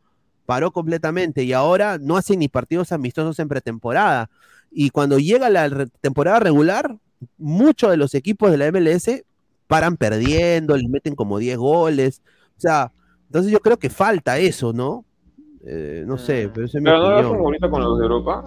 paró 0.47 0.71
completamente 0.71 1.43
y 1.43 1.53
ahora 1.53 1.99
no 1.99 2.17
hacen 2.17 2.39
ni 2.39 2.49
partidos 2.49 2.93
amistosos 2.93 3.39
en 3.41 3.49
pretemporada. 3.49 4.31
Y 4.71 4.91
cuando 4.91 5.19
llega 5.19 5.51
la 5.51 5.87
temporada 6.01 6.39
regular, 6.41 6.97
muchos 7.39 7.91
de 7.91 7.97
los 7.97 8.15
equipos 8.15 8.51
de 8.51 8.59
la 8.59 8.71
MLS 8.71 9.25
paran 9.67 9.97
perdiendo, 9.97 10.77
les 10.77 10.89
meten 10.89 11.15
como 11.15 11.39
10 11.39 11.57
goles. 11.59 12.23
O 12.57 12.61
sea, 12.61 12.93
entonces 13.27 13.53
yo 13.53 13.61
creo 13.61 13.79
que 13.79 13.91
falta 13.91 14.39
eso, 14.39 14.73
¿no? 14.73 15.05
Eh, 15.65 16.05
no 16.07 16.17
sé, 16.17 16.49
pero 16.55 16.67
esa 16.67 16.79
es 16.79 16.83
mi 16.83 16.91
Pero 16.91 16.99
no 17.01 17.11
lo 17.23 17.43
opinión. 17.45 17.71
con 17.71 17.81
los 17.83 17.99
de 17.99 18.05
Europa. 18.05 18.45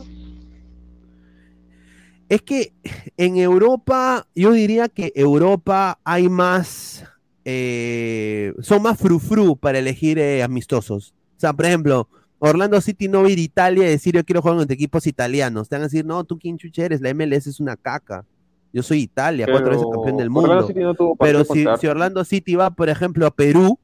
Es 2.29 2.41
que 2.43 2.73
en 3.17 3.37
Europa, 3.37 4.27
yo 4.35 4.51
diría 4.51 4.87
que 4.87 5.11
Europa 5.15 5.99
hay 6.03 6.29
más, 6.29 7.03
eh, 7.43 8.53
son 8.61 8.83
más 8.83 8.99
frufru 8.99 9.57
para 9.57 9.79
elegir 9.79 10.19
eh, 10.19 10.43
amistosos. 10.43 11.15
O 11.35 11.39
sea, 11.39 11.53
por 11.53 11.65
ejemplo, 11.65 12.07
Orlando 12.37 12.79
City 12.81 13.07
no 13.07 13.23
va 13.23 13.27
a 13.27 13.31
ir 13.31 13.39
a 13.39 13.41
Italia 13.41 13.83
y 13.87 13.89
decir 13.89 14.13
yo 14.13 14.23
quiero 14.23 14.41
jugar 14.41 14.57
contra 14.57 14.73
equipos 14.75 15.07
italianos. 15.07 15.67
Te 15.69 15.75
van 15.75 15.81
a 15.81 15.85
decir, 15.87 16.05
no, 16.05 16.23
tú 16.23 16.37
quién 16.37 16.57
chucha 16.57 16.85
eres, 16.85 17.01
la 17.01 17.13
MLS 17.13 17.47
es 17.47 17.59
una 17.59 17.75
caca. 17.75 18.25
Yo 18.71 18.83
soy 18.83 18.99
Italia, 19.01 19.47
cuatro 19.49 19.71
veces 19.71 19.87
campeón 19.91 20.17
del 20.17 20.27
Orlando 20.29 20.49
mundo. 20.51 20.67
City 20.67 20.79
no 20.81 20.93
tuvo 20.93 21.15
Pero 21.15 21.43
si, 21.43 21.65
si 21.79 21.87
Orlando 21.87 22.23
City 22.23 22.55
va, 22.55 22.69
por 22.71 22.89
ejemplo, 22.89 23.25
a 23.25 23.31
Perú, 23.31 23.79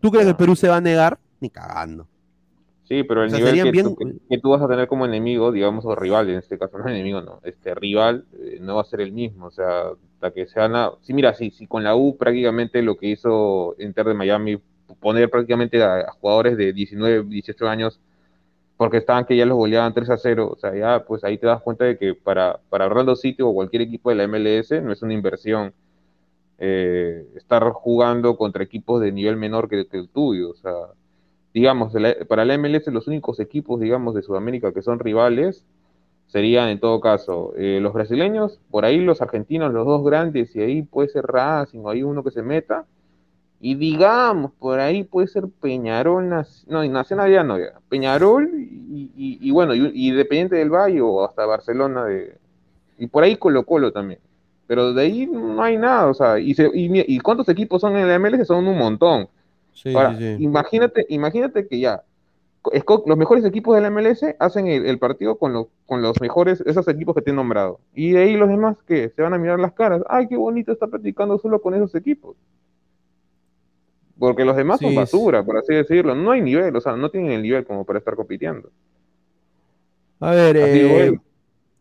¿tú 0.00 0.10
crees 0.10 0.26
que 0.26 0.30
el 0.30 0.36
Perú 0.36 0.56
se 0.56 0.68
va 0.68 0.76
a 0.76 0.80
negar? 0.80 1.18
Ni 1.40 1.50
cagando. 1.50 2.06
Sí, 2.84 3.02
pero 3.02 3.22
el 3.24 3.28
O 3.28 3.30
sea, 3.30 3.38
nivel 3.40 3.62
que, 3.64 3.70
bien- 3.72 3.84
tú, 3.86 3.96
que- 3.96 4.16
que 4.28 4.38
tú 4.38 4.50
vas 4.50 4.62
a 4.62 4.68
tener 4.68 4.86
como 4.86 5.06
enemigo, 5.06 5.50
digamos, 5.50 5.84
o 5.84 5.94
rival, 5.96 6.30
en 6.30 6.36
este 6.38 6.56
caso 6.58 6.78
no 6.78 6.88
enemigo, 6.88 7.20
no, 7.20 7.40
este 7.42 7.74
rival 7.74 8.24
eh, 8.38 8.58
no 8.60 8.76
va 8.76 8.82
a 8.82 8.84
ser 8.84 9.00
el 9.00 9.12
mismo, 9.12 9.46
o 9.46 9.50
sea, 9.50 9.88
hasta 10.14 10.30
que 10.32 10.46
se 10.46 10.60
van 10.60 10.76
a... 10.76 10.92
Sí, 11.02 11.12
mira, 11.12 11.34
sí, 11.34 11.50
sí, 11.50 11.66
con 11.66 11.82
la 11.82 11.96
U 11.96 12.16
prácticamente 12.16 12.82
lo 12.82 12.96
que 12.96 13.08
hizo 13.08 13.74
Inter 13.80 14.06
de 14.06 14.14
Miami, 14.14 14.58
poner 15.00 15.28
prácticamente 15.30 15.82
a, 15.82 15.96
a 16.00 16.12
jugadores 16.12 16.56
de 16.56 16.72
19, 16.72 17.24
18 17.28 17.68
años, 17.68 17.98
porque 18.76 18.98
estaban 18.98 19.24
que 19.24 19.36
ya 19.36 19.46
los 19.46 19.56
goleaban 19.56 19.94
3 19.94 20.10
a 20.10 20.16
0, 20.18 20.50
o 20.52 20.56
sea, 20.56 20.74
ya 20.74 21.04
pues 21.06 21.24
ahí 21.24 21.38
te 21.38 21.46
das 21.46 21.62
cuenta 21.62 21.84
de 21.84 21.98
que 21.98 22.14
para, 22.14 22.60
para 22.68 22.86
Orlando 22.86 23.16
City 23.16 23.42
o 23.42 23.52
cualquier 23.54 23.82
equipo 23.82 24.10
de 24.10 24.16
la 24.16 24.28
MLS 24.28 24.70
no 24.82 24.92
es 24.92 25.02
una 25.02 25.14
inversión 25.14 25.72
eh, 26.58 27.26
estar 27.36 27.62
jugando 27.70 28.36
contra 28.36 28.62
equipos 28.62 29.00
de 29.00 29.12
nivel 29.12 29.36
menor 29.36 29.68
que, 29.68 29.86
el 29.90 30.08
tuyo, 30.08 30.50
o 30.50 30.54
sea 30.54 30.72
digamos, 31.54 31.94
para 32.28 32.44
la 32.44 32.58
MLS 32.58 32.86
los 32.88 33.06
únicos 33.08 33.40
equipos, 33.40 33.80
digamos, 33.80 34.14
de 34.14 34.22
Sudamérica 34.22 34.72
que 34.74 34.82
son 34.82 34.98
rivales 34.98 35.64
serían 36.26 36.68
en 36.68 36.80
todo 36.80 37.00
caso 37.00 37.54
eh, 37.56 37.78
los 37.80 37.92
brasileños, 37.92 38.60
por 38.70 38.84
ahí 38.84 39.00
los 39.00 39.22
argentinos, 39.22 39.72
los 39.72 39.86
dos 39.86 40.04
grandes, 40.04 40.54
y 40.56 40.60
ahí 40.60 40.82
puede 40.82 41.08
ser 41.08 41.24
Racing 41.24 41.80
o 41.80 41.90
hay 41.90 42.02
uno 42.02 42.22
que 42.22 42.30
se 42.30 42.42
meta, 42.42 42.84
y 43.60 43.74
digamos, 43.74 44.52
por 44.58 44.80
ahí 44.80 45.04
puede 45.04 45.28
ser 45.28 45.44
Peñarol, 45.60 46.28
no, 46.66 46.84
y 46.84 46.88
Nacional 46.88 47.30
ya 47.32 47.42
no, 47.42 47.58
ya, 47.58 47.80
Peñarol, 47.88 48.50
y, 48.54 49.10
y- 49.16 49.38
y 49.40 49.50
bueno, 49.50 49.74
y, 49.74 49.90
y 49.94 50.08
Independiente 50.10 50.56
del 50.56 50.70
Valle 50.70 51.00
o 51.00 51.24
hasta 51.24 51.46
Barcelona, 51.46 52.04
de, 52.04 52.36
y 52.98 53.06
por 53.06 53.24
ahí 53.24 53.36
Colo 53.36 53.64
Colo 53.64 53.92
también. 53.92 54.20
Pero 54.66 54.92
de 54.92 55.02
ahí 55.02 55.26
no 55.26 55.62
hay 55.62 55.76
nada, 55.78 56.08
o 56.08 56.14
sea, 56.14 56.38
y, 56.38 56.54
se- 56.54 56.70
y, 56.74 57.18
cuántos 57.20 57.48
equipos 57.48 57.80
son 57.80 57.96
en 57.96 58.08
la 58.08 58.16
MLS, 58.16 58.44
son 58.46 58.66
un 58.66 58.78
montón. 58.78 59.28
Sí, 59.74 59.94
Ahora, 59.94 60.16
sí, 60.18 60.36
imagínate, 60.40 61.06
imagínate 61.08 61.68
que 61.68 61.78
ya 61.78 62.02
los 63.06 63.16
mejores 63.16 63.44
equipos 63.44 63.74
de 63.76 63.80
la 63.82 63.88
MLS 63.88 64.34
hacen 64.38 64.66
el, 64.66 64.86
el 64.86 64.98
partido 64.98 65.38
con 65.38 65.52
los, 65.52 65.66
con 65.86 66.02
los 66.02 66.20
mejores, 66.20 66.60
esos 66.62 66.88
equipos 66.88 67.14
que 67.14 67.22
te 67.22 67.30
he 67.30 67.34
nombrado. 67.34 67.78
Y 67.94 68.12
de 68.12 68.22
ahí 68.22 68.36
los 68.36 68.48
demás 68.48 68.76
que 68.86 69.10
se 69.10 69.22
van 69.22 69.34
a 69.34 69.38
mirar 69.38 69.60
las 69.60 69.72
caras. 69.72 70.02
Ay, 70.08 70.26
qué 70.28 70.36
bonito 70.36 70.72
está 70.72 70.86
practicando 70.88 71.38
solo 71.38 71.60
con 71.60 71.74
esos 71.74 71.94
equipos. 71.94 72.36
Porque 74.18 74.44
los 74.44 74.56
demás 74.56 74.80
son 74.80 74.94
basura, 74.94 75.44
por 75.44 75.58
así 75.58 75.74
decirlo. 75.74 76.14
No 76.14 76.30
hay 76.30 76.40
nivel, 76.40 76.74
o 76.74 76.80
sea, 76.80 76.96
no 76.96 77.10
tienen 77.10 77.32
el 77.32 77.42
nivel 77.42 77.64
como 77.66 77.84
para 77.84 77.98
estar 77.98 78.14
compitiendo. 78.16 78.70
A 80.20 80.30
ver, 80.30 80.56
eh, 80.56 81.18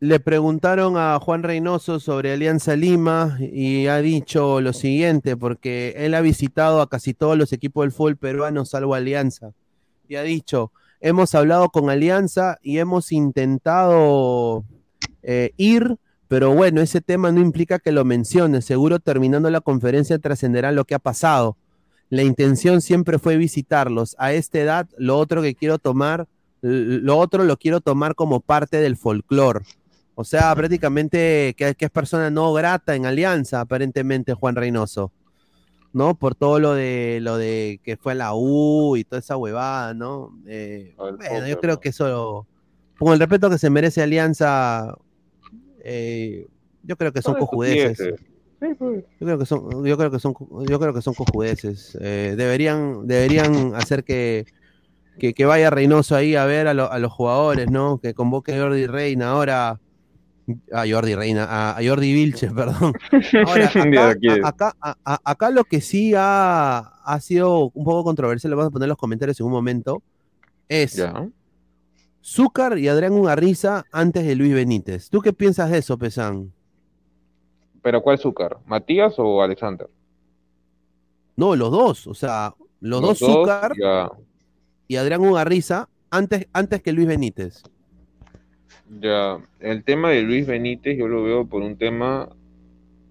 le 0.01 0.19
preguntaron 0.19 0.97
a 0.97 1.17
Juan 1.19 1.43
Reynoso 1.43 2.01
sobre 2.01 2.33
Alianza 2.33 2.75
Lima 2.75 3.37
y 3.39 3.87
ha 3.87 3.99
dicho 3.99 4.59
lo 4.59 4.73
siguiente, 4.73 5.37
porque 5.37 5.93
él 5.97 6.13
ha 6.13 6.21
visitado 6.21 6.81
a 6.81 6.89
casi 6.89 7.13
todos 7.13 7.37
los 7.37 7.53
equipos 7.53 7.85
del 7.85 7.93
fútbol 7.93 8.17
peruano, 8.17 8.65
salvo 8.65 8.93
Alianza. 8.93 9.53
Y 10.09 10.15
ha 10.15 10.23
dicho, 10.23 10.71
hemos 10.99 11.33
hablado 11.33 11.69
con 11.69 11.89
Alianza 11.89 12.57
y 12.61 12.79
hemos 12.79 13.13
intentado 13.13 14.65
eh, 15.23 15.51
ir, 15.55 15.95
pero 16.27 16.53
bueno, 16.53 16.81
ese 16.81 16.99
tema 16.99 17.31
no 17.31 17.39
implica 17.39 17.79
que 17.79 17.93
lo 17.93 18.03
mencione. 18.03 18.61
Seguro 18.61 18.99
terminando 18.99 19.49
la 19.49 19.61
conferencia 19.61 20.19
trascenderá 20.19 20.73
lo 20.73 20.83
que 20.83 20.95
ha 20.95 20.99
pasado. 20.99 21.55
La 22.09 22.23
intención 22.23 22.81
siempre 22.81 23.19
fue 23.19 23.37
visitarlos. 23.37 24.15
A 24.19 24.33
esta 24.33 24.59
edad, 24.59 24.87
lo 24.97 25.17
otro 25.17 25.41
que 25.41 25.55
quiero 25.55 25.79
tomar, 25.79 26.27
lo 26.61 27.17
otro 27.17 27.43
lo 27.43 27.57
quiero 27.57 27.81
tomar 27.81 28.15
como 28.15 28.39
parte 28.39 28.77
del 28.77 28.97
folclore. 28.97 29.61
O 30.15 30.23
sea, 30.23 30.55
prácticamente 30.55 31.53
que, 31.57 31.75
que 31.75 31.85
es 31.85 31.91
persona 31.91 32.29
no 32.29 32.53
grata 32.53 32.95
en 32.95 33.05
Alianza, 33.05 33.61
aparentemente 33.61 34.33
Juan 34.33 34.55
Reynoso. 34.55 35.11
¿No? 35.91 36.15
Por 36.15 36.35
todo 36.35 36.59
lo 36.59 36.73
de 36.73 37.19
lo 37.21 37.37
de 37.37 37.79
que 37.81 37.95
fue 37.95 38.11
a 38.11 38.15
la 38.15 38.33
U 38.35 38.97
y 38.97 39.05
toda 39.05 39.19
esa 39.19 39.37
huevada, 39.37 39.93
¿no? 39.93 40.37
Eh, 40.45 40.93
bueno, 40.97 41.47
yo 41.47 41.57
creo 41.61 41.79
que 41.79 41.87
eso, 41.87 42.45
con 42.99 43.13
el 43.13 43.19
respeto 43.19 43.49
que 43.49 43.57
se 43.57 43.69
merece 43.69 44.01
Alianza, 44.01 44.93
eh, 45.85 46.47
yo 46.83 46.97
creo 46.97 47.13
que 47.13 47.21
son 47.21 47.35
Son 47.35 47.39
cojudeces. 47.39 48.13
Yo 49.19 49.25
creo 49.25 49.37
que 49.39 49.45
son, 49.45 49.85
yo 49.85 49.97
creo 49.97 50.11
que 50.11 50.19
son, 50.19 50.33
yo 50.67 50.79
creo 50.79 50.93
que 50.93 51.01
son 51.01 51.13
cojudeces. 51.13 51.97
Eh, 52.01 52.35
deberían, 52.37 53.05
deberían 53.07 53.75
hacer 53.75 54.03
que, 54.03 54.45
que, 55.19 55.33
que 55.33 55.45
vaya 55.45 55.69
Reynoso 55.69 56.15
ahí 56.15 56.35
a 56.35 56.45
ver 56.45 56.67
a, 56.67 56.73
lo- 56.73 56.91
a 56.91 56.99
los 56.99 57.11
jugadores, 57.11 57.69
¿no? 57.69 57.99
Que 57.99 58.13
convoque 58.13 58.53
a 58.53 58.59
Jordi 58.61 58.87
Reina 58.87 59.29
ahora. 59.31 59.79
A 60.71 60.83
Jordi 60.87 61.15
Reina, 61.15 61.45
a, 61.45 61.75
a 61.77 61.83
Jordi 61.83 62.13
Vilches, 62.13 62.53
perdón. 62.55 62.93
Ahora, 63.47 63.65
acá, 63.99 64.09
aquí. 64.09 64.27
a- 64.29 64.47
acá, 64.47 64.75
a- 64.79 64.95
a- 65.03 65.19
acá 65.23 65.49
lo 65.49 65.63
que 65.63 65.81
sí 65.81 66.13
ha, 66.15 66.77
ha 67.03 67.19
sido 67.19 67.71
un 67.73 67.83
poco 67.83 68.03
controversial, 68.03 68.51
le 68.51 68.55
vamos 68.55 68.69
a 68.69 68.71
poner 68.71 68.85
en 68.85 68.89
los 68.89 68.97
comentarios 68.97 69.39
en 69.39 69.45
un 69.47 69.51
momento, 69.51 70.03
es 70.69 70.95
Zúcar 72.23 72.77
y 72.77 72.87
Adrián 72.87 73.13
Ugarriza 73.13 73.85
antes 73.91 74.25
de 74.25 74.35
Luis 74.35 74.53
Benítez. 74.53 75.09
¿Tú 75.09 75.21
qué 75.21 75.33
piensas 75.33 75.69
de 75.71 75.77
eso, 75.79 75.97
Pesán? 75.97 76.51
¿Pero 77.85 78.01
cuál 78.01 78.17
Zúcar? 78.17 78.57
¿Matías 78.65 79.13
o 79.19 79.43
Alexander? 79.43 79.87
No, 81.35 81.55
los 81.55 81.69
dos, 81.69 82.07
o 82.07 82.15
sea, 82.15 82.55
los, 82.79 82.99
Los 82.99 83.01
dos 83.01 83.19
dos, 83.19 83.29
Zúcar 83.29 83.73
ya. 83.79 84.09
y 84.87 84.95
Adrián 84.95 85.21
Ugarriza 85.21 85.87
antes, 86.09 86.47
antes 86.51 86.81
que 86.81 86.91
Luis 86.91 87.05
Benítez. 87.05 87.61
Ya, 88.99 89.37
el 89.59 89.83
tema 89.83 90.09
de 90.09 90.23
Luis 90.23 90.47
Benítez 90.47 90.97
yo 90.97 91.07
lo 91.07 91.21
veo 91.21 91.45
por 91.45 91.61
un 91.61 91.77
tema 91.77 92.27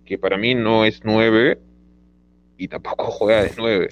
que 0.04 0.18
para 0.18 0.36
mí 0.38 0.56
no 0.56 0.84
es 0.84 1.04
9 1.04 1.60
y 2.58 2.66
tampoco 2.66 3.04
juega 3.12 3.44
de 3.44 3.52
9. 3.56 3.88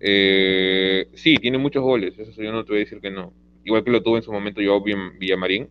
Eh, 0.00 1.08
sí, 1.14 1.36
tiene 1.36 1.58
muchos 1.58 1.84
goles, 1.84 2.18
eso 2.18 2.42
yo 2.42 2.50
no 2.50 2.64
te 2.64 2.72
voy 2.72 2.78
a 2.78 2.84
decir 2.84 3.00
que 3.00 3.12
no. 3.12 3.32
Igual 3.62 3.84
que 3.84 3.92
lo 3.92 4.02
tuvo 4.02 4.16
en 4.16 4.24
su 4.24 4.32
momento 4.32 4.60
yo 4.60 4.82
en 4.86 5.20
Villamarín. 5.20 5.68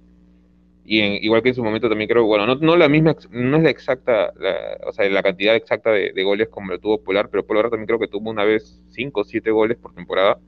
Y 0.87 1.01
en- 1.01 1.23
igual 1.23 1.43
que 1.43 1.49
en 1.51 1.55
su 1.55 1.63
momento 1.65 1.89
también 1.89 2.09
creo, 2.09 2.25
bueno, 2.25 2.47
no, 2.47 2.55
no 2.57 2.77
la 2.77 2.89
misma, 2.89 3.15
no 3.31 3.57
es 3.57 3.63
la 3.63 3.71
exacta, 3.71 4.33
la- 4.37 4.79
o 4.87 4.93
sea, 4.93 5.09
la 5.09 5.23
cantidad 5.23 5.55
exacta 5.55 5.91
de, 5.91 6.11
goles 6.23 6.49
como 6.49 6.71
lo 6.71 6.79
tuvo 6.79 7.03
Polar, 7.03 7.29
pero 7.31 7.45
Polar 7.45 7.69
también 7.69 7.87
creo 7.87 7.99
que 7.99 8.09
tuvo 8.09 8.31
una 8.31 8.45
vez 8.45 8.81
5 8.89 9.21
o 9.21 9.25
7 9.25 9.51
goles 9.51 9.77
por 9.77 9.93
temporada 9.95 10.39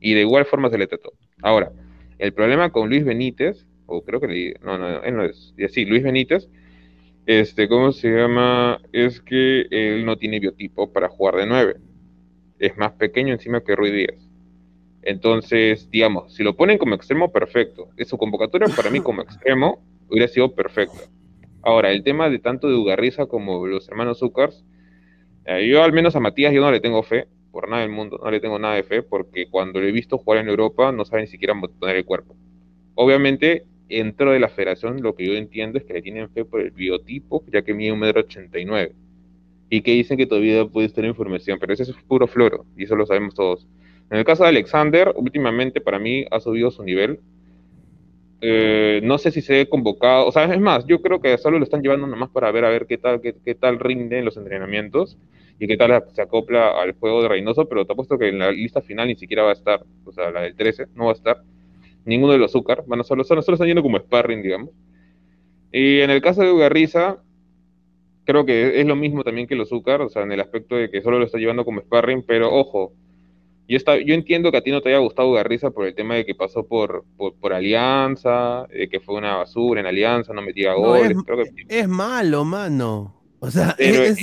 y 0.00 0.14
de 0.14 0.20
igual 0.22 0.44
forma 0.46 0.70
se 0.70 0.78
le 0.78 0.86
trató. 0.86 1.12
Ahora, 1.42 1.72
el 2.18 2.32
problema 2.34 2.70
con 2.70 2.88
Luis 2.88 3.04
Benítez, 3.04 3.66
o 3.86 4.02
creo 4.04 4.20
que 4.20 4.28
le, 4.28 4.54
no, 4.62 4.78
no, 4.78 5.02
él 5.02 5.16
no 5.16 5.24
es, 5.24 5.54
sí, 5.70 5.84
Luis 5.84 6.02
Benítez, 6.02 6.48
este, 7.26 7.68
¿cómo 7.68 7.92
se 7.92 8.10
llama? 8.10 8.80
Es 8.92 9.20
que 9.22 9.66
él 9.70 10.04
no 10.06 10.16
tiene 10.18 10.40
biotipo 10.40 10.92
para 10.92 11.08
jugar 11.08 11.36
de 11.36 11.46
9. 11.46 11.76
Es 12.58 12.76
más 12.78 12.92
pequeño 12.94 13.34
encima 13.34 13.62
que 13.62 13.76
Rui 13.76 13.90
Díaz. 13.92 14.28
Entonces, 15.02 15.90
digamos, 15.90 16.34
si 16.34 16.42
lo 16.42 16.56
ponen 16.56 16.78
como 16.78 16.94
extremo, 16.94 17.32
perfecto. 17.32 17.88
Su 18.06 18.16
convocatoria 18.16 18.68
para 18.74 18.90
mí 18.90 19.00
como 19.00 19.22
extremo 19.22 19.82
hubiera 20.08 20.28
sido 20.28 20.54
perfecta. 20.54 21.00
Ahora, 21.62 21.90
el 21.90 22.02
tema 22.02 22.30
de 22.30 22.38
tanto 22.38 22.68
de 22.68 22.74
Ugarriza 22.74 23.26
como 23.26 23.66
los 23.66 23.88
hermanos 23.88 24.18
Zúcars, 24.18 24.64
eh, 25.44 25.68
yo 25.68 25.82
al 25.82 25.92
menos 25.92 26.14
a 26.14 26.20
Matías 26.20 26.52
yo 26.52 26.60
no 26.60 26.70
le 26.70 26.80
tengo 26.80 27.02
fe, 27.02 27.26
por 27.50 27.68
nada 27.68 27.82
del 27.82 27.90
mundo, 27.90 28.20
no 28.22 28.30
le 28.30 28.40
tengo 28.40 28.58
nada 28.58 28.76
de 28.76 28.82
fe, 28.82 29.02
porque 29.02 29.46
cuando 29.48 29.80
lo 29.80 29.86
he 29.86 29.92
visto 29.92 30.18
jugar 30.18 30.40
en 30.40 30.48
Europa 30.48 30.90
no 30.90 31.04
sabe 31.04 31.22
ni 31.22 31.28
siquiera 31.28 31.54
poner 31.78 31.96
el 31.96 32.04
cuerpo. 32.04 32.34
Obviamente, 32.94 33.64
dentro 33.88 34.32
de 34.32 34.40
la 34.40 34.48
federación 34.48 35.02
lo 35.02 35.14
que 35.14 35.26
yo 35.26 35.34
entiendo 35.34 35.78
es 35.78 35.84
que 35.84 35.92
le 35.92 36.02
tienen 36.02 36.30
fe 36.30 36.44
por 36.44 36.60
el 36.60 36.70
biotipo, 36.70 37.44
ya 37.52 37.62
que 37.62 37.74
mide 37.74 37.92
un 37.92 37.98
metro 37.98 38.22
ochenta 38.22 38.58
y 38.58 38.64
nueve. 38.64 38.94
Y 39.68 39.82
que 39.82 39.92
dicen 39.92 40.16
que 40.16 40.26
todavía 40.26 40.64
puede 40.66 40.86
estar 40.86 41.04
información, 41.04 41.58
pero 41.60 41.72
ese 41.72 41.82
es 41.82 41.92
puro 42.08 42.26
floro, 42.26 42.64
y 42.76 42.84
eso 42.84 42.96
lo 42.96 43.04
sabemos 43.04 43.34
todos. 43.34 43.66
En 44.12 44.18
el 44.18 44.26
caso 44.26 44.42
de 44.42 44.50
Alexander, 44.50 45.10
últimamente 45.16 45.80
para 45.80 45.98
mí 45.98 46.26
ha 46.30 46.38
subido 46.38 46.70
su 46.70 46.84
nivel. 46.84 47.20
Eh, 48.42 49.00
no 49.02 49.16
sé 49.16 49.30
si 49.30 49.40
se 49.40 49.62
ha 49.62 49.66
convocado, 49.66 50.26
o 50.26 50.32
sea, 50.32 50.44
es 50.52 50.60
más, 50.60 50.84
yo 50.84 51.00
creo 51.00 51.18
que 51.18 51.38
solo 51.38 51.58
lo 51.58 51.64
están 51.64 51.80
llevando 51.80 52.06
nomás 52.06 52.28
para 52.28 52.52
ver 52.52 52.66
a 52.66 52.68
ver 52.68 52.86
qué 52.86 52.98
tal, 52.98 53.22
qué, 53.22 53.34
qué 53.42 53.54
tal 53.54 53.78
rinde 53.78 54.18
en 54.18 54.26
los 54.26 54.36
entrenamientos 54.36 55.16
y 55.58 55.66
qué 55.66 55.78
tal 55.78 56.04
se 56.12 56.20
acopla 56.20 56.78
al 56.78 56.92
juego 56.92 57.22
de 57.22 57.28
Reynoso, 57.28 57.66
pero 57.70 57.86
te 57.86 57.94
apuesto 57.94 58.18
que 58.18 58.28
en 58.28 58.38
la 58.38 58.52
lista 58.52 58.82
final 58.82 59.08
ni 59.08 59.14
siquiera 59.14 59.44
va 59.44 59.50
a 59.50 59.54
estar, 59.54 59.82
o 60.04 60.12
sea, 60.12 60.30
la 60.30 60.42
del 60.42 60.56
13 60.56 60.88
no 60.94 61.06
va 61.06 61.12
a 61.12 61.14
estar, 61.14 61.42
ninguno 62.04 62.34
de 62.34 62.38
los 62.38 62.52
Zúcar, 62.52 62.80
a 62.80 63.04
solo, 63.04 63.24
solo, 63.24 63.40
están 63.40 63.66
yendo 63.66 63.82
como 63.82 63.98
sparring, 63.98 64.42
digamos. 64.42 64.70
Y 65.72 66.00
en 66.00 66.10
el 66.10 66.20
caso 66.20 66.42
de 66.42 66.52
Ugarriza, 66.52 67.22
creo 68.24 68.44
que 68.44 68.78
es 68.78 68.86
lo 68.86 68.94
mismo 68.94 69.24
también 69.24 69.46
que 69.46 69.54
los 69.54 69.70
Zúcar, 69.70 70.02
o 70.02 70.10
sea, 70.10 70.22
en 70.24 70.32
el 70.32 70.40
aspecto 70.40 70.76
de 70.76 70.90
que 70.90 71.00
solo 71.00 71.18
lo 71.18 71.24
está 71.24 71.38
llevando 71.38 71.64
como 71.64 71.80
sparring, 71.80 72.24
pero 72.26 72.52
ojo, 72.52 72.92
yo, 73.68 73.76
está, 73.76 73.98
yo 73.98 74.14
entiendo 74.14 74.50
que 74.50 74.58
a 74.58 74.62
ti 74.62 74.70
no 74.70 74.80
te 74.80 74.88
haya 74.90 74.98
gustado 74.98 75.30
Ugarriza 75.30 75.70
por 75.70 75.86
el 75.86 75.94
tema 75.94 76.14
de 76.16 76.26
que 76.26 76.34
pasó 76.34 76.66
por, 76.66 77.04
por, 77.16 77.34
por 77.34 77.52
Alianza, 77.52 78.66
de 78.66 78.88
que 78.88 79.00
fue 79.00 79.14
una 79.16 79.36
basura 79.36 79.80
en 79.80 79.86
Alianza, 79.86 80.32
no 80.32 80.42
metía 80.42 80.72
No, 80.72 80.78
goles, 80.80 81.10
es, 81.16 81.22
creo 81.24 81.38
que 81.44 81.50
es 81.68 81.88
malo, 81.88 82.44
mano. 82.44 83.22
O 83.38 83.50
sea, 83.50 83.74
Pero- 83.78 84.02
es, 84.04 84.18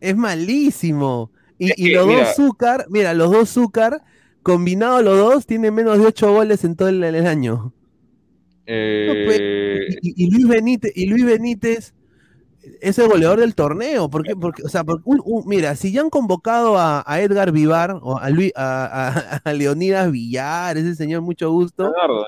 es 0.00 0.16
malísimo. 0.16 1.30
Y, 1.58 1.90
los 1.92 2.06
mira- 2.06 2.20
dos 2.26 2.36
Zúcar, 2.36 2.86
mira, 2.88 3.12
los 3.12 3.30
dos 3.30 3.50
Zúcar, 3.50 4.02
combinados 4.42 5.02
los 5.04 5.18
dos, 5.18 5.46
tienen 5.46 5.74
menos 5.74 5.98
de 5.98 6.06
8 6.06 6.32
goles 6.32 6.64
en 6.64 6.74
todo 6.74 6.88
el, 6.88 7.04
el 7.04 7.26
año. 7.26 7.74
eh, 8.66 9.88
Y, 10.00 10.24
y 10.24 10.30
Luis 10.30 10.48
Benítez, 10.48 10.92
y 10.94 11.06
Luis 11.06 11.24
Benítez 11.26 11.94
es 12.80 12.98
el 12.98 13.08
goleador 13.08 13.40
del 13.40 13.54
torneo. 13.54 14.08
¿Por 14.10 14.22
qué? 14.24 14.34
Porque, 14.36 14.62
o 14.62 14.68
sea, 14.68 14.84
porque 14.84 15.02
un- 15.06 15.22
un- 15.24 15.44
mira, 15.46 15.74
si 15.76 15.92
ya 15.92 16.00
han 16.00 16.10
convocado 16.10 16.78
a, 16.78 17.02
a 17.06 17.20
Edgar 17.20 17.52
Vivar 17.52 17.98
o 18.02 18.18
a, 18.18 18.30
Luis, 18.30 18.52
a, 18.56 19.40
Leonidas 19.54 20.10
Villar, 20.10 20.76
ese 20.78 20.94
señor, 20.94 21.22
mucho 21.22 21.50
gusto. 21.50 21.84
Leonardo. 21.84 22.24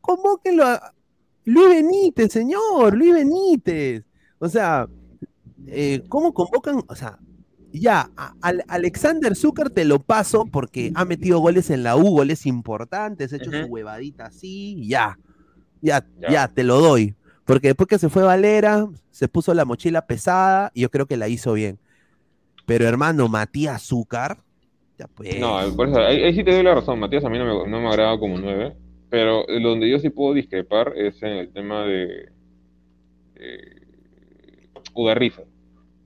Convóquenlo 0.00 0.64
a 0.64 0.92
Luis 1.44 1.68
Benítez, 1.68 2.32
señor, 2.32 2.96
Luis 2.96 3.12
Benítez. 3.14 4.04
O 4.38 4.48
sea, 4.48 4.88
eh, 5.66 6.02
¿cómo 6.08 6.32
convocan? 6.32 6.82
O 6.88 6.94
sea, 6.94 7.18
ya, 7.72 8.10
al- 8.40 8.64
Alexander 8.68 9.36
Zucker 9.36 9.70
te 9.70 9.84
lo 9.84 10.00
paso 10.00 10.46
porque 10.50 10.90
ha 10.94 11.04
metido 11.04 11.38
goles 11.40 11.70
en 11.70 11.82
la 11.82 11.96
U, 11.96 12.10
goles 12.10 12.46
importantes, 12.46 13.32
ha 13.32 13.36
hecho 13.36 13.50
su 13.52 13.66
huevadita 13.66 14.26
así, 14.26 14.86
ya, 14.88 15.18
ya, 15.80 16.04
Ya. 16.20 16.30
ya, 16.30 16.48
te 16.48 16.64
lo 16.64 16.80
doy. 16.80 17.14
Porque 17.50 17.68
después 17.68 17.88
que 17.88 17.98
se 17.98 18.08
fue 18.08 18.22
Valera, 18.22 18.86
se 19.10 19.26
puso 19.26 19.52
la 19.54 19.64
mochila 19.64 20.06
pesada 20.06 20.70
y 20.72 20.82
yo 20.82 20.90
creo 20.90 21.06
que 21.06 21.16
la 21.16 21.28
hizo 21.28 21.52
bien. 21.52 21.78
Pero 22.64 22.86
hermano, 22.86 23.28
Matías 23.28 23.82
Zúcar, 23.82 24.38
ya 24.96 25.08
pues. 25.08 25.36
No, 25.40 25.58
por 25.76 25.88
eso, 25.88 25.98
ahí, 26.00 26.32
sí 26.32 26.44
te 26.44 26.52
doy 26.52 26.62
la 26.62 26.76
razón, 26.76 27.00
Matías 27.00 27.24
a 27.24 27.28
mí 27.28 27.38
no 27.38 27.44
me, 27.44 27.68
no 27.68 27.80
me 27.80 27.88
agrada 27.88 28.18
como 28.18 28.38
9, 28.38 28.76
pero 29.10 29.44
donde 29.62 29.90
yo 29.90 29.98
sí 29.98 30.10
puedo 30.10 30.34
discrepar 30.34 30.92
es 30.96 31.20
en 31.24 31.30
el 31.32 31.52
tema 31.52 31.84
de 31.84 32.28
Ugarriza. 34.94 35.42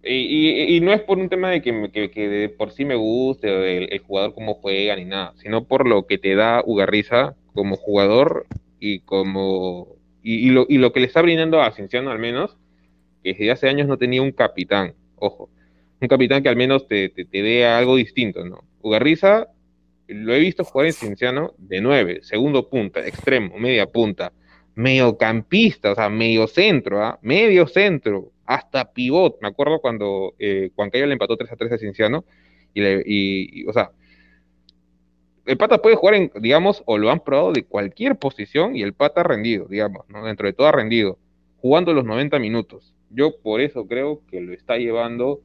Y, 0.02 0.76
y- 0.76 0.80
no 0.80 0.92
es 0.92 1.00
por 1.02 1.18
un 1.18 1.28
tema 1.28 1.50
de 1.50 1.62
que, 1.62 1.90
que- 1.92 2.10
que 2.10 2.28
de 2.28 2.48
por 2.50 2.70
sí 2.72 2.84
me 2.84 2.94
guste 2.94 3.50
o 3.50 3.60
del 3.60 3.88
el 3.90 3.98
jugador 4.00 4.34
cómo 4.34 4.54
juega 4.54 4.96
ni 4.96 5.04
nada, 5.06 5.32
sino 5.36 5.64
por 5.64 5.86
lo 5.88 6.06
que 6.06 6.18
te 6.18 6.34
da 6.34 6.62
Ugarriza 6.64 7.36
como 7.54 7.76
jugador 7.76 8.46
y 8.80 9.00
como 9.00 9.88
y, 10.24 10.48
y 10.48 10.50
lo, 10.50 10.66
y 10.68 10.78
lo 10.78 10.92
que 10.92 11.00
le 11.00 11.06
está 11.08 11.22
brindando 11.22 11.62
a 11.62 11.72
Cienciano 11.72 12.10
al 12.12 12.18
menos, 12.20 12.58
que 13.22 13.30
desde 13.30 13.50
hace 13.52 13.68
años 13.68 13.88
no 13.88 13.98
tenía 13.98 14.22
un 14.22 14.32
capitán, 14.32 14.94
ojo, 15.16 15.50
un 16.00 16.08
capitán 16.08 16.42
que 16.42 16.48
al 16.50 16.56
menos 16.56 16.88
te, 16.88 17.10
te, 17.10 17.24
te 17.26 17.42
dé 17.42 17.66
algo 17.66 17.96
distinto, 17.96 18.44
¿no? 18.44 18.64
Ugarriza 18.82 19.48
lo 20.08 20.34
he 20.34 20.40
visto 20.40 20.64
jugar 20.64 20.88
en 20.88 20.92
Cienciano 20.94 21.54
de 21.58 21.80
9, 21.80 22.20
segundo 22.22 22.68
punta, 22.68 23.06
extremo, 23.06 23.58
media 23.58 23.86
punta, 23.86 24.32
mediocampista, 24.74 25.92
o 25.92 25.94
sea, 25.94 26.08
medio 26.10 26.46
centro, 26.46 27.02
¿ah? 27.02 27.18
Medio 27.22 27.66
centro, 27.66 28.32
hasta 28.46 28.92
pivot. 28.92 29.38
Me 29.40 29.48
acuerdo 29.48 29.80
cuando 29.80 30.34
eh, 30.38 30.70
Juan 30.74 30.90
Cayo 30.90 31.06
le 31.06 31.14
empató 31.14 31.36
3 31.36 31.52
a 31.52 31.56
3 31.56 31.72
a 31.72 31.78
Cienciano 31.78 32.24
Y, 32.74 32.80
le- 32.82 33.02
y, 33.06 33.66
o 33.66 33.72
sea, 33.72 33.90
el 35.46 35.56
pata 35.58 35.78
puede 35.82 35.96
jugar 35.96 36.14
en, 36.14 36.30
digamos, 36.40 36.82
o 36.86 36.98
lo 36.98 37.10
han 37.10 37.20
probado 37.20 37.52
de 37.52 37.64
cualquier 37.64 38.16
posición 38.18 38.76
y 38.76 38.82
el 38.82 38.94
pata 38.94 39.20
ha 39.20 39.24
rendido, 39.24 39.66
digamos, 39.66 40.08
¿no? 40.08 40.24
Dentro 40.24 40.46
de 40.46 40.52
todo 40.54 40.66
ha 40.68 40.72
rendido, 40.72 41.18
jugando 41.58 41.92
los 41.92 42.04
90 42.04 42.38
minutos. 42.38 42.94
Yo 43.10 43.38
por 43.42 43.60
eso 43.60 43.86
creo 43.86 44.22
que 44.30 44.40
lo 44.40 44.52
está 44.52 44.76
llevando 44.78 45.40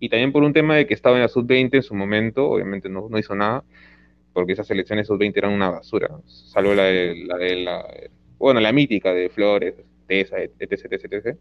y 0.00 0.08
también 0.10 0.32
por 0.32 0.42
un 0.44 0.52
tema 0.52 0.76
de 0.76 0.86
que 0.86 0.94
estaba 0.94 1.16
en 1.16 1.22
la 1.22 1.28
sub-20 1.28 1.78
en 1.78 1.82
su 1.82 1.94
momento, 1.94 2.48
obviamente 2.50 2.88
no, 2.88 3.08
hizo 3.18 3.34
nada, 3.34 3.64
porque 4.32 4.52
esas 4.52 4.66
selecciones 4.66 5.06
sub-20 5.06 5.40
eran 5.40 5.52
una 5.52 5.70
basura, 5.70 6.10
salvo 6.26 6.74
la 6.74 6.84
de 6.84 7.16
la, 7.26 7.36
de 7.38 7.56
la- 7.56 7.86
bueno, 8.38 8.60
la 8.60 8.72
mítica 8.72 9.12
de 9.14 9.28
Flores, 9.30 9.74
Tesa, 10.06 10.38
etc, 10.40 10.72
etc, 10.72 10.92
etc. 10.92 11.38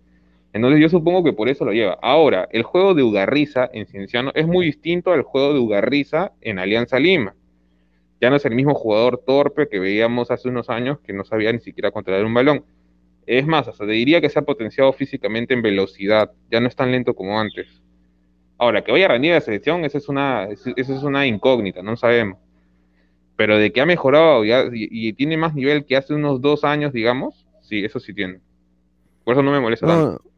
Entonces 0.53 0.81
yo 0.81 0.89
supongo 0.89 1.23
que 1.23 1.33
por 1.33 1.49
eso 1.49 1.65
lo 1.65 1.71
lleva. 1.73 1.97
Ahora, 2.01 2.47
el 2.51 2.63
juego 2.63 2.93
de 2.93 3.03
Ugarriza 3.03 3.69
en 3.73 3.87
Cienciano 3.87 4.31
es 4.35 4.47
muy 4.47 4.65
distinto 4.65 5.11
al 5.13 5.23
juego 5.23 5.53
de 5.53 5.59
Ugarriza 5.59 6.33
en 6.41 6.59
Alianza 6.59 6.99
Lima. 6.99 7.35
Ya 8.21 8.29
no 8.29 8.35
es 8.35 8.45
el 8.45 8.53
mismo 8.53 8.75
jugador 8.75 9.17
torpe 9.25 9.67
que 9.67 9.79
veíamos 9.79 10.31
hace 10.31 10.47
unos 10.47 10.69
años 10.69 10.99
que 10.99 11.11
no 11.11 11.25
sabía 11.25 11.51
ni 11.51 11.59
siquiera 11.59 11.91
controlar 11.91 12.23
un 12.23 12.33
balón. 12.33 12.63
Es 13.25 13.45
más, 13.47 13.67
hasta 13.67 13.85
te 13.85 13.91
diría 13.91 14.21
que 14.21 14.29
se 14.29 14.39
ha 14.39 14.43
potenciado 14.43 14.93
físicamente 14.93 15.53
en 15.53 15.61
velocidad, 15.61 16.31
ya 16.49 16.59
no 16.59 16.67
es 16.67 16.75
tan 16.75 16.91
lento 16.91 17.15
como 17.15 17.39
antes. 17.39 17.81
Ahora, 18.57 18.83
que 18.83 18.91
vaya 18.91 19.05
a 19.05 19.09
rendir 19.09 19.31
a 19.31 19.35
la 19.35 19.41
selección, 19.41 19.85
esa 19.85 19.97
es 19.97 20.07
una, 20.07 20.45
esa 20.45 20.71
es 20.75 21.03
una 21.03 21.25
incógnita, 21.25 21.81
no 21.81 21.97
sabemos. 21.97 22.37
Pero 23.35 23.57
de 23.57 23.71
que 23.71 23.81
ha 23.81 23.87
mejorado 23.87 24.45
y, 24.45 24.51
y 24.71 25.13
tiene 25.13 25.35
más 25.35 25.55
nivel 25.55 25.85
que 25.85 25.97
hace 25.97 26.13
unos 26.13 26.41
dos 26.41 26.63
años, 26.63 26.93
digamos, 26.93 27.47
sí, 27.61 27.83
eso 27.83 27.99
sí 27.99 28.13
tiene. 28.13 28.39
Por 29.23 29.33
eso 29.33 29.41
no 29.41 29.51
me 29.51 29.59
molesta 29.59 29.87
tanto. 29.87 30.30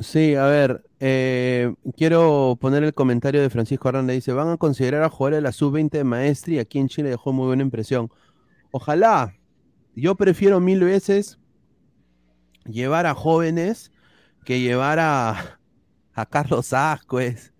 Sí, 0.00 0.34
a 0.34 0.44
ver, 0.46 0.82
eh, 0.98 1.72
quiero 1.96 2.58
poner 2.60 2.82
el 2.82 2.94
comentario 2.94 3.40
de 3.40 3.48
Francisco 3.50 3.88
Aranda. 3.88 4.12
Dice, 4.12 4.32
van 4.32 4.48
a 4.48 4.56
considerar 4.56 5.02
a 5.04 5.08
jugadores 5.08 5.38
de 5.38 5.42
la 5.42 5.52
sub-20 5.52 5.90
de 5.98 6.04
Maestri. 6.04 6.58
Aquí 6.58 6.78
en 6.78 6.88
Chile 6.88 7.10
dejó 7.10 7.32
muy 7.32 7.46
buena 7.46 7.62
impresión. 7.62 8.10
Ojalá. 8.72 9.34
Yo 9.94 10.16
prefiero 10.16 10.58
mil 10.58 10.80
veces 10.82 11.38
llevar 12.66 13.06
a 13.06 13.14
jóvenes 13.14 13.92
que 14.44 14.60
llevar 14.60 14.98
a, 14.98 15.58
a 16.12 16.26
Carlos 16.26 16.72
Ascuez, 16.72 17.52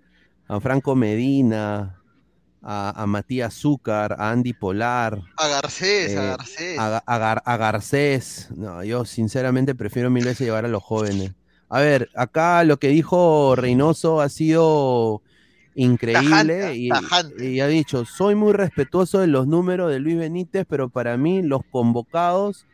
a 0.49 0.59
Franco 0.59 0.97
Medina, 0.97 2.03
a, 2.61 3.03
a 3.03 3.07
Matías 3.07 3.55
Zúcar, 3.55 4.17
a 4.19 4.31
Andy 4.33 4.53
Polar. 4.53 5.21
A 5.37 5.47
Garcés, 5.49 6.17
a 6.17 6.25
eh, 6.25 6.27
Garcés. 6.31 6.79
a, 6.81 6.97
a 6.99 7.19
Gar- 7.19 7.43
a 7.45 7.57
Garcés. 7.57 8.49
No, 8.57 8.83
yo 8.83 9.05
sinceramente 9.05 9.77
prefiero 9.77 10.11
mil 10.11 10.25
veces 10.25 10.41
llevar 10.47 10.65
a 10.65 10.69
los 10.69 10.83
jóvenes. 10.83 11.33
A 11.75 11.81
ver, 11.81 12.09
acá 12.15 12.63
lo 12.63 12.77
que 12.77 12.87
dijo 12.87 13.57
Reynoso 13.57 14.21
ha 14.21 14.29
sido 14.29 15.23
increíble 15.75 16.31
Tajante, 16.31 16.77
y, 16.77 16.89
tajante. 16.89 17.51
y 17.51 17.61
ha 17.61 17.67
dicho, 17.67 18.05
soy 18.05 18.37
muy 18.37 18.53
respetuoso 18.53 19.19
de 19.19 19.27
los 19.27 19.49
números 19.49 19.91
de 19.91 19.99
Luis 19.99 20.17
Benítez, 20.17 20.67
pero 20.69 20.89
para 20.89 21.17
mí 21.17 21.43
los 21.43 21.63
convocados 21.73 22.65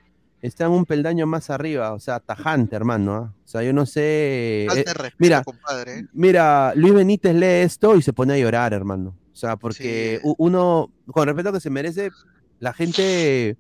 están 0.43 0.71
un 0.73 0.85
peldaño 0.85 1.27
más 1.27 1.49
arriba, 1.49 1.95
o 1.95 1.99
sea, 1.99 2.21
tajante, 2.21 2.77
hermano. 2.77 3.15
¿ah? 3.15 3.33
O 3.43 3.49
sea, 3.49 3.63
yo 3.63 3.73
no 3.73 3.87
sé... 3.87 4.67
Eh, 4.67 4.69
respeto, 4.69 5.17
mira, 5.17 5.45
compadre. 5.45 6.01
¿eh? 6.01 6.07
Mira, 6.13 6.75
Luis 6.75 6.93
Benítez 6.93 7.35
lee 7.35 7.63
esto 7.65 7.97
y 7.97 8.03
se 8.03 8.13
pone 8.13 8.35
a 8.35 8.39
llorar, 8.39 8.75
hermano. 8.75 9.17
O 9.33 9.37
sea, 9.37 9.57
porque 9.57 10.21
uno, 10.37 10.93
con 11.07 11.27
respeto 11.27 11.55
que 11.55 11.61
se 11.61 11.71
merece, 11.71 12.11
la 12.59 12.75
gente, 12.75 13.57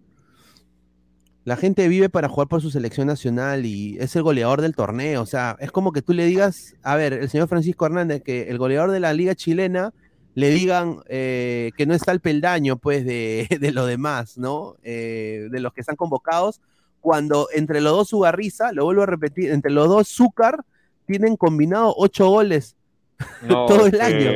la 1.45 1.57
gente 1.57 1.89
vive 1.89 2.09
para 2.09 2.29
jugar 2.29 2.49
por 2.49 2.61
su 2.61 2.71
selección 2.71 3.07
nacional 3.07 3.65
y 3.65 3.97
es 3.99 4.15
el 4.17 4.23
goleador 4.23 4.61
del 4.61 4.75
torneo. 4.75 5.23
O 5.23 5.27
sea, 5.27 5.57
es 5.61 5.73
como 5.73 5.93
que 5.93 6.03
tú 6.03 6.13
le 6.13 6.27
digas, 6.27 6.75
a 6.83 6.97
ver, 6.97 7.15
el 7.15 7.31
señor 7.31 7.49
Francisco 7.49 7.87
Hernández, 7.87 8.23
que 8.23 8.49
el 8.51 8.59
goleador 8.59 8.91
de 8.91 9.01
la 9.01 9.13
liga 9.13 9.35
chilena 9.35 9.93
le 10.35 10.51
digan 10.51 10.99
eh, 11.09 11.71
que 11.77 11.87
no 11.87 11.95
está 11.95 12.13
el 12.13 12.21
peldaño, 12.21 12.77
pues, 12.77 13.05
de, 13.05 13.47
de 13.61 13.73
los 13.73 13.87
demás, 13.87 14.37
¿no? 14.39 14.77
Eh, 14.83 15.49
de 15.51 15.61
los 15.61 15.73
que 15.73 15.81
están 15.81 15.97
convocados, 15.97 16.61
cuando 17.01 17.49
entre 17.55 17.81
los 17.81 17.93
dos 17.93 18.13
Ugarriza, 18.13 18.73
lo 18.73 18.85
vuelvo 18.85 19.03
a 19.03 19.07
repetir, 19.07 19.51
entre 19.51 19.71
los 19.71 19.89
dos 19.89 20.09
Zúcar 20.09 20.65
tienen 21.07 21.37
combinado 21.37 21.95
ocho 21.97 22.29
goles 22.29 22.77
No, 23.43 23.67
todo 23.67 23.87
el 23.87 24.01
año. 24.01 24.31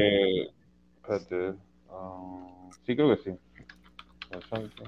Espérate. 0.97 1.59
ah, 1.91 2.69
sí, 2.87 2.97
creo 2.97 3.17
que 3.17 3.23
sí. 3.23 3.37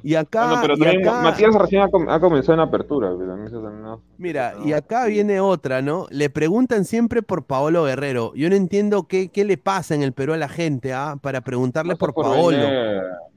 Y 0.02 0.14
acá, 0.14 0.48
no, 0.56 0.60
pero 0.62 0.74
y 0.74 0.78
también 0.80 1.08
acá- 1.08 1.22
Matías 1.22 1.54
recién 1.54 1.82
ha, 1.82 1.88
com- 1.88 2.08
ha 2.08 2.20
comenzado 2.20 2.54
en 2.54 2.60
apertura. 2.60 3.10
no- 3.10 4.00
Mira, 4.18 4.54
y 4.64 4.72
acá 4.72 5.06
viene 5.06 5.40
otra, 5.40 5.82
¿no? 5.82 6.06
Le 6.10 6.30
preguntan 6.30 6.84
siempre 6.84 7.22
por 7.22 7.44
Paolo 7.44 7.84
Guerrero. 7.84 8.32
Yo 8.34 8.48
no 8.50 8.56
entiendo 8.56 9.04
qué, 9.04 9.28
qué 9.28 9.44
le 9.44 9.56
pasa 9.58 9.94
en 9.94 10.02
el 10.02 10.12
Perú 10.12 10.32
a 10.32 10.36
la 10.36 10.48
gente, 10.48 10.92
¿ah? 10.92 11.16
Para 11.20 11.40
preguntarle 11.40 11.96
por, 11.96 12.12
por 12.14 12.24
Paolo. 12.24 12.58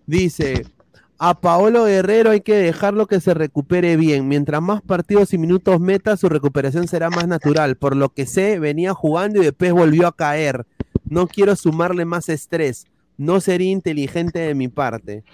Dice, 0.06 0.66
a 1.18 1.40
Paolo 1.40 1.86
Guerrero 1.86 2.32
hay 2.32 2.42
que 2.42 2.56
dejarlo 2.56 3.06
que 3.08 3.20
se 3.20 3.34
recupere 3.34 3.98
bien. 3.98 4.28
Mientras 4.28 4.62
más 4.62 4.82
partidos 4.82 5.34
y 5.34 5.38
minutos 5.38 5.80
meta, 5.80 6.18
su 6.18 6.30
recuperación 6.30 6.88
será 6.88 7.10
más 7.10 7.28
natural. 7.28 7.76
Por 7.76 7.96
lo 7.96 8.10
que 8.10 8.26
sé, 8.26 8.60
venía 8.60 8.94
jugando 8.94 9.40
y 9.42 9.46
después 9.46 9.72
volvió 9.74 10.08
a 10.08 10.16
caer. 10.16 10.66
No 11.08 11.28
quiero 11.28 11.56
sumarle 11.56 12.06
más 12.06 12.30
estrés. 12.30 12.88
No 13.20 13.42
sería 13.42 13.70
inteligente 13.70 14.40
de 14.40 14.56
mi 14.56 14.70
parte. 14.70 15.26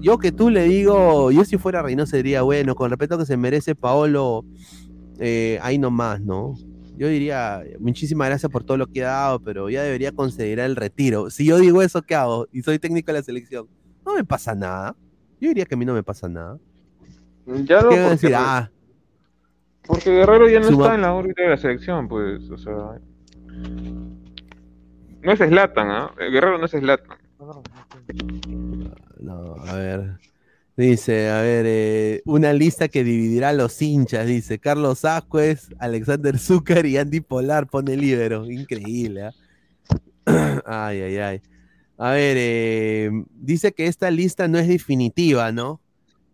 Yo 0.00 0.18
que 0.18 0.30
tú 0.30 0.50
le 0.50 0.64
digo, 0.64 1.30
yo 1.32 1.42
si 1.46 1.56
fuera 1.56 1.80
Reynoso 1.82 2.10
sería 2.10 2.42
bueno, 2.42 2.74
con 2.74 2.90
respeto 2.90 3.16
que 3.16 3.24
se 3.24 3.38
merece 3.38 3.74
Paolo, 3.74 4.44
eh, 5.18 5.58
ahí 5.62 5.78
nomás, 5.78 6.20
¿no? 6.20 6.54
Yo 6.98 7.08
diría, 7.08 7.62
muchísimas 7.80 8.28
gracias 8.28 8.52
por 8.52 8.62
todo 8.62 8.76
lo 8.76 8.86
que 8.86 9.02
ha 9.04 9.08
dado, 9.08 9.40
pero 9.40 9.70
ya 9.70 9.82
debería 9.82 10.12
considerar 10.12 10.66
el 10.66 10.76
retiro. 10.76 11.30
Si 11.30 11.46
yo 11.46 11.58
digo 11.58 11.80
eso, 11.80 12.02
¿qué 12.02 12.14
hago? 12.14 12.46
Y 12.52 12.60
soy 12.62 12.78
técnico 12.78 13.06
de 13.10 13.18
la 13.18 13.24
selección. 13.24 13.66
No 14.04 14.14
me 14.14 14.22
pasa 14.24 14.54
nada. 14.54 14.94
Yo 15.40 15.48
diría 15.48 15.64
que 15.64 15.74
a 15.74 15.78
mí 15.78 15.86
no 15.86 15.94
me 15.94 16.02
pasa 16.02 16.28
nada. 16.28 16.58
Ya 17.46 17.80
no, 17.80 17.88
¿Qué 17.88 17.96
voy 17.96 17.96
a 17.96 18.02
porque, 18.02 18.10
decir? 18.10 18.34
Ah, 18.36 18.70
porque 19.86 20.10
Guerrero 20.10 20.46
ya 20.48 20.60
no 20.60 20.66
Suma- 20.66 20.84
está 20.84 20.94
en 20.94 21.00
la 21.00 21.14
órbita 21.14 21.42
de 21.42 21.48
la 21.48 21.56
selección, 21.56 22.06
pues, 22.06 22.50
o 22.50 22.58
sea. 22.58 23.00
No 25.24 25.32
es 25.32 25.38
Slatan, 25.38 25.90
¿ah? 25.90 26.14
Guerrero 26.18 26.58
no 26.58 26.66
es 26.66 26.72
Slatan. 26.72 27.18
no, 29.20 29.54
a 29.66 29.72
ver. 29.74 30.18
Dice, 30.76 31.30
a 31.30 31.40
ver, 31.40 31.64
eh, 31.68 32.22
una 32.24 32.52
lista 32.52 32.88
que 32.88 33.04
dividirá 33.04 33.50
a 33.50 33.52
los 33.52 33.80
hinchas, 33.80 34.26
dice 34.26 34.58
Carlos 34.58 35.04
Ascuez, 35.04 35.68
Alexander 35.78 36.36
Zúcar 36.38 36.84
y 36.84 36.98
Andy 36.98 37.20
Polar 37.20 37.68
pone 37.68 37.96
libero. 37.96 38.50
Increíble, 38.50 39.22
¿ah? 39.22 39.32
Ay, 40.66 41.00
ay, 41.02 41.16
ay. 41.18 41.42
A 41.96 42.10
ver, 42.10 42.36
eh, 42.38 43.10
dice 43.30 43.72
que 43.72 43.86
esta 43.86 44.10
lista 44.10 44.48
no 44.48 44.58
es 44.58 44.66
definitiva, 44.66 45.52
¿no? 45.52 45.80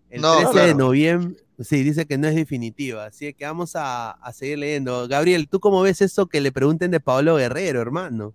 El 0.09 0.23
No, 0.23 0.39
13 0.51 0.69
de 0.69 0.75
noviembre, 0.75 1.37
sí, 1.59 1.83
dice 1.83 2.07
que 2.07 2.17
no 2.17 2.27
es 2.27 2.35
definitiva, 2.35 3.05
así 3.07 3.35
que 3.35 3.45
vamos 3.45 3.77
a, 3.77 4.12
a 4.12 4.33
seguir 4.33 4.59
leyendo. 4.59 5.07
Gabriel, 5.07 5.49
¿tú 5.49 5.61
cómo 5.61 5.83
ves 5.83 6.01
eso 6.01 6.27
que 6.27 6.41
le 6.41 6.51
pregunten 6.51 6.91
de 6.91 7.01
Pablo 7.01 7.37
Guerrero, 7.37 7.81
hermano? 7.83 8.35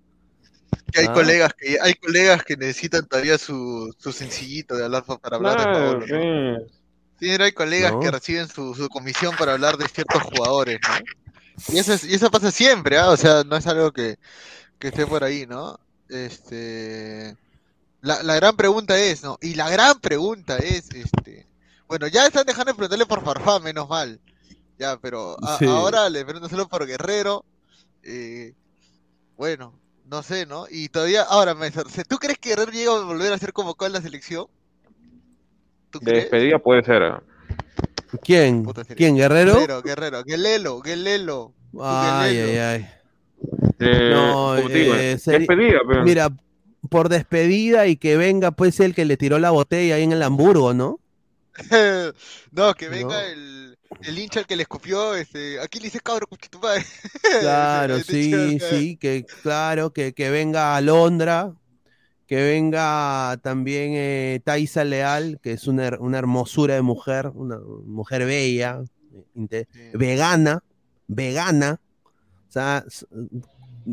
Que 0.92 1.02
hay 1.02 1.08
Ah. 1.10 1.14
colegas 1.14 1.54
que 1.54 1.78
hay 1.82 1.94
colegas 1.96 2.44
que 2.44 2.58
necesitan 2.58 3.06
todavía 3.08 3.38
su, 3.38 3.94
su 3.98 4.12
sencillito 4.12 4.76
de 4.76 4.86
hablar 4.86 5.04
pa- 5.06 5.18
para 5.18 5.36
hablar 5.38 5.58
de 5.58 5.64
Paolo, 5.66 6.00
¿no? 6.60 6.66
sí. 7.20 7.30
Hay 7.30 7.52
colegas 7.54 7.94
No. 7.94 8.00
que 8.00 8.12
reciben 8.12 8.48
su, 8.48 8.74
su 8.76 8.88
comisión 8.90 9.36
para 9.38 9.54
hablar 9.54 9.78
de 9.78 9.88
ciertos 9.88 10.22
jugadores, 10.24 10.80
¿no? 10.88 11.74
Y 11.74 11.80
eso, 11.80 11.94
es- 11.94 12.04
y 12.04 12.14
eso 12.14 12.30
pasa 12.32 12.52
siempre, 12.52 12.98
¿ah? 12.98 13.10
O 13.10 13.18
sea, 13.18 13.44
no 13.44 13.56
es 13.56 13.66
algo 13.68 13.92
que, 13.92 14.18
que 14.80 14.90
esté 14.90 15.06
por 15.08 15.24
ahí, 15.24 15.46
¿no? 15.48 15.80
Este, 16.10 17.36
la, 18.02 18.22
la 18.24 18.36
gran 18.36 18.56
pregunta 18.58 18.98
es, 18.98 19.24
¿no? 19.24 19.38
Y 19.42 19.56
la 19.56 19.70
gran 19.70 20.00
pregunta 20.00 20.58
es, 20.58 20.90
este, 20.94 21.48
bueno, 21.88 22.08
ya 22.08 22.26
están 22.28 22.46
dejando 22.46 22.72
de 22.72 22.76
preguntarle 22.76 23.06
por 23.06 23.24
Farfán, 23.24 23.64
menos 23.64 23.88
mal, 23.90 24.20
ya, 24.78 24.98
pero 24.98 25.38
a- 25.44 25.58
Sí. 25.58 25.66
ahora 25.66 26.10
le 26.10 26.24
preguntan 26.26 26.50
solo 26.50 26.68
por 26.68 26.86
Guerrero, 26.86 27.46
eh, 28.04 28.54
bueno, 29.38 29.74
no 30.06 30.24
sé, 30.24 30.46
¿no? 30.46 30.66
Y 30.70 30.90
todavía, 30.90 31.24
ahora, 31.24 31.54
me 31.56 31.72
¿tú 31.72 32.18
crees 32.18 32.38
que 32.40 32.50
Guerrero 32.50 32.72
llega 32.72 32.92
a 32.96 33.04
volver 33.04 33.34
a 33.34 33.38
ser 33.38 33.54
convocado 33.54 33.88
en 33.88 33.94
la 33.94 34.02
selección? 34.02 34.48
¿Tú 35.90 36.00
De 36.00 36.06
crees? 36.12 36.24
despedida 36.24 36.60
puede 36.60 36.84
ser. 36.84 37.22
¿Quién? 38.24 38.66
¿Quién? 38.96 39.16
¿Guerrero? 39.16 39.56
Guerrero, 39.56 39.82
Guerrero, 39.82 40.24
Guelelo, 40.24 40.82
Guelelo. 40.82 41.54
Ay, 41.82 42.38
ay, 42.38 42.58
ay. 42.58 42.90
Eh, 43.80 44.10
No, 44.14 44.58
eh, 44.58 45.18
despedida, 45.26 45.80
pero. 45.88 46.04
Mira, 46.04 46.30
por 46.90 47.10
despedida 47.10 47.88
y 47.88 47.98
que 47.98 48.16
venga 48.18 48.52
pues 48.52 48.80
el 48.80 48.96
que 48.96 49.06
le 49.06 49.18
tiró 49.18 49.40
la 49.40 49.52
botella 49.52 49.96
ahí 49.96 50.04
en 50.04 50.12
el 50.14 50.24
Hamburgo, 50.24 50.74
¿no? 50.74 51.00
no, 52.52 52.74
que 52.74 52.90
venga 52.90 53.22
No. 53.22 53.28
el, 53.28 53.75
el 54.02 54.20
hincha 54.20 54.40
al 54.40 54.48
que 54.48 54.56
le 54.56 54.64
escupió, 54.64 55.16
este, 55.16 55.60
aquí 55.60 55.80
le 55.80 55.86
dices 55.86 56.02
cabro, 56.02 56.28
tu 56.50 56.60
madre. 56.60 56.86
Claro, 57.42 58.00
sí, 58.00 58.60
sí, 58.60 58.98
que 58.98 59.26
claro, 59.44 59.92
que, 59.94 60.14
que 60.14 60.30
venga 60.30 60.76
Alondra, 60.76 61.54
que 62.28 62.36
venga 62.44 63.38
también 63.42 63.92
eh, 63.96 64.42
Taisa 64.44 64.84
Leal, 64.84 65.40
que 65.42 65.54
es 65.54 65.68
una, 65.68 65.98
una 66.00 66.18
hermosura 66.18 66.76
de 66.76 66.82
mujer, 66.82 67.32
una 67.34 67.58
mujer 67.60 68.26
bella, 68.26 68.84
vegana, 69.94 70.64
vegana, 71.08 71.80
o 72.48 72.52
sea, 72.52 72.86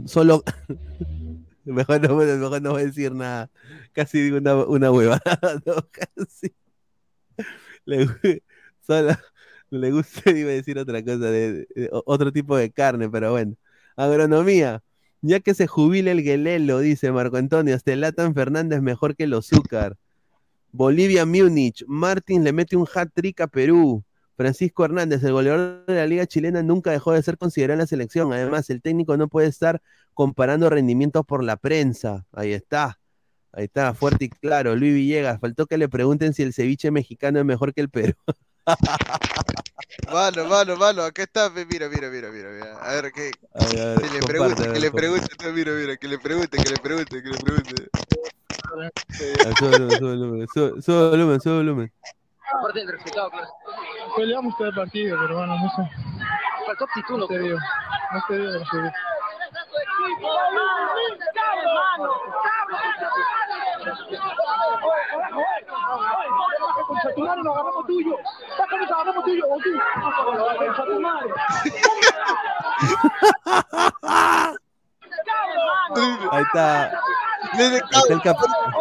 solo, 0.07 0.45
Mejor 1.65 2.01
no, 2.01 2.17
mejor 2.17 2.61
no 2.61 2.73
voy 2.73 2.83
a 2.83 2.87
decir 2.87 3.15
nada. 3.15 3.49
Casi 3.93 4.21
digo 4.21 4.39
una, 4.39 4.57
una 4.57 4.91
huevada. 4.91 5.39
no, 5.65 5.75
casi. 5.93 6.53
Le, 7.85 8.43
solo 8.81 9.17
le 9.79 9.91
gusta, 9.91 10.31
iba 10.31 10.51
a 10.51 10.55
decir 10.55 10.79
otra 10.79 11.03
cosa, 11.03 11.31
de, 11.31 11.67
otro 12.05 12.33
tipo 12.33 12.57
de 12.57 12.71
carne, 12.71 13.09
pero 13.09 13.33
bueno. 13.33 13.57
Agronomía. 13.97 14.83
Ya 15.21 15.41
que 15.41 15.55
se 15.55 15.67
jubile 15.67 16.11
el 16.11 16.23
Guelelo, 16.23 16.81
dice 16.81 17.13
Marco 17.13 17.37
Antonio, 17.37 17.79
el 17.85 18.01
Latan 18.01 18.35
Fernández 18.35 18.83
mejor 18.83 19.15
que 19.17 19.25
el 19.25 19.35
Azúcar. 19.35 19.97
Bolivia 20.73 21.27
Múnich. 21.27 21.85
Martín 21.87 22.45
le 22.45 22.53
mete 22.53 22.77
un 22.77 22.87
hat-trick 22.93 23.41
a 23.41 23.47
Perú. 23.47 24.03
Francisco 24.37 24.85
Hernández, 24.85 25.23
el 25.23 25.33
goleador 25.33 25.85
de 25.87 25.95
la 25.95 26.07
Liga 26.07 26.27
Chilena, 26.27 26.63
nunca 26.63 26.91
dejó 26.91 27.13
de 27.13 27.23
ser 27.23 27.39
considerado 27.39 27.75
en 27.75 27.81
la 27.81 27.87
selección. 27.87 28.33
Además, 28.33 28.69
el 28.71 28.83
técnico 28.83 29.17
no 29.17 29.29
puede 29.29 29.49
estar 29.49 29.81
comparando 30.15 30.69
rendimientos 30.71 31.25
por 31.25 31.45
la 31.45 31.57
prensa. 31.57 32.27
Ahí 32.33 32.53
está. 32.53 32.99
Ahí 33.53 33.65
está, 33.65 33.95
fuerte 33.95 34.25
y 34.25 34.29
claro. 34.31 34.75
Luis 34.75 34.95
Villegas, 34.95 35.39
faltó 35.39 35.67
que 35.67 35.77
le 35.77 35.89
pregunten 35.89 36.33
si 36.33 36.43
el 36.43 36.55
ceviche 36.55 36.91
mexicano 36.91 37.39
es 37.39 37.45
mejor 37.45 37.75
que 37.75 37.83
el 37.83 37.91
Perú. 37.91 38.15
Mano, 40.13 40.45
mano, 40.47 40.77
mano, 40.77 41.03
acá 41.03 41.23
está, 41.23 41.49
mira, 41.51 41.89
mira, 41.89 42.09
mira, 42.11 42.31
mira, 42.31 42.51
mira. 42.51 42.79
A 42.81 42.93
ver, 43.01 43.13
que, 43.13 43.31
A 43.55 43.65
ver, 43.67 43.81
a 43.81 43.85
ver, 43.95 44.01
que 44.01 44.09
le 44.21 44.27
pregunte, 44.27 44.73
que 44.73 44.81
le 44.81 44.91
pregunte, 44.91 45.27
no, 45.43 45.53
mira, 45.53 45.73
mira, 45.73 45.97
que 45.97 46.09
le 46.09 46.19
pregunte, 46.19 46.63
que 46.63 46.71
le 46.71 46.79
pregunte, 46.79 47.23
que 47.23 47.29
le 47.29 47.39
pregunte. 47.39 47.89
Ah, 47.95 48.91
Sube 49.59 49.71
volumen, 49.71 49.99
sube 49.99 50.11
volumen, 50.17 50.47
sube- 50.55 50.83
sube 50.83 51.11
volumen, 51.11 51.41
sube 51.41 51.55
volumen. 51.57 51.93
Peleamos 54.17 54.57
todo 54.57 54.69
el 54.69 54.75
partido, 54.75 55.19
pero 55.21 55.37
bueno, 55.39 55.57
no 55.57 55.71
sé. 55.71 55.91
Faltó 56.67 56.85
actitud, 56.85 57.19
no 57.19 57.27
se 57.27 57.39
dio. 57.39 57.57
No 57.57 58.21
se 58.29 58.37
dio, 58.39 58.51
no 58.59 58.65
se 58.67 58.77
dio. 58.83 58.93
Concha 67.03 67.15
tu 67.15 67.21
madre, 67.25 67.43
nos 67.43 67.57
agarramos 67.57 67.87
tuyo. 67.87 68.17
Saca, 68.57 68.77
nos 68.77 68.91
agarramos 68.91 69.25
tuyo, 69.25 69.45
o 69.49 69.59
tú. 69.59 69.71
Concha 70.59 70.85
tu 70.85 71.01
madre. 71.01 71.31
Ahí 76.31 76.43
está. 76.43 76.91
Ahí 77.53 77.75
está 77.77 78.15
el 78.15 78.23
cap- 78.23 78.37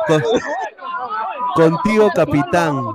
con- 0.08 0.24
contigo, 1.56 2.10
capitán. 2.16 2.86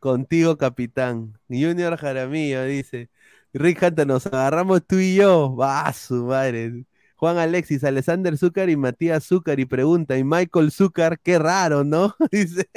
Contigo, 0.00 0.56
capitán. 0.56 1.38
Junior 1.48 1.96
Jaramillo 1.96 2.64
dice: 2.64 3.10
Rick 3.52 3.82
Hunter, 3.82 4.06
nos 4.06 4.26
agarramos 4.26 4.82
tú 4.86 4.96
y 4.96 5.16
yo. 5.16 5.54
Va, 5.56 5.92
su 5.92 6.24
madre. 6.24 6.84
Juan 7.16 7.38
Alexis, 7.38 7.82
Alexander 7.82 8.36
Zúcar 8.36 8.68
y 8.68 8.76
Matías 8.76 9.24
Zúcar 9.24 9.58
y 9.58 9.64
pregunta, 9.64 10.18
y 10.18 10.24
Michael 10.24 10.70
Zúcar, 10.70 11.18
qué 11.18 11.38
raro, 11.38 11.82
¿no? 11.82 12.14
Dice, 12.30 12.68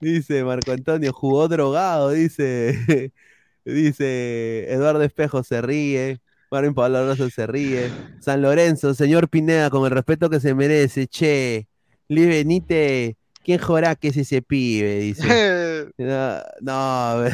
dice 0.00 0.44
Marco 0.44 0.72
Antonio, 0.72 1.12
jugó 1.12 1.48
drogado, 1.48 2.10
dice, 2.10 3.12
dice 3.64 4.72
Eduardo 4.72 5.02
Espejo 5.02 5.42
se 5.44 5.62
ríe, 5.62 6.20
Marvin 6.50 6.74
Pablo 6.74 7.06
Rosso 7.06 7.30
se 7.30 7.46
ríe, 7.46 7.90
San 8.20 8.42
Lorenzo, 8.42 8.94
señor 8.94 9.28
Pineda, 9.28 9.70
con 9.70 9.84
el 9.84 9.90
respeto 9.90 10.28
que 10.28 10.40
se 10.40 10.54
merece, 10.54 11.06
che, 11.06 11.68
Luis 12.08 12.26
Benítez, 12.26 13.16
¿quién 13.44 13.58
jorá 13.58 13.94
que 13.94 14.08
es 14.08 14.16
ese 14.16 14.42
pibe? 14.42 14.98
Dice. 15.00 15.22
No, 15.98 16.42
no, 16.60 17.24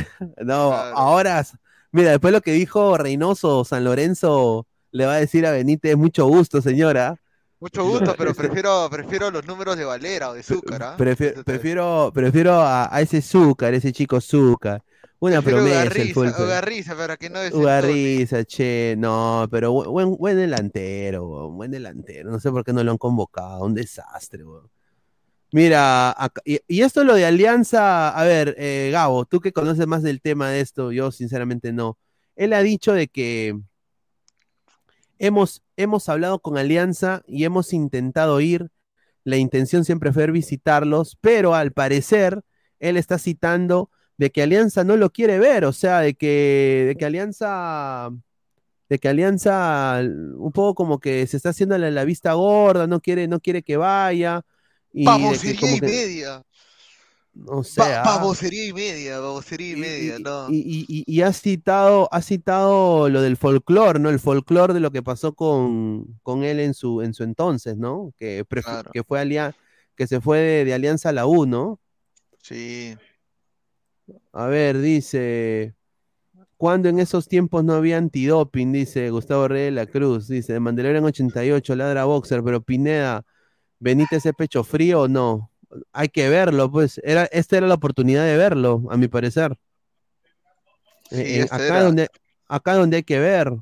no, 0.43 0.73
ahora, 0.73 1.44
mira, 1.93 2.11
después 2.12 2.32
lo 2.32 2.40
que 2.40 2.52
dijo 2.52 2.97
Reynoso, 2.97 3.65
San 3.65 3.85
Lorenzo 3.85 4.66
le 4.95 5.07
va 5.07 5.15
a 5.15 5.21
decir 5.21 5.45
a 5.45 5.51
Benítez, 5.51 5.97
mucho 5.97 6.27
gusto, 6.27 6.62
señora. 6.62 7.21
Mucho 7.59 7.85
gusto, 7.85 8.15
pero 8.16 8.33
prefiero, 8.35 8.89
prefiero 8.91 9.31
los 9.31 9.45
números 9.47 9.77
de 9.77 9.85
Valera 9.85 10.31
o 10.31 10.35
de 10.35 10.43
Zúcar, 10.43 10.83
¿ah? 10.83 10.95
Prefiero, 10.97 11.43
prefiero, 11.43 12.11
prefiero 12.15 12.53
a, 12.55 12.95
a 12.95 13.01
ese 13.01 13.21
Zúcar, 13.21 13.75
ese 13.75 13.93
chico 13.93 14.21
Zúcar. 14.21 14.83
Una 15.19 15.41
Prefiero 15.43 15.59
promesa 15.65 15.81
Ugarriza. 15.81 16.45
Ugarriza, 16.45 16.97
para 16.97 17.16
que 17.16 17.31
no 17.31 17.41
es 17.41 17.53
Ugarriza, 17.55 18.45
che, 18.45 18.95
no, 18.99 19.49
pero 19.51 19.73
bu- 19.73 19.91
buen, 19.91 20.16
buen 20.16 20.37
delantero, 20.37 21.51
buen 21.51 21.71
delantero. 21.71 22.31
No 22.31 22.39
sé 22.39 22.51
por 22.51 22.62
qué 22.65 22.73
no 22.73 22.85
lo 22.85 22.91
han 22.93 22.99
convocado, 22.99 23.65
un 23.65 23.75
desastre. 23.75 24.45
Mira, 25.53 26.11
acá- 26.11 26.43
y, 26.45 26.61
y 26.66 26.83
esto 26.83 27.05
lo 27.05 27.15
de 27.15 27.25
Alianza, 27.25 28.11
a 28.11 28.25
ver, 28.25 28.55
eh, 28.59 28.91
Gabo, 28.93 29.25
tú 29.25 29.41
que 29.41 29.53
conoces 29.53 29.87
más 29.87 30.03
del 30.03 30.21
tema 30.21 30.51
de 30.51 30.61
esto, 30.61 30.93
yo 30.93 31.11
sinceramente 31.11 31.73
no. 31.73 31.97
Él 32.37 32.53
ha 32.53 32.61
dicho 32.62 32.93
de 32.93 33.07
que 33.09 33.57
hemos, 35.27 35.63
hemos 35.77 36.09
hablado 36.09 36.39
con 36.41 36.59
Alianza 36.59 37.23
y 37.27 37.45
hemos 37.45 37.73
intentado 37.73 38.41
ir. 38.41 38.71
La 39.25 39.37
intención 39.37 39.85
siempre 39.85 40.13
fue 40.13 40.31
visitarlos, 40.31 41.17
pero 41.21 41.55
al 41.55 41.73
parecer 41.73 42.43
él 42.79 42.97
está 42.97 43.19
citando 43.19 43.91
de 44.19 44.31
que 44.31 44.43
Alianza 44.43 44.85
no 44.85 44.97
lo 44.97 45.11
quiere 45.11 45.39
ver, 45.39 45.65
o 45.65 45.73
sea, 45.73 46.01
de 46.01 46.15
que, 46.15 46.85
de 46.89 46.97
que 46.97 47.05
Alianza, 47.07 48.11
de 48.89 48.99
que 48.99 49.09
Alianza 49.09 50.01
un 50.37 50.53
poco 50.53 50.75
como 50.75 50.99
que 51.01 51.27
se 51.27 51.37
está 51.39 51.49
haciendo 51.51 51.77
la, 51.79 51.91
la 51.91 52.05
vista 52.05 52.35
gorda, 52.35 52.87
no 52.87 53.01
quiere, 53.01 53.27
no 53.27 53.41
quiere 53.41 53.63
que 53.63 53.77
vaya. 53.77 54.43
Y 54.93 55.01
de 55.01 55.05
que 55.05 55.11
Babosería 55.25 55.61
como 55.61 55.77
y 55.77 55.81
que- 55.81 55.87
media. 55.87 56.43
No 57.35 57.62
sé, 57.65 57.82
ah. 57.82 58.02
babosería 58.05 58.66
y 58.66 58.73
media, 58.73 59.19
babosería 59.19 59.73
y 59.73 59.77
media, 59.77 60.19
no. 60.19 60.48
Y, 60.51 60.56
y- 60.59 60.86
y- 60.89 61.05
y 61.06 61.23
ha 61.23 61.32
citado, 61.32 62.09
ha 62.12 62.23
citado 62.23 63.09
lo 63.09 63.20
del 63.23 63.36
folclore, 63.36 63.98
¿no? 63.98 64.09
El 64.11 64.20
folclore 64.20 64.73
de 64.74 64.81
lo 64.81 64.90
que 64.90 65.02
pasó 65.02 65.35
con, 65.35 66.19
con 66.23 66.44
él 66.44 66.61
en 66.61 66.74
su, 66.74 67.02
en 67.02 67.12
su 67.15 67.24
entonces, 67.24 67.77
¿no? 67.77 68.12
Que, 68.16 68.44
prefi- 68.47 68.62
Claro. 68.65 68.90
que 68.93 69.02
fue 69.02 69.20
alia- 69.20 69.55
que 69.97 70.06
se 70.06 70.20
fue 70.20 70.39
de, 70.39 70.65
de 70.65 70.74
Alianza 70.74 71.09
a 71.11 71.12
la 71.12 71.27
U, 71.27 71.44
¿no? 71.47 71.81
Sí. 72.43 72.94
A 74.32 74.47
ver, 74.47 74.78
dice. 74.81 75.74
Cuando 76.56 76.89
en 76.89 76.98
esos 77.01 77.27
tiempos 77.28 77.65
no 77.65 77.74
había 77.74 77.98
antidoping, 77.98 78.73
dice 78.73 79.11
Gustavo 79.11 79.48
Rey 79.48 79.65
de 79.65 79.70
la 79.73 79.86
Cruz, 79.86 80.28
dice, 80.28 80.52
de 80.52 80.61
Mandalorian 80.61 81.05
88, 81.05 81.74
ladra 81.77 82.05
boxer, 82.05 82.43
pero 82.44 82.62
Pineda, 82.62 83.24
¿Benítez 83.81 84.24
es 84.24 84.32
pecho 84.35 84.62
frío 84.65 85.02
o 85.02 85.09
no? 85.09 85.51
Hay 85.93 86.09
que 86.09 86.29
verlo, 86.29 86.71
pues. 86.71 87.01
Era, 87.05 87.25
esta 87.27 87.57
era 87.57 87.67
la 87.67 87.75
oportunidad 87.75 88.25
de 88.25 88.37
verlo, 88.37 88.83
a 88.91 88.97
mi 88.97 89.09
parecer. 89.09 89.57
Eh, 91.11 91.41
eh, 91.41 91.47
acá, 91.51 91.67
era. 91.67 91.83
donde, 91.83 92.09
acá 92.49 92.75
donde 92.75 92.97
hay 92.99 93.03
que 93.03 93.19
ver. 93.19 93.53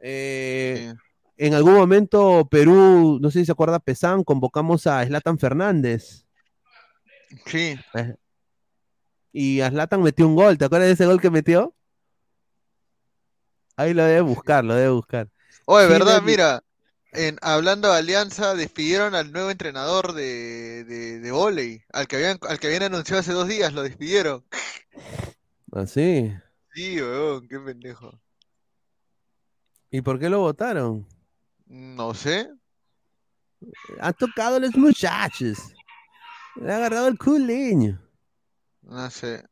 Eh, 0.00 0.94
En 1.36 1.54
algún 1.54 1.74
momento 1.74 2.48
Perú, 2.50 3.18
no 3.20 3.30
sé 3.30 3.40
si 3.40 3.46
se 3.46 3.52
acuerda, 3.52 3.78
Pesán, 3.78 4.24
convocamos 4.24 4.86
a 4.86 5.04
Slatan 5.04 5.38
Fernández. 5.38 6.24
Sí. 7.46 7.78
Eh, 7.94 8.14
Y 9.32 9.60
a 9.60 9.70
Zlatan 9.70 10.02
metió 10.02 10.26
un 10.26 10.34
gol. 10.34 10.58
¿Te 10.58 10.64
acuerdas 10.64 10.88
de 10.88 10.94
ese 10.94 11.06
gol 11.06 11.20
que 11.20 11.30
metió? 11.30 11.74
Ahí 13.76 13.94
lo 13.94 14.02
debe 14.02 14.22
buscar, 14.22 14.64
lo 14.64 14.74
debe 14.74 14.90
buscar. 14.90 15.28
Oye, 15.66 15.86
verdad, 15.86 16.20
mira, 16.22 16.64
en, 17.12 17.38
hablando 17.42 17.90
de 17.90 17.98
Alianza, 17.98 18.54
despidieron 18.54 19.14
al 19.14 19.32
nuevo 19.32 19.50
entrenador 19.50 20.12
de, 20.12 20.84
de, 20.84 21.20
de 21.20 21.30
vóley, 21.32 21.82
al 21.92 22.06
que 22.06 22.16
habían, 22.16 22.38
al 22.48 22.58
que 22.58 22.66
habían 22.66 22.84
anunciado 22.84 23.20
hace 23.20 23.32
dos 23.32 23.48
días, 23.48 23.72
lo 23.72 23.82
despidieron. 23.82 24.44
Así. 25.72 26.32
Sí, 26.74 27.00
weón, 27.00 27.48
qué 27.48 27.58
pendejo. 27.58 28.20
¿Y 29.90 30.02
por 30.02 30.18
qué 30.18 30.28
lo 30.28 30.40
votaron? 30.40 31.06
No 31.66 32.14
sé. 32.14 32.48
Ha 34.00 34.12
tocado 34.12 34.56
a 34.56 34.60
los 34.60 34.76
muchachos. 34.76 35.58
Le 36.56 36.72
ha 36.72 36.76
agarrado 36.76 37.08
el 37.08 37.18
culiño. 37.18 38.00
No 38.82 39.10
sé. 39.10 39.44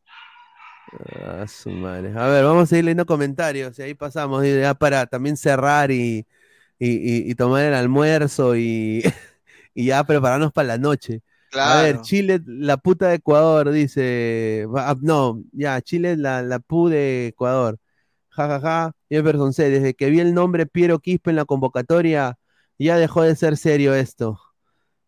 Ah, 1.23 1.47
su 1.49 1.71
madre. 1.71 2.13
A 2.17 2.27
ver, 2.29 2.45
vamos 2.45 2.73
a 2.73 2.79
ir 2.79 2.85
leyendo 2.85 3.07
comentarios 3.07 3.79
y 3.79 3.83
ahí 3.83 3.95
pasamos 3.95 4.45
ya 4.45 4.75
para 4.75 5.07
también 5.07 5.37
cerrar 5.37 5.91
y, 5.91 6.27
y- 6.79 6.89
y- 7.29 7.31
y 7.31 7.35
tomar 7.35 7.65
el 7.65 7.75
almuerzo 7.75 8.57
y, 8.57 9.03
y 9.75 9.87
ya 9.87 10.05
prepararnos 10.05 10.53
para 10.53 10.69
la 10.69 10.79
noche. 10.79 11.23
A 11.53 11.83
ver. 11.83 12.01
Chile, 12.03 12.41
la 12.47 12.77
puta 12.77 13.09
de 13.09 13.15
Ecuador, 13.17 13.71
dice. 13.71 14.67
ah, 14.77 14.95
No, 15.01 15.43
ya, 15.53 15.81
Chile, 15.81 16.17
la, 16.17 16.43
la 16.43 16.59
pu 16.59 16.89
de 16.89 17.29
Ecuador. 17.29 17.79
Ja, 18.31 18.47
ja, 18.49 18.61
ja. 18.61 18.93
Jefferson 19.09 19.53
C. 19.55 19.71
Desde 19.71 19.95
que 19.95 20.11
vi 20.11 20.21
el 20.21 20.35
nombre 20.35 20.67
Piero 20.67 20.99
Quispe 20.99 21.31
en 21.31 21.37
la 21.37 21.45
convocatoria, 21.47 22.39
ya 22.79 22.99
dejó 22.99 23.23
de 23.23 23.35
ser 23.37 23.57
serio 23.57 23.95
esto. 23.95 24.39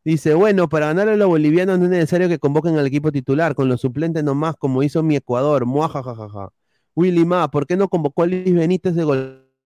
Dice, 0.04 0.32
bueno, 0.34 0.68
para 0.70 0.86
ganarle 0.86 1.14
a 1.14 1.16
los 1.16 1.28
bolivianos 1.28 1.78
no 1.78 1.84
es 1.84 1.90
necesario 1.90 2.28
que 2.28 2.38
convoquen 2.38 2.78
al 2.78 2.86
equipo 2.86 3.12
titular, 3.12 3.54
con 3.54 3.68
los 3.68 3.82
suplentes 3.82 4.24
nomás, 4.24 4.56
como 4.56 4.82
hizo 4.82 5.02
mi 5.02 5.16
Ecuador. 5.16 5.66
Muajajajaja. 5.66 6.48
Willy 6.94 7.26
Ma, 7.26 7.50
¿por 7.50 7.66
qué 7.66 7.76
no 7.76 7.88
convocó 7.88 8.22
a 8.22 8.26
Luis 8.26 8.54
Benítez 8.54 8.94
de 8.94 9.04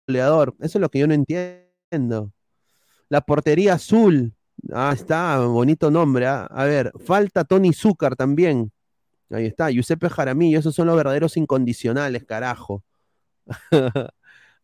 goleador? 0.08 0.54
Eso 0.60 0.78
es 0.78 0.80
lo 0.80 0.88
que 0.88 0.98
yo 0.98 1.06
no 1.06 1.14
entiendo. 1.14 1.63
La 3.08 3.20
portería 3.20 3.74
azul. 3.74 4.34
Ah, 4.72 4.92
está, 4.94 5.38
bonito 5.40 5.90
nombre. 5.90 6.26
ah. 6.26 6.46
A 6.50 6.64
ver, 6.64 6.92
falta 7.04 7.44
Tony 7.44 7.72
Zúcar 7.72 8.16
también. 8.16 8.72
Ahí 9.30 9.46
está, 9.46 9.70
Giuseppe 9.70 10.08
Jaramillo, 10.08 10.58
esos 10.58 10.74
son 10.74 10.86
los 10.86 10.96
verdaderos 10.96 11.36
incondicionales, 11.36 12.24
carajo. 12.24 12.84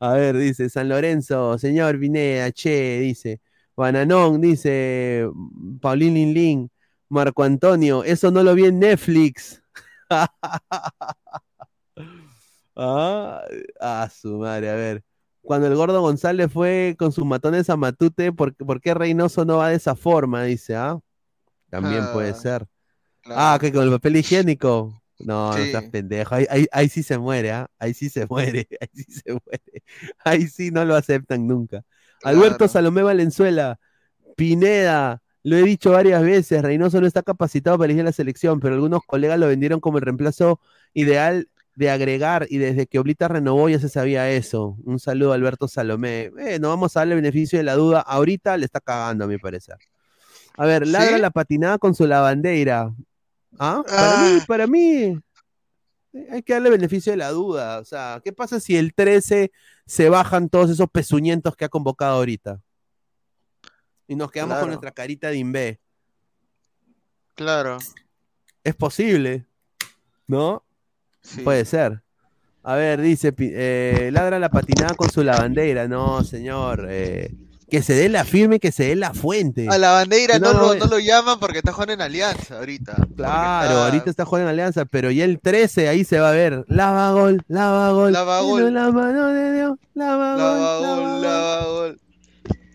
A 0.01 0.15
ver, 0.15 0.37
dice 0.37 0.71
San 0.71 0.89
Lorenzo, 0.89 1.59
señor 1.59 1.99
Vinea, 1.99 2.51
che, 2.53 3.01
dice. 3.01 3.41
Bananón, 3.77 4.41
dice 4.41 5.29
Paulín 5.81 6.15
Lin 6.15 6.35
Lin. 6.35 6.71
Marco 7.09 7.43
Antonio, 7.43 8.05
eso 8.05 8.31
no 8.31 8.43
lo 8.43 8.55
vi 8.55 8.67
en 8.67 8.79
Netflix. 8.79 9.63
ah, 12.77 13.43
ah, 13.81 14.09
su 14.13 14.39
madre, 14.39 14.71
a 14.71 14.75
ver. 14.75 15.05
Cuando 15.43 15.67
el 15.67 15.75
gordo 15.75 16.01
González 16.01 16.53
fue 16.53 16.95
con 16.99 17.13
sus 17.13 17.25
matones 17.25 17.71
a 17.71 17.77
Matute, 17.77 18.33
¿por, 18.33 18.55
por 18.55 18.81
qué 18.81 18.95
Reynoso 18.95 19.45
no 19.45 19.59
va 19.59 19.71
de 19.71 19.77
esa 19.77 19.95
forma? 19.97 20.45
Dice, 20.45 20.77
ah. 20.77 20.99
También 21.71 22.05
puede 22.13 22.31
Ah, 22.31 22.35
ser. 22.35 22.67
claro. 23.23 23.41
Ah, 23.41 23.59
que 23.61 23.73
con 23.73 23.85
el 23.85 23.91
papel 23.91 24.17
higiénico. 24.17 25.03
No, 25.19 25.51
no 25.53 25.57
estás 25.59 25.85
pendejo. 25.91 26.35
Ahí, 26.35 26.47
ahí- 26.51 26.67
ahí 26.73 26.89
sí 26.89 27.03
se 27.03 27.19
muere, 27.19 27.53
¿ah? 27.53 27.69
Ahí 27.79 27.95
sí 27.95 28.09
se 28.09 28.27
muere. 28.31 28.67
Ahí 28.81 28.89
sí 28.95 29.13
se 29.13 29.33
muere. 29.33 29.83
Ahí 30.25 30.47
sí 30.49 30.71
no 30.71 30.85
lo 30.85 30.95
aceptan 30.97 31.47
nunca. 31.47 31.83
Alberto. 32.25 32.69
Salomé 32.69 33.03
Valenzuela, 33.03 33.79
Pineda, 34.37 35.23
lo 35.43 35.57
he 35.57 35.63
dicho 35.63 35.93
varias 35.93 36.23
veces, 36.23 36.63
Reynoso 36.63 37.01
no 37.01 37.07
está 37.07 37.23
capacitado 37.23 37.79
para 37.79 37.87
elegir 37.87 38.05
la 38.05 38.13
selección, 38.13 38.61
pero 38.61 38.75
algunos 38.75 39.03
colegas 39.07 39.39
lo 39.39 39.47
vendieron 39.49 39.81
como 39.81 39.99
el 39.99 40.05
reemplazo 40.05 40.61
ideal 40.95 41.49
de 41.77 41.91
agregar 41.91 42.47
y 42.51 42.59
desde 42.59 42.87
que 42.87 42.99
Oblita 42.99 43.29
renovó 43.29 43.69
ya 43.69 43.79
se 43.79 43.89
sabía 43.89 44.31
eso. 44.31 44.77
Un 44.85 44.99
saludo 44.99 45.33
a 45.33 45.35
Alberto 45.37 45.69
Salomé. 45.69 46.31
Eh, 46.39 46.59
no 46.61 46.69
vamos 46.69 46.97
a 46.97 47.01
darle 47.01 47.15
beneficio 47.15 47.59
de 47.59 47.65
la 47.65 47.75
duda. 47.75 48.01
Ahorita 48.01 48.57
le 48.57 48.65
está 48.67 48.81
cagando, 48.81 49.25
a 49.25 49.29
mi 49.29 49.39
parecer. 49.39 49.77
A 50.57 50.67
ver, 50.67 50.87
ladra 50.87 51.17
¿Sí? 51.17 51.23
la 51.23 51.31
patinada 51.31 51.79
con 51.79 51.95
su 51.95 52.07
lavandera. 52.07 52.93
¿Ah? 53.59 53.83
Para 53.87 54.19
mí, 54.23 54.39
Ah. 54.41 54.45
para 54.47 54.67
mí, 54.67 55.19
hay 56.31 56.43
que 56.43 56.53
darle 56.53 56.71
beneficio 56.71 57.13
de 57.13 57.17
la 57.17 57.31
duda. 57.31 57.79
O 57.79 57.85
sea, 57.85 58.21
¿qué 58.23 58.33
pasa 58.33 58.61
si 58.61 58.77
el 58.77 58.93
13 58.93 59.51
se 59.87 60.09
bajan 60.09 60.49
todos 60.49 60.71
esos 60.71 60.89
pezuñentos 60.91 61.57
que 61.57 61.65
ha 61.65 61.69
convocado 61.69 62.17
ahorita? 62.17 62.61
Y 64.07 64.17
nos 64.17 64.31
quedamos 64.31 64.55
Claro. 64.55 64.63
con 64.63 64.71
nuestra 64.71 64.91
carita 64.91 65.29
de 65.29 65.37
imbé. 65.37 65.81
Claro. 67.35 67.79
Es 68.65 68.75
posible, 68.75 69.47
¿no? 70.27 70.63
Sí. 71.23 71.41
Puede 71.43 71.65
ser. 71.65 72.03
A 72.63 72.75
ver, 72.75 73.01
dice, 73.01 73.33
eh, 73.39 74.11
ladra 74.13 74.39
la 74.39 74.51
patinada 74.51 74.95
con 74.95 75.11
su 75.11 75.23
lavandera. 75.25 75.89
No, 75.89 76.23
señor. 76.25 76.87
eh, 76.91 77.33
que 77.71 77.83
se 77.83 77.93
dé 77.95 78.09
la 78.09 78.25
firme, 78.25 78.59
que 78.59 78.73
se 78.73 78.83
dé 78.85 78.97
la 78.97 79.15
fuente. 79.15 79.69
A 79.71 79.79
la 79.79 79.93
bandera 79.93 80.41
no, 80.41 80.53
no, 80.53 80.61
lo, 80.61 80.75
no- 80.75 80.87
lo 80.87 80.99
llaman 80.99 81.39
porque 81.39 81.59
está 81.59 81.73
jugando 81.73 81.93
en 81.95 82.01
Alianza 82.01 82.59
ahorita. 82.59 82.97
Claro, 83.17 83.71
está- 83.71 83.85
ahorita 83.87 84.11
está 84.11 84.25
jugando 84.25 84.49
en 84.49 84.55
Alianza, 84.55 84.85
pero 84.87 85.11
ya 85.13 85.25
el 85.25 85.39
13 85.39 85.89
ahí 85.89 86.03
se 86.03 86.19
va 86.19 86.31
a 86.31 86.33
ver. 86.33 86.65
Lava 86.67 87.13
gol, 87.13 87.43
lava 87.47 87.93
gol. 87.93 88.13
Lava 88.13 88.41
gol. 88.41 88.75
la 88.75 88.91
mano 88.91 89.29
de 89.29 89.53
Dios, 89.55 89.79
lava, 89.95 90.37
Lava 90.37 90.79
gol, 90.79 90.81
gol, 90.81 90.83
lava 90.83 91.11
gol. 91.13 91.23
lava 91.23 91.67
gol. 91.67 92.01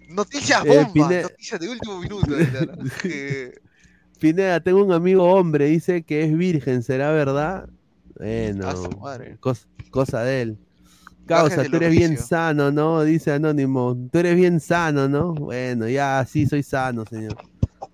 Noticias 0.09 0.65
Eh, 0.65 0.69
bomba, 0.69 0.93
Pine- 0.93 1.21
noticias 1.23 1.59
de 1.59 1.69
último 1.69 1.99
minuto. 1.99 2.27
Que- 3.01 3.53
Pineda, 4.19 4.61
tengo 4.61 4.81
un 4.81 4.93
amigo 4.93 5.25
hombre, 5.29 5.65
dice 5.65 6.03
que 6.03 6.23
es 6.23 6.35
virgen, 6.37 6.83
¿será 6.83 7.11
verdad? 7.11 7.67
Bueno, 8.17 8.71
cosa 9.91 10.23
de 10.23 10.41
él. 10.41 10.57
Causa, 11.25 11.63
tú 11.65 11.77
eres 11.77 11.91
bien 11.91 12.17
sano, 12.17 12.71
¿no? 12.71 13.03
Dice 13.03 13.31
Anónimo. 13.31 13.97
Tú 14.11 14.19
eres 14.19 14.35
bien 14.35 14.59
sano, 14.59 15.09
¿no? 15.09 15.33
Bueno, 15.33 15.87
ya, 15.87 16.23
sí, 16.29 16.45
soy 16.45 16.61
sano, 16.63 17.03
señor. 17.09 17.35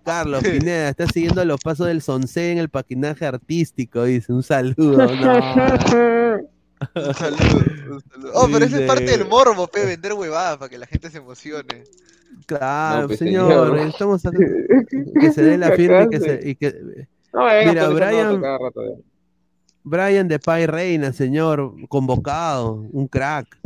Carlos 0.04 0.44
Pineda, 0.44 0.90
está 0.90 1.08
siguiendo 1.08 1.44
los 1.46 1.60
pasos 1.62 1.88
del 1.88 2.02
Sonce 2.02 2.52
en 2.52 2.58
el 2.58 2.70
patinaje 2.70 3.26
artístico, 3.26 4.04
dice. 4.04 4.34
Un 4.34 4.44
saludo. 4.44 5.08
No. 5.08 6.52
Un 6.96 7.14
saludo, 7.14 7.64
un 7.92 8.02
saludo. 8.02 8.32
Oh, 8.34 8.50
pero 8.52 8.66
eso 8.66 8.78
es 8.78 8.88
parte 8.88 9.06
del 9.06 9.28
morbo, 9.28 9.68
pe, 9.68 9.86
vender 9.86 10.14
huevadas 10.14 10.58
para 10.58 10.68
que 10.68 10.80
la 10.80 10.88
gente 10.88 11.12
se 11.12 11.20
emocione. 11.20 11.84
Claro, 12.48 13.02
No, 13.02 13.08
pues, 13.08 13.20
señor, 13.20 13.68
señor. 13.76 13.88
estamos 13.88 14.26
acá- 14.26 14.40
que 15.20 15.32
se 15.32 15.44
dé 15.44 15.58
la 15.60 15.72
firme 15.74 16.06
y 16.06 16.10
que 16.10 16.20
se, 16.20 16.50
y 16.50 16.56
que- 16.56 17.08
No, 17.34 17.46
venga, 17.46 17.70
Mira, 17.72 17.82
esa 17.84 17.90
Brian, 17.92 18.42
rato. 18.42 18.82
Brian 19.84 20.28
de 20.28 20.40
Pay 20.40 20.68
Reina, 20.68 21.12
señor, 21.14 21.74
convocado, 21.88 22.88
un 22.92 23.08
crack. 23.08 23.58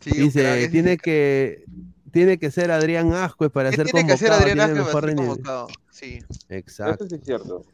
Sí, 0.00 0.10
un 0.12 0.18
Dice, 0.24 0.42
crack, 0.42 0.70
tiene 0.70 0.96
que 0.96 1.64
tiene 2.10 2.38
que 2.38 2.50
ser 2.50 2.70
Adrián 2.70 3.12
Ascuez 3.12 3.50
para 3.50 3.70
¿Qué 3.70 3.76
ser 3.76 3.86
tiene 3.86 4.06
que 4.06 4.14
hacer 4.14 4.28
convocado, 4.30 4.50
Adrián 4.50 4.72
mejor 4.74 4.92
para 4.92 5.06
ser 5.08 5.16
convocado? 5.16 5.68
Sí. 5.90 6.18
Exacto. 6.48 7.04
Eso 7.04 7.10
sí 7.10 7.20
es 7.20 7.24
cierto. 7.26 7.64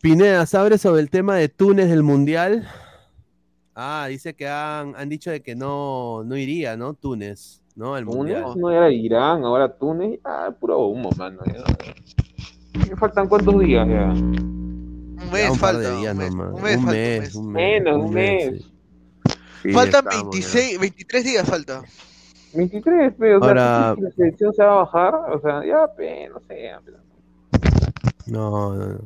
Pineda, 0.00 0.44
¿sabe 0.46 0.76
sobre 0.78 1.00
el 1.00 1.10
tema 1.10 1.36
de 1.36 1.48
Túnez 1.48 1.88
del 1.88 2.02
Mundial? 2.02 2.68
Ah, 3.74 4.06
dice 4.08 4.34
que 4.34 4.46
han, 4.46 4.94
han 4.96 5.08
dicho 5.08 5.30
de 5.30 5.42
que 5.42 5.54
no, 5.56 6.22
no 6.24 6.36
iría, 6.36 6.76
¿no? 6.76 6.94
Túnez, 6.94 7.62
¿no? 7.74 7.96
Túnez, 7.98 8.04
Mundial. 8.04 8.44
no 8.56 8.70
era 8.70 8.90
Irán, 8.90 9.44
ahora 9.44 9.76
Túnez, 9.76 10.20
ah, 10.24 10.54
puro 10.58 10.86
humo, 10.86 11.10
mano. 11.16 11.40
ya. 11.46 11.64
Me 12.88 12.96
faltan 12.96 13.28
cuántos 13.28 13.58
días 13.60 13.88
ya. 13.88 14.14
Un 15.16 15.30
mes 15.30 15.50
un 15.50 15.58
falta. 15.58 15.80
de 15.90 15.96
días 15.96 16.12
un 16.12 16.18
mes, 16.18 16.30
nomás. 16.30 16.52
un 16.54 16.62
mes 16.62 16.76
Un 16.76 16.82
falta, 16.84 16.92
mes, 16.98 17.34
un 17.34 17.52
mes, 17.52 17.82
Menos, 17.84 17.96
un 18.04 18.14
mes, 18.14 18.52
mes. 18.52 18.62
sí. 18.62 18.70
Sí, 19.62 19.72
Faltan 19.72 20.04
estamos, 20.10 20.30
26, 20.34 20.80
23 20.80 21.24
días 21.24 21.48
falta. 21.48 21.82
23, 22.52 23.14
pero, 23.18 23.38
o 23.38 23.40
sea, 23.40 23.48
Ahora- 23.48 23.94
¿tú 23.94 24.00
crees 24.00 24.14
que 24.14 24.22
la 24.22 24.26
selección 24.26 24.52
se 24.54 24.62
va 24.62 24.72
a 24.72 24.76
bajar? 24.84 25.14
O 25.32 25.40
sea, 25.40 25.64
ya, 25.64 25.86
no 26.32 26.40
sé. 26.46 26.62
ya, 26.64 26.80
pero- 26.84 26.98
No, 28.26 28.74
no, 28.74 28.86
no. 28.86 28.98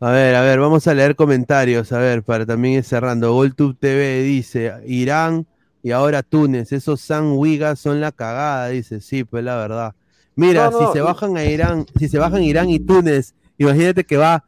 A 0.00 0.10
ver, 0.10 0.34
a 0.34 0.40
ver, 0.40 0.58
vamos 0.58 0.86
a 0.88 0.94
leer 0.94 1.14
comentarios, 1.14 1.92
a 1.92 1.98
ver, 1.98 2.22
para 2.24 2.44
también 2.44 2.74
ir 2.74 2.84
cerrando. 2.84 3.32
GolTube 3.34 3.76
TV 3.78 4.22
dice, 4.22 4.72
Irán 4.86 5.46
y 5.82 5.92
ahora 5.92 6.22
Túnez, 6.24 6.72
esos 6.72 7.00
San 7.00 7.32
Wigas 7.32 7.78
son 7.78 8.00
la 8.00 8.10
cagada, 8.10 8.68
dice, 8.68 9.00
sí, 9.00 9.22
pues 9.24 9.44
la 9.44 9.56
verdad. 9.56 9.94
Mira, 10.34 10.70
No, 10.70 10.78
si 10.86 10.92
se 10.94 11.00
bajan 11.02 11.36
a 11.36 11.44
Irán, 11.44 11.86
si 11.98 12.08
se 12.08 12.18
bajan 12.18 12.42
Irán 12.42 12.68
y 12.70 12.80
Túnez, 12.80 13.34
imagínate 13.58 14.04
que 14.04 14.16
va, 14.16 14.44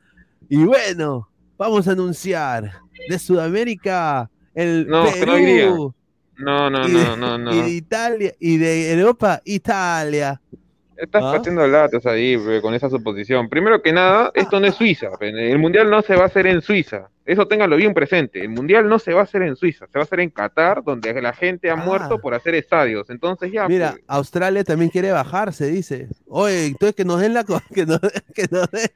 y 0.48 0.64
bueno, 0.64 1.28
vamos 1.56 1.86
a 1.88 1.92
anunciar 1.92 2.72
de 3.08 3.18
Sudamérica 3.18 4.30
el 4.54 4.86
No, 4.86 5.04
Perú. 5.12 5.94
No, 6.36 6.68
no, 6.70 6.88
y 6.88 6.92
de- 6.92 7.04
no, 7.04 7.16
no, 7.16 7.38
no. 7.38 7.54
y 7.54 7.60
de 7.62 7.70
Italia, 7.70 8.34
y 8.40 8.56
de 8.56 8.92
Europa, 8.92 9.40
Italia. 9.44 10.40
Estás 10.96 11.22
¿Ah? 11.24 11.66
latas 11.66 12.06
ahí 12.06 12.36
pe, 12.38 12.60
con 12.60 12.72
esa 12.72 12.88
suposición. 12.88 13.48
Primero 13.48 13.82
que 13.82 13.92
nada, 13.92 14.30
esto 14.34 14.60
no 14.60 14.66
es 14.68 14.76
Suiza. 14.76 15.08
El 15.20 15.58
mundial 15.58 15.90
no 15.90 16.02
se 16.02 16.14
va 16.14 16.22
a 16.22 16.26
hacer 16.26 16.46
en 16.46 16.62
Suiza. 16.62 17.08
Eso 17.26 17.48
ténganlo 17.48 17.76
bien 17.76 17.94
presente. 17.94 18.40
El 18.40 18.50
mundial 18.50 18.88
no 18.88 18.98
se 19.00 19.12
va 19.12 19.20
a 19.20 19.24
hacer 19.24 19.42
en 19.42 19.56
Suiza. 19.56 19.86
Se 19.88 19.98
va 19.98 20.02
a 20.02 20.04
hacer 20.04 20.20
en 20.20 20.30
Qatar, 20.30 20.84
donde 20.84 21.20
la 21.20 21.32
gente 21.32 21.68
ha 21.68 21.72
Ah. 21.74 21.76
muerto 21.76 22.20
por 22.20 22.32
hacer 22.34 22.54
estadios. 22.54 23.10
Entonces 23.10 23.50
ya. 23.50 23.66
Mira, 23.66 23.92
pues, 23.92 24.04
Australia 24.06 24.62
también 24.62 24.90
quiere 24.90 25.10
bajarse, 25.10 25.66
dice. 25.66 26.08
Oye, 26.28 26.66
entonces 26.66 26.94
que 26.94 27.04
nos 27.04 27.20
den 27.20 27.34
la 27.34 27.44
que 27.44 27.86
nos, 27.86 28.00
que 28.34 28.46
nos 28.50 28.70
den, 28.70 28.90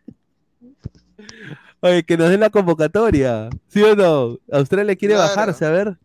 Oye, 1.80 2.02
que 2.02 2.16
nos 2.16 2.30
den 2.30 2.40
la 2.40 2.50
convocatoria. 2.50 3.48
¿Sí 3.68 3.82
o 3.82 3.94
no? 3.94 4.38
Australia 4.50 4.96
quiere 4.96 5.14
Claro. 5.14 5.28
bajarse, 5.28 5.64
a 5.64 5.70
ver. 5.70 5.96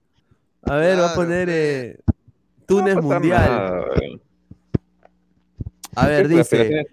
A 0.63 0.75
ver, 0.75 0.99
va 0.99 1.11
a 1.11 1.15
poner 1.15 1.49
eh, 1.51 1.99
Túnez 2.67 2.95
no 2.95 3.01
Mundial. 3.01 3.49
nada. 3.49 3.85
A 5.95 6.07
ver, 6.07 6.27
dice. 6.27 6.85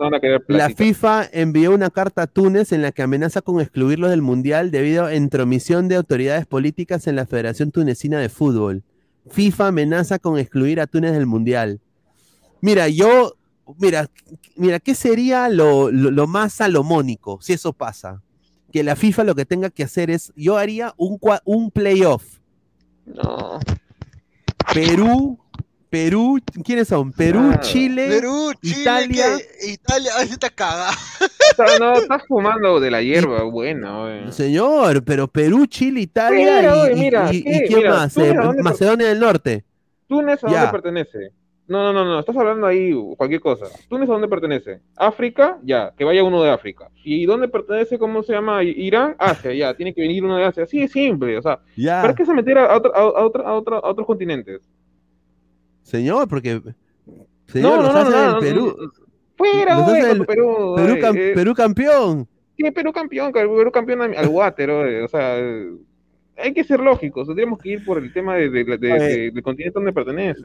La. 0.48 0.68
FIFA 0.70 1.28
envió 1.32 1.72
una 1.72 1.88
carta 1.90 2.22
a 2.22 2.26
Túnez 2.26 2.72
en 2.72 2.82
la 2.82 2.92
que 2.92 3.02
amenaza 3.02 3.40
con 3.40 3.60
excluirlos 3.60 4.10
del 4.10 4.20
Mundial 4.20 4.70
debido 4.70 5.06
a 5.06 5.14
intromisión 5.14 5.88
de 5.88 5.96
autoridades 5.96 6.44
políticas 6.46 7.06
en 7.06 7.16
la 7.16 7.24
Federación 7.26 7.70
Tunecina 7.70 8.18
de 8.18 8.28
Fútbol. 8.28 8.82
FIFA 9.30 9.68
amenaza 9.68 10.18
con 10.18 10.38
excluir 10.38 10.80
a 10.80 10.86
Túnez 10.86 11.12
del 11.12 11.26
Mundial. 11.26 11.80
Mira, 12.60 12.88
yo, 12.88 13.36
mira, 13.78 14.08
mira, 14.56 14.78
¿qué 14.80 14.94
sería 14.94 15.48
lo, 15.48 15.90
lo- 15.90 16.10
lo 16.10 16.26
más 16.26 16.52
salomónico 16.54 17.38
si 17.40 17.52
eso 17.52 17.72
pasa? 17.72 18.22
Que 18.72 18.82
la 18.82 18.94
FIFA 18.96 19.24
lo 19.24 19.34
que 19.34 19.44
tenga 19.44 19.70
que 19.70 19.82
hacer 19.82 20.10
es, 20.10 20.32
yo 20.36 20.56
haría 20.56 20.94
un, 20.96 21.18
un 21.44 21.70
playoff. 21.70 22.38
No. 23.04 23.58
Perú, 24.72 25.38
Perú, 25.88 26.38
¿quiénes 26.64 26.86
son? 26.86 27.10
Perú, 27.12 27.50
Ah. 27.54 27.60
Chile, 27.60 28.06
Perú, 28.08 28.52
Chile, 28.62 28.80
Italia. 28.82 29.26
¿qué? 29.60 29.72
Italia, 29.72 30.12
a 30.14 30.18
veces 30.18 30.32
está 30.34 30.50
cagada. 30.50 30.92
No, 31.80 31.94
estás 31.94 32.22
fumando 32.28 32.78
de 32.78 32.90
la 32.92 33.02
hierba, 33.02 33.42
bueno. 33.42 34.08
eh. 34.08 34.30
Señor, 34.30 35.04
pero 35.04 35.26
Perú, 35.26 35.66
Chile, 35.66 36.00
Italia 36.02 36.60
y, 37.32 37.42
quién 37.66 37.78
Mira, 37.78 37.90
más? 37.90 38.14
¿tú 38.14 38.20
Eh, 38.22 38.34
Macedonia 38.62 39.08
del 39.08 39.18
Norte. 39.18 39.64
¿Túnez 40.06 40.42
a 40.44 40.48
Ya. 40.50 40.58
dónde 40.66 40.72
pertenece? 40.72 41.32
No, 41.70 41.84
no, 41.84 41.92
no, 41.92 42.04
no, 42.04 42.18
estás 42.18 42.36
hablando 42.36 42.66
ahí 42.66 42.92
cualquier 43.16 43.40
cosa. 43.40 43.66
¿Túnez 43.88 44.08
a 44.08 44.12
dónde 44.12 44.26
pertenece? 44.26 44.80
África, 44.96 45.58
ya, 45.62 45.94
que 45.96 46.02
vaya 46.02 46.24
uno 46.24 46.42
de 46.42 46.50
África. 46.50 46.90
¿Y 47.04 47.26
dónde 47.26 47.46
pertenece, 47.46 47.96
cómo 47.96 48.24
se 48.24 48.32
llama? 48.32 48.64
Irán, 48.64 49.14
Asia, 49.18 49.54
ya, 49.54 49.72
tiene 49.74 49.94
que 49.94 50.00
venir 50.00 50.24
uno 50.24 50.36
de 50.36 50.46
Asia. 50.46 50.64
Así 50.64 50.82
es 50.82 50.90
simple, 50.90 51.38
o 51.38 51.42
sea, 51.42 51.60
Ya. 51.76 52.02
¿para 52.02 52.12
qué 52.16 52.26
se 52.26 52.34
meter 52.34 52.58
a, 52.58 52.76
otro- 52.76 52.92
a, 52.92 52.98
a 53.20 53.24
otro- 53.24 53.46
a 53.46 53.52
otro- 53.54 53.84
a 53.84 53.88
otros 53.88 54.04
continentes? 54.04 54.60
Señor, 55.82 56.26
porque. 56.28 56.60
Señor, 57.46 57.76
no, 57.78 57.82
no, 57.82 57.82
los 57.82 57.94
no, 57.94 58.10
no, 58.10 58.32
no, 58.32 58.40
Perú. 58.40 58.76
no, 58.76 58.90
Fuera, 59.36 59.78
güey, 59.80 60.00
el 60.02 60.26
Perú. 60.26 60.74
Perú, 60.76 60.92
ay, 60.96 61.00
cam- 61.00 61.16
eh, 61.16 61.32
Perú 61.36 61.54
campeón. 61.54 62.28
¿Qué 62.56 62.72
Perú 62.72 62.92
campeón? 62.92 63.32
Perú 63.32 63.70
campeón 63.72 64.02
al 64.02 64.26
water, 64.28 64.70
oye, 64.70 65.02
o 65.02 65.08
sea, 65.08 65.36
hay 66.36 66.52
que 66.52 66.64
ser 66.64 66.80
lógicos, 66.80 67.26
tendríamos 67.28 67.58
que 67.60 67.70
ir 67.70 67.84
por 67.84 67.98
el 67.98 68.12
tema 68.12 68.34
de, 68.34 68.50
de- 68.50 68.64
de- 68.76 69.30
del 69.30 69.42
continente 69.44 69.74
donde 69.74 69.92
pertenece. 69.92 70.42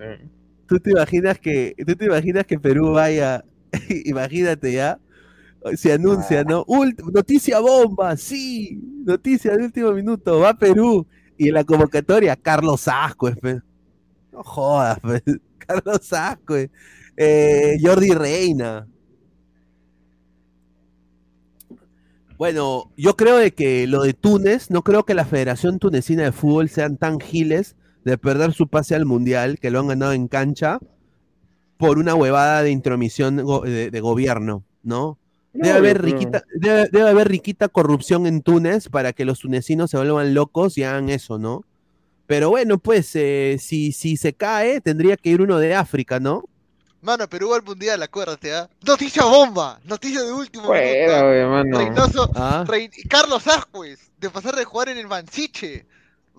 ¿Tú 0.68 0.80
te 0.80 0.92
imaginas 0.92 1.40
que, 1.40 1.76
tú 1.86 1.96
te 1.96 2.06
imaginas 2.06 2.46
que 2.46 2.60
Perú 2.60 2.92
vaya, 2.94 3.46
imagínate 4.06 4.74
ya, 4.74 5.00
se 5.76 5.94
anuncia, 5.94 6.44
¿no? 6.44 6.66
Ult- 6.66 7.02
noticia 7.14 7.60
bomba, 7.60 8.18
sí, 8.18 8.80
noticia 9.06 9.58
de 9.58 9.66
último 9.66 9.92
minuto, 9.94 10.40
va 10.40 10.54
Perú. 10.56 11.08
Y 11.38 11.50
en 11.50 11.56
la 11.56 11.64
convocatoria, 11.66 12.36
Carlos 12.36 12.88
Ascuez, 12.88 13.38
pe. 13.40 13.62
no 14.34 14.44
jodas. 14.44 15.00
Carlos 15.60 16.14
Ascuez, 16.14 16.70
eh, 17.18 17.78
Jordi 17.84 18.12
Reina. 18.14 18.88
Bueno, 22.38 22.92
yo 22.98 23.16
creo 23.16 23.38
de 23.38 23.52
que 23.52 23.88
lo 23.88 24.04
de 24.04 24.14
Túnez, 24.14 24.70
no 24.70 24.84
creo 24.84 25.06
que 25.06 25.14
la 25.14 25.24
Federación 25.26 25.80
Tunecina 25.80 26.24
de 26.24 26.32
Fútbol 26.34 26.68
sean 26.70 26.98
tan 26.98 27.20
giles 27.20 27.76
de 28.06 28.18
perder 28.18 28.54
su 28.54 28.68
pase 28.70 28.96
al 28.96 29.06
Mundial, 29.06 29.60
que 29.60 29.70
lo 29.72 29.80
han 29.82 29.88
ganado 29.88 30.14
en 30.14 30.28
cancha, 30.30 30.80
por 31.78 31.98
una 31.98 32.16
huevada 32.16 32.64
de 32.64 32.72
intromisión 32.72 33.36
de, 33.66 33.92
de 33.92 34.00
gobierno, 34.00 34.64
¿no? 34.84 35.18
Debe 35.52 35.70
No, 35.72 35.76
haber, 35.78 36.02
riquita, 36.02 36.44
debe, 36.54 36.88
debe 36.92 37.10
haber 37.10 37.28
riquita 37.28 37.68
corrupción 37.68 38.28
en 38.28 38.42
Túnez 38.42 38.88
para 38.90 39.12
que 39.14 39.26
los 39.26 39.40
tunecinos 39.40 39.90
se 39.92 39.98
vuelvan 39.98 40.34
locos 40.34 40.78
y 40.78 40.84
hagan 40.84 41.10
eso, 41.10 41.38
¿no? 41.38 41.64
Pero 42.28 42.50
bueno, 42.50 42.78
pues 42.78 43.12
eh, 43.16 43.58
si, 43.60 43.92
si 43.92 44.18
se 44.18 44.34
cae, 44.34 44.82
tendría 44.82 45.16
que 45.18 45.30
ir 45.30 45.42
uno 45.42 45.58
de 45.60 45.76
África, 45.76 46.20
¿no? 46.20 46.44
Mano, 47.02 47.28
Perú 47.30 47.54
al 47.54 47.62
mundial, 47.64 48.02
acuérdate, 48.04 48.54
¿ah? 48.56 48.68
Noticia 48.86 49.24
bomba, 49.26 49.80
noticia 49.86 50.24
de 50.24 50.32
último 50.34 50.66
Fuera, 50.66 51.22
minuto. 51.24 51.30
oye, 51.30 51.46
mano. 51.46 51.78
Reynoso, 51.78 52.32
Ah. 52.36 52.64
Rey- 52.68 52.90
Carlos 53.10 53.48
Ascuez, 53.48 54.12
de 54.20 54.30
pasar 54.30 54.56
de 54.56 54.66
jugar 54.66 54.90
en 54.90 54.98
el 54.98 55.08
Mansiche, 55.08 55.86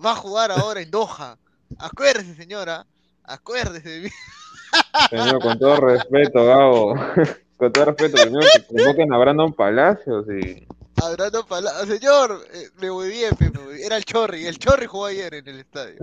va 0.03 0.11
a 0.11 0.15
jugar 0.15 0.51
ahora 0.51 0.81
en 0.81 0.91
Doha. 0.91 1.37
Acuérdese, 1.79 2.35
señora, 2.35 2.85
acuérdese. 3.23 4.09
Señor, 5.09 5.39
con 5.41 5.57
todo 5.59 5.77
respeto, 5.77 6.45
Gabo, 6.45 6.95
con 7.57 7.71
todo 7.71 7.85
respeto, 7.85 8.21
primero 8.21 8.45
que 8.53 8.65
convoquen 8.75 9.13
a 9.13 9.17
Brandon 9.17 9.53
Palacios 9.53 10.25
y... 10.29 10.67
Hablando 10.99 11.45
pala- 11.45 11.85
Señor, 11.85 12.41
eh, 12.53 12.69
me 12.81 12.89
voy 12.89 13.09
bien, 13.09 13.35
pe, 13.35 13.51
me 13.51 13.59
voy- 13.63 13.81
era 13.81 13.97
el 13.97 14.03
Chorri, 14.05 14.47
el 14.47 14.57
Chorri 14.57 14.87
jugó 14.87 15.05
ayer 15.05 15.31
en 15.35 15.47
el 15.47 15.59
estadio. 15.59 15.97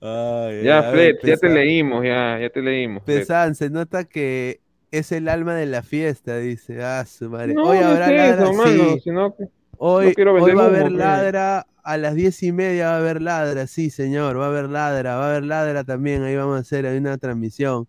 Ay, 0.00 0.62
Ya, 0.64 0.78
a 0.80 0.90
Fred, 0.92 1.16
ya 1.22 1.36
te 1.36 1.48
leímos, 1.48 2.04
ya, 2.04 2.38
ya 2.38 2.50
te 2.50 2.60
leímos. 2.60 3.02
Pesán, 3.04 3.54
se 3.54 3.70
nota 3.70 4.04
que 4.04 4.60
es 4.90 5.10
el 5.12 5.28
alma 5.28 5.54
de 5.54 5.66
la 5.66 5.82
fiesta, 5.82 6.38
dice. 6.38 6.82
Ah, 6.84 7.04
su 7.06 7.30
madre. 7.30 7.54
No, 7.54 7.64
Hoy 7.64 7.78
no 7.80 7.86
habrá 7.88 8.06
es 8.28 8.34
eso, 8.34 8.52
ladra, 8.52 8.52
mano, 8.56 8.94
sí. 8.94 9.00
sino 9.04 9.34
que 9.34 9.44
Hoy, 9.78 10.14
no 10.16 10.32
va 10.34 10.64
a 10.64 10.66
haber 10.66 10.92
ladra, 10.92 11.66
a 11.82 11.96
las 11.96 12.14
diez 12.14 12.42
y 12.42 12.52
media 12.52 12.88
va 12.88 12.94
a 12.94 12.98
haber 12.98 13.22
ladra, 13.22 13.66
sí, 13.66 13.90
señor, 13.90 14.38
va 14.38 14.46
a 14.46 14.48
haber 14.48 14.68
ladra, 14.68 15.16
va 15.16 15.26
a 15.26 15.30
haber 15.30 15.44
ladra 15.44 15.84
también, 15.84 16.22
ahí 16.22 16.34
vamos 16.34 16.56
a 16.56 16.60
hacer 16.60 16.86
ahí 16.86 16.98
una 16.98 17.18
transmisión. 17.18 17.86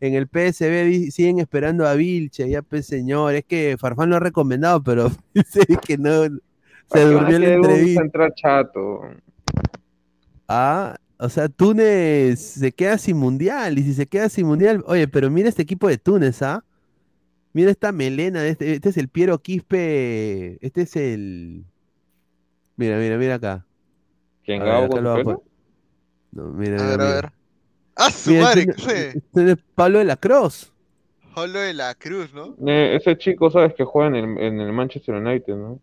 En 0.00 0.14
el 0.14 0.26
PSB 0.26 1.10
siguen 1.10 1.38
esperando 1.38 1.86
a 1.86 1.94
Vilche, 1.94 2.48
ya 2.48 2.62
pues 2.62 2.86
señor, 2.86 3.34
es 3.34 3.44
que 3.44 3.76
Farfán 3.78 4.10
lo 4.10 4.16
ha 4.16 4.20
recomendado, 4.20 4.82
pero 4.82 5.10
dice 5.34 5.60
que 5.86 5.96
no, 5.96 6.24
se 6.24 6.30
¿Para 6.88 7.04
qué 7.04 7.10
durmió 7.10 7.38
la 7.38 7.54
entrevista. 7.54 8.34
chato? 8.34 9.00
Ah, 10.48 10.96
o 11.18 11.28
sea, 11.28 11.48
Túnez 11.48 12.40
se 12.40 12.72
queda 12.72 12.98
sin 12.98 13.16
mundial, 13.16 13.78
y 13.78 13.82
si 13.82 13.94
se 13.94 14.06
queda 14.06 14.28
sin 14.28 14.46
mundial, 14.46 14.84
oye, 14.86 15.08
pero 15.08 15.30
mira 15.30 15.48
este 15.48 15.62
equipo 15.62 15.88
de 15.88 15.98
Túnez, 15.98 16.42
¿ah? 16.42 16.64
Mira 17.56 17.70
esta 17.70 17.90
melena, 17.90 18.42
de 18.42 18.50
este, 18.50 18.74
este 18.74 18.90
es 18.90 18.98
el 18.98 19.08
Piero 19.08 19.38
Quispe, 19.38 20.58
este 20.60 20.82
es 20.82 20.94
el... 20.94 21.64
Mira, 22.76 22.98
mira, 22.98 23.16
mira 23.16 23.36
acá. 23.36 23.64
¿Quién, 24.44 24.60
A 24.60 24.64
acá 24.78 24.88
con 24.88 25.04
lo 25.04 25.12
a 25.12 25.16
pelo? 25.16 25.42
No, 26.32 26.44
mira, 26.50 26.76
A 26.78 26.84
mira, 26.84 26.90
ver, 26.90 27.00
a 27.00 27.04
mira. 27.04 27.14
ver. 27.22 27.32
¡Ah, 27.96 28.10
su 28.10 28.30
Mira, 28.30 28.44
madre! 28.44 28.66
este 28.76 29.08
este 29.18 29.52
es 29.52 29.58
Pablo 29.74 29.98
de 30.00 30.04
la 30.04 30.16
Cruz. 30.16 30.70
Jolo 31.34 31.60
de 31.60 31.72
la 31.72 31.94
Cruz, 31.94 32.34
¿no? 32.34 32.54
Eh, 32.66 32.96
ese 32.96 33.16
chico, 33.16 33.50
sabes 33.50 33.72
que 33.74 33.84
juega 33.84 34.08
en 34.08 34.16
el, 34.16 34.38
en 34.38 34.60
el 34.60 34.72
Manchester 34.72 35.14
United, 35.14 35.56
¿no? 35.56 35.80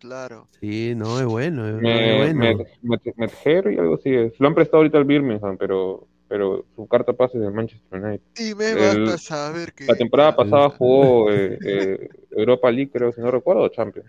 Claro. 0.00 0.46
Sí, 0.60 0.94
no, 0.96 1.18
es 1.18 1.26
bueno, 1.26 1.66
es, 1.66 1.74
Me, 1.74 2.16
bueno. 2.18 2.40
Med- 2.82 3.14
Medher 3.16 3.72
y 3.72 3.78
algo 3.78 3.94
así 3.94 4.14
es. 4.14 4.38
Lo 4.38 4.48
han 4.48 4.54
prestado 4.54 4.78
ahorita 4.78 4.98
al 4.98 5.04
Birmingham, 5.04 5.56
pero, 5.58 6.06
pero 6.30 6.64
su 6.76 6.86
carta 6.86 7.12
pase 7.12 7.36
es 7.38 7.42
del 7.42 7.52
Manchester 7.52 8.00
United. 8.00 8.24
Y 8.38 8.54
me 8.54 8.70
El- 8.70 9.04
basta 9.04 9.18
saber 9.18 9.72
que... 9.72 9.86
La 9.88 9.96
temporada 9.96 10.36
pasada 10.36 10.70
jugó 10.70 11.28
eh, 11.30 11.58
eh, 11.66 12.08
Europa 12.30 12.70
League, 12.70 12.90
creo, 12.92 13.12
si 13.12 13.20
no 13.20 13.32
recuerdo, 13.32 13.62
o 13.62 13.68
Champions. 13.68 14.08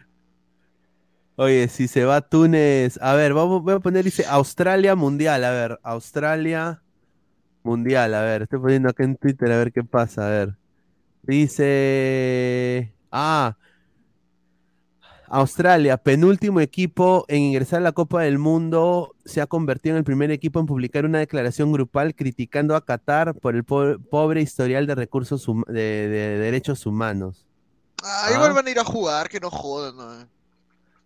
Oye, 1.35 1.67
si 1.67 1.87
se 1.87 2.05
va 2.05 2.17
a 2.17 2.21
Túnez, 2.21 2.99
a 3.01 3.15
ver, 3.15 3.33
vamos, 3.33 3.63
voy 3.63 3.73
a 3.73 3.79
poner, 3.79 4.05
dice 4.05 4.23
Australia 4.27 4.95
Mundial, 4.95 5.43
a 5.43 5.49
ver, 5.51 5.79
Australia 5.81 6.83
Mundial, 7.63 8.13
a 8.13 8.21
ver, 8.21 8.43
estoy 8.43 8.59
poniendo 8.59 8.89
acá 8.89 9.03
en 9.03 9.15
Twitter 9.15 9.51
a 9.51 9.57
ver 9.57 9.71
qué 9.71 9.83
pasa, 9.83 10.27
a 10.27 10.29
ver. 10.29 10.49
Dice, 11.23 12.93
ah, 13.11 13.57
Australia, 15.33 15.95
penúltimo 15.97 16.59
equipo 16.59 17.23
en 17.29 17.41
ingresar 17.41 17.79
a 17.79 17.83
la 17.83 17.91
Copa 17.93 18.21
del 18.23 18.37
Mundo, 18.37 19.15
se 19.23 19.39
ha 19.39 19.47
convertido 19.47 19.93
en 19.95 19.99
el 19.99 20.03
primer 20.03 20.29
equipo 20.29 20.59
en 20.59 20.65
publicar 20.65 21.05
una 21.05 21.19
declaración 21.19 21.71
grupal 21.71 22.13
criticando 22.15 22.75
a 22.75 22.83
Qatar 22.83 23.33
por 23.35 23.55
el 23.55 23.63
po- 23.63 23.97
pobre 24.09 24.41
historial 24.41 24.85
de 24.87 24.95
recursos 24.95 25.47
de, 25.67 25.73
de 25.73 26.37
derechos 26.37 26.85
humanos. 26.85 27.45
Ah, 28.03 28.25
Ah. 28.27 28.33
igual 28.33 28.53
van 28.53 28.67
a 28.67 28.71
ir 28.71 28.79
a 28.79 28.83
jugar, 28.83 29.29
que 29.29 29.39
no 29.39 29.49
jodan, 29.49 29.95
¿no? 29.95 30.27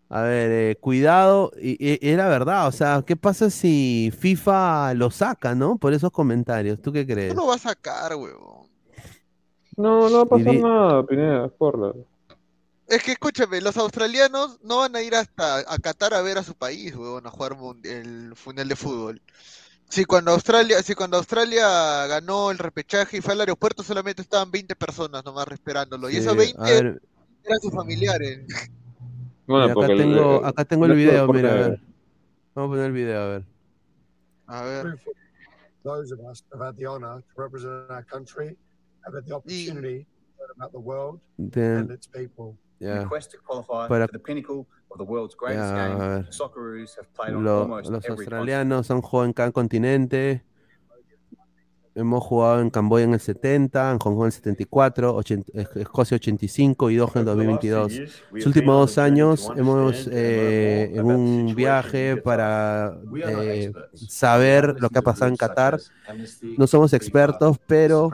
A 0.10 0.22
ver, 0.22 0.52
eh, 0.52 0.76
cuidado, 0.80 1.52
y, 1.62 1.72
y- 1.80 2.00
era 2.02 2.28
verdad, 2.28 2.68
o 2.68 2.72
sea, 2.72 3.04
¿qué 3.06 3.16
pasa 3.16 3.50
si 3.52 4.12
FIFA 4.18 4.94
lo 4.96 5.12
saca, 5.12 5.54
no? 5.56 5.78
Por 5.78 5.94
esos 5.94 6.12
comentarios, 6.12 6.82
¿tú 6.82 6.92
qué 6.92 7.06
crees? 7.06 7.36
No 7.36 7.42
lo 7.42 7.48
va 7.50 7.56
a 7.56 7.60
sacar, 7.60 8.16
huevón. 8.16 8.66
No, 9.78 10.10
no 10.10 10.18
va 10.18 10.24
a 10.24 10.26
pasar 10.26 10.56
nada, 10.56 11.06
Pineda, 11.06 11.48
por 11.50 11.78
la... 11.78 11.94
Es 12.88 13.02
que 13.04 13.14
escúchame, 13.14 13.62
los 13.62 13.78
australianos 13.78 14.60
no 14.64 14.78
van 14.78 14.96
a 14.96 15.02
ir 15.02 15.16
hasta 15.16 15.60
a 15.60 15.78
Qatar 15.80 16.14
a 16.14 16.22
ver 16.22 16.38
a 16.38 16.44
su 16.44 16.54
país, 16.54 16.96
huevón, 16.96 17.26
a 17.26 17.32
jugar 17.32 17.58
el 17.84 18.34
Mundial 18.46 18.68
de 18.68 18.76
Fútbol. 18.76 19.22
Si 19.90 20.06
cuando 20.06 20.32
Australia, 20.32 20.82
si 20.84 20.94
cuando 20.94 21.18
Australia 21.18 22.06
ganó 22.08 22.52
el 22.52 22.58
repechaje 22.58 23.18
y 23.18 23.22
fue 23.22 23.34
al 23.34 23.40
aeropuerto 23.42 23.84
solamente 23.84 24.22
estaban 24.22 24.52
20 24.52 24.76
personas 24.76 25.24
nomás 25.26 25.48
esperándolo. 25.52 26.10
Y 26.10 26.14
Sí, 26.14 26.18
esos 26.20 26.36
20 26.38 26.60
a 26.62 26.66
ver, 26.66 27.02
eran 27.44 27.60
sus 27.62 27.74
familiares. 27.74 28.46
Bueno, 29.48 29.66
acá 29.66 29.74
porque 29.76 29.92
el- 29.92 29.98
tengo, 30.00 30.40
el- 30.40 30.46
acá 30.48 30.66
tengo 30.66 30.86
el 30.86 30.92
el 30.92 30.98
video, 30.98 31.28
mira, 31.28 31.52
a 31.52 31.54
ver. 31.54 31.80
Vamos 32.56 32.70
a 32.70 32.72
poner 32.72 32.86
el 32.88 32.92
video, 32.94 33.22
a 33.22 33.28
ver. 33.28 33.46
A 34.48 34.62
ver. 34.64 35.00
those 35.84 36.12
of 36.12 36.20
us 36.22 36.44
who 36.50 36.58
have 36.58 36.66
had 36.66 36.78
the 36.78 36.86
honor 36.88 37.22
to 37.22 37.42
represent 37.42 37.72
our 37.92 38.04
country 38.06 38.58
have 39.06 39.14
had 39.14 39.24
the 39.28 39.36
opportunity 39.36 40.00
to 40.00 40.42
learn 40.42 40.50
about 40.58 40.72
the 40.72 40.80
world 40.80 41.20
and 41.78 41.92
its 41.92 42.08
people. 42.08 42.58
Ya. 42.80 43.08
quest 43.08 43.32
to 43.32 43.38
qualify 43.46 43.88
for 43.88 44.00
the 44.08 44.20
pinnacle 44.20 44.68
of 44.92 44.98
the 44.98 45.04
world's 45.04 45.36
greatest 45.36 45.74
Ya, 45.74 45.86
a 45.86 45.88
game, 45.90 46.24
the 46.26 46.32
Socceroos 46.32 46.96
have 46.98 47.08
played 47.14 47.34
on 47.36 47.44
Lo- 47.44 47.62
almost 47.62 47.90
los 47.90 48.06
every 48.06 48.26
australianos 48.26 48.90
han 48.90 49.02
jugado 49.02 49.26
en 49.26 49.34
cada 49.34 49.52
continente. 49.52 50.44
Hemos 51.98 52.26
jugado 52.26 52.60
en 52.60 52.70
Camboya 52.70 53.06
en 53.06 53.14
el 53.14 53.22
70, 53.22 53.92
en 53.92 54.00
Hong 54.00 54.16
Kong 54.16 54.24
en 54.24 54.26
el 54.26 54.32
74, 54.34 55.16
80 55.16 55.52
Es- 55.54 55.76
Escocia 55.78 56.16
85 56.16 56.90
y 56.90 56.98
Doha 56.98 57.12
en 57.16 57.20
el 57.20 57.26
2022. 57.26 57.94
Los 58.34 58.46
últimos 58.48 58.76
dos 58.80 58.98
años 58.98 59.50
hemos 59.56 60.10
eh, 60.12 60.92
en 60.94 61.06
un 61.06 61.56
viaje 61.56 62.18
para 62.18 62.98
eh, 63.26 63.72
saber 63.94 64.76
lo 64.82 64.90
que 64.90 65.00
ha 65.00 65.02
pasado 65.04 65.30
en 65.32 65.38
Qatar. 65.38 65.80
No 66.58 66.68
somos 66.68 66.92
expertos, 66.92 67.58
pero 67.66 68.10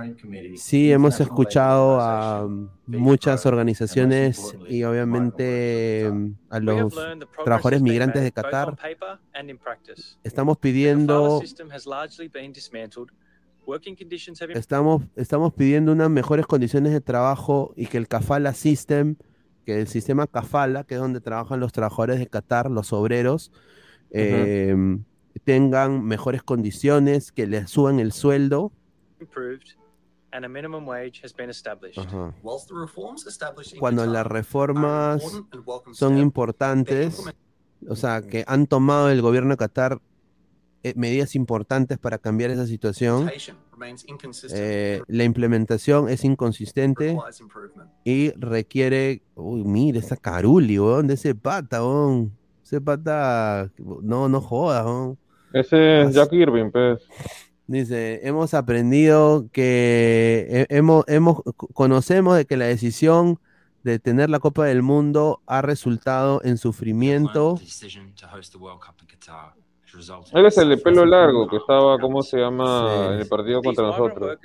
sí 0.58 0.91
hemos 0.91 1.20
escuchado 1.20 1.99
a 1.99 2.48
muchas 2.86 3.45
organizaciones 3.48 4.56
y 4.70 4.84
obviamente 4.84 6.12
a 6.52 6.60
los 6.60 6.94
trabajadores 7.44 7.82
migrantes 7.82 8.22
de 8.22 8.32
Qatar. 8.32 8.76
Estamos 10.24 10.58
pidiendo 10.60 11.41
Estamos, 14.53 15.03
estamos 15.15 15.53
pidiendo 15.53 15.91
unas 15.91 16.09
mejores 16.09 16.45
condiciones 16.45 16.91
de 16.91 17.01
trabajo 17.01 17.73
y 17.75 17.88
que 17.88 17.97
el 17.97 18.07
Kafala 18.07 18.53
System, 18.53 19.15
que 19.65 19.79
el 19.79 19.88
sistema 19.88 20.27
Kafala, 20.27 20.83
que 20.83 20.95
es 20.95 20.99
donde 20.99 21.21
trabajan 21.21 21.59
los 21.59 21.71
trabajadores 21.71 22.19
de 22.19 22.27
Qatar, 22.27 22.69
los 22.69 22.91
obreros, 22.91 23.51
eh, 24.09 24.75
tengan 25.43 26.03
mejores 26.03 26.43
condiciones, 26.43 27.31
que 27.31 27.47
les 27.47 27.69
suban 27.69 27.99
el 27.99 28.11
sueldo. 28.11 28.71
improved 29.21 29.75
and 30.33 30.45
a 30.45 30.49
minimum 30.49 30.88
wage 30.88 31.21
has 31.23 31.33
been 31.33 31.49
established. 31.49 31.97
Ajá. 31.97 32.33
Whilst 32.41 32.67
the 32.67 32.75
reforms 32.75 33.25
established 33.27 33.73
in 33.73 33.79
Cuando 33.79 34.05
las 34.05 34.25
reformas 34.25 35.21
welcome 35.65 35.93
son 35.93 36.17
importantes, 36.17 37.21
o 37.88 37.95
sea, 37.95 38.21
que 38.21 38.43
han 38.47 38.67
tomado 38.67 39.09
el 39.09 39.21
gobierno 39.21 39.51
de 39.51 39.57
Qatar, 39.57 40.01
medidas 40.95 41.36
importantes 41.36 41.98
para 41.98 42.18
cambiar 42.18 42.49
esa 42.52 42.66
situación. 42.68 43.30
Eh, 44.53 45.02
la 45.08 45.24
implementación 45.24 46.10
es 46.10 46.24
inconsistente 46.24 47.16
y 48.03 48.32
requiere. 48.32 49.22
Uy, 49.36 49.64
mire, 49.64 49.99
esa 49.99 50.18
Caruli, 50.18 50.78
weón, 50.80 51.08
de 51.08 51.16
ese 51.16 51.34
pata, 51.36 51.84
weón. 51.84 52.32
Ese 52.64 52.80
pata. 52.82 53.70
No, 53.78 54.30
no 54.30 54.41
jodas, 54.41 54.86
weón. 54.86 55.18
Ese 55.53 56.02
es 56.03 56.14
Jack 56.16 56.32
Irving, 56.34 56.72
pues. 56.72 57.02
Dice, 57.68 58.20
hemos 58.28 58.53
aprendido 58.53 59.48
que 59.52 60.66
he- 60.70 60.76
hemos, 60.78 61.06
hemos, 61.08 61.41
conocemos 61.74 62.36
de 62.36 62.45
que 62.45 62.58
la 62.58 62.66
decisión 62.66 63.40
de 63.84 63.98
tener 63.98 64.30
la 64.30 64.40
Copa 64.40 64.66
del 64.66 64.82
Mundo 64.84 65.41
ha 65.48 65.62
resultado 65.62 66.41
en 66.44 66.58
sufrimiento. 66.58 67.60
Él 70.34 70.45
es 70.45 70.57
el 70.57 70.69
de 70.69 70.77
pelo 70.77 71.05
largo 71.05 71.47
que 71.47 71.57
estaba, 71.57 71.99
¿cómo 71.99 72.22
se 72.22 72.38
llama? 72.38 72.88
Sí. 72.89 73.13
En 73.13 73.19
el 73.19 73.27
partido 73.27 73.61
contra 73.61 73.84
nosotros. 73.97 74.38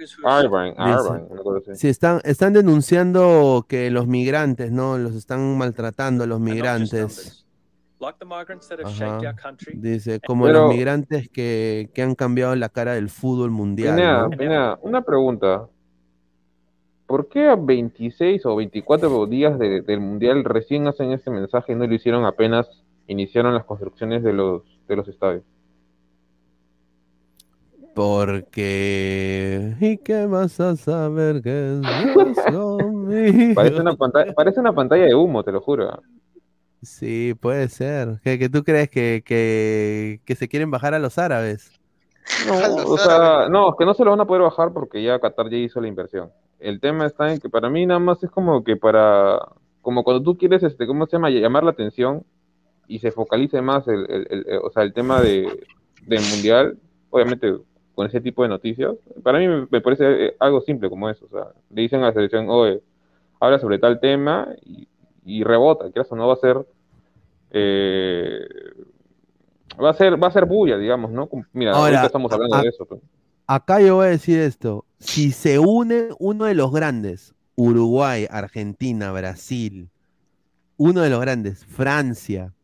Una 1.31 1.43
cosa 1.43 1.59
así. 1.73 1.81
Sí, 1.81 1.89
están, 1.89 2.21
están 2.25 2.53
denunciando 2.53 3.65
que 3.69 3.91
los 3.91 4.07
migrantes, 4.07 4.73
¿no? 4.73 4.99
Los 4.99 5.15
están 5.15 5.57
maltratando 5.59 6.25
a 6.25 6.27
los 6.27 6.41
migrantes. 6.41 7.45
Ajá. 9.05 9.19
Dice, 9.75 10.21
como 10.27 10.45
Pero- 10.45 10.63
los 10.67 10.75
migrantes 10.75 11.29
que, 11.31 11.91
que 11.95 12.03
han 12.03 12.15
cambiado 12.15 12.55
la 12.57 12.69
cara 12.69 12.93
del 12.95 13.09
fútbol 13.09 13.51
mundial, 13.51 13.95
Pineda, 13.97 14.23
¿no? 14.25 14.31
Pineda, 14.31 14.79
una 14.83 15.03
pregunta. 15.03 15.67
¿Por 17.07 17.29
qué 17.29 17.49
a 17.49 17.55
26 17.57 18.45
o 18.47 18.57
24 18.57 19.27
días 19.27 19.59
de- 19.59 19.81
del 19.81 20.01
Mundial 20.01 20.43
recién 20.45 20.89
hacen 20.89 21.13
este 21.13 21.31
mensaje 21.31 21.73
y 21.73 21.77
no 21.77 21.87
lo 21.87 21.95
hicieron 21.95 22.25
apenas 22.25 22.67
iniciaron 23.07 23.55
las 23.55 23.65
construcciones 23.65 24.25
de 24.25 24.33
los, 24.33 24.63
de 24.87 24.97
los 24.97 25.09
estadios? 25.09 25.45
Porque... 27.95 29.75
¿Y 29.81 29.97
qué 29.99 30.27
vas 30.27 30.61
a 30.61 30.77
saber 30.77 31.41
que 31.41 31.81
es? 31.81 33.55
Parece 33.55 33.81
una 33.81 33.97
pantalla, 33.97 34.35
parece 34.35 34.61
una 34.61 34.75
pantalla 34.75 35.05
de 35.05 35.15
humo, 35.15 35.43
te 35.43 35.53
lo 35.53 35.61
juro. 35.61 36.03
Sí, 36.83 37.35
puede 37.41 37.69
ser. 37.69 38.21
¿Que, 38.23 38.39
que 38.39 38.49
tú 38.49 38.63
crees 38.65 38.91
que, 38.91 39.23
que, 39.25 40.21
que 40.25 40.35
se 40.35 40.47
quieren 40.47 40.71
bajar 40.71 40.93
a 40.93 40.99
los 40.99 41.19
árabes? 41.19 41.73
No, 42.47 42.93
o 42.93 42.99
sea, 42.99 43.49
no, 43.49 43.71
es 43.71 43.75
que 43.79 43.87
no 43.87 43.95
se 43.95 44.05
lo 44.05 44.11
van 44.11 44.21
a 44.21 44.27
poder 44.27 44.43
bajar 44.43 44.73
porque 44.73 45.03
ya 45.03 45.19
Qatar 45.19 45.49
ya 45.49 45.57
hizo 45.57 45.81
la 45.81 45.89
inversión. 45.89 46.31
El 46.59 46.81
tema 46.81 47.07
está 47.07 47.33
en 47.33 47.41
que 47.41 47.49
para 47.49 47.71
mí 47.71 47.87
nada 47.87 48.01
más 48.01 48.23
es 48.23 48.31
como 48.31 48.63
que 48.63 48.77
para, 48.77 49.39
como 49.81 50.05
cuando 50.05 50.23
tú 50.23 50.37
quieres, 50.37 50.63
este, 50.63 50.87
¿cómo 50.87 51.07
se 51.07 51.13
llama? 51.13 51.31
Llamar 51.31 51.65
la 51.65 51.71
atención 51.71 52.25
y 52.89 52.99
se 53.01 53.11
focalice 53.13 53.63
más 53.63 53.87
el, 53.89 54.07
el- 54.11 54.27
el- 54.31 54.47
el- 54.49 54.59
o 54.63 54.71
sea, 54.71 54.83
el 54.83 54.93
tema 54.93 55.21
de, 55.23 55.67
del 56.07 56.21
mundial, 56.31 56.79
obviamente 57.11 57.55
con 57.95 58.07
ese 58.07 58.21
tipo 58.21 58.43
de 58.43 58.49
noticias. 58.51 58.95
Para 59.23 59.39
mí 59.39 59.49
me, 59.49 59.67
me 59.71 59.81
parece 59.81 60.27
eh, 60.27 60.37
algo 60.41 60.61
simple 60.61 60.89
como 60.91 61.09
eso, 61.11 61.27
o 61.27 61.29
sea, 61.31 61.49
le 61.71 61.83
dicen 61.83 62.03
a 62.03 62.09
la 62.09 62.13
selección, 62.13 62.47
oye, 62.49 62.83
habla 63.41 63.59
sobre 63.59 63.79
tal 63.79 64.01
tema 64.01 64.49
y, 64.65 64.89
y 65.25 65.45
rebota, 65.45 65.91
que 65.93 66.01
eso 66.01 66.17
no 66.17 66.29
va 66.29 66.35
a 66.35 66.37
ser, 66.37 66.59
eh, 67.53 68.41
va 69.83 69.91
a 69.91 69.95
ser, 69.95 70.23
va 70.23 70.29
a 70.29 70.33
ser 70.33 70.45
bulla, 70.47 70.77
digamos, 70.79 71.11
¿no? 71.11 71.29
Mira, 71.53 71.73
Ahora, 71.73 72.07
estamos 72.07 72.33
hablando 72.33 72.57
a- 72.57 72.63
de 72.63 72.69
eso. 72.69 72.85
pues. 72.87 73.01
Acá 73.47 73.81
yo 73.81 73.97
voy 73.97 74.07
a 74.07 74.11
decir 74.11 74.41
esto. 74.41 74.85
Si 74.99 75.31
se 75.31 75.59
une 75.59 76.09
uno 76.19 76.47
de 76.47 76.55
los 76.55 76.73
grandes, 76.73 77.35
Uruguay, 77.55 78.27
Argentina, 78.29 79.13
Brasil, 79.13 79.89
uno 80.77 81.03
de 81.03 81.11
los 81.11 81.21
grandes, 81.21 81.65
Francia, 81.65 82.55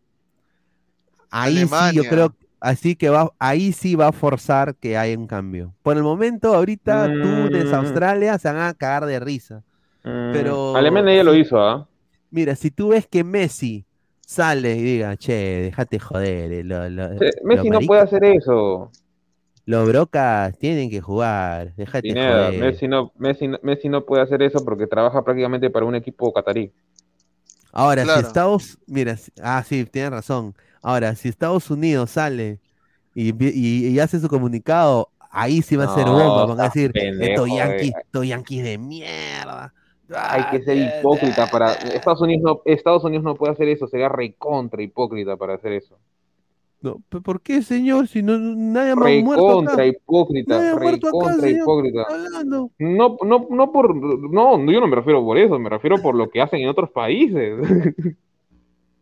ahí 1.33 1.67
sí 1.67 1.95
yo 1.95 2.05
creo, 2.05 2.35
así 2.61 2.97
que 2.97 3.09
va, 3.11 3.33
ahí 3.39 3.73
sí 3.73 3.95
va 3.97 4.09
a 4.09 4.13
forzar 4.13 4.75
que 4.77 4.97
haya 4.97 5.19
un 5.19 5.27
cambio. 5.27 5.75
Por 5.83 5.97
el 5.97 6.03
momento, 6.05 6.55
ahorita 6.55 7.09
Túnez, 7.21 7.73
Mm. 7.73 7.75
Australia 7.75 8.39
se 8.39 8.49
van 8.53 8.59
a 8.63 8.75
cagar 8.75 9.07
de 9.07 9.21
risa. 9.21 9.63
Mm, 10.05 10.33
Pero 10.33 10.77
Alemania 10.77 11.15
ya 11.17 11.25
lo 11.25 11.35
hizo, 11.35 11.59
¿ah? 11.61 11.89
Mira, 12.31 12.57
si 12.57 12.71
tú 12.71 12.89
ves 12.89 13.07
que 13.07 13.25
Messi 13.25 13.85
sale 14.27 14.77
y 14.77 14.83
diga, 14.83 15.17
che, 15.17 15.33
déjate 15.65 15.99
joder, 15.99 16.53
eh, 16.53 16.65
lo- 16.65 16.89
lo- 16.89 17.19
Sí, 17.19 17.27
Messi 17.45 17.71
no 17.71 17.81
puede 17.81 18.03
hacer 18.03 18.25
eso. 18.25 18.91
Los 19.67 19.89
brocas 19.89 20.57
tienen 20.59 20.91
que 20.91 21.01
jugar, 21.01 21.75
déjate 21.77 22.09
Pineda, 22.09 22.53
joder. 22.53 22.61
Messi 22.61 22.89
no, 22.89 23.13
Messi, 23.17 23.49
no- 23.49 23.59
Messi 23.63 23.89
no 23.89 24.05
puede 24.05 24.23
hacer 24.23 24.43
eso 24.43 24.65
porque 24.65 24.87
trabaja 24.87 25.25
prácticamente 25.25 25.71
para 25.71 25.87
un 25.87 25.95
equipo 25.95 26.33
catarí. 26.33 26.73
Ahora, 27.73 28.05
si. 28.05 28.21
Estados, 28.21 28.79
mira, 28.87 29.17
ah, 29.43 29.63
sí, 29.67 29.85
tienes 29.87 30.11
razón. 30.11 30.55
Ahora, 30.83 31.15
si 31.15 31.29
Estados 31.29 31.71
Unidos 31.71 32.11
sale 32.11 32.59
y, 33.15 33.33
vi- 33.33 33.53
y- 33.55 33.87
y 33.89 33.99
hace 34.01 34.19
su 34.21 34.29
comunicado, 34.29 35.09
ahí 35.31 35.63
sí 35.63 35.77
va 35.77 35.85
a 35.85 35.95
ser 35.95 36.07
No, 36.07 36.13
bomba, 36.13 36.47
van 36.47 36.61
a 36.61 36.65
decir, 36.65 36.91
estos 36.95 37.49
yanquis, 37.49 37.91
eh. 37.91 37.95
estos 38.05 38.27
yanquis 38.27 38.63
de 38.65 38.79
mierda. 38.79 39.73
Hay 40.15 40.45
que 40.51 40.63
ser 40.63 40.77
hipócrita 40.77 41.47
para. 41.51 41.73
Estados 41.73 42.21
Unidos 42.21 42.43
no, 42.45 42.61
Estados 42.73 43.03
Unidos 43.05 43.25
no 43.25 43.35
puede 43.35 43.53
hacer 43.55 43.69
eso, 43.69 43.87
sería 43.87 44.09
recontra 44.11 44.83
hipócrita 44.83 45.37
para 45.37 45.55
hacer 45.55 45.73
eso. 45.73 45.97
No, 46.83 47.01
¿pe- 47.09 47.21
¿por 47.21 47.41
qué, 47.41 47.63
señor? 47.63 48.09
Si 48.09 48.23
no, 48.23 48.37
nadie 48.37 48.97
más 48.97 49.09
ha 49.09 49.25
muerto 49.25 49.61
acá. 49.61 49.87
Hipócrita, 49.87 50.57
Nadie 50.59 50.71
ha 50.71 50.77
muerto 50.77 51.07
acá, 51.09 51.17
recontra 51.17 51.49
señor. 51.49 51.63
hipócrita. 51.63 52.07
No, 52.79 53.17
no, 53.25 53.47
no 53.49 53.73
por, 53.73 53.95
no, 53.95 54.59
yo 54.73 54.81
no 54.81 54.87
me 54.89 54.97
refiero 54.97 55.25
por 55.25 55.39
eso, 55.39 55.59
me 55.61 55.71
refiero 55.71 56.03
por 56.03 56.15
lo 56.17 56.29
que 56.29 56.43
hacen 56.43 56.61
en 56.61 56.69
otros 56.69 56.91
países. 56.91 57.55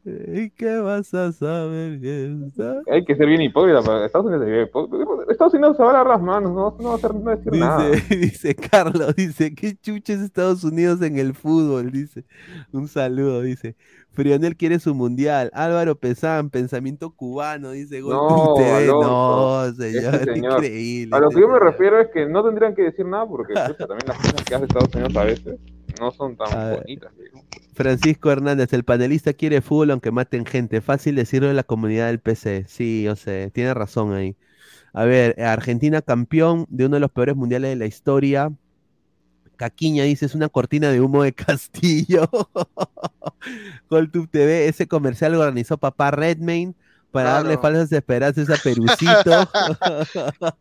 ¿Y 0.05 0.51
qué 0.51 0.78
vas 0.78 1.12
a 1.12 1.31
saber? 1.32 2.01
Hay 2.90 3.05
que 3.05 3.16
ser 3.16 3.27
bien 3.27 3.43
hipócrita 3.43 3.82
para 3.82 4.06
Estados 4.06 4.27
Unidos. 4.27 4.47
se 4.47 5.32
Estados 5.32 5.55
Unidos 5.55 5.77
se 5.77 5.82
va 5.82 5.90
a 5.90 5.93
lavar 5.93 6.06
las 6.09 6.22
manos, 6.22 6.52
no, 6.52 6.77
no 6.81 6.89
va 6.89 6.94
a 6.94 6.97
hacer, 6.97 7.14
no 7.14 7.31
decir 7.31 7.52
nada. 7.52 7.90
Dice, 7.90 8.16
dice 8.16 8.55
Carlos, 8.55 9.14
dice, 9.14 9.55
¿qué 9.55 9.77
chuches 9.77 10.20
Estados 10.20 10.64
Unidos 10.64 11.02
en 11.02 11.18
el 11.18 11.35
fútbol? 11.35 11.90
Dice, 11.90 12.24
un 12.72 12.89
saludo, 12.89 13.43
dice. 13.43 13.77
Frionel 14.12 14.56
quiere 14.56 14.81
su 14.81 14.94
mundial. 14.94 15.51
Álvaro 15.55 15.97
Pesán, 15.97 16.51
pensamiento 16.51 17.10
cubano, 17.10 17.70
dice 17.70 18.01
Gol 18.01 18.14
No, 18.14 18.55
TV. 18.56 18.86
No, 18.86 19.64
ese 19.66 19.93
señor, 19.93 20.24
señor. 20.24 20.64
increíble. 20.64 21.16
A 21.16 21.20
lo 21.20 21.28
este 21.28 21.36
que 21.36 21.40
yo 21.43 21.48
me 21.48 21.59
refiero 21.60 22.01
es 22.01 22.09
que 22.09 22.27
no 22.27 22.43
tendrían 22.44 22.74
que 22.74 22.82
decir 22.82 23.06
nada 23.06 23.27
porque 23.27 23.52
pucha, 23.52 23.74
también 23.86 24.09
las 24.09 24.16
cosas 24.16 24.44
que 24.44 24.55
hace 24.55 24.64
Estados 24.64 24.94
Unidos 24.94 25.16
a 25.16 25.24
veces 25.24 25.60
no 26.01 26.10
son 26.10 26.36
tan 26.36 26.48
A 26.52 26.77
bonitas. 26.77 27.12
Francisco 27.81 28.31
Hernández, 28.31 28.74
el 28.74 28.85
panelista 28.85 29.32
quiere 29.32 29.62
fútbol 29.62 29.93
aunque 29.93 30.11
maten 30.11 30.44
gente. 30.44 30.82
Fácil 30.82 31.15
decirlo 31.15 31.48
de 31.48 31.55
la 31.55 31.62
comunidad 31.62 32.09
del 32.09 32.20
PC. 32.20 32.66
Sí, 32.69 33.05
yo 33.05 33.16
sé, 33.16 33.51
tiene 33.55 33.73
razón 33.73 34.12
ahí. 34.12 34.36
A 34.93 35.05
ver, 35.05 35.40
Argentina 35.40 36.02
campeón 36.02 36.66
de 36.69 36.85
uno 36.85 36.97
de 36.97 37.01
los 37.01 37.11
peores 37.11 37.36
mundiales 37.36 37.70
de 37.70 37.77
la 37.77 37.86
historia. 37.86 38.52
Caquiña 39.57 40.05
dice, 40.05 40.27
es 40.27 40.35
una 40.35 40.51
cortina 40.51 40.90
de 40.90 41.01
humo 41.01 41.23
de 41.23 41.32
Castillo. 41.35 42.28
Goltube 43.89 44.27
TV, 44.27 44.69
ese 44.69 44.86
comercial 44.86 45.32
lo 45.32 45.40
organizó 45.40 45.78
papá 45.78 46.11
Redmayne 46.11 46.74
para 47.11 47.31
darle 47.32 47.57
falsas 47.57 47.90
esperanzas 47.90 48.51
a 48.51 48.62
Perucito. 48.62 49.48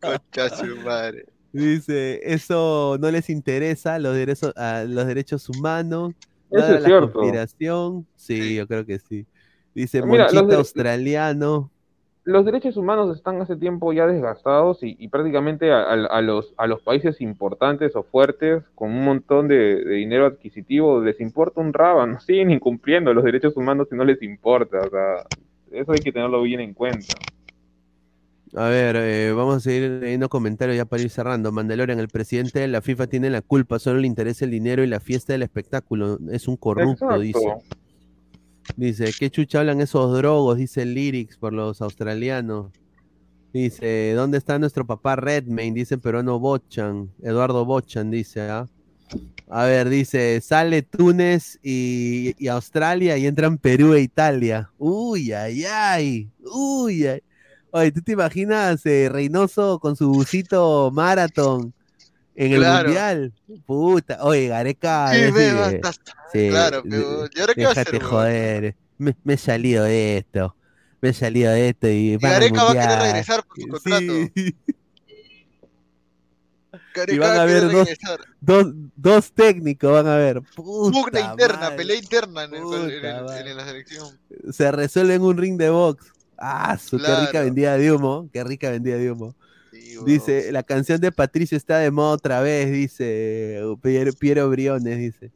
Concha 0.00 0.56
su 0.56 0.74
madre. 0.76 1.26
Dice, 1.52 2.20
eso 2.22 2.96
no 2.98 3.10
les 3.10 3.28
interesa, 3.28 3.98
los 3.98 4.14
derechos, 4.14 4.56
a 4.56 4.84
los 4.84 5.06
derechos 5.06 5.48
humanos, 5.50 6.14
Eso 6.50 6.74
es 6.74 6.82
la 6.82 6.92
cierto. 6.92 7.46
conspiración. 7.50 8.06
Sí, 8.16 8.56
yo 8.56 8.66
creo 8.66 8.84
que 8.86 8.98
sí. 8.98 9.26
Dice 9.74 10.02
Mira, 10.02 10.30
los 10.32 10.46
Monchita 10.46 10.56
australiano. 10.56 11.72
Los 12.24 12.44
derechos 12.44 12.76
humanos 12.76 13.16
están 13.16 13.40
hace 13.40 13.56
tiempo 13.56 13.92
ya 13.92 14.06
desgastados 14.06 14.82
y, 14.82 14.94
y 14.98 15.08
prácticamente 15.08 15.72
a, 15.72 15.80
a- 15.82 16.06
a 16.06 16.20
los, 16.22 16.54
a 16.58 16.66
los 16.66 16.82
países 16.82 17.20
importantes 17.20 17.96
o 17.96 18.02
fuertes 18.04 18.62
con 18.74 18.90
un 18.90 19.04
montón 19.04 19.48
de, 19.48 19.84
de 19.84 19.94
dinero 19.94 20.26
adquisitivo 20.26 21.00
les 21.02 21.20
importa 21.20 21.60
un 21.60 21.72
rábano, 21.72 22.20
siguen 22.26 22.50
incumpliendo 22.50 23.14
los 23.14 23.24
derechos 23.24 23.56
humanos 23.56 23.88
y 23.90 23.96
no 23.96 24.04
les 24.04 24.22
importa. 24.22 24.84
O 24.84 24.90
sea, 24.90 25.26
eso 25.72 25.92
hay 25.92 26.02
que 26.02 26.12
tenerlo 26.12 26.42
bien 26.42 26.60
en 26.60 26.74
cuenta. 26.74 27.26
A 28.54 28.64
ver, 28.68 28.96
eh, 28.96 29.32
vamos 29.32 29.56
a 29.58 29.60
seguir 29.60 29.88
leyendo 30.02 30.28
comentarios 30.28 30.76
ya 30.76 30.84
para 30.84 31.02
ir 31.02 31.10
cerrando. 31.10 31.52
Mandalorian, 31.52 32.00
el 32.00 32.08
presidente 32.08 32.58
de 32.58 32.68
la 32.68 32.82
FIFA 32.82 33.06
tiene 33.06 33.30
la 33.30 33.42
culpa, 33.42 33.78
solo 33.78 34.00
le 34.00 34.08
interesa 34.08 34.44
el 34.44 34.50
dinero 34.50 34.82
y 34.82 34.88
la 34.88 34.98
fiesta 34.98 35.32
del 35.32 35.42
espectáculo. 35.42 36.18
Es 36.32 36.48
un 36.48 36.56
corrupto, 36.56 37.04
Exacto. 37.04 37.20
dice. 37.20 37.54
Dice, 38.76 39.12
¿qué 39.18 39.30
chucha 39.30 39.60
hablan 39.60 39.80
esos 39.80 40.16
drogos? 40.16 40.56
Dice 40.56 40.84
Lyrics 40.84 41.36
por 41.36 41.52
los 41.52 41.80
australianos. 41.80 42.72
Dice, 43.52 44.12
¿dónde 44.14 44.38
está 44.38 44.58
nuestro 44.58 44.86
papá 44.86 45.16
Redmayne? 45.16 45.74
Dice 45.74 45.98
peruano 45.98 46.38
Bochan, 46.38 47.10
Eduardo 47.22 47.64
Bochan, 47.64 48.10
dice, 48.10 48.42
¿ah? 48.42 48.66
A 49.48 49.64
ver, 49.64 49.88
dice, 49.88 50.40
sale 50.40 50.82
Túnez 50.82 51.58
y, 51.62 52.34
y 52.38 52.46
Australia 52.46 53.16
y 53.16 53.26
entran 53.26 53.58
Perú 53.58 53.94
e 53.94 54.02
Italia. 54.02 54.70
Uy, 54.78 55.32
ay, 55.32 55.64
ay. 55.64 56.30
Uy, 56.44 57.06
ay. 57.06 57.20
Oye, 57.72 57.92
¿tú 57.92 58.02
te 58.02 58.12
imaginas 58.12 58.84
eh, 58.86 59.08
Reynoso 59.10 59.78
con 59.78 59.94
su 59.96 60.08
busito 60.10 60.90
maratón 60.92 61.72
en 62.34 62.52
el 62.52 62.58
Claro. 62.60 62.84
mundial? 62.88 63.32
Puta, 63.66 64.18
oye, 64.22 64.48
Gareca. 64.48 65.12
Sí, 65.12 65.30
ve, 65.30 65.80
sí, 66.32 66.48
claro, 66.50 66.82
pero, 66.88 67.26
¿y 67.34 67.40
ahora 67.40 67.54
qué 67.54 67.64
va 67.64 67.70
a 67.70 67.74
déjate 67.74 67.80
hacer, 67.96 68.02
joder. 68.02 68.76
Me, 68.98 69.16
me 69.24 69.34
he 69.34 69.38
salido 69.38 69.84
de 69.84 70.18
esto. 70.18 70.54
me 71.00 71.10
he 71.10 71.12
salido 71.14 71.52
de 71.52 71.68
esto 71.70 71.88
y, 71.88 72.12
Y 72.14 72.16
Gareca 72.18 72.64
va 72.64 72.70
a 72.70 72.74
querer 72.74 72.98
regresar 72.98 73.44
por 73.44 73.56
su 73.60 73.68
contrato. 73.68 74.12
Sí. 74.34 74.54
Gareca 76.94 77.14
Y 77.14 77.18
van 77.18 77.30
va 77.30 77.34
a 77.36 77.42
haber 77.42 77.62
dos, 77.70 77.72
regresar. 77.88 78.20
dos, 78.40 78.66
dos 78.96 79.32
técnicos, 79.32 79.92
van 79.92 80.06
a 80.08 80.16
ver. 80.16 80.42
Pugna 80.54 81.20
interna, 81.20 81.58
madre. 81.60 81.76
pelea 81.76 81.96
interna 81.96 82.44
en, 82.44 82.54
el- 82.54 82.60
en 82.62 83.04
el- 83.04 83.20
Puta 83.22 83.40
en 83.40 83.56
la 83.56 83.64
selección. 83.64 84.18
Se 84.52 84.70
resuelve 84.72 85.14
en 85.14 85.22
un 85.22 85.36
ring 85.36 85.56
de 85.56 85.70
box. 85.70 86.12
Ah, 86.40 86.78
su, 86.78 86.96
qué 86.98 87.14
rica 87.20 87.42
vendida 87.42 87.76
de 87.76 87.92
humo, 87.92 88.28
qué 88.32 88.42
rica 88.42 88.70
vendida 88.70 88.96
de 88.96 89.12
humo. 89.12 89.34
Dice, 90.04 90.50
la 90.50 90.62
canción 90.62 91.00
de 91.00 91.12
Patricio 91.12 91.56
está 91.56 91.78
de 91.78 91.90
moda 91.90 92.12
otra 92.12 92.40
vez, 92.40 92.72
dice 92.72 93.60
uh, 93.64 93.78
Piero, 93.78 94.12
Piero 94.14 94.48
Briones, 94.48 94.98
dice. 94.98 95.30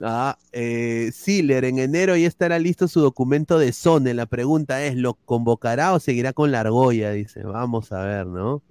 Ah, 0.00 0.38
eh, 0.52 1.10
Siller, 1.12 1.64
en 1.64 1.78
enero 1.78 2.16
ya 2.16 2.26
estará 2.26 2.58
listo 2.58 2.88
su 2.88 3.00
documento 3.00 3.58
de 3.58 3.72
Sone. 3.72 4.14
La 4.14 4.26
pregunta 4.26 4.82
es, 4.84 4.96
¿lo 4.96 5.14
convocará 5.14 5.92
o 5.92 6.00
seguirá 6.00 6.32
con 6.32 6.50
la 6.50 6.60
argolla? 6.60 7.10
Dice, 7.12 7.42
vamos 7.42 7.92
a 7.92 8.04
ver, 8.04 8.26
¿no? 8.26 8.62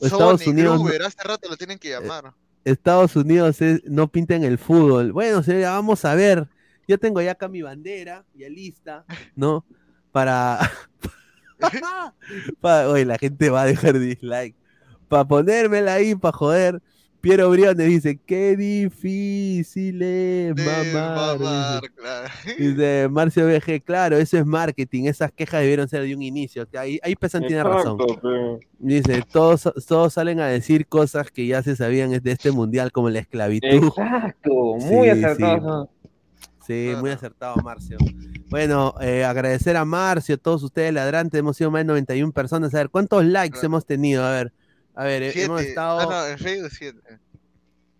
Estados 0.00 0.42
Sony, 0.42 0.50
Unidos, 0.50 0.78
Gruber, 0.78 1.02
hace 1.02 1.22
rato 1.22 1.48
lo 1.48 1.56
tienen 1.56 1.78
que 1.78 1.90
llamar. 1.90 2.32
Estados 2.64 3.16
Unidos 3.16 3.60
es- 3.60 3.82
no 3.84 4.08
pinta 4.08 4.34
en 4.36 4.44
el 4.44 4.58
fútbol. 4.58 5.12
Bueno, 5.12 5.42
señora, 5.42 5.72
vamos 5.72 6.04
a 6.04 6.14
ver. 6.14 6.46
Yo 6.86 6.98
tengo 6.98 7.20
ya 7.22 7.32
acá 7.32 7.48
mi 7.48 7.62
bandera, 7.62 8.24
ya 8.34 8.48
lista, 8.48 9.04
¿no? 9.36 9.64
Para. 10.12 10.58
para 12.60 12.88
oye, 12.88 13.04
la 13.04 13.18
gente 13.18 13.50
va 13.50 13.62
a 13.62 13.66
dejar 13.66 13.98
dislike. 13.98 14.54
Para 15.08 15.24
ponérmela 15.24 15.94
ahí, 15.94 16.14
para 16.14 16.32
joder. 16.36 16.80
Piero 17.20 17.50
Briones 17.50 17.86
dice: 17.86 18.18
Qué 18.24 18.56
difícil 18.56 20.00
es 20.00 20.54
mamar. 20.56 21.38
mamar, 21.38 21.80
dice. 21.82 21.94
claro. 21.94 22.28
Dice 22.58 23.08
Marcio 23.10 23.46
BG, 23.46 23.82
claro, 23.84 24.16
eso 24.16 24.38
es 24.38 24.46
marketing. 24.46 25.04
Esas 25.04 25.30
quejas 25.30 25.60
debieron 25.60 25.86
ser 25.86 26.02
de 26.04 26.14
un 26.14 26.22
inicio. 26.22 26.66
que 26.66 26.78
Ahí, 26.78 26.98
ahí 27.02 27.14
Pesan 27.16 27.46
tiene 27.46 27.62
razón. 27.62 27.98
Dice, 28.78 29.22
todos, 29.30 29.70
todos 29.86 30.14
salen 30.14 30.40
a 30.40 30.46
decir 30.46 30.86
cosas 30.86 31.30
que 31.30 31.46
ya 31.46 31.62
se 31.62 31.76
sabían 31.76 32.10
de 32.10 32.32
este 32.32 32.52
mundial, 32.52 32.90
como 32.90 33.10
la 33.10 33.18
esclavitud. 33.18 33.88
Exacto, 33.88 34.50
muy 34.78 35.04
Sí, 35.04 35.10
acertado. 35.10 35.90
Sí, 35.92 35.99
muy 36.68 37.10
acertado, 37.10 37.56
Marcio. 37.56 37.98
Bueno, 38.48 38.94
eh, 39.00 39.24
agradecer 39.24 39.76
a 39.76 39.84
Marcio, 39.84 40.34
a 40.34 40.38
todos 40.38 40.62
ustedes 40.62 40.92
ladrantes, 40.92 41.38
hemos 41.38 41.56
sido 41.56 41.70
más 41.70 41.80
de 41.80 41.86
91 41.86 42.32
personas. 42.32 42.74
A 42.74 42.78
ver, 42.78 42.90
¿cuántos 42.90 43.24
likes 43.24 43.58
hemos 43.62 43.86
tenido? 43.86 44.24
A 44.24 44.30
ver, 44.32 44.52
a 44.94 45.04
ver, 45.04 45.22
eh, 45.22 45.32
hemos 45.36 45.62
estado... 45.62 46.00
Ah, 46.00 46.06
no, 46.06 46.26
en 46.26 46.38
Facebook 46.38 46.70
siete. 46.72 47.00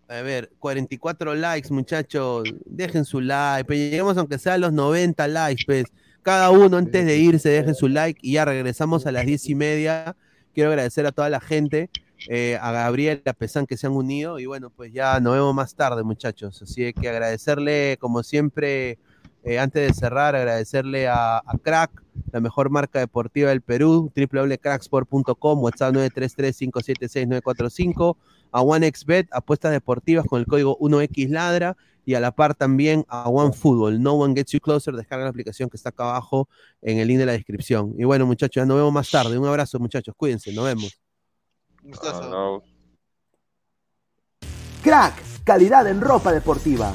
A 0.09 0.23
ver, 0.23 0.51
44 0.59 1.37
likes, 1.37 1.73
muchachos. 1.73 2.43
Dejen 2.67 3.05
su 3.05 3.21
like. 3.21 3.65
Pues 3.65 3.79
llegamos 3.79 4.17
aunque 4.19 4.39
sea 4.39 4.55
a 4.55 4.59
los 4.59 4.73
90 4.73 5.29
likes, 5.29 5.63
pues. 5.65 5.85
Cada 6.23 6.51
uno 6.51 6.77
antes 6.77 7.07
de 7.07 7.17
irse, 7.17 7.49
dejen 7.49 7.75
su 7.75 7.89
like 7.89 8.19
y 8.21 8.33
ya 8.33 8.45
regresamos 8.45 9.07
a 9.07 9.13
las 9.13 9.25
10 9.25 9.49
y 9.51 9.55
media. 9.55 10.17
Quiero 10.53 10.71
agradecer 10.71 11.07
a 11.07 11.13
toda 11.13 11.31
la 11.31 11.41
gente, 11.41 11.91
eh, 12.29 12.59
a 12.61 12.73
Gabriel, 12.73 13.23
a 13.27 13.33
Pesan 13.33 13.67
que 13.67 13.77
se 13.77 13.87
han 13.87 13.93
unido. 13.93 14.39
Y 14.39 14.47
bueno, 14.47 14.71
pues 14.71 14.93
ya 14.93 15.21
nos 15.21 15.35
vemos 15.35 15.55
más 15.55 15.75
tarde, 15.75 16.03
muchachos. 16.03 16.63
Así 16.63 16.93
que 16.93 17.09
agradecerle, 17.09 17.97
como 18.01 18.23
siempre, 18.23 18.99
eh, 19.43 19.59
antes 19.59 19.87
de 19.87 19.95
cerrar, 19.95 20.37
agradecerle 20.37 21.09
a, 21.09 21.39
a 21.39 21.59
Crack, 21.63 22.03
la 22.33 22.41
mejor 22.41 22.71
marca 22.71 22.99
deportiva 22.99 23.51
del 23.51 23.61
Perú, 23.63 24.11
www.cracksport.com, 24.15 25.63
WhatsApp 25.63 25.95
933-576-945, 25.95 28.17
a 28.53 28.63
OneXBet, 28.63 29.29
apuestas 29.33 29.73
deportivas 29.73 30.27
con 30.27 30.41
el 30.41 30.47
código 30.47 30.79
1XLadra, 30.79 31.77
y 32.05 32.15
a 32.15 32.21
la 32.21 32.33
par 32.33 32.55
también 32.55 33.05
a 33.09 33.29
OneFootball, 33.29 34.03
No 34.03 34.15
One 34.15 34.35
Gets 34.35 34.53
You 34.53 34.61
Closer, 34.61 34.95
descarga 34.95 35.25
la 35.25 35.31
aplicación 35.31 35.71
que 35.71 35.77
está 35.77 35.91
acá 35.91 36.05
abajo 36.05 36.49
en 36.83 36.99
el 36.99 37.09
link 37.09 37.19
de 37.19 37.27
la 37.27 37.33
descripción. 37.33 37.95
Y 37.99 38.05
bueno, 38.05 38.27
muchachos, 38.27 38.63
ya 38.63 38.67
nos 38.67 38.77
vemos 38.77 38.93
más 38.93 39.11
tarde. 39.11 39.39
Un 39.39 39.47
abrazo, 39.47 39.79
muchachos, 39.79 40.15
cuídense, 40.17 40.53
nos 40.53 40.65
vemos. 40.65 41.01
Crack, 44.83 45.15
calidad 45.45 45.87
en 45.87 46.01
ropa 46.01 46.33
deportiva. 46.33 46.93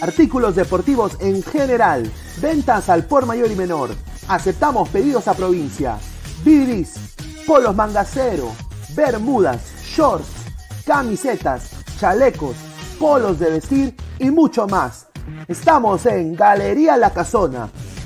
Artículos 0.00 0.56
deportivos 0.56 1.16
en 1.20 1.42
general. 1.42 2.10
Ventas 2.40 2.88
al 2.88 3.04
por 3.04 3.26
mayor 3.26 3.50
y 3.50 3.56
menor. 3.56 3.90
Aceptamos 4.28 4.88
pedidos 4.88 5.28
a 5.28 5.34
provincia. 5.34 5.98
Bidris, 6.44 6.94
polos 7.46 7.74
mangacero, 7.74 8.52
bermudas, 8.94 9.60
shorts, 9.84 10.28
camisetas, 10.86 11.70
chalecos, 11.98 12.56
polos 12.98 13.38
de 13.38 13.50
vestir 13.50 13.96
y 14.18 14.30
mucho 14.30 14.66
más. 14.66 15.06
Estamos 15.48 16.06
en 16.06 16.34
Galería 16.34 16.96
La 16.96 17.12
Casona. 17.12 17.68